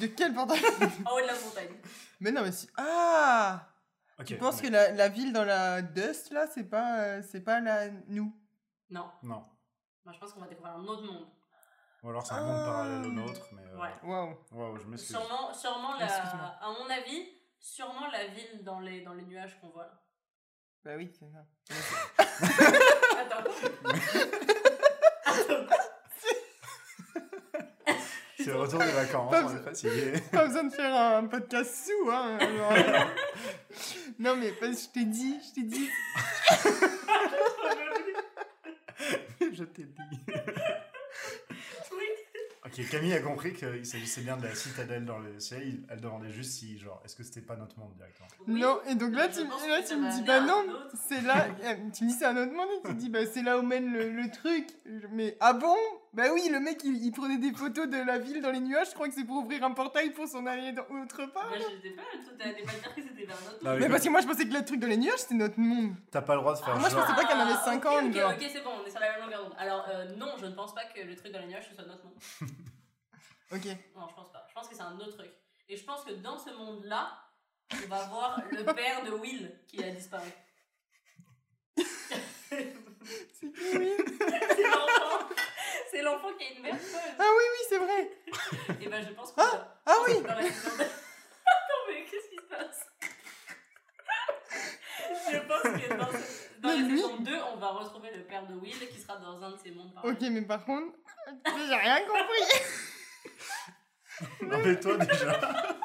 de 0.00 0.06
quel 0.06 0.34
portail 0.34 0.60
En 1.06 1.12
haut 1.14 1.20
de 1.20 1.26
la 1.26 1.34
montagne. 1.34 1.74
Mais 2.20 2.30
non, 2.32 2.42
mais 2.42 2.52
si. 2.52 2.68
Ah 2.76 3.68
Tu 4.26 4.36
penses 4.36 4.62
mais- 4.62 4.68
que 4.68 4.72
la, 4.72 4.92
la 4.92 5.08
ville 5.08 5.32
dans 5.32 5.44
la 5.44 5.82
Dust, 5.82 6.30
là, 6.30 6.46
c'est 6.52 6.64
pas, 6.68 6.98
euh, 7.00 7.22
c'est 7.22 7.40
pas 7.40 7.60
la 7.60 7.88
nous? 8.08 8.34
Non, 8.90 9.10
Non. 9.22 9.42
moi 10.04 10.12
je 10.12 10.18
pense 10.18 10.32
qu'on 10.34 10.40
va 10.40 10.46
découvrir 10.48 10.74
un 10.74 10.84
autre 10.84 11.02
monde. 11.04 11.26
Ou 12.02 12.08
alors 12.10 12.26
c'est 12.26 12.34
un 12.34 12.42
monde 12.44 12.56
Ah. 12.60 12.64
parallèle 12.66 13.06
au 13.06 13.12
nôtre, 13.12 13.46
mais. 13.52 13.62
euh, 13.62 13.78
Ouais. 13.80 13.90
Waouh. 14.02 14.36
Waouh, 14.50 14.76
je 14.78 14.86
m'excuse. 14.86 15.16
Sûrement, 15.16 15.54
sûrement 15.54 15.96
la, 15.96 16.06
à 16.06 16.68
mon 16.78 16.90
avis, 16.90 17.28
sûrement 17.60 18.08
la 18.08 18.26
ville 18.26 18.62
dans 18.64 18.80
les, 18.80 19.00
dans 19.02 19.14
les 19.14 19.22
nuages 19.22 19.58
qu'on 19.60 19.68
voit 19.70 19.84
là. 19.86 20.02
Bah 20.84 20.92
oui, 20.96 21.12
c'est 21.16 21.30
ça. 21.30 21.46
Attends. 23.20 23.44
C'est 28.38 28.46
le 28.50 28.56
retour 28.56 28.80
des 28.80 28.86
vacances, 28.86 29.30
Pas 29.30 29.40
on 29.40 29.44
besoin- 29.44 29.60
est 29.60 29.64
fatigué. 29.64 30.12
Pas 30.32 30.46
besoin 30.46 30.64
de 30.64 30.72
faire 30.72 30.94
un 30.94 31.26
podcast 31.26 31.86
sous, 31.86 32.10
hein. 32.10 32.38
genre. 32.40 32.74
non, 34.18 34.34
mais 34.36 34.50
parce 34.52 34.72
que 34.72 34.82
je 34.82 34.88
t'ai 35.00 35.04
dit, 35.04 35.36
je 35.48 35.54
t'ai 35.54 35.62
dit. 35.62 35.88
je 39.54 39.64
t'ai 39.64 39.84
dit. 39.84 39.92
Ok, 42.72 42.88
Camille 42.88 43.12
a 43.12 43.20
compris 43.20 43.52
qu'il 43.52 43.84
s'agissait 43.84 44.22
bien 44.22 44.38
de 44.38 44.44
la 44.44 44.54
citadelle 44.54 45.04
dans 45.04 45.18
le 45.18 45.38
ciel. 45.38 45.80
Elle 45.90 46.00
demandait 46.00 46.30
juste 46.30 46.52
si, 46.52 46.78
genre, 46.78 47.02
est-ce 47.04 47.14
que 47.14 47.22
c'était 47.22 47.42
pas 47.42 47.54
notre 47.56 47.78
monde 47.78 47.92
directement 47.96 48.28
Oui. 48.48 48.60
Non, 48.60 48.78
et 48.88 48.94
donc 48.94 49.14
là, 49.14 49.28
tu, 49.28 49.40
là, 49.40 49.46
me 49.46 50.16
dis, 50.16 50.22
bah 50.22 50.40
non, 50.40 50.64
c'est 51.06 51.20
là. 51.20 51.48
euh, 51.64 51.74
Tu 51.92 52.04
me 52.04 52.08
dis, 52.08 52.14
c'est 52.14 52.24
un 52.24 52.36
autre 52.36 52.52
monde, 52.52 52.68
et 52.82 52.88
tu 52.88 52.94
dis, 52.94 53.10
bah 53.10 53.26
c'est 53.26 53.42
là 53.42 53.58
où 53.58 53.62
mène 53.62 53.92
le, 53.92 54.10
le 54.10 54.30
truc. 54.30 54.68
Mais 55.10 55.36
ah 55.40 55.52
bon? 55.52 55.76
Bah 56.12 56.24
oui, 56.30 56.50
le 56.50 56.60
mec, 56.60 56.82
il, 56.84 57.02
il 57.02 57.10
prenait 57.10 57.38
des 57.38 57.52
photos 57.52 57.88
de 57.88 57.96
la 57.96 58.18
ville 58.18 58.42
dans 58.42 58.50
les 58.50 58.60
nuages, 58.60 58.88
je 58.90 58.94
crois 58.94 59.08
que 59.08 59.14
c'est 59.14 59.24
pour 59.24 59.36
ouvrir 59.36 59.64
un 59.64 59.70
portail 59.70 60.10
pour 60.10 60.28
s'en 60.28 60.44
aller 60.44 60.72
dans, 60.72 60.82
autre 60.82 61.24
part. 61.32 61.48
Moi 61.48 61.56
je 61.56 61.88
sais 61.88 61.94
pas, 61.94 62.02
toi 62.02 62.32
t'allais 62.38 62.62
pas 62.62 62.72
dire 62.72 62.94
que 62.94 63.02
c'était 63.02 63.24
vers 63.24 63.36
notre 63.40 63.64
monde. 63.64 63.72
Mais 63.72 63.76
écoute, 63.78 63.90
parce 63.92 64.04
que 64.04 64.08
moi, 64.10 64.20
je 64.20 64.26
pensais 64.26 64.46
que 64.46 64.52
le 64.52 64.62
truc 64.62 64.78
dans 64.78 64.88
les 64.88 64.98
nuages, 64.98 65.20
c'était 65.20 65.36
notre 65.36 65.58
monde. 65.58 65.94
T'as 66.10 66.20
pas 66.20 66.34
le 66.34 66.40
droit 66.42 66.52
de 66.52 66.58
faire 66.62 66.76
moi, 66.78 66.90
je 66.90 66.94
pensais 66.94 67.14
pas 67.14 67.24
qu'il 67.24 67.30
y 67.30 67.40
en 67.40 67.46
avait 67.46 67.54
Ah, 67.54 67.64
50, 67.64 68.04
ok, 68.04 68.16
ok. 68.16 68.32
Ok, 68.34 68.50
c'est 68.52 68.62
bon, 68.62 68.70
on 68.82 68.86
est 68.86 68.90
sur 68.90 69.00
la 69.00 69.12
même 69.12 69.20
longueur 69.22 69.44
d'onde. 69.44 69.54
Alors, 69.56 69.86
euh, 69.88 70.14
non, 70.16 70.34
je 70.38 70.44
ne 70.44 70.54
pense 70.54 70.74
pas 70.74 70.84
que 70.84 71.00
le 71.00 71.16
truc 71.16 71.32
dans 71.32 71.38
les 71.40 71.46
nuages 71.46 71.68
ce 71.70 71.74
soit 71.74 71.84
notre 71.86 72.04
monde. 72.04 72.14
Ok. 73.54 73.66
Non, 73.94 74.08
je 74.08 74.14
pense 74.14 74.32
pas. 74.32 74.46
Je 74.48 74.54
pense 74.54 74.68
que 74.68 74.74
c'est 74.74 74.82
un 74.82 74.96
autre 74.98 75.16
truc. 75.18 75.30
Et 75.68 75.76
je 75.76 75.84
pense 75.84 76.04
que 76.04 76.12
dans 76.12 76.38
ce 76.38 76.50
monde-là, 76.50 77.10
on 77.84 77.88
va 77.88 78.04
voir 78.06 78.40
le 78.50 78.64
père 78.64 79.04
de 79.04 79.10
Will 79.10 79.52
qui 79.68 79.84
a 79.84 79.90
disparu. 79.90 80.28
C'est 82.48 83.52
qui, 83.52 83.76
oui 83.76 83.90
C'est 84.18 84.62
l'enfant. 84.62 85.28
C'est 85.92 86.00
l'enfant 86.02 86.32
qui 86.38 86.44
a 86.46 86.50
une 86.56 86.62
mère 86.62 86.78
folle. 86.78 87.00
Ah 87.18 87.24
oui, 87.36 87.44
oui, 87.52 87.66
c'est 87.68 87.78
vrai. 87.78 88.10
Et 88.80 88.88
ben 88.88 89.04
je 89.06 89.12
pense 89.12 89.30
que. 89.32 89.40
Ah 89.40 89.96
oui 90.06 90.22
Dans 90.22 90.34
la 90.34 90.42
saison 90.42 90.70
deux- 90.78 90.84
Attends, 91.52 91.84
mais 91.88 92.04
qu'est-ce 92.06 92.28
qui 92.30 92.36
se 92.36 92.42
passe? 92.48 92.86
Je 95.30 95.38
pense 95.40 95.62
que 95.62 95.94
dans, 95.94 96.10
ce- 96.10 96.60
dans 96.60 96.68
Mais 96.70 96.76
la 96.76 96.82
lui- 96.88 96.96
saison 97.00 97.16
2, 97.18 97.36
on 97.52 97.56
va 97.58 97.68
retrouver 97.68 98.10
le 98.16 98.22
père 98.24 98.46
de 98.46 98.54
Will 98.54 98.88
qui 98.88 98.98
sera 99.00 99.16
dans 99.18 99.42
un 99.42 99.50
de 99.50 99.56
ces 99.58 99.70
mondes 99.72 99.92
par 99.94 100.04
Ok, 100.06 100.20
mais 100.22 100.42
par 100.42 100.64
contre, 100.64 100.96
j'ai 101.46 101.74
rien 101.76 102.00
compris. 102.06 102.42
Non, 104.42 104.58
mais 104.64 104.80
toi 104.80 104.96
déjà. 104.96 105.40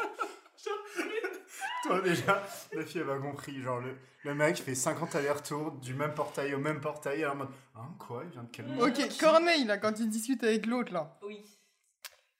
toi 1.88 2.02
déjà, 2.02 2.48
la 2.74 2.86
fille 2.86 3.02
elle 3.02 3.10
a 3.10 3.18
compris. 3.18 3.62
Genre, 3.62 3.80
le, 3.80 3.98
le 4.24 4.36
mec 4.36 4.58
fait 4.58 4.76
50 4.76 5.16
allers-retours 5.16 5.72
du 5.74 5.94
même 5.94 6.14
portail 6.14 6.54
au 6.54 6.60
même 6.60 6.80
portail. 6.82 7.26
En 7.26 7.36
mode. 7.36 7.50
Hein, 7.76 7.96
quoi 8.00 8.24
Il 8.26 8.32
vient 8.32 8.44
de 8.44 8.50
quel 8.52 8.68
monde 8.68 8.82
Ok, 8.82 9.18
Corneille, 9.20 9.66
là, 9.66 9.78
quand 9.78 10.00
il 10.00 10.10
discute 10.10 10.44
avec 10.44 10.66
l'autre, 10.66 10.94
là, 10.94 11.18
Oui, 11.24 11.44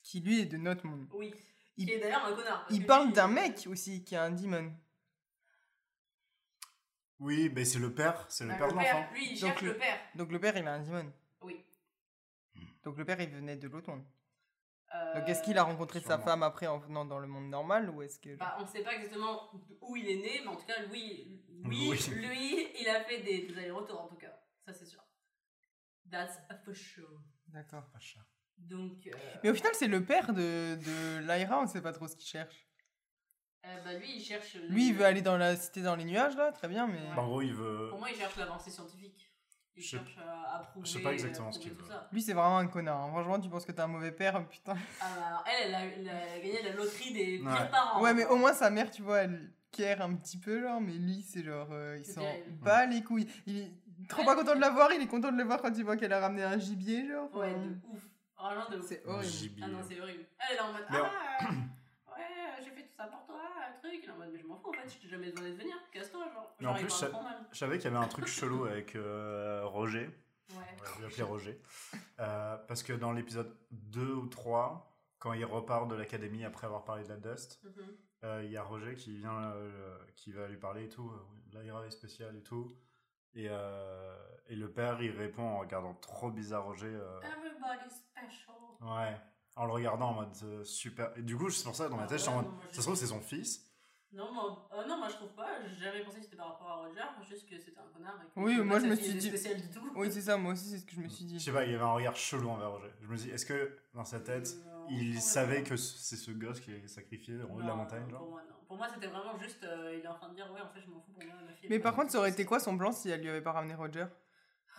qui 0.04 0.20
lui 0.22 0.42
est 0.42 0.46
de 0.46 0.58
notre 0.58 0.86
monde. 0.86 1.08
oui. 1.14 1.34
Il- 1.80 1.86
Qui 1.86 1.92
est 1.94 2.00
d'ailleurs 2.00 2.26
un 2.26 2.34
connard. 2.36 2.62
parce 2.64 2.72
Il 2.76 2.82
que 2.82 2.88
parle 2.88 3.06
lui, 3.08 3.14
d'un 3.14 3.28
mec 3.28 3.68
aussi 3.70 4.04
qui 4.04 4.16
a 4.16 4.24
un 4.24 4.32
demon. 4.32 4.74
Oui, 7.20 7.52
mais 7.54 7.66
c'est 7.66 7.80
le 7.80 7.94
père. 7.94 8.26
C'est 8.30 8.46
le 8.46 8.52
Ah, 8.52 8.58
père 8.58 8.68
de 8.70 8.74
le 8.74 8.80
l'enfant. 8.80 9.06
lui, 9.14 9.26
il 9.34 9.40
Donc 9.40 9.50
cherche 9.50 9.62
le- 9.62 9.68
le 9.74 9.78
père. 9.78 10.00
Donc 10.16 10.32
le 10.32 10.40
père, 10.40 10.58
il 10.58 10.68
a 10.68 10.74
un 10.74 10.80
demon. 10.84 11.12
Oui. 11.42 11.64
Donc 12.84 12.98
le 12.98 13.06
père, 13.06 13.20
il 13.22 13.30
venait 13.30 13.56
de 13.58 13.68
l'autre 13.68 13.90
monde. 13.92 14.04
Euh, 14.96 15.20
Donc 15.20 15.28
est-ce 15.28 15.44
qu'il 15.44 15.58
a 15.58 15.64
rencontré 15.64 16.00
sa 16.00 16.18
femme 16.18 16.44
après 16.44 16.66
en 16.68 16.78
venant 16.78 17.04
dans 17.04 17.20
le 17.20 17.28
monde 17.28 17.50
normal 17.50 17.90
ou 17.90 18.02
est-ce 18.02 18.20
que... 18.20 18.36
Bah, 18.38 18.56
on 18.60 18.64
ne 18.64 18.68
sait 18.68 18.84
pas 18.84 18.94
exactement 18.96 19.52
où 19.82 19.96
il 19.98 20.08
est 20.10 20.16
né, 20.16 20.42
mais 20.44 20.48
en 20.48 20.56
tout 20.56 20.66
cas, 20.66 20.82
lui, 20.84 21.42
lui, 21.66 21.90
Oui. 21.90 22.00
lui 22.16 22.68
il 22.80 22.88
a 22.88 23.04
fait 23.04 23.22
des, 23.22 23.48
des 23.48 23.58
allers-retours, 23.58 24.00
en 24.00 24.08
tout 24.08 24.16
cas. 24.16 24.34
Ça, 24.66 24.72
c'est 24.74 24.86
sûr. 24.86 25.02
That's 26.10 26.38
a 26.50 26.56
for 26.56 26.74
sure. 26.76 27.22
D'accord. 27.48 27.84
Donc, 28.58 29.06
euh, 29.08 29.12
Mais 29.44 29.50
au 29.50 29.54
final, 29.54 29.74
c'est 29.76 29.88
le 29.88 30.04
père 30.06 30.34
de, 30.34 30.76
de 30.76 31.20
Lyra, 31.28 31.60
on 31.62 31.68
sait 31.68 31.82
pas 31.82 31.92
trop 31.94 32.08
ce 32.08 32.16
qu'il 32.16 32.28
cherche. 32.28 32.68
euh, 33.66 33.84
bah, 33.84 33.94
lui, 33.94 34.16
il 34.18 34.24
cherche. 34.24 34.56
Lui, 34.56 34.88
il 34.88 34.94
veut 34.96 35.06
aller 35.06 35.22
dans 35.22 35.38
la 35.38 35.56
cité 35.58 35.82
dans 35.82 35.96
les 35.98 36.06
nuages, 36.06 36.36
là, 36.38 36.52
très 36.54 36.68
bien, 36.70 36.88
mais... 36.88 37.00
Bah, 37.14 37.22
en 37.24 37.28
gros, 37.28 37.42
il 37.42 37.54
veut. 37.54 37.90
Pour 37.90 38.00
moi, 38.00 38.10
il 38.10 38.16
cherche 38.16 38.38
l'avancée 38.38 38.72
scientifique. 38.72 39.27
Il 39.78 39.84
Je 39.84 39.90
sais- 39.90 39.98
cherche 39.98 40.18
à, 40.18 40.56
à 40.56 40.60
prouver. 40.64 40.86
je 40.88 40.92
sais 40.94 41.00
pas 41.04 41.14
exactement 41.14 41.50
à 41.50 41.52
ce 41.52 41.60
qu'il 41.60 41.72
veut. 41.72 41.86
ça. 41.88 42.08
Lui, 42.12 42.22
c'est 42.22 42.34
vraiment 42.34 42.58
un 42.58 42.68
connard. 42.68 43.00
hein. 43.00 43.10
Franchement, 43.12 43.40
tu 43.40 43.48
penses 43.50 43.64
que 43.66 43.72
t'es 43.72 43.82
un 43.82 43.88
mauvais 43.88 44.12
père, 44.12 44.44
putain. 44.50 44.76
Ah, 45.00 45.06
bah, 45.16 45.26
alors, 45.28 45.44
elle, 45.48 45.68
elle 45.70 45.76
a, 45.76 45.86
elle 45.86 46.10
a 46.10 46.40
gagné 46.40 46.62
la 46.64 46.72
loterie 46.74 47.14
des 47.14 47.38
pires 47.40 47.70
parents. 47.70 48.02
Ouais, 48.02 48.14
mais 48.14 48.26
au 48.26 48.38
moins, 48.38 48.54
sa 48.54 48.70
mère, 48.72 48.90
tu 48.90 49.04
vois, 49.04 49.20
elle 49.20 49.52
care 49.72 50.02
un 50.02 50.16
petit 50.16 50.38
peu, 50.40 50.62
genre, 50.64 50.82
mais 50.82 50.94
lui, 50.94 51.22
c'est 51.22 51.44
genre... 51.44 51.68
euh, 51.72 51.98
il 52.00 52.06
s'en 52.06 52.24
bat 52.62 52.86
les 52.88 53.04
couilles. 53.04 53.28
Il 53.46 53.58
est 53.60 53.72
trop 54.10 54.22
Ouais. 54.22 54.26
pas 54.26 54.36
content 54.36 54.56
de 54.56 54.62
la 54.62 54.70
voir, 54.72 54.92
il 54.94 55.02
est 55.02 55.08
content 55.08 55.32
de 55.32 55.38
le 55.38 55.44
voir 55.44 55.62
quand 55.62 55.78
il 55.78 55.84
voit 55.84 55.96
qu'elle 55.98 56.14
a 56.14 56.20
ramené 56.22 56.44
un 56.44 56.58
gibier, 56.58 57.08
genre. 57.08 57.30
Ouais, 57.36 57.50
enfin, 57.54 57.60
de 57.62 57.78
ouf. 57.94 58.04
Vraiment 58.40 58.70
de 58.70 58.78
ouf. 58.78 58.86
C'est 58.88 59.06
horrible. 59.06 59.32
gibier. 59.32 59.64
Ah 59.66 59.70
non, 59.70 59.80
c'est 59.88 60.00
horrible. 60.02 60.26
Elle 60.40 60.56
est 60.56 60.58
là 60.58 60.66
en 60.66 60.72
mode 60.74 60.86
Mais 60.90 60.98
Ah, 61.02 61.44
euh, 61.44 62.14
ouais, 62.16 62.64
j'ai 62.64 62.70
fait 62.72 62.84
tout 62.84 62.96
ça 62.98 63.06
pour 63.06 63.26
toi, 63.26 63.42
truc. 63.88 64.04
Est 64.06 64.12
en 64.12 64.18
mode 64.18 64.30
Mais 64.34 64.40
je 64.40 64.46
m'en 64.48 64.56
fous 64.58 64.70
en 64.70 64.74
fait, 64.74 64.90
je 64.90 64.98
t'ai 65.02 65.08
jamais 65.08 65.32
demandé 65.32 65.52
de 65.52 65.58
venir, 65.58 65.76
casse-toi, 65.92 66.26
genre. 66.34 66.56
Mais 66.60 66.68
en 66.68 66.76
plus. 66.76 67.04
Je 67.52 67.58
savais 67.58 67.78
qu'il 67.80 67.92
y 67.92 67.96
avait 67.96 68.04
un 68.04 68.08
truc 68.08 68.28
chelou 68.28 68.66
avec 68.66 68.96
euh, 68.96 69.66
Roger. 69.66 70.10
Ouais. 70.52 70.64
On 71.04 71.08
va 71.08 71.26
Roger. 71.26 71.62
Euh, 72.20 72.58
parce 72.68 72.82
que 72.84 72.94
dans 72.94 73.12
l'épisode 73.12 73.54
2 73.72 74.14
ou 74.14 74.28
3, 74.28 74.94
quand 75.20 75.34
il 75.34 75.44
repart 75.46 75.90
de 75.90 75.96
l'académie 75.96 76.46
après 76.46 76.68
avoir 76.68 76.86
parlé 76.86 77.04
de 77.04 77.10
la 77.10 77.18
Dust, 77.18 77.60
Mhm. 77.64 77.72
euh, 78.24 78.42
il 78.46 78.52
y 78.52 78.58
a 78.58 78.64
Roger 78.64 78.96
qui 78.96 79.12
vient, 79.18 79.52
euh, 79.52 79.98
qui 80.16 80.32
va 80.32 80.48
lui 80.48 80.58
parler 80.58 80.86
et 80.86 80.90
tout. 80.90 81.12
L'Aira 81.52 81.86
est 81.86 81.92
spéciale 81.92 82.36
et 82.38 82.44
tout. 82.44 82.78
Et, 83.34 83.46
et 84.48 84.56
le 84.56 84.72
père, 84.72 85.02
il 85.02 85.12
répond 85.12 85.44
en 85.44 85.60
regardant 85.60 85.94
trop 85.96 86.32
bizarre 86.32 86.64
Roger. 86.64 86.88
Everybody's 87.24 87.94
special. 87.94 88.56
Ouais. 88.82 89.16
En 89.58 89.66
le 89.66 89.72
regardant 89.74 90.10
en 90.10 90.14
mode 90.14 90.64
super. 90.64 91.12
Et 91.18 91.22
du 91.24 91.36
coup, 91.38 91.50
c'est 91.50 91.64
pour 91.64 91.76
ça, 91.76 91.90
dans 91.90 91.98
ma 91.98 92.04
Ah 92.04 92.08
tête, 92.08 92.20
j'étais 92.20 92.32
ouais, 92.32 92.38
en 92.38 92.44
mode. 92.44 92.52
Ça 92.72 92.78
se 92.78 92.82
trouve, 92.82 92.96
c'est 92.96 93.06
son 93.08 93.20
fils. 93.22 93.67
Non, 94.14 94.32
moi, 94.32 94.70
euh, 94.74 94.86
non, 94.88 94.98
moi 94.98 95.10
je 95.10 95.16
trouve 95.16 95.34
pas. 95.36 95.50
J'ai 95.68 95.84
jamais 95.84 96.02
pensé 96.04 96.18
que 96.20 96.24
c'était 96.24 96.38
par 96.38 96.48
rapport 96.54 96.70
à 96.70 96.76
Roger, 96.78 97.02
juste 97.28 97.48
que 97.48 97.60
c'était 97.60 97.78
un 97.78 97.88
connard. 97.94 98.16
Et 98.24 98.26
que 98.28 98.40
Oui, 98.40 98.58
moi, 98.64 98.80
je 98.80 98.86
me 98.86 98.96
suis 98.96 99.14
dit- 99.16 99.28
spéciale 99.28 99.62
du 99.62 99.70
tout. 99.70 99.92
Oui, 99.96 100.12
c'est 100.12 100.22
ça, 100.22 100.38
moi 100.38 100.54
aussi, 100.54 100.70
c'est 100.70 100.78
ce 100.80 100.86
que 100.86 100.94
je 100.96 101.02
me 101.02 101.10
suis 101.10 101.26
Je 101.26 101.30
dit. 101.34 101.40
sais 101.40 101.52
pas, 101.52 101.66
il 101.66 101.72
y 101.72 101.76
avait 101.76 101.84
un 101.84 101.92
regard 101.92 102.16
chelou 102.16 102.50
envers 102.50 102.72
Roger. 102.72 102.90
Je 103.02 103.08
me 103.08 103.18
dis, 103.18 103.30
est-ce 103.30 103.46
que 103.46 103.78
dans 103.94 104.06
sa 104.06 104.20
tête, 104.20 104.48
Non, 104.66 104.86
il 104.90 105.22
savait 105.22 105.64
que 105.64 105.76
c'est 105.76 106.16
ce 106.16 106.32
gosse 106.32 106.62
qui 106.62 106.72
est 106.72 106.88
sacrifié 106.88 107.42
en 107.44 107.54
haut 107.56 107.62
de 107.62 107.68
la 107.68 107.76
montagne, 107.76 108.10
genre 108.10 108.20
Pour 108.20 108.30
moi, 108.32 108.42
non. 108.48 108.56
Pour 108.68 108.78
moi, 108.78 108.88
c'était 108.94 109.08
vraiment 109.08 109.38
juste. 109.38 109.64
euh, 109.64 109.96
il 109.98 110.04
est 110.04 110.08
en 110.08 110.14
train 110.16 110.30
de 110.30 110.36
dire, 110.36 110.50
ouais, 110.54 110.62
en 110.62 110.70
fait, 110.70 110.82
je 110.82 110.90
m'en 110.90 111.00
fous 111.02 111.12
pour 111.12 111.24
moi, 111.24 111.34
ma 111.46 111.54
fille. 111.54 111.70
Mais 111.70 111.80
par 111.80 111.94
contre, 111.96 112.12
ça 112.12 112.20
aurait 112.20 112.30
été 112.32 112.46
quoi 112.46 112.60
son 112.60 112.78
plan 112.78 112.92
si 112.92 113.10
elle 113.10 113.22
lui 113.22 113.30
avait 113.30 113.42
pas 113.42 113.52
ramené 113.52 113.76
Roger? 113.76 114.02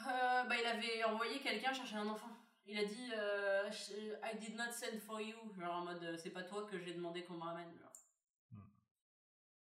Euh, 0.07 0.45
bah, 0.45 0.55
il 0.59 0.67
avait 0.67 1.05
envoyé 1.05 1.41
quelqu'un 1.41 1.73
chercher 1.73 1.97
un 1.97 2.07
enfant. 2.09 2.31
Il 2.67 2.79
a 2.79 2.85
dit 2.85 3.11
euh, 3.17 3.69
I 4.23 4.37
did 4.39 4.55
not 4.57 4.71
send 4.73 4.99
for 5.01 5.21
you. 5.21 5.35
Genre 5.59 5.73
en 5.75 5.85
mode 5.87 6.03
euh, 6.05 6.17
c'est 6.19 6.31
pas 6.31 6.43
toi 6.43 6.67
que 6.71 6.79
j'ai 6.79 6.93
demandé 6.93 7.25
qu'on 7.25 7.35
me 7.35 7.41
ramène. 7.43 7.67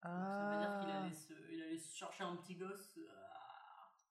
Genre. 0.03 0.12
Donc, 0.12 0.22
Ça 0.32 0.51
veut 0.51 0.59
dire 0.61 0.80
qu'il 0.80 0.90
allait, 0.90 1.12
se, 1.14 1.32
il 1.53 1.62
allait 1.62 1.78
se 1.78 1.96
chercher 1.96 2.24
un 2.24 2.36
petit 2.36 2.55
gosse 2.57 2.96
euh, 2.98 3.09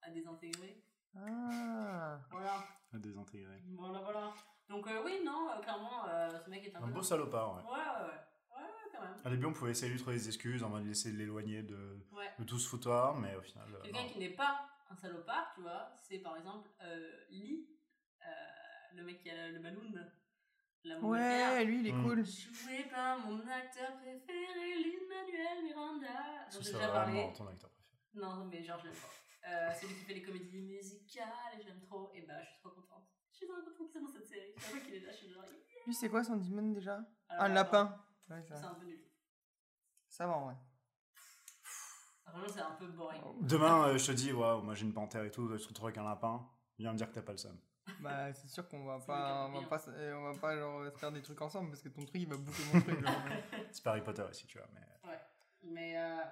à, 0.01 0.07
à 0.07 0.09
désintégrer. 0.11 0.83
Ah. 1.15 2.19
Voilà, 2.31 2.63
à 2.93 2.97
désintégrer. 2.97 3.61
voilà, 3.75 3.99
voilà. 3.99 4.33
Donc 4.69 4.87
euh, 4.87 5.01
oui, 5.03 5.21
non, 5.25 5.49
euh, 5.49 5.59
clairement, 5.61 6.05
euh, 6.07 6.39
ce 6.39 6.49
mec 6.49 6.63
est 6.65 6.75
un, 6.75 6.83
Un 6.83 6.87
beau 6.87 7.01
salopard, 7.01 7.55
ouais. 7.55 7.63
Ouais, 7.63 7.69
ouais, 7.71 8.05
ouais. 8.07 8.61
Ouais, 8.61 8.69
quand 8.93 9.01
même. 9.01 9.15
Au 9.25 9.29
début, 9.29 9.45
on 9.47 9.53
pouvait 9.53 9.71
essayer 9.71 9.87
de 9.87 9.93
lui 9.93 9.99
trouver 10.01 10.17
des 10.17 10.27
excuses 10.27 10.63
en 10.63 10.69
mode 10.69 10.85
essayer 10.87 11.13
de 11.13 11.19
l'éloigner 11.19 11.63
de, 11.63 12.05
Ouais. 12.11 12.31
de 12.37 12.43
tout 12.43 12.59
ce 12.59 12.69
foutoir, 12.69 13.15
mais 13.17 13.35
au 13.35 13.41
final. 13.41 13.67
Quelqu'un 13.83 14.07
qui 14.07 14.19
n'est 14.19 14.35
pas 14.35 14.69
un 14.91 14.95
salopard, 14.95 15.51
tu 15.55 15.61
vois, 15.61 15.91
c'est 16.01 16.19
par 16.19 16.37
exemple 16.37 16.69
euh, 16.83 17.11
Lee, 17.31 17.67
euh, 18.21 18.25
le 18.95 19.03
mec 19.03 19.19
qui 19.19 19.29
a 19.31 19.49
le 19.49 19.59
ballon. 19.59 19.81
La 19.93 20.01
Ouais, 21.01 21.65
lui, 21.65 21.79
il 21.81 21.87
est 21.87 21.91
Mm. 21.93 22.03
cool. 22.03 22.25
Joué 22.25 22.83
par 22.89 23.19
mon 23.19 23.39
acteur 23.47 23.95
préféré, 23.97 24.75
Lin-Manuel 24.83 25.63
Miranda. 25.63 26.47
Déjà 26.51 26.79
parlé. 26.87 27.11
vraiment 27.13 27.33
ton 27.33 27.47
acteur 27.47 27.69
préféré. 27.69 27.97
Non, 28.15 28.45
mais 28.45 28.63
genre, 28.63 28.79
je 28.79 28.85
l'aime 28.85 28.95
pas. 28.95 29.49
Euh, 29.49 29.69
c'est 29.75 29.87
lui 29.87 29.95
qui 29.95 30.01
fait 30.05 30.13
les 30.13 30.21
comédies 30.23 30.61
musicales 30.61 31.59
et 31.59 31.63
j'aime 31.63 31.79
trop. 31.81 32.11
Et 32.13 32.21
bah, 32.21 32.41
je 32.43 32.49
suis 32.49 32.59
trop 32.59 32.69
contente. 32.71 33.07
Je 33.31 33.37
suis 33.37 33.47
trop 33.47 33.55
contente 33.55 33.75
qu'il 33.77 33.87
soit 33.89 34.01
dans 34.01 34.07
cette 34.07 34.27
série. 34.27 34.53
Chaque 34.57 34.69
fois 34.71 34.79
qu'il 34.79 34.95
est 34.95 34.99
là, 34.99 35.11
je 35.11 35.17
suis 35.17 35.29
genre. 35.33 35.43
yeah. 35.43 35.83
Lui, 35.85 35.93
c'est 35.93 36.09
quoi 36.09 36.23
son 36.23 36.37
demon 36.37 36.71
déjà? 36.71 36.93
Alors, 37.29 37.43
Un 37.45 37.55
attends, 37.55 37.83
lapin. 37.83 38.05
Ouais, 38.29 38.43
C'est 38.47 38.55
ça. 38.55 38.69
un 38.69 38.75
peu 38.75 38.85
nul. 38.85 39.05
ça 40.07 40.27
va, 40.27 40.37
ouais. 40.45 40.53
Vraiment, 42.25 42.47
c'est 42.47 42.59
un 42.61 42.71
peu 42.75 42.87
boring. 42.87 43.21
Demain, 43.41 43.87
euh, 43.87 43.97
je 43.97 44.07
te 44.07 44.11
dis, 44.11 44.31
waouh, 44.31 44.61
moi 44.61 44.75
j'ai 44.75 44.85
une 44.85 44.93
panthère 44.93 45.23
et 45.23 45.31
tout, 45.31 45.47
je 45.57 45.63
te 45.63 45.67
retrouve 45.69 45.87
avec 45.87 45.97
un 45.97 46.03
lapin. 46.03 46.47
Viens 46.77 46.91
me 46.93 46.97
dire 46.97 47.09
que 47.09 47.15
t'as 47.15 47.21
pas 47.23 47.31
le 47.31 47.37
seum. 47.39 47.59
Bah, 47.99 48.31
c'est 48.33 48.47
sûr 48.47 48.67
qu'on 48.67 48.85
va 48.85 48.99
pas, 48.99 49.47
on 49.47 49.59
va 49.61 49.67
pas, 49.67 49.81
on 49.87 50.33
va 50.33 50.39
pas 50.39 50.55
genre 50.57 50.97
faire 50.97 51.11
des 51.11 51.21
trucs 51.21 51.41
ensemble 51.41 51.69
parce 51.71 51.81
que 51.81 51.89
ton 51.89 52.05
truc 52.05 52.21
il 52.21 52.27
va 52.29 52.37
bouffer 52.37 52.63
mon 52.73 52.81
truc. 52.81 52.99
C'est 53.71 53.83
pas 53.83 53.91
Harry 53.91 54.01
Potter 54.03 54.23
aussi, 54.29 54.47
tu 54.47 54.57
vois. 54.57 54.67
Mais... 54.73 54.81
Mais, 55.61 55.97
euh, 55.97 56.23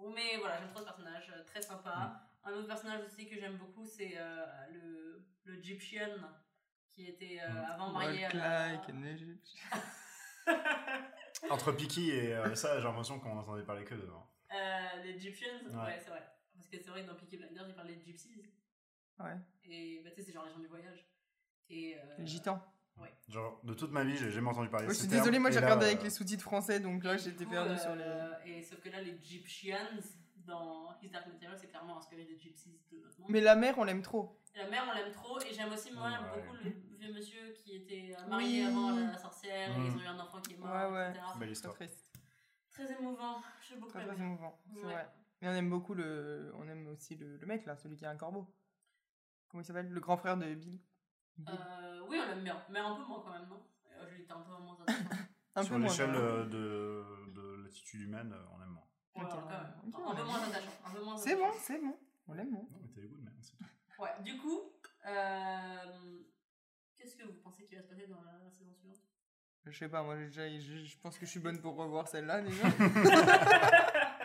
mais 0.00 0.36
voilà, 0.38 0.58
j'aime 0.58 0.70
trop 0.70 0.80
ce 0.80 0.84
personnage, 0.84 1.32
euh, 1.36 1.44
très 1.44 1.62
sympa. 1.62 2.20
Un 2.42 2.52
autre 2.54 2.66
personnage 2.66 3.04
aussi 3.04 3.28
que 3.28 3.38
j'aime 3.38 3.56
beaucoup, 3.56 3.86
c'est 3.86 4.14
euh, 4.16 4.46
le, 4.72 5.24
le 5.44 5.58
Egyptian 5.58 6.08
qui 6.92 7.06
était 7.06 7.38
euh, 7.40 7.48
Mm. 7.52 7.70
avant 7.70 7.90
marié 7.92 8.24
à 8.24 8.72
like 8.72 8.88
an 8.88 9.02
Egyptian. 9.04 9.78
Entre 11.50 11.72
Piki 11.72 12.10
et 12.10 12.34
euh, 12.34 12.54
ça, 12.54 12.78
j'ai 12.78 12.84
l'impression 12.84 13.18
qu'on 13.20 13.38
entendait 13.38 13.62
parler 13.64 13.84
que 13.84 13.94
devant. 13.94 14.28
Euh, 14.52 15.02
les 15.04 15.10
Egyptians, 15.10 15.46
ouais, 15.70 15.76
Ouais. 15.76 15.98
c'est 16.02 16.10
vrai. 16.10 16.22
Parce 16.54 16.66
que 16.68 16.76
c'est 16.82 16.90
vrai 16.90 17.02
que 17.02 17.06
dans 17.08 17.14
Peaky 17.14 17.36
Blinders, 17.38 17.68
ils 17.68 17.74
parlaient 17.74 17.94
de 17.96 18.02
gypsies. 18.02 18.42
Ouais, 19.22 19.36
Et 19.64 20.00
bah, 20.04 20.10
tu 20.10 20.16
sais, 20.16 20.26
c'est 20.26 20.32
genre 20.32 20.44
les 20.46 20.52
gens 20.52 20.58
du 20.58 20.66
voyage. 20.66 21.06
Et, 21.68 21.96
euh, 21.96 22.00
les 22.18 22.26
gitans. 22.26 22.60
Genre, 23.28 23.60
de 23.64 23.72
toute 23.74 23.92
ma 23.92 24.02
vie, 24.04 24.16
j'ai 24.16 24.30
jamais 24.30 24.48
entendu 24.48 24.68
parler 24.68 24.86
Ouais, 24.86 24.92
de 24.92 24.94
je 24.94 25.02
ce 25.02 25.06
suis 25.08 25.16
désolée, 25.16 25.38
moi 25.38 25.50
j'ai 25.50 25.60
regardé 25.60 25.84
euh, 25.86 25.88
avec 25.90 26.02
les 26.02 26.10
sous-titres 26.10 26.42
français 26.42 26.80
donc 26.80 27.02
là 27.04 27.16
j'étais 27.16 27.44
coup, 27.44 27.50
perdu 27.50 27.74
euh, 27.74 27.76
sur 27.78 27.94
les. 27.94 28.50
Et 28.50 28.62
sauf 28.62 28.80
que 28.80 28.88
là, 28.90 29.00
les 29.00 29.12
Egyptians, 29.14 29.76
dans 30.44 30.94
His 31.00 31.08
Dark 31.08 31.26
Material, 31.28 31.56
c'est 31.58 31.68
clairement 31.68 31.96
inspiré 31.98 32.24
des 32.24 32.36
gypsies 32.36 32.78
de 32.92 32.98
notre 32.98 33.18
monde. 33.20 33.30
Mais 33.30 33.40
la 33.40 33.54
mère, 33.54 33.78
on 33.78 33.84
l'aime 33.84 34.02
trop. 34.02 34.36
La 34.56 34.68
mère, 34.68 34.84
on 34.90 34.94
l'aime 34.94 35.12
trop. 35.12 35.40
Et 35.40 35.52
j'aime 35.54 35.72
aussi, 35.72 35.92
moi, 35.92 36.08
Ouais. 36.10 36.42
beaucoup 36.42 36.56
le 36.64 36.70
vieux 36.98 37.14
monsieur 37.14 37.52
qui 37.52 37.76
était 37.76 38.14
euh, 38.18 38.26
marié 38.26 38.62
Oui. 38.62 38.68
avant 38.68 38.90
la 38.98 39.16
sorcière. 39.16 39.78
Mm. 39.78 39.82
Et 39.82 39.86
ils 39.86 39.92
ont 39.96 40.00
eu 40.00 40.06
un 40.06 40.18
enfant 40.18 40.40
qui 40.42 40.54
est 40.54 40.56
mort, 40.58 40.70
Ouais, 40.90 40.96
ouais. 40.96 41.10
etc. 41.10 41.22
Belle 41.38 41.48
Très 41.48 41.52
histoire. 41.52 41.74
Très 42.72 42.92
émouvant. 42.98 43.36
J'ai 43.66 43.76
beaucoup 43.76 43.92
Très 43.92 44.02
aimé. 44.02 44.14
très 44.14 44.22
émouvant. 44.24 44.58
C'est 44.74 44.80
Ouais. 44.80 44.92
vrai. 44.92 45.08
Mais 45.40 45.48
on 45.48 45.52
aime 45.52 45.70
beaucoup 45.70 45.94
le. 45.94 46.52
On 46.58 46.68
aime 46.68 46.88
aussi 46.88 47.14
le, 47.16 47.36
le 47.38 47.46
mec 47.46 47.64
là, 47.64 47.76
celui 47.76 47.96
qui 47.96 48.04
a 48.04 48.10
un 48.10 48.16
corbeau. 48.16 48.52
Comment 49.50 49.62
il 49.62 49.66
s'appelle 49.66 49.90
Le 49.90 50.00
grand 50.00 50.16
frère 50.16 50.36
de 50.36 50.54
Bill? 50.54 50.78
Euh, 51.48 52.00
oui, 52.08 52.18
on 52.22 52.28
l'aime 52.28 52.44
bien. 52.44 52.62
Mais 52.70 52.78
un 52.78 52.94
peu 52.94 53.02
moins 53.04 53.22
quand 53.24 53.32
même, 53.32 53.48
non? 53.48 53.60
Euh, 53.86 54.06
Je 54.08 54.32
un 54.32 54.40
peu 54.40 54.52
moins 54.62 54.76
un 55.56 55.62
Sur 55.62 55.78
moins. 55.78 55.88
l'échelle 55.88 56.14
euh, 56.14 56.44
de, 56.46 57.32
de 57.32 57.62
l'attitude 57.64 58.02
humaine, 58.02 58.32
euh, 58.32 58.44
on 58.56 58.62
aime 58.62 58.68
moins. 58.70 58.86
Ouais, 59.16 59.24
Ok, 59.24 59.30
quand 59.32 59.48
même. 59.48 59.72
ok, 59.88 59.94
un 60.06 60.14
peu 60.14 60.24
moins 60.24 60.42
attachant. 60.48 60.70
Un 60.84 60.90
peu 60.92 61.02
moins 61.02 61.16
C'est 61.16 61.36
bon, 61.36 61.50
c'est 61.58 61.78
bon. 61.80 61.98
On 62.28 62.34
l'aime, 62.34 62.50
non 62.52 62.68
Non, 62.70 62.78
mais 62.80 62.88
t'as 62.94 63.00
les 63.00 63.08
goûts 63.08 63.16
de 63.16 63.22
merde, 63.22 63.36
c'est 63.40 63.56
tout. 63.56 63.64
Ouais, 63.98 64.10
du 64.22 64.38
coup, 64.38 64.60
euh, 65.06 66.20
qu'est-ce 66.96 67.16
que 67.16 67.24
vous 67.24 67.34
pensez 67.42 67.64
qui 67.66 67.74
va 67.74 67.82
se 67.82 67.88
passer 67.88 68.06
dans 68.06 68.22
la 68.22 68.48
saison 68.50 68.72
suivante? 68.72 68.98
Je 69.66 69.76
sais 69.76 69.88
pas, 69.88 70.02
moi 70.02 70.16
j'ai 70.16 70.26
déjà, 70.26 70.48
je, 70.58 70.84
je 70.84 70.98
pense 70.98 71.18
que 71.18 71.26
je 71.26 71.30
suis 71.30 71.40
bonne 71.40 71.60
pour 71.60 71.74
revoir 71.76 72.06
celle-là 72.08 72.40
déjà. 72.40 72.64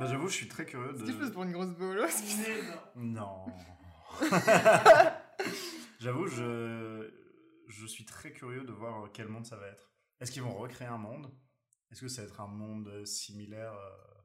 Bah, 0.00 0.06
j'avoue, 0.06 0.28
je 0.28 0.34
suis 0.34 0.48
très 0.48 0.64
curieux 0.64 0.94
Est-ce 0.94 1.02
que 1.04 1.12
je 1.12 1.18
passe 1.18 1.28
de. 1.28 1.34
pour 1.34 1.42
une 1.42 1.52
grosse 1.52 1.76
non. 2.96 3.44
J'avoue, 6.00 6.26
je, 6.26 7.12
je 7.68 7.86
suis 7.86 8.06
très 8.06 8.32
curieux 8.32 8.64
de 8.64 8.72
voir 8.72 9.10
quel 9.12 9.28
monde 9.28 9.44
ça 9.44 9.56
va 9.56 9.66
être. 9.66 9.92
Est-ce 10.18 10.32
qu'ils 10.32 10.42
vont 10.42 10.54
recréer 10.56 10.88
un 10.88 10.96
monde? 10.96 11.30
Est-ce 11.90 12.00
que 12.00 12.08
ça 12.08 12.22
va 12.22 12.28
être 12.28 12.40
un 12.40 12.46
monde 12.46 13.04
similaire 13.04 13.74
euh, 13.74 14.22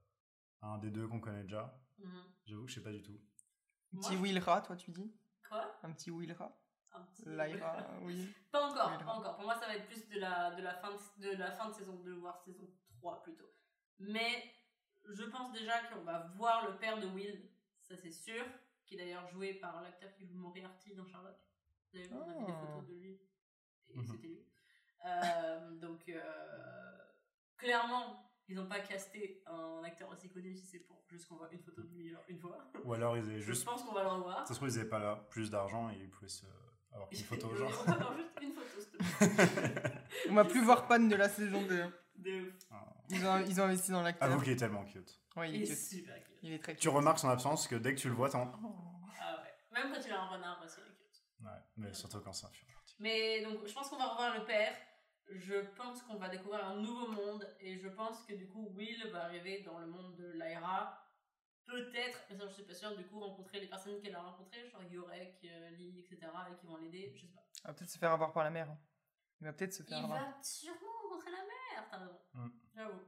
à 0.62 0.68
un 0.68 0.78
des 0.78 0.92
deux 0.92 1.10
qu'on 1.10 1.20
connaît 1.20 1.44
déjà? 1.44 1.78
Mhm. 1.98 2.24
J'avoue 2.46 2.64
que 2.64 2.70
je 2.70 2.76
sais 2.76 2.84
pas 2.84 2.92
du 2.94 3.02
tout. 3.04 3.20
Un 3.94 3.98
Moi, 3.98 4.08
petit 4.08 4.18
je- 4.18 4.22
Willra, 4.24 4.62
toi 4.62 4.78
tu 4.78 4.92
dis? 4.92 5.14
Quoi? 5.50 5.78
Un 5.84 5.92
petit 5.92 6.10
Willra 6.10 6.58
Lyra, 7.26 7.86
oui. 8.04 8.34
Pas 8.54 8.70
encore, 8.70 8.98
pas 8.98 9.12
encore. 9.12 9.36
Pour 9.36 9.44
moi, 9.44 9.56
ça 9.60 9.68
va 9.68 9.76
être 9.76 9.88
plus 9.88 10.08
de 10.08 10.18
la, 10.22 10.56
de 10.56 10.62
la, 10.62 10.76
fin, 10.76 10.92
de, 11.18 11.34
de 11.34 11.38
la 11.38 11.52
fin 11.52 11.68
de 11.68 11.74
saison 11.74 11.96
2, 11.96 12.14
voire 12.14 12.40
saison 12.40 12.66
3 13.00 13.22
plutôt. 13.24 13.52
Mais 14.00 14.55
je 15.14 15.24
pense 15.24 15.52
déjà 15.54 15.80
qu'on 15.88 16.02
va 16.04 16.32
voir 16.36 16.70
le 16.70 16.78
père 16.78 17.00
de 17.00 17.08
Will, 17.08 17.50
ça 17.82 17.96
c'est 17.98 18.12
sûr, 18.12 18.44
qui 18.86 18.96
est 18.96 18.98
d'ailleurs 18.98 19.28
joué 19.30 19.54
par 19.56 19.82
l'acteur 19.82 20.14
qui 20.14 20.26
joue 20.26 20.36
Moriarty 20.36 20.94
dans 20.96 21.06
Sherlock. 21.08 21.38
Vous 21.92 22.00
avez 22.00 22.08
vu, 22.08 22.16
on 22.16 22.22
a 22.22 22.34
vu 22.40 22.46
des 22.46 22.52
Ah. 22.52 22.68
photos 22.68 22.88
de 22.90 22.94
lui, 22.96 23.20
et 23.90 23.98
Mhm. 23.98 24.08
c'était 24.08 24.28
lui. 24.28 24.46
Euh, 25.06 25.72
donc, 25.80 26.10
euh, 26.10 26.98
clairement, 27.58 28.32
ils 28.48 28.56
n'ont 28.56 28.68
pas 28.68 28.80
casté 28.80 29.42
un 29.48 29.84
acteur 29.84 30.10
aussi 30.10 30.30
connu 30.30 30.56
si 30.56 30.66
c'est 30.66 30.80
pour 30.80 31.04
juste 31.08 31.28
qu'on 31.28 31.36
voit 31.36 31.50
une 31.52 31.62
photo 31.62 31.82
de 31.82 31.90
lui 31.90 32.10
genre, 32.10 32.24
une 32.28 32.40
fois. 32.40 32.72
Ou 32.84 32.94
alors 32.94 33.18
ils 33.18 33.24
avaient 33.24 33.40
Je 33.40 33.46
juste. 33.46 33.66
pense 33.66 33.84
qu'on 33.84 33.94
va 33.94 34.04
le 34.04 34.10
revoir. 34.10 34.48
Ça 34.48 34.54
se 34.54 34.60
trouve, 34.60 34.70
ils 34.70 34.80
avaient 34.80 34.90
pas 34.90 35.00
là 35.00 35.16
plus 35.30 35.50
d'argent 35.50 35.90
et 35.92 35.96
ils 35.98 36.10
pouvaient 36.10 36.28
se 36.30 36.46
avoir 36.92 37.10
une 37.12 37.18
photo, 37.24 37.48
On 37.52 37.56
genre. 37.56 37.70
juste 38.18 38.42
une 38.42 38.54
photo, 38.54 38.80
s'il 38.80 38.92
te 38.92 38.98
plaît. 38.98 40.02
On 40.30 40.34
va 40.34 40.46
plus 40.46 40.64
voir 40.64 40.88
Pan 40.88 41.00
de 41.00 41.16
la 41.16 41.30
saison 41.30 41.62
2. 41.68 41.84
De 42.16 42.48
ouf. 42.50 42.54
Ils 43.10 43.26
ont, 43.26 43.40
ils 43.46 43.62
ont 43.62 43.64
investi 43.66 43.92
dans 43.92 44.02
l'acteur. 44.02 44.30
Avoue 44.32 44.42
qu'il 44.42 44.54
est 44.54 44.58
tellement 44.58 44.84
cute. 44.86 45.20
Ouais, 45.36 45.50
il 45.50 45.56
Il 45.56 45.62
est 45.62 45.66
est 45.66 45.68
cute. 45.76 45.78
super 45.78 46.24
cute. 46.24 46.38
Il 46.44 46.54
est 46.54 46.60
très 46.60 46.74
cute. 46.74 46.82
Tu 46.82 46.90
remarques 46.90 47.20
son 47.20 47.30
absence 47.30 47.68
que 47.68 47.76
dès 47.76 47.94
que 47.96 48.00
tu 48.00 48.08
le 48.10 48.16
vois, 48.16 48.30
t'en. 48.30 48.52
Ah 49.22 49.42
ouais. 49.42 49.54
Même 49.72 49.94
quand 49.94 50.02
il 50.06 50.12
a 50.12 50.22
un 50.22 50.28
renard 50.28 50.62
aussi, 50.64 50.78
il 50.86 50.92
est 50.92 50.96
cute. 50.96 51.24
Ouais, 51.46 51.52
mais 51.78 51.94
surtout 51.94 52.20
quand 52.22 52.34
c'est 52.34 52.46
un 52.48 52.50
film. 52.50 52.72
Mais 53.00 53.44
donc, 53.44 53.66
je 53.68 53.74
pense 53.74 53.90
qu'on 53.90 53.98
va 53.98 54.08
revoir 54.08 54.38
le 54.38 54.46
père. 54.46 54.74
Je 55.30 55.56
pense 55.76 56.02
qu'on 56.04 56.18
va 56.18 56.30
découvrir 56.30 56.66
un 56.66 56.76
nouveau 56.78 57.08
monde. 57.12 57.46
Et 57.60 57.78
je 57.80 57.90
pense 57.90 58.22
que 58.26 58.34
du 58.34 58.48
coup, 58.48 58.70
Will 58.76 59.10
va 59.12 59.24
arriver 59.26 59.64
dans 59.64 59.80
le 59.80 59.88
monde 59.88 60.16
de 60.16 60.32
Lyra. 60.34 61.02
Peut-être, 61.66 62.20
mais 62.30 62.38
ça 62.38 62.48
je 62.48 62.54
suis 62.54 62.64
pas 62.64 62.76
sûre, 62.76 62.96
du 62.96 63.04
coup, 63.08 63.20
rencontrer 63.20 63.60
les 63.60 63.68
personnes 63.68 64.00
qu'elle 64.00 64.14
a 64.16 64.22
rencontrées, 64.22 64.70
genre 64.70 64.84
Yorek, 64.84 65.40
euh, 65.46 65.70
Lee, 65.72 65.98
etc., 66.00 66.32
et 66.52 66.56
qui 66.60 66.68
vont 66.68 66.78
l'aider. 66.78 67.12
Je 67.16 67.22
sais 67.22 67.28
pas. 67.34 67.42
Il 67.64 67.68
va 67.68 67.74
peut-être 67.74 67.90
se 67.90 67.98
faire 67.98 68.12
avoir 68.12 68.32
par 68.34 68.44
la 68.44 68.52
mère. 68.52 68.70
hein. 68.70 68.78
Il 69.42 69.48
va 69.48 69.54
peut-être 69.54 69.74
se 69.74 69.82
faire 69.82 69.98
Il 69.98 70.04
avoir. 70.04 70.20
va 70.20 70.44
sûrement 70.44 70.78
rencontrer 71.02 71.32
la 71.32 71.40
mère, 71.40 71.90
t'as 71.90 71.98
raison. 71.98 72.20
Mm. 72.36 72.50
J'avoue. 72.76 73.00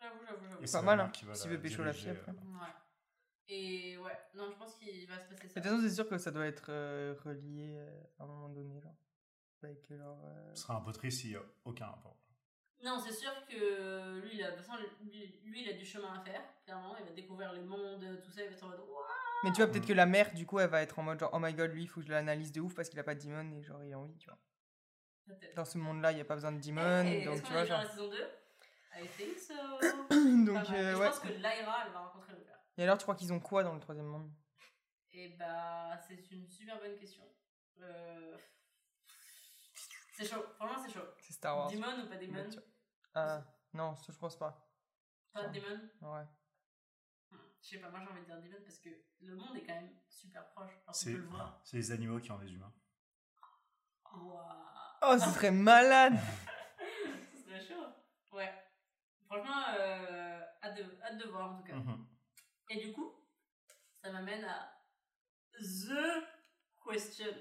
J'avoue, 0.00 0.18
j'avoue, 0.26 0.44
j'avoue. 0.48 0.56
Et 0.56 0.60
Pas 0.60 0.66
c'est 0.66 0.76
la 0.78 0.82
mal, 0.82 1.00
hein, 1.00 1.12
s'il 1.34 1.50
veut 1.50 1.60
pécho 1.60 1.82
la 1.82 1.92
fille 1.92 2.10
après. 2.10 2.32
euh, 2.32 2.34
Ouais. 2.34 2.74
Et 3.52 3.98
ouais, 3.98 4.18
non, 4.34 4.48
je 4.50 4.56
pense 4.56 4.76
qu'il 4.76 5.06
va 5.08 5.18
se 5.18 5.24
passer 5.28 5.42
De 5.48 5.48
ça. 5.48 5.54
toute 5.60 5.62
façon, 5.64 5.80
c'est 5.82 5.90
sûr 5.94 6.08
que 6.08 6.18
ça 6.18 6.30
doit 6.30 6.46
être 6.46 6.66
euh, 6.70 7.14
relié 7.24 7.74
euh, 7.78 8.02
à 8.18 8.22
un 8.22 8.26
moment 8.26 8.48
donné. 8.48 8.80
Genre. 8.80 8.94
Avec 9.62 9.88
leur. 9.90 10.16
euh, 10.24 10.54
Ce 10.54 10.62
sera 10.62 10.76
un 10.76 10.80
peu 10.80 10.92
triste 10.92 11.20
s'il 11.20 11.32
y 11.32 11.36
a 11.36 11.42
aucun 11.64 11.86
rapport. 11.86 12.16
Non, 12.82 12.98
c'est 12.98 13.12
sûr 13.12 13.30
que 13.46 14.20
lui 14.20 14.36
il, 14.36 14.42
a, 14.42 14.52
de 14.52 14.56
toute 14.56 14.64
façon, 14.64 14.78
lui, 15.02 15.38
lui, 15.44 15.62
il 15.64 15.68
a 15.68 15.74
du 15.74 15.84
chemin 15.84 16.14
à 16.14 16.20
faire, 16.24 16.40
clairement. 16.64 16.96
Il 16.98 17.04
va 17.04 17.10
découvrir 17.12 17.52
les 17.52 17.60
mondes, 17.60 18.22
tout 18.24 18.30
ça. 18.30 18.40
Il 18.42 18.46
va 18.48 18.52
être 18.54 18.64
en 18.64 18.68
mode 18.68 18.80
Ouah 18.80 19.06
Mais 19.44 19.50
tu 19.50 19.56
vois, 19.56 19.66
peut-être 19.66 19.84
Mm. 19.84 19.88
que 19.88 19.92
la 19.92 20.06
mère, 20.06 20.32
du 20.32 20.46
coup, 20.46 20.58
elle 20.60 20.70
va 20.70 20.80
être 20.80 20.98
en 20.98 21.02
mode 21.02 21.18
genre, 21.18 21.30
oh 21.34 21.38
my 21.40 21.52
god, 21.52 21.72
lui, 21.72 21.82
il 21.82 21.88
faut 21.88 22.00
que 22.00 22.06
je 22.06 22.12
l'analyse 22.12 22.52
de 22.52 22.60
ouf 22.62 22.74
parce 22.74 22.88
qu'il 22.88 22.98
a 22.98 23.02
pas 23.04 23.14
de 23.14 23.20
demon 23.22 23.52
et 23.52 23.62
genre, 23.62 23.82
il 23.84 23.92
a 23.92 23.98
envie, 23.98 24.16
tu 24.16 24.28
vois. 24.30 24.38
Dans 25.56 25.64
ce 25.66 25.76
monde-là, 25.76 26.12
il 26.12 26.14
n'y 26.14 26.20
a 26.22 26.24
pas 26.24 26.34
besoin 26.36 26.52
de 26.52 26.60
demon, 26.60 27.04
Eh, 27.04 27.24
donc 27.24 27.34
Est-ce 27.34 27.42
tu 27.44 27.52
vois, 27.52 27.64
genre. 27.64 27.82
la 27.82 27.88
saison 27.90 28.08
2 28.08 28.24
I 28.92 29.06
think 29.16 29.38
so. 29.38 29.54
donc, 30.44 30.70
euh, 30.70 30.92
Je 30.94 30.98
ouais. 30.98 31.06
pense 31.08 31.20
que 31.20 31.28
Lyra, 31.28 31.84
elle 31.86 31.92
va 31.92 32.00
rencontrer 32.00 32.32
le 32.32 32.40
père. 32.40 32.58
Et 32.76 32.82
alors, 32.82 32.98
tu 32.98 33.02
crois 33.04 33.14
qu'ils 33.14 33.32
ont 33.32 33.40
quoi 33.40 33.62
dans 33.62 33.74
le 33.74 33.80
troisième 33.80 34.06
monde? 34.06 34.30
Et 35.12 35.28
bah, 35.30 35.98
c'est 36.06 36.30
une 36.30 36.46
super 36.48 36.78
bonne 36.78 36.96
question. 36.96 37.22
Euh, 37.80 38.36
C'est 40.16 40.26
chaud, 40.26 40.44
franchement, 40.56 40.82
c'est 40.86 40.92
chaud. 40.92 41.06
C'est 41.18 41.32
Star 41.32 41.56
Wars. 41.56 41.70
Demon 41.70 42.04
ou 42.04 42.08
pas 42.08 42.16
Demon? 42.16 42.48
Ah, 43.14 43.42
non, 43.72 43.96
ça, 43.96 44.12
je 44.12 44.18
pense 44.18 44.38
pas. 44.38 44.70
Pas 45.32 45.46
Demon? 45.48 45.80
Ouais. 46.02 46.24
Hmm, 47.30 47.36
Je 47.62 47.68
sais 47.68 47.78
pas, 47.78 47.88
moi 47.90 48.00
j'ai 48.04 48.10
envie 48.10 48.20
de 48.20 48.26
dire 48.26 48.40
Demon 48.40 48.62
parce 48.64 48.78
que 48.78 48.90
le 49.20 49.34
monde 49.36 49.56
est 49.56 49.64
quand 49.64 49.74
même 49.74 49.90
super 50.08 50.46
proche. 50.50 50.72
C'est 50.92 51.12
peux 51.12 51.18
le 51.18 51.26
voir. 51.28 51.60
c'est 51.64 51.76
les 51.76 51.92
animaux 51.92 52.18
qui 52.20 52.30
ont 52.32 52.38
des 52.38 52.52
humains. 52.52 52.72
Oh, 54.12 55.16
ce 55.18 55.30
serait 55.30 55.50
malade 55.52 56.14
Ce 57.34 57.42
serait 57.42 57.60
chaud. 57.60 57.86
Ouais. 58.32 58.52
Franchement, 59.30 59.62
euh, 59.78 60.40
hâte, 60.60 60.76
de, 60.76 61.02
hâte 61.04 61.18
de 61.18 61.28
voir 61.28 61.52
en 61.52 61.56
tout 61.56 61.62
cas. 61.62 61.74
Mhm. 61.76 62.04
Et 62.70 62.84
du 62.84 62.92
coup, 62.92 63.14
ça 64.02 64.10
m'amène 64.10 64.44
à 64.44 64.76
The 65.56 66.24
Question. 66.84 67.32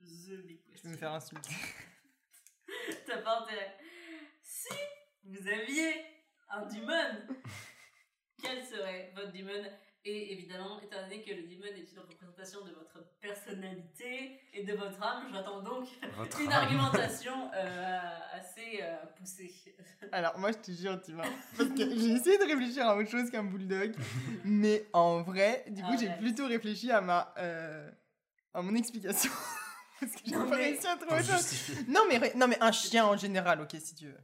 The 0.00 0.44
Big 0.46 0.60
Je 0.66 0.72
Question. 0.72 0.90
vais 0.90 0.94
me 0.94 0.98
faire 0.98 1.12
insulter. 1.14 1.54
T'as 3.06 3.22
pas 3.22 3.40
intérêt. 3.40 3.78
Si 4.42 4.74
vous 5.24 5.48
aviez 5.48 5.94
un 6.50 6.66
demon, 6.66 7.34
quel 8.42 8.62
serait 8.62 9.10
votre 9.16 9.32
demon? 9.32 9.64
Et 10.04 10.32
évidemment, 10.32 10.80
étant 10.80 11.02
donné 11.02 11.22
que 11.22 11.30
le 11.34 11.42
demon 11.42 11.64
est 11.66 11.92
une 11.92 11.98
représentation 11.98 12.64
de 12.64 12.70
votre 12.70 13.04
personnalité 13.20 14.40
et 14.54 14.64
de 14.64 14.72
votre 14.74 15.02
âme, 15.02 15.28
j'attends 15.32 15.60
donc 15.62 15.86
Votre 16.16 16.40
une 16.40 16.46
âme. 16.52 16.62
argumentation 16.62 17.50
euh, 17.54 17.98
assez 18.32 18.78
euh, 18.80 18.96
poussée. 19.18 19.52
Alors, 20.12 20.38
moi, 20.38 20.52
je 20.52 20.58
te 20.58 20.70
jure, 20.70 21.00
tu 21.02 21.12
vois. 21.12 21.24
Parce 21.56 21.68
que 21.70 21.76
j'ai 21.98 22.12
essayé 22.12 22.38
de 22.38 22.44
réfléchir 22.44 22.86
à 22.86 22.96
autre 22.96 23.10
chose 23.10 23.30
qu'un 23.30 23.44
bulldog. 23.44 23.94
mais 24.44 24.86
en 24.92 25.20
vrai, 25.22 25.64
du 25.68 25.82
coup, 25.82 25.98
j'ai 25.98 26.06
Arrête. 26.08 26.20
plutôt 26.20 26.46
réfléchi 26.46 26.90
à 26.90 27.00
ma. 27.00 27.34
euh, 27.36 27.90
à 28.54 28.62
mon 28.62 28.74
explication. 28.76 29.30
Parce 30.00 30.12
que 30.12 30.18
j'ai 30.24 30.32
pas 30.32 30.44
mais- 30.46 30.56
réussi 30.56 30.86
à 30.86 30.96
trouver 30.96 31.20
autre 31.20 31.26
chose. 31.26 31.70
Non 31.88 32.02
mais, 32.08 32.32
non, 32.36 32.46
mais 32.46 32.56
un 32.62 32.70
chien 32.72 33.04
en 33.04 33.16
général, 33.16 33.60
ok, 33.60 33.76
si 33.80 33.94
tu 33.96 34.06
veux. 34.06 34.20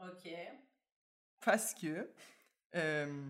Ok. 0.00 0.28
Parce 1.44 1.74
que. 1.74 2.10
euh, 2.74 3.28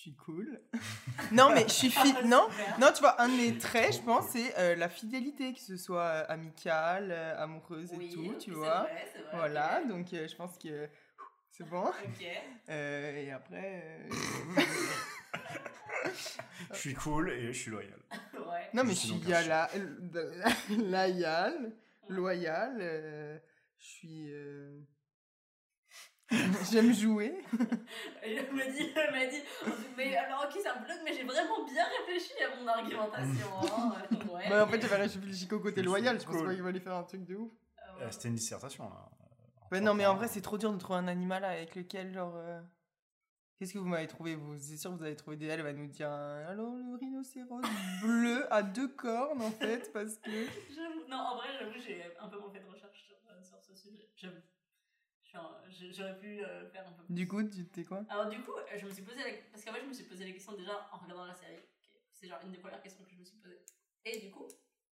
suis 0.00 0.14
cool. 0.16 0.60
non, 1.32 1.50
mais 1.54 1.62
je 1.68 1.72
suis 1.72 1.90
fi- 1.90 2.14
Non, 2.24 2.48
non, 2.80 2.88
tu 2.94 3.00
vois, 3.00 3.20
un 3.20 3.28
de 3.28 3.34
mes 3.36 3.58
traits, 3.58 3.94
je 3.96 4.00
pense, 4.00 4.26
c'est 4.30 4.56
euh, 4.58 4.74
la 4.76 4.88
fidélité, 4.88 5.52
que 5.52 5.60
ce 5.60 5.76
soit 5.76 6.02
euh, 6.02 6.24
amicale, 6.28 7.08
euh, 7.12 7.36
amoureuse 7.42 7.92
et 7.92 7.96
Oui, 7.96 8.10
tout, 8.14 8.34
tu 8.40 8.50
vois. 8.52 8.82
vrai, 8.84 8.90
c'est 9.12 9.18
vrai, 9.20 9.28
Voilà, 9.32 9.82
donc 9.84 10.12
euh, 10.12 10.26
je 10.28 10.36
pense 10.36 10.56
que 10.58 10.88
c'est 11.50 11.68
bon. 11.68 11.84
Ok. 11.88 11.94
Euh, 12.68 13.16
et 13.16 13.32
après. 13.32 13.82
euh, 14.08 14.60
Je 16.72 16.76
suis 16.78 16.94
cool 16.94 17.30
et 17.30 17.52
je 17.52 17.58
suis 17.58 17.70
loyal. 17.72 17.98
Ouais. 18.34 18.70
Non, 18.74 18.84
mais 18.84 18.90
Je 18.92 18.98
suis 18.98 19.08
suis 19.08 19.18
donc 19.18 19.28
un 19.32 19.42
la... 19.48 19.68
loyal, 20.78 21.72
loyal, 22.08 22.76
euh, 22.80 23.38
je 23.78 23.84
suis. 23.84 24.30
Euh, 26.32 26.36
J'aime 26.72 26.92
jouer. 26.94 27.34
Et 28.24 28.34
elle 28.36 28.52
m'a 28.52 28.66
dit, 28.66 28.92
elle 28.94 29.10
m'a 29.12 29.26
dit, 29.26 29.40
mais 29.96 30.16
alors 30.16 30.44
ok 30.48 30.58
c'est 30.62 30.68
un 30.68 30.80
blog, 30.80 30.96
mais 31.04 31.12
j'ai 31.14 31.24
vraiment 31.24 31.64
bien 31.64 31.84
réfléchi 31.98 32.32
à 32.42 32.56
mon 32.60 32.66
argumentation. 32.66 33.46
hein. 33.62 33.94
Ouais. 34.32 34.48
Bah, 34.48 34.64
en 34.64 34.68
fait, 34.68 34.80
j'avais 34.80 34.96
réfléchi 34.96 35.48
qu'au 35.48 35.58
côté 35.60 35.82
loyal, 35.82 36.18
je 36.20 36.24
cool. 36.26 36.44
pas 36.46 36.54
qu'il 36.54 36.62
fallait 36.62 36.80
faire 36.80 36.94
un 36.94 37.02
truc 37.02 37.24
de 37.24 37.34
ouf. 37.36 37.50
Ah 37.76 37.96
ouais. 37.96 38.02
Euh, 38.04 38.10
C'était 38.10 38.28
une 38.28 38.34
dissertation 38.36 38.84
là. 38.88 39.80
Non, 39.80 39.94
mais 39.94 40.06
en 40.06 40.14
vrai, 40.14 40.28
c'est 40.28 40.40
trop 40.40 40.56
dur 40.58 40.72
de 40.72 40.78
trouver 40.78 40.98
un 41.00 41.08
animal 41.08 41.44
avec 41.44 41.74
lequel, 41.76 42.12
genre. 42.12 42.34
euh, 42.36 42.60
Qu'est-ce 43.58 43.72
que 43.74 43.78
vous 43.78 43.86
m'avez 43.88 44.06
trouvé? 44.06 44.34
Vous 44.36 44.56
C'est 44.58 44.76
sûr 44.78 44.90
que 44.92 44.96
vous 44.96 45.04
avez 45.04 45.16
trouvé 45.16 45.36
des. 45.36 45.46
Elle 45.46 45.62
va 45.62 45.72
nous 45.72 45.86
dire. 45.88 46.08
euh, 46.10 46.50
Alors, 46.50 46.72
le 46.74 46.96
rhinocéros 46.96 47.60
bleu 48.02 48.46
à 48.52 48.62
deux 48.62 48.88
cornes, 48.88 49.42
en 49.42 49.50
fait, 49.50 49.92
parce 49.92 50.16
que. 50.18 50.30
J'avoue- 50.30 51.06
Non, 51.08 51.16
en 51.18 51.36
vrai, 51.36 51.48
j'avoue, 51.58 51.78
j'ai 51.84 52.02
un 52.20 52.28
peu 52.28 52.38
moins 52.38 52.50
fait 52.50 52.60
de 52.60 52.66
recherche 52.70 53.04
sur, 53.06 53.16
euh, 53.30 53.42
sur 53.42 53.60
ce 53.62 53.74
sujet. 53.74 54.08
J'avoue. 54.16 54.36
J'ai- 55.68 55.92
J'aurais 55.92 56.18
pu 56.18 56.42
euh, 56.44 56.68
faire 56.70 56.86
un 56.86 56.92
peu 56.92 57.04
plus. 57.04 57.14
Du 57.14 57.28
coup, 57.28 57.42
tu 57.42 57.64
t'es 57.68 57.84
quoi? 57.84 58.02
Alors 58.08 58.28
du 58.28 58.40
coup, 58.40 58.52
euh, 58.52 58.62
je 58.76 58.84
me 58.84 58.90
suis 58.90 59.02
posé 59.02 59.18
la... 59.18 59.30
Parce 59.52 59.64
qu'en 59.64 59.72
fait, 59.72 59.80
je 59.82 59.86
me 59.86 59.92
suis 59.92 60.04
posé 60.04 60.24
la 60.26 60.32
question 60.32 60.52
déjà 60.52 60.88
en 60.92 60.98
regardant 60.98 61.24
la 61.26 61.34
série. 61.34 61.62
C'est 62.12 62.26
genre 62.28 62.38
une 62.44 62.52
des 62.52 62.58
premières 62.58 62.82
questions 62.82 63.04
que 63.04 63.10
je 63.10 63.16
me 63.18 63.24
suis 63.24 63.38
posée. 63.38 63.60
Et 64.04 64.18
du 64.18 64.30
coup, 64.30 64.48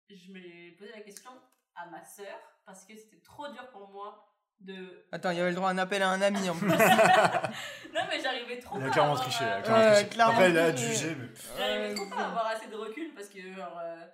je 0.08 0.30
me 0.32 0.76
posé 0.76 0.90
la 0.92 1.00
question 1.00 1.30
à 1.74 1.86
ma 1.86 2.02
sœur 2.04 2.38
parce 2.64 2.84
que 2.84 2.96
c'était 2.96 3.20
trop 3.22 3.48
dur 3.48 3.68
pour 3.70 3.88
moi 3.90 4.24
de... 4.60 5.04
Attends, 5.12 5.30
il 5.30 5.38
y 5.38 5.40
avait 5.40 5.50
le 5.50 5.56
droit 5.56 5.68
à 5.68 5.72
un 5.72 5.78
appel 5.78 6.02
à 6.02 6.10
un 6.10 6.20
ami 6.22 6.48
en 6.50 6.56
plus. 6.56 6.68
Non 7.94 8.00
mais 8.08 8.20
j'arrivais 8.20 8.58
trop 8.58 8.76
Il 8.78 8.84
a 8.84 8.86
à 8.86 8.90
clairement 8.90 9.12
avoir, 9.12 9.28
triché. 9.28 9.44
euh, 9.44 9.48
il 9.48 9.52
a 9.58 9.62
clairement 9.62 9.80
Ouais, 9.82 9.92
triché. 9.94 10.08
clairement 10.08 10.32
Après, 10.32 10.50
il 10.50 10.58
a 10.58 10.72
triché. 10.72 10.88
jugé, 10.94 11.14
mais. 11.16 11.28
J'arrivais 11.58 11.94
trop 11.94 12.06
pas 12.10 12.16
à 12.16 12.26
avoir 12.28 12.46
assez 12.46 12.68
de 12.68 12.76
recul 12.76 13.14
parce 13.14 13.28
que 13.28 13.52
genre... 13.52 13.78
euh, 13.82 14.06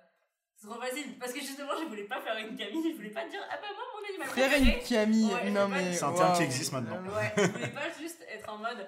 c'est 0.65 0.71
trop 0.71 0.81
facile. 0.81 1.19
Parce 1.19 1.33
que 1.33 1.39
justement, 1.39 1.71
je 1.79 1.85
voulais 1.85 2.03
pas 2.03 2.21
faire 2.21 2.37
une 2.37 2.55
Camille, 2.55 2.91
je 2.91 2.95
voulais 2.97 3.09
pas 3.09 3.27
dire 3.27 3.41
ah 3.49 3.57
bah 3.61 3.67
moi 3.75 3.83
mon 3.93 4.07
animal 4.07 4.27
préféré. 4.27 4.79
une 4.79 4.83
Camille. 4.83 5.33
Ouais, 5.33 5.51
non, 5.51 5.67
mais. 5.67 5.93
C'est 5.93 6.03
un 6.03 6.13
terme 6.13 6.35
qui 6.35 6.43
existe 6.43 6.71
maintenant. 6.73 7.01
Ouais, 7.03 7.33
je 7.37 7.51
voulais 7.51 7.67
pas 7.67 7.89
juste 7.99 8.25
être 8.29 8.49
en 8.51 8.57
mode 8.57 8.87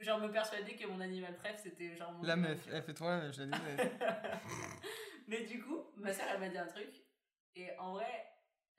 genre 0.00 0.20
me 0.20 0.28
persuader 0.28 0.76
que 0.76 0.86
mon 0.86 1.00
animal 1.00 1.34
préf 1.36 1.60
c'était 1.62 1.96
genre 1.96 2.12
mon 2.12 2.22
La 2.22 2.36
meuf, 2.36 2.58
elle 2.72 2.82
fait 2.82 2.94
trop 2.94 3.06
la 3.06 3.18
meuf, 3.18 3.34
je 3.34 3.42
la 3.42 3.58
déteste. 3.58 3.92
Mais 5.28 5.44
du 5.44 5.60
coup, 5.60 5.86
ma 5.96 6.12
soeur 6.12 6.26
elle 6.32 6.40
m'a 6.40 6.48
dit 6.48 6.58
un 6.58 6.66
truc 6.66 6.88
et 7.56 7.70
en 7.78 7.94
vrai, 7.94 8.06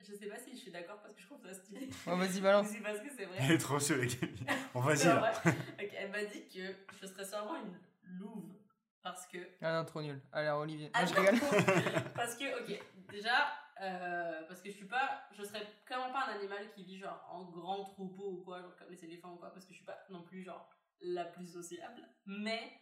je 0.00 0.14
sais 0.14 0.26
pas 0.26 0.38
si 0.38 0.52
je 0.52 0.56
suis 0.56 0.70
d'accord 0.70 0.98
parce 1.02 1.14
que 1.14 1.20
je 1.20 1.26
trouve 1.26 1.42
ça 1.42 1.52
stylé. 1.52 1.90
Ouais, 2.06 2.16
vas-y, 2.16 2.40
balance. 2.40 2.68
c'est 2.68 2.80
parce 2.80 3.00
que 3.00 3.10
c'est 3.14 3.26
vrai. 3.26 3.36
Il 3.42 3.50
est 3.52 3.58
trop 3.58 3.78
sur 3.78 3.96
les 3.96 4.06
Camille. 4.06 4.46
Bon, 4.72 4.80
vas-y 4.80 5.04
là. 5.04 5.32
elle 5.76 6.10
m'a 6.10 6.24
dit 6.24 6.48
que 6.48 6.74
je 7.00 7.06
serais 7.06 7.24
sûrement 7.24 7.56
une 7.56 8.18
louve 8.18 8.54
parce 9.02 9.26
que 9.26 9.38
Ah 9.60 9.78
non, 9.78 9.84
trop 9.84 10.02
nul. 10.02 10.20
Alors, 10.32 10.60
Olivier. 10.60 10.90
Ah 10.94 11.04
je 11.04 11.14
rigole. 11.14 11.38
parce 12.14 12.36
que 12.36 12.62
ok 12.62 12.82
déjà 13.10 13.52
euh, 13.80 14.42
parce 14.46 14.60
que 14.60 14.70
je 14.70 14.76
suis 14.76 14.86
pas 14.86 15.22
je 15.32 15.42
serais 15.42 15.66
clairement 15.86 16.12
pas 16.12 16.26
un 16.28 16.34
animal 16.38 16.70
qui 16.70 16.84
vit 16.84 16.98
genre 16.98 17.26
en 17.30 17.44
grand 17.44 17.84
troupeau 17.84 18.30
ou 18.32 18.42
quoi 18.44 18.60
genre 18.60 18.76
comme 18.76 18.90
les 18.90 19.04
éléphants 19.04 19.32
ou 19.32 19.36
quoi 19.36 19.50
parce 19.52 19.64
que 19.64 19.72
je 19.72 19.76
suis 19.78 19.86
pas 19.86 19.98
non 20.10 20.22
plus 20.22 20.42
genre 20.42 20.68
la 21.00 21.24
plus 21.24 21.46
sociable 21.46 22.02
mais 22.26 22.72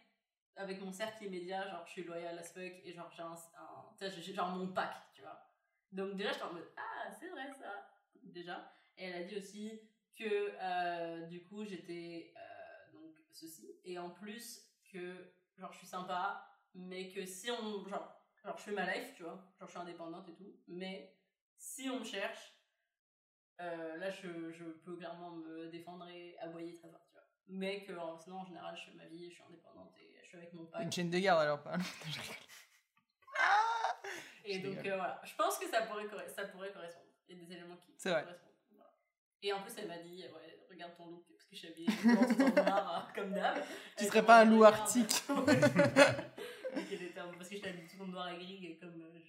avec 0.57 0.81
mon 0.81 0.91
cercle 0.91 1.23
immédiat 1.23 1.69
genre 1.69 1.85
je 1.85 1.91
suis 1.91 2.03
loyal 2.03 2.37
as 2.37 2.51
fuck 2.51 2.73
et 2.83 2.91
genre 2.91 3.09
j'ai 3.15 3.21
un, 3.21 3.31
un 3.31 3.95
tu 3.97 4.09
sais, 4.09 4.21
j'ai 4.21 4.33
genre 4.33 4.49
mon 4.49 4.67
pack 4.73 4.93
tu 5.13 5.21
vois 5.21 5.41
donc 5.93 6.17
déjà 6.17 6.33
j'étais 6.33 6.43
en 6.43 6.53
mode 6.53 6.67
ah 6.75 7.09
c'est 7.17 7.29
vrai 7.29 7.49
ça 7.53 7.89
déjà 8.21 8.73
et 8.97 9.05
elle 9.05 9.23
a 9.23 9.25
dit 9.25 9.37
aussi 9.37 9.81
que 10.17 10.51
euh, 10.59 11.25
du 11.27 11.43
coup 11.43 11.63
j'étais 11.63 12.33
euh, 12.35 12.91
donc 12.91 13.15
ceci 13.31 13.73
et 13.85 13.97
en 13.97 14.09
plus 14.09 14.69
que 14.91 15.31
genre 15.59 15.71
je 15.73 15.79
suis 15.79 15.87
sympa 15.87 16.45
mais 16.73 17.09
que 17.09 17.25
si 17.25 17.51
on 17.51 17.87
genre 17.87 18.15
genre 18.43 18.57
je 18.57 18.63
fais 18.63 18.71
ma 18.71 18.91
life 18.93 19.13
tu 19.15 19.23
vois. 19.23 19.43
Genre 19.59 19.67
je 19.67 19.71
suis 19.71 19.79
indépendante 19.79 20.27
et 20.29 20.35
tout. 20.35 20.59
Mais 20.67 21.15
si 21.57 21.89
on 21.89 21.99
me 21.99 22.05
cherche 22.05 22.55
euh, 23.61 23.97
là 23.97 24.09
je, 24.09 24.51
je 24.51 24.63
peux 24.63 24.95
clairement 24.95 25.31
me 25.31 25.67
défendre 25.69 26.07
et 26.09 26.37
aboyer 26.39 26.75
très 26.75 26.89
fort 26.89 27.05
tu 27.07 27.13
vois. 27.13 27.27
Mais 27.47 27.83
que 27.83 27.91
euh, 27.91 28.17
sinon 28.23 28.37
en 28.37 28.45
général 28.45 28.75
je 28.75 28.91
fais 28.91 28.97
ma 28.97 29.05
vie 29.05 29.29
je 29.29 29.35
suis 29.35 29.43
indépendante 29.43 29.93
et 29.97 30.17
je 30.21 30.27
suis 30.27 30.37
avec 30.37 30.53
mon 30.53 30.65
pack. 30.65 30.83
Une 30.83 30.91
chaîne 30.91 31.09
de 31.09 31.19
garde 31.19 31.41
alors, 31.41 31.61
pas. 31.61 31.77
Et 34.45 34.59
donc 34.59 34.77
euh, 34.77 34.95
voilà. 34.95 35.21
Je 35.23 35.35
pense 35.35 35.59
que 35.59 35.67
ça 35.67 35.83
pourrait 35.83 36.07
ça 36.27 36.45
pourrait 36.45 36.71
correspondre. 36.71 37.05
Il 37.27 37.37
y 37.37 37.41
a 37.41 37.45
des 37.45 37.53
éléments 37.53 37.77
qui 37.77 37.95
correspondent 37.95 38.35
voilà. 38.71 38.91
et 39.43 39.53
en 39.53 39.61
plus 39.61 39.77
elle 39.77 39.87
m'a 39.87 39.99
dit 39.99 40.23
ouais 40.23 40.65
regarde 40.67 40.95
ton 40.95 41.07
look 41.11 41.23
que 41.49 41.55
je 41.55 41.57
suis 41.57 41.67
habillée 41.67 41.87
tout 41.87 42.41
en 42.43 42.63
noir 42.63 43.07
euh, 43.09 43.13
comme 43.21 43.33
d'hab 43.33 43.57
Tu 43.97 44.05
serais 44.05 44.25
pas 44.25 44.41
un 44.41 44.45
loup 44.45 44.63
arctique. 44.63 45.23
Parce 45.27 46.85
que 47.49 47.55
j'étais 47.55 47.69
habillée 47.69 47.87
tout 47.87 48.01
en 48.03 48.07
noir 48.07 48.29
et 48.29 48.35
gris 48.37 48.65
et 48.65 48.77
comme 48.77 49.01
euh, 49.01 49.19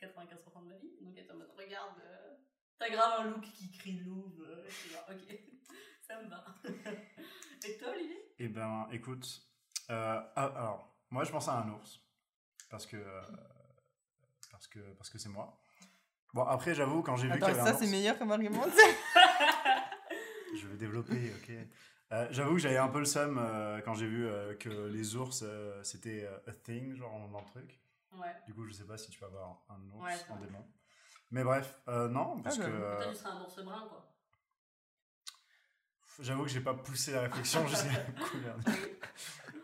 95% 0.00 0.64
de 0.64 0.68
ma 0.68 0.76
vie. 0.76 0.90
Donc 1.00 1.14
elle 1.16 1.22
était 1.24 1.32
en 1.32 1.36
mode 1.36 1.52
regarde, 1.56 1.98
euh, 2.04 2.34
t'as 2.78 2.90
grave 2.90 3.20
un 3.20 3.24
look 3.30 3.42
qui 3.42 3.70
crie 3.72 3.98
louve. 4.00 4.42
euh, 4.48 4.64
je 4.68 4.74
suis 4.74 4.92
là, 4.92 5.06
ok, 5.10 5.38
ça 6.06 6.20
me 6.22 6.28
va. 6.28 6.44
et 7.66 7.76
toi 7.78 7.88
Olivier? 7.94 8.32
Eh 8.38 8.48
ben, 8.48 8.86
écoute. 8.92 9.26
euh, 9.90 10.20
ah, 10.36 10.44
alors, 10.56 10.96
moi, 11.10 11.24
je 11.24 11.30
pense 11.32 11.48
à 11.48 11.54
un 11.54 11.68
ours. 11.70 12.00
Parce 12.70 12.86
que. 12.86 12.96
euh, 12.96 13.20
parce 14.50 14.66
que 14.68 14.78
parce 14.94 15.10
que 15.10 15.18
c'est 15.18 15.28
moi. 15.28 15.58
Bon, 16.34 16.42
après, 16.44 16.74
j'avoue, 16.74 17.02
quand 17.02 17.16
j'ai 17.16 17.28
vu 17.28 17.34
qu'il 17.34 17.44
Attends, 17.44 17.54
y 17.56 17.60
avait 17.60 17.70
ça 17.70 17.76
un 17.76 17.78
c'est 17.78 17.86
meilleur 17.90 18.18
comme 18.18 18.30
argument 18.32 18.62
Je 20.54 20.66
vais 20.68 20.76
développer, 20.76 21.32
ok. 21.34 21.52
Euh, 22.12 22.28
J'avoue 22.30 22.52
que 22.52 22.58
j'avais 22.58 22.76
un 22.76 22.88
peu 22.88 23.00
le 23.00 23.04
seum 23.04 23.36
euh, 23.38 23.80
quand 23.80 23.94
j'ai 23.94 24.06
vu 24.06 24.26
euh, 24.26 24.54
que 24.54 24.68
les 24.86 25.16
ours, 25.16 25.42
euh, 25.44 25.82
c'était 25.82 26.24
euh, 26.24 26.38
a 26.46 26.52
thing, 26.52 26.94
genre 26.94 27.28
dans 27.30 27.40
le 27.40 27.46
truc. 27.46 27.80
Ouais. 28.12 28.34
Du 28.46 28.54
coup, 28.54 28.64
je 28.66 28.72
sais 28.72 28.84
pas 28.84 28.96
si 28.96 29.10
tu 29.10 29.18
vas 29.20 29.26
avoir 29.26 29.64
un 29.68 29.80
ours 29.90 30.04
Ouais, 30.04 30.14
en 30.32 30.36
démon. 30.36 30.64
Mais 31.32 31.42
bref, 31.42 31.80
euh, 31.88 32.08
non, 32.08 32.40
parce 32.42 32.58
Ah, 32.60 32.64
que 32.64 32.70
euh, 32.70 33.10
tu 33.12 33.16
serais 33.18 33.30
un 33.30 33.40
ours 33.42 33.56
brun 33.64 33.88
quoi. 33.88 34.16
j'avoue 36.20 36.44
que 36.44 36.48
j'ai 36.50 36.60
pas 36.60 36.74
poussé 36.74 37.12
la 37.12 37.22
réflexion 37.22 37.66
jusqu'à 37.68 37.88
la 37.92 38.26
couleur. 38.28 38.56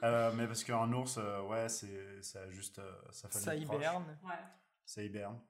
Euh, 0.02 0.32
mais 0.34 0.48
parce 0.48 0.64
qu'un 0.64 0.92
ours, 0.92 1.16
euh, 1.18 1.42
ouais, 1.42 1.68
c'est 1.68 2.20
ça 2.22 2.42
a 2.42 2.50
juste 2.50 2.80
euh, 2.80 2.92
Ça 3.12 3.28
proche. 3.28 3.44
hiberne. 3.56 4.18
Ouais. 4.24 4.30
Ça 4.84 5.02
hiberne. 5.02 5.40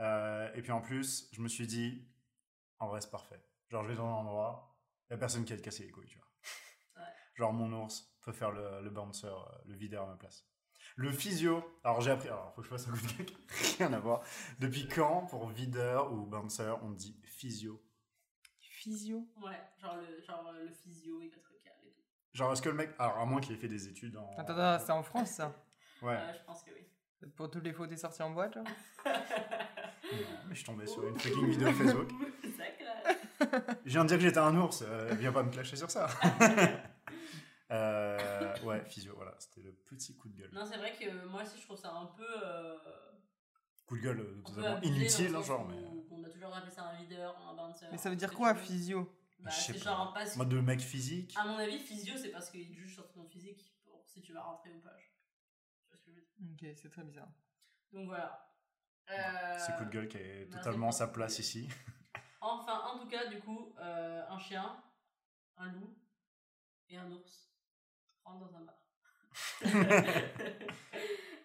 Euh, 0.00 0.52
et 0.54 0.62
puis 0.62 0.72
en 0.72 0.80
plus, 0.80 1.28
je 1.32 1.40
me 1.40 1.46
suis 1.48 1.68
dit, 1.68 2.04
en 2.80 2.88
vrai, 2.88 3.00
c'est 3.00 3.10
parfait. 3.12 3.40
Genre, 3.74 3.82
je 3.82 3.88
vais 3.88 3.96
dans 3.96 4.06
un 4.06 4.12
endroit, 4.20 4.72
y 5.10 5.14
a 5.14 5.16
personne 5.16 5.44
qui 5.44 5.52
va 5.52 5.58
te 5.58 5.64
casser 5.64 5.82
les 5.84 5.90
couilles, 5.90 6.06
tu 6.06 6.16
vois. 6.16 6.28
Ouais. 6.96 7.10
Genre, 7.34 7.52
mon 7.52 7.72
ours, 7.72 8.08
peut 8.20 8.30
faire 8.30 8.52
le, 8.52 8.80
le 8.82 8.88
bouncer, 8.90 9.26
euh, 9.26 9.58
le 9.66 9.74
videur 9.74 10.04
à 10.04 10.06
ma 10.06 10.14
place. 10.14 10.46
Le 10.94 11.10
physio, 11.10 11.60
alors 11.82 12.00
j'ai 12.00 12.12
appris, 12.12 12.28
alors 12.28 12.54
faut 12.54 12.60
que 12.62 12.68
je 12.68 12.72
fasse 12.72 12.86
un 12.86 12.92
coup 12.92 13.04
de 13.04 13.12
cake, 13.24 13.36
rien 13.78 13.92
à 13.92 13.98
voir. 13.98 14.22
Depuis 14.60 14.86
quand, 14.86 15.26
pour 15.26 15.48
videur 15.48 16.12
ou 16.12 16.24
bouncer, 16.24 16.72
on 16.82 16.90
dit 16.92 17.20
physio? 17.24 17.82
Physio? 18.60 19.26
Ouais, 19.42 19.58
genre 19.82 19.96
le, 19.96 20.22
genre 20.22 20.52
le 20.52 20.68
physio, 20.72 21.20
il 21.20 21.30
va 21.30 21.38
te 21.38 21.48
recaler 21.48 21.88
et 21.88 21.92
tout. 21.94 22.02
Genre, 22.32 22.52
est-ce 22.52 22.62
que 22.62 22.68
le 22.68 22.76
mec, 22.76 22.90
alors 23.00 23.18
à 23.18 23.24
moins 23.26 23.40
qu'il 23.40 23.56
ait 23.56 23.58
fait 23.58 23.66
des 23.66 23.88
études 23.88 24.16
en. 24.16 24.30
Attends, 24.38 24.56
attends, 24.56 24.84
c'est 24.86 24.92
en 24.92 25.02
France 25.02 25.30
ça? 25.30 25.52
Ouais, 26.02 26.14
Euh, 26.14 26.32
je 26.38 26.44
pense 26.44 26.62
que 26.62 26.70
oui. 26.70 26.86
Pour 27.34 27.50
toutes 27.50 27.64
les 27.64 27.72
fautes 27.72 27.90
et 27.90 27.96
sorties 27.96 28.22
en 28.22 28.30
boîte, 28.30 28.54
genre? 28.54 28.64
Mais 29.04 30.50
je 30.50 30.54
suis 30.54 30.64
tombé 30.64 30.86
sur 30.86 31.08
une 31.08 31.18
fucking 31.18 31.46
vidéo 31.48 31.72
Facebook. 31.72 32.10
Je 33.84 33.90
viens 33.90 34.04
de 34.04 34.08
dire 34.08 34.16
que 34.18 34.22
j'étais 34.24 34.38
un 34.38 34.56
ours, 34.56 34.82
euh, 34.86 35.14
viens 35.14 35.32
pas 35.32 35.42
me 35.42 35.50
clasher 35.50 35.76
sur 35.76 35.90
ça. 35.90 36.08
Euh, 37.70 38.54
ouais, 38.62 38.84
physio, 38.84 39.14
voilà, 39.16 39.34
c'était 39.38 39.62
le 39.62 39.72
petit 39.72 40.14
coup 40.16 40.28
de 40.28 40.36
gueule. 40.36 40.50
Non, 40.52 40.64
c'est 40.70 40.76
vrai 40.76 40.92
que 41.00 41.26
moi 41.26 41.42
aussi, 41.42 41.58
je 41.58 41.64
trouve 41.64 41.78
ça 41.78 41.90
un 41.92 42.06
peu. 42.06 42.22
euh, 42.44 42.76
Coup 43.86 43.96
de 43.96 44.02
gueule 44.02 44.42
totalement 44.44 44.80
inutile, 44.82 45.34
hein, 45.34 45.42
genre, 45.42 45.66
mais. 45.66 45.76
On 46.10 46.22
a 46.22 46.28
toujours 46.28 46.54
appelé 46.54 46.70
ça 46.70 46.84
un 46.84 46.96
videur, 46.96 47.36
un 47.48 47.54
bouncer. 47.56 47.86
Mais 47.90 47.96
ça 47.98 48.10
veut 48.10 48.16
dire 48.16 48.32
quoi, 48.34 48.54
physio 48.54 49.10
Bah, 49.40 49.50
Je 49.50 49.56
sais 49.56 49.72
c'est 49.72 49.78
pas. 49.78 49.84
genre 49.90 50.10
un 50.10 50.12
passe. 50.12 50.36
Mode 50.36 50.50
de 50.50 50.60
mec 50.60 50.80
physique. 50.80 51.34
À 51.40 51.46
mon 51.46 51.56
avis, 51.56 51.78
physio, 51.78 52.14
c'est 52.16 52.28
parce 52.30 52.50
qu'il 52.50 52.72
juge 52.74 52.92
sur 52.94 53.10
ton 53.12 53.24
physique 53.26 53.74
pour 53.84 54.04
si 54.06 54.20
tu 54.20 54.32
vas 54.34 54.42
rentrer 54.42 54.70
ou 54.70 54.80
pas. 54.80 54.94
Tu 54.96 55.88
vois 55.90 55.98
ce 55.98 56.04
que 56.04 56.10
je 56.12 56.16
veux 56.16 56.22
dire 56.22 56.70
Ok, 56.70 56.76
c'est 56.80 56.90
très 56.90 57.02
bizarre. 57.02 57.28
Donc 57.92 58.06
voilà. 58.06 58.46
C'est 59.08 59.72
Euh, 59.72 59.76
coup 59.78 59.84
de 59.86 59.90
gueule 59.90 60.08
qui 60.08 60.18
est 60.18 60.50
totalement 60.52 60.88
pour 60.90 60.94
sa 60.94 61.06
ce 61.08 61.12
place 61.12 61.38
ici. 61.38 61.68
Enfin, 62.46 62.82
en 62.86 62.98
tout 62.98 63.06
cas, 63.08 63.26
du 63.26 63.40
coup, 63.40 63.74
euh, 63.78 64.22
un 64.28 64.38
chien, 64.38 64.76
un 65.58 65.66
loup 65.72 65.96
et 66.88 66.96
un 66.96 67.10
ours 67.12 67.50
rentrent 68.24 68.48
dans 68.50 68.56
un 68.56 68.62
bar. 68.62 68.76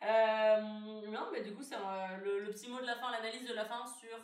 Euh, 0.02 0.62
non, 0.62 1.30
mais 1.32 1.42
du 1.44 1.54
coup, 1.54 1.62
c'est 1.62 1.76
euh, 1.76 2.18
le, 2.24 2.40
le 2.46 2.52
petit 2.52 2.70
mot 2.70 2.80
de 2.80 2.86
la 2.86 2.96
fin, 2.96 3.12
l'analyse 3.12 3.48
de 3.48 3.54
la 3.54 3.66
fin 3.66 3.86
sur 3.86 4.18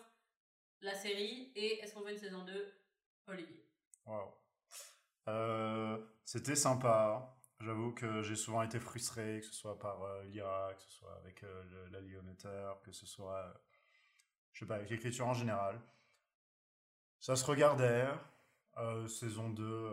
la 0.81 0.93
série 0.95 1.51
et 1.55 1.79
est-ce 1.79 1.93
qu'on 1.93 2.01
veut 2.01 2.11
une 2.11 2.17
saison 2.17 2.45
2 2.45 2.73
Olivier. 3.27 3.65
Wow. 4.05 4.33
Euh, 5.27 5.97
C'était 6.23 6.55
sympa. 6.55 7.35
J'avoue 7.61 7.93
que 7.93 8.21
j'ai 8.21 8.35
souvent 8.35 8.61
été 8.63 8.79
frustré, 8.79 9.39
que 9.41 9.45
ce 9.47 9.53
soit 9.53 9.79
par 9.79 10.03
euh, 10.03 10.23
l'IRA, 10.25 10.73
que 10.75 10.81
ce 10.83 10.91
soit 10.91 11.15
avec 11.17 11.43
euh, 11.43 11.63
le- 11.65 11.87
la 11.87 12.01
Lyometer, 12.01 12.73
que 12.83 12.91
ce 12.91 13.05
soit, 13.05 13.37
euh, 13.39 13.53
je 14.53 14.59
sais 14.59 14.65
pas, 14.67 14.75
avec 14.75 14.89
l'écriture 14.89 15.27
en 15.27 15.33
général. 15.33 15.81
Ça 17.19 17.35
se 17.35 17.45
regardait. 17.45 18.07
Euh, 18.77 19.07
saison 19.07 19.49
2, 19.49 19.63
euh, 19.63 19.91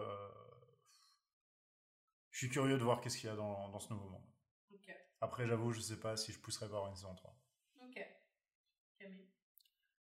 je 2.33 2.39
suis 2.39 2.49
curieux 2.49 2.79
de 2.79 2.83
voir 2.83 3.01
qu'est-ce 3.01 3.17
qu'il 3.19 3.29
y 3.29 3.33
a 3.33 3.37
dans, 3.37 3.69
dans 3.69 3.79
ce 3.79 3.93
nouveau 3.93 4.09
monde. 4.09 4.23
Après, 5.21 5.47
j'avoue, 5.47 5.71
je 5.73 5.81
sais 5.81 6.01
pas 6.01 6.17
si 6.17 6.33
je 6.33 6.41
pousserais 6.41 6.67
voir 6.67 6.89
une 6.89 6.97
saison 6.97 7.15
3. 7.15 7.37
Ok. 7.83 8.05
Camille. 8.99 9.29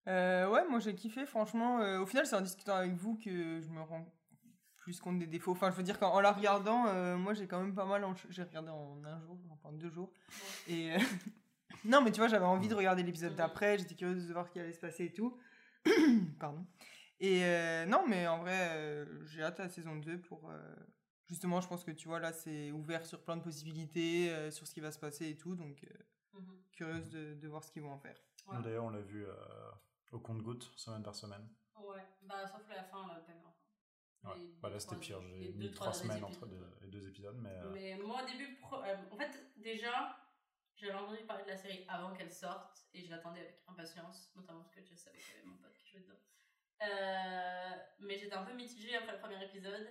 Euh, 0.08 0.48
ouais, 0.48 0.68
moi 0.70 0.80
j'ai 0.80 0.94
kiffé, 0.94 1.26
franchement. 1.26 1.80
euh, 1.82 2.00
au 2.00 2.06
final, 2.06 2.28
c'est 2.28 2.36
en 2.36 2.42
discutant 2.42 2.76
avec 2.76 2.94
vous 2.94 3.18
que 3.18 3.60
je 3.62 3.68
me 3.70 3.82
rends 3.82 4.06
plus 4.76 5.00
compte 5.00 5.18
des 5.18 5.26
défauts. 5.26 5.54
Enfin, 5.54 5.72
je 5.72 5.76
veux 5.76 5.82
dire 5.82 5.98
qu'en 5.98 6.14
en 6.14 6.20
la 6.22 6.32
regardant, 6.32 6.86
euh, 6.88 7.18
moi 7.18 7.34
j'ai 7.34 7.48
quand 7.48 7.60
même 7.60 7.74
pas 7.74 7.86
mal. 7.86 8.06
J'ai 8.30 8.44
regardé 8.44 8.70
en 8.70 9.04
un 9.04 9.20
jour, 9.22 9.40
enfin 9.50 9.72
deux 9.74 9.90
jours. 9.90 10.12
Et 10.68 10.94
euh, 10.94 11.00
non, 11.84 12.02
mais 12.04 12.12
tu 12.12 12.20
vois, 12.20 12.28
j'avais 12.28 12.46
envie 12.46 12.68
de 12.68 12.76
regarder 12.76 13.02
l'épisode 13.02 13.32
Mhm. 13.32 13.38
d'après. 13.38 13.80
J'étais 13.80 13.96
curieuse 13.96 14.28
de 14.28 14.34
voir 14.34 14.46
ce 14.46 14.52
qui 14.52 14.60
allait 14.60 14.72
se 14.72 14.80
passer 14.80 15.06
et 15.06 15.14
tout. 15.14 15.36
Pardon. 16.40 16.64
Et 17.20 17.44
euh, 17.46 17.86
non, 17.86 18.06
mais 18.08 18.28
en 18.28 18.40
vrai, 18.40 18.70
euh, 18.76 19.26
j'ai 19.26 19.42
hâte 19.44 19.60
à 19.60 19.64
la 19.64 19.70
saison 19.70 19.96
2 19.96 20.20
pour. 20.22 20.50
euh, 20.50 20.76
justement, 21.26 21.62
je 21.62 21.68
pense 21.68 21.84
que 21.84 21.92
tu 21.92 22.08
vois, 22.08 22.20
là, 22.20 22.32
c'est 22.32 22.72
ouvert 22.72 23.06
sur 23.06 23.24
plein 23.24 23.38
de 23.38 23.42
possibilités, 23.44 24.32
euh, 24.32 24.52
sur 24.52 24.68
ce 24.68 24.74
qui 24.74 24.82
va 24.82 24.92
se 24.92 25.00
passer 25.00 25.30
et 25.30 25.38
tout. 25.38 25.56
Donc, 25.56 25.84
euh, 25.84 26.40
Mhm. 26.40 26.64
curieuse 26.72 27.10
de, 27.10 27.34
de 27.34 27.48
voir 27.48 27.64
ce 27.64 27.72
qu'ils 27.72 27.82
vont 27.82 27.92
en 27.94 27.98
faire. 27.98 28.18
Ouais. 28.48 28.62
D'ailleurs, 28.62 28.84
on 28.86 28.90
l'a 28.92 29.02
vu 29.02 29.26
euh, 29.26 29.34
au 30.12 30.20
compte-goutte, 30.20 30.72
semaine 30.76 31.02
par 31.04 31.16
semaine. 31.16 31.50
Ouais, 31.76 32.04
bah 32.22 32.46
sauf 32.48 32.68
la 32.70 32.84
fin, 32.84 33.08
la 33.08 33.22
peine. 33.22 33.42
Ouais. 34.24 34.36
Les 34.38 34.60
Bah, 34.62 34.70
là, 34.70 34.80
c'était 34.80 34.96
pire. 34.98 35.22
J'ai 35.40 35.52
mis 35.54 35.72
trois 35.72 35.88
trois 35.88 35.94
semaines 35.94 36.24
entre 36.24 36.46
deux, 36.46 36.68
les 36.82 36.88
deux 36.90 37.08
épisodes, 37.08 37.38
mais. 37.40 37.50
euh, 37.50 37.72
Mais 37.74 37.98
moi, 37.98 38.24
au 38.24 38.26
début, 38.28 38.56
pro- 38.58 38.84
euh, 38.84 38.96
en 39.12 39.18
fait, 39.18 39.52
déjà, 39.58 40.18
j'avais 40.76 40.94
entendu 40.94 41.24
parler 41.26 41.44
de 41.46 41.50
la 41.50 41.58
série 41.58 41.86
avant 41.88 42.14
qu'elle 42.14 42.32
sorte 42.32 42.88
et 42.94 43.04
je 43.04 43.10
l'attendais 43.10 43.40
avec 43.42 43.64
impatience, 43.68 44.32
notamment 44.36 44.60
parce 44.62 44.72
que 44.76 44.82
je 44.84 44.96
savais 44.96 45.18
qu'il 45.18 45.36
y 45.36 45.38
avait 45.40 45.48
mon 45.48 45.58
pote 45.58 45.76
qui 45.78 45.90
jouait 45.90 46.02
dedans. 46.02 46.20
Euh, 46.84 47.76
mais 48.00 48.18
j'étais 48.18 48.36
un 48.36 48.44
peu 48.44 48.54
mitigée 48.54 48.96
après 48.96 49.14
le 49.14 49.20
premier 49.20 49.44
épisode 49.44 49.88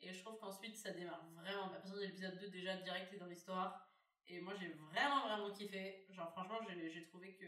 et 0.00 0.12
je 0.12 0.20
trouve 0.22 0.38
qu'ensuite 0.38 0.76
ça 0.76 0.90
démarre 0.92 1.24
vraiment. 1.34 1.66
À 1.66 1.70
partir 1.70 1.94
de 1.94 2.00
l'épisode 2.00 2.38
2, 2.40 2.48
déjà 2.48 2.76
direct, 2.76 3.10
t'es 3.10 3.18
dans 3.18 3.26
l'histoire. 3.26 3.88
Et 4.26 4.40
moi, 4.40 4.54
j'ai 4.54 4.68
vraiment, 4.68 5.26
vraiment 5.26 5.50
kiffé. 5.50 6.06
Genre, 6.10 6.30
franchement, 6.32 6.58
j'ai 6.68 7.02
trouvé 7.04 7.34
que. 7.34 7.46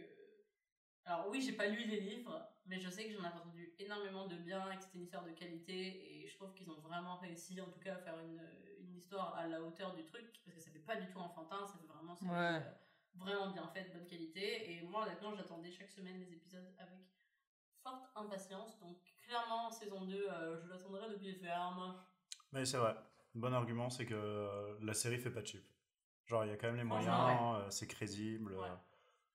Alors, 1.07 1.29
oui, 1.29 1.41
j'ai 1.43 1.53
pas 1.53 1.67
lu 1.67 1.85
les 1.85 2.01
livres, 2.01 2.49
mais 2.65 2.79
je 2.81 2.89
sais 2.89 3.07
que 3.07 3.13
j'en 3.13 3.25
ai 3.25 3.27
entendu 3.29 3.75
énormément 3.79 4.27
de 4.27 4.37
bien 4.37 4.71
et 4.73 4.77
que 4.77 4.83
c'était 4.83 4.97
une 4.99 5.05
histoire 5.05 5.25
de 5.25 5.33
qualité. 5.33 6.23
Et 6.23 6.29
je 6.29 6.35
trouve 6.37 6.53
qu'ils 6.55 6.71
ont 6.71 6.81
vraiment 6.81 7.17
réussi, 7.17 7.61
en 7.61 7.69
tout 7.71 7.81
cas, 7.81 7.95
à 7.95 7.99
faire 7.99 8.19
une, 8.21 8.41
une 8.81 8.97
histoire 8.97 9.35
à 9.35 9.47
la 9.47 9.63
hauteur 9.63 9.95
du 9.95 10.05
truc. 10.05 10.41
Parce 10.45 10.57
que 10.57 10.63
ça 10.63 10.71
fait 10.71 10.79
pas 10.79 10.97
du 10.97 11.07
tout 11.11 11.19
enfantin, 11.19 11.67
ça 11.67 11.79
fait 11.79 11.87
vraiment. 11.87 12.15
Ouais. 12.23 12.57
euh, 12.57 12.61
vraiment 13.17 13.51
bien 13.51 13.67
fait, 13.69 13.85
de 13.85 13.93
bonne 13.93 14.07
qualité. 14.07 14.73
Et 14.73 14.83
moi, 14.83 15.03
honnêtement, 15.05 15.35
j'attendais 15.35 15.71
chaque 15.71 15.91
semaine 15.91 16.19
les 16.19 16.33
épisodes 16.33 16.75
avec 16.79 17.14
forte 17.85 18.11
impatience. 18.17 18.79
Donc, 18.81 18.97
clairement, 19.27 19.71
saison 19.71 20.05
2, 20.05 20.27
euh, 20.29 20.61
je 20.63 20.69
l'attendrai 20.69 21.09
depuis 21.11 21.27
les 21.27 21.35
fermes. 21.39 21.95
Mais 22.53 22.65
c'est 22.65 22.79
vrai. 22.79 22.95
Le 23.35 23.41
bon 23.41 23.53
argument, 23.53 23.91
c'est 23.91 24.07
que 24.07 24.15
euh, 24.15 24.75
la 24.83 24.95
série 24.95 25.19
fait 25.19 25.31
pas 25.31 25.43
de 25.43 25.47
cheap. 25.47 25.65
Genre, 26.27 26.45
il 26.45 26.51
y 26.51 26.53
a 26.53 26.57
quand 26.57 26.69
même 26.69 26.77
les 26.77 26.85
moyens, 26.85 27.59
euh, 27.59 27.71
c'est 27.71 27.87
crédible. 27.87 28.55
Ouais. 28.55 28.69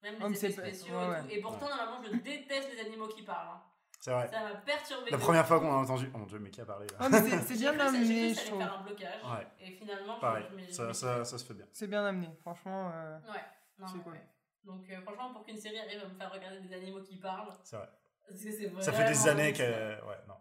Même 0.02 0.16
Oh, 0.22 0.28
les 0.30 0.46
effets 0.46 0.56
pas- 0.62 0.68
spéciaux 0.68 0.96
ouais, 0.98 1.20
et 1.20 1.22
tout. 1.24 1.28
Et 1.32 1.42
pourtant, 1.42 1.68
normalement, 1.70 2.02
je 2.04 2.18
déteste 2.18 2.72
les 2.74 2.80
animaux 2.80 3.08
qui 3.10 3.24
parlent. 3.24 3.50
hein. 3.50 3.62
C'est 4.00 4.12
vrai. 4.12 4.30
Ça 4.30 4.42
m'a 4.42 4.56
perturbé. 4.56 5.12
La 5.12 5.18
première 5.18 5.46
fois 5.46 5.60
qu'on 5.60 5.74
a 5.74 5.76
entendu. 5.76 6.10
Oh 6.16 6.18
mon 6.20 6.26
dieu, 6.26 6.40
mais 6.40 6.50
qui 6.50 6.62
a 6.62 6.66
parlé 6.66 6.88
là? 6.88 7.10
Mais 7.10 7.20
c'est- 7.42 7.56
bien 7.58 7.74
ça- 7.78 7.88
amené, 7.88 8.30
je 8.30 8.34
ça 8.36 8.40
allait 8.42 8.50
trouve. 8.50 8.62
faire 8.62 8.74
un 8.80 8.84
blocage. 8.84 9.24
Ouais. 9.26 9.48
Et 9.60 9.72
finalement, 9.72 10.16
je- 10.16 10.22
Pareil, 10.22 10.46
je 10.58 10.66
je 10.68 10.72
ça, 10.94 11.26
ça, 11.26 11.38
se 11.38 11.46
fait 11.46 11.54
bien. 11.54 11.66
C'est 11.74 11.88
bien 11.88 12.06
amené, 12.06 12.30
franchement. 12.40 12.90
euh, 12.94 13.20
Ouais, 13.30 13.44
non, 13.78 13.88
C'est 13.88 14.00
cool. 14.00 14.14
ouais. 14.14 14.26
Donc, 14.64 14.90
euh, 14.90 15.02
franchement, 15.02 15.34
pour 15.34 15.44
qu'une 15.44 15.58
série 15.58 15.80
arrive 15.80 16.02
à 16.02 16.08
me 16.08 16.14
faire 16.14 16.32
regarder 16.32 16.62
des 16.62 16.74
animaux 16.74 17.02
qui 17.02 17.18
parlent, 17.18 17.52
C'est 17.64 17.76
vrai. 17.76 17.90
Parce 18.30 18.44
que 18.44 18.52
c'est 18.52 18.66
vraiment. 18.68 18.82
Ça 18.82 18.94
fait 18.94 19.08
des 19.10 19.28
années 19.28 19.54
qu'elle. 19.54 20.02
Ouais, 20.04 20.18
non. 20.28 20.36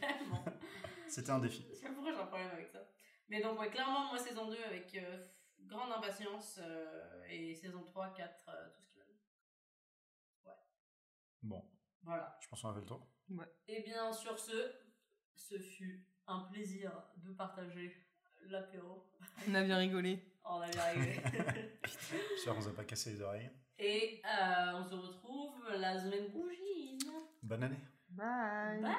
Vraiment. 0.00 0.44
C'était 1.08 1.30
un 1.30 1.38
défi. 1.38 1.66
Je 1.70 1.74
sais 1.76 1.86
pas 1.86 1.92
pourquoi 1.92 2.12
j'ai 2.12 2.18
un 2.20 2.26
problème 2.26 2.50
avec 2.52 2.68
ça. 2.68 2.80
Mais 3.28 3.40
donc, 3.42 3.58
ouais, 3.60 3.70
clairement, 3.70 4.08
moi, 4.08 4.18
saison 4.18 4.48
2 4.48 4.56
avec 4.64 4.94
euh, 4.94 5.26
grande 5.60 5.92
impatience 5.92 6.58
euh, 6.62 7.22
et 7.28 7.54
saison 7.54 7.82
3, 7.82 8.12
4, 8.14 8.48
euh, 8.48 8.68
tout 8.74 8.82
ce 8.82 8.88
qui 8.88 8.98
va. 10.44 10.54
Bon, 11.42 11.64
Voilà. 12.02 12.36
je 12.40 12.48
pense 12.48 12.60
qu'on 12.62 12.70
a 12.70 12.74
fait 12.74 12.80
le 12.80 12.86
tour. 12.86 13.06
Et 13.68 13.82
bien, 13.82 14.12
sur 14.12 14.38
ce, 14.38 14.72
ce 15.34 15.58
fut 15.58 16.06
un 16.26 16.40
plaisir 16.52 16.90
de 17.16 17.32
partager 17.32 18.06
l'apéro. 18.46 19.10
On 19.48 19.54
a 19.54 19.62
bien 19.62 19.78
rigolé. 19.78 20.22
On 20.44 20.60
a 20.60 20.68
bien 20.68 20.84
rigolé. 20.84 21.20
J'espère 21.84 22.54
qu'on 22.54 22.60
vous 22.60 22.68
a 22.68 22.74
pas 22.74 22.84
cassé 22.84 23.12
les 23.12 23.22
oreilles. 23.22 23.50
Et 23.78 24.22
euh, 24.24 24.72
on 24.74 24.84
se 24.84 24.94
retrouve 24.94 25.68
la 25.76 26.00
semaine 26.00 26.30
prochaine. 26.30 26.98
Bonne 27.42 27.64
année. 27.64 27.80
Bye. 28.10 28.80
Bye. 28.80 28.96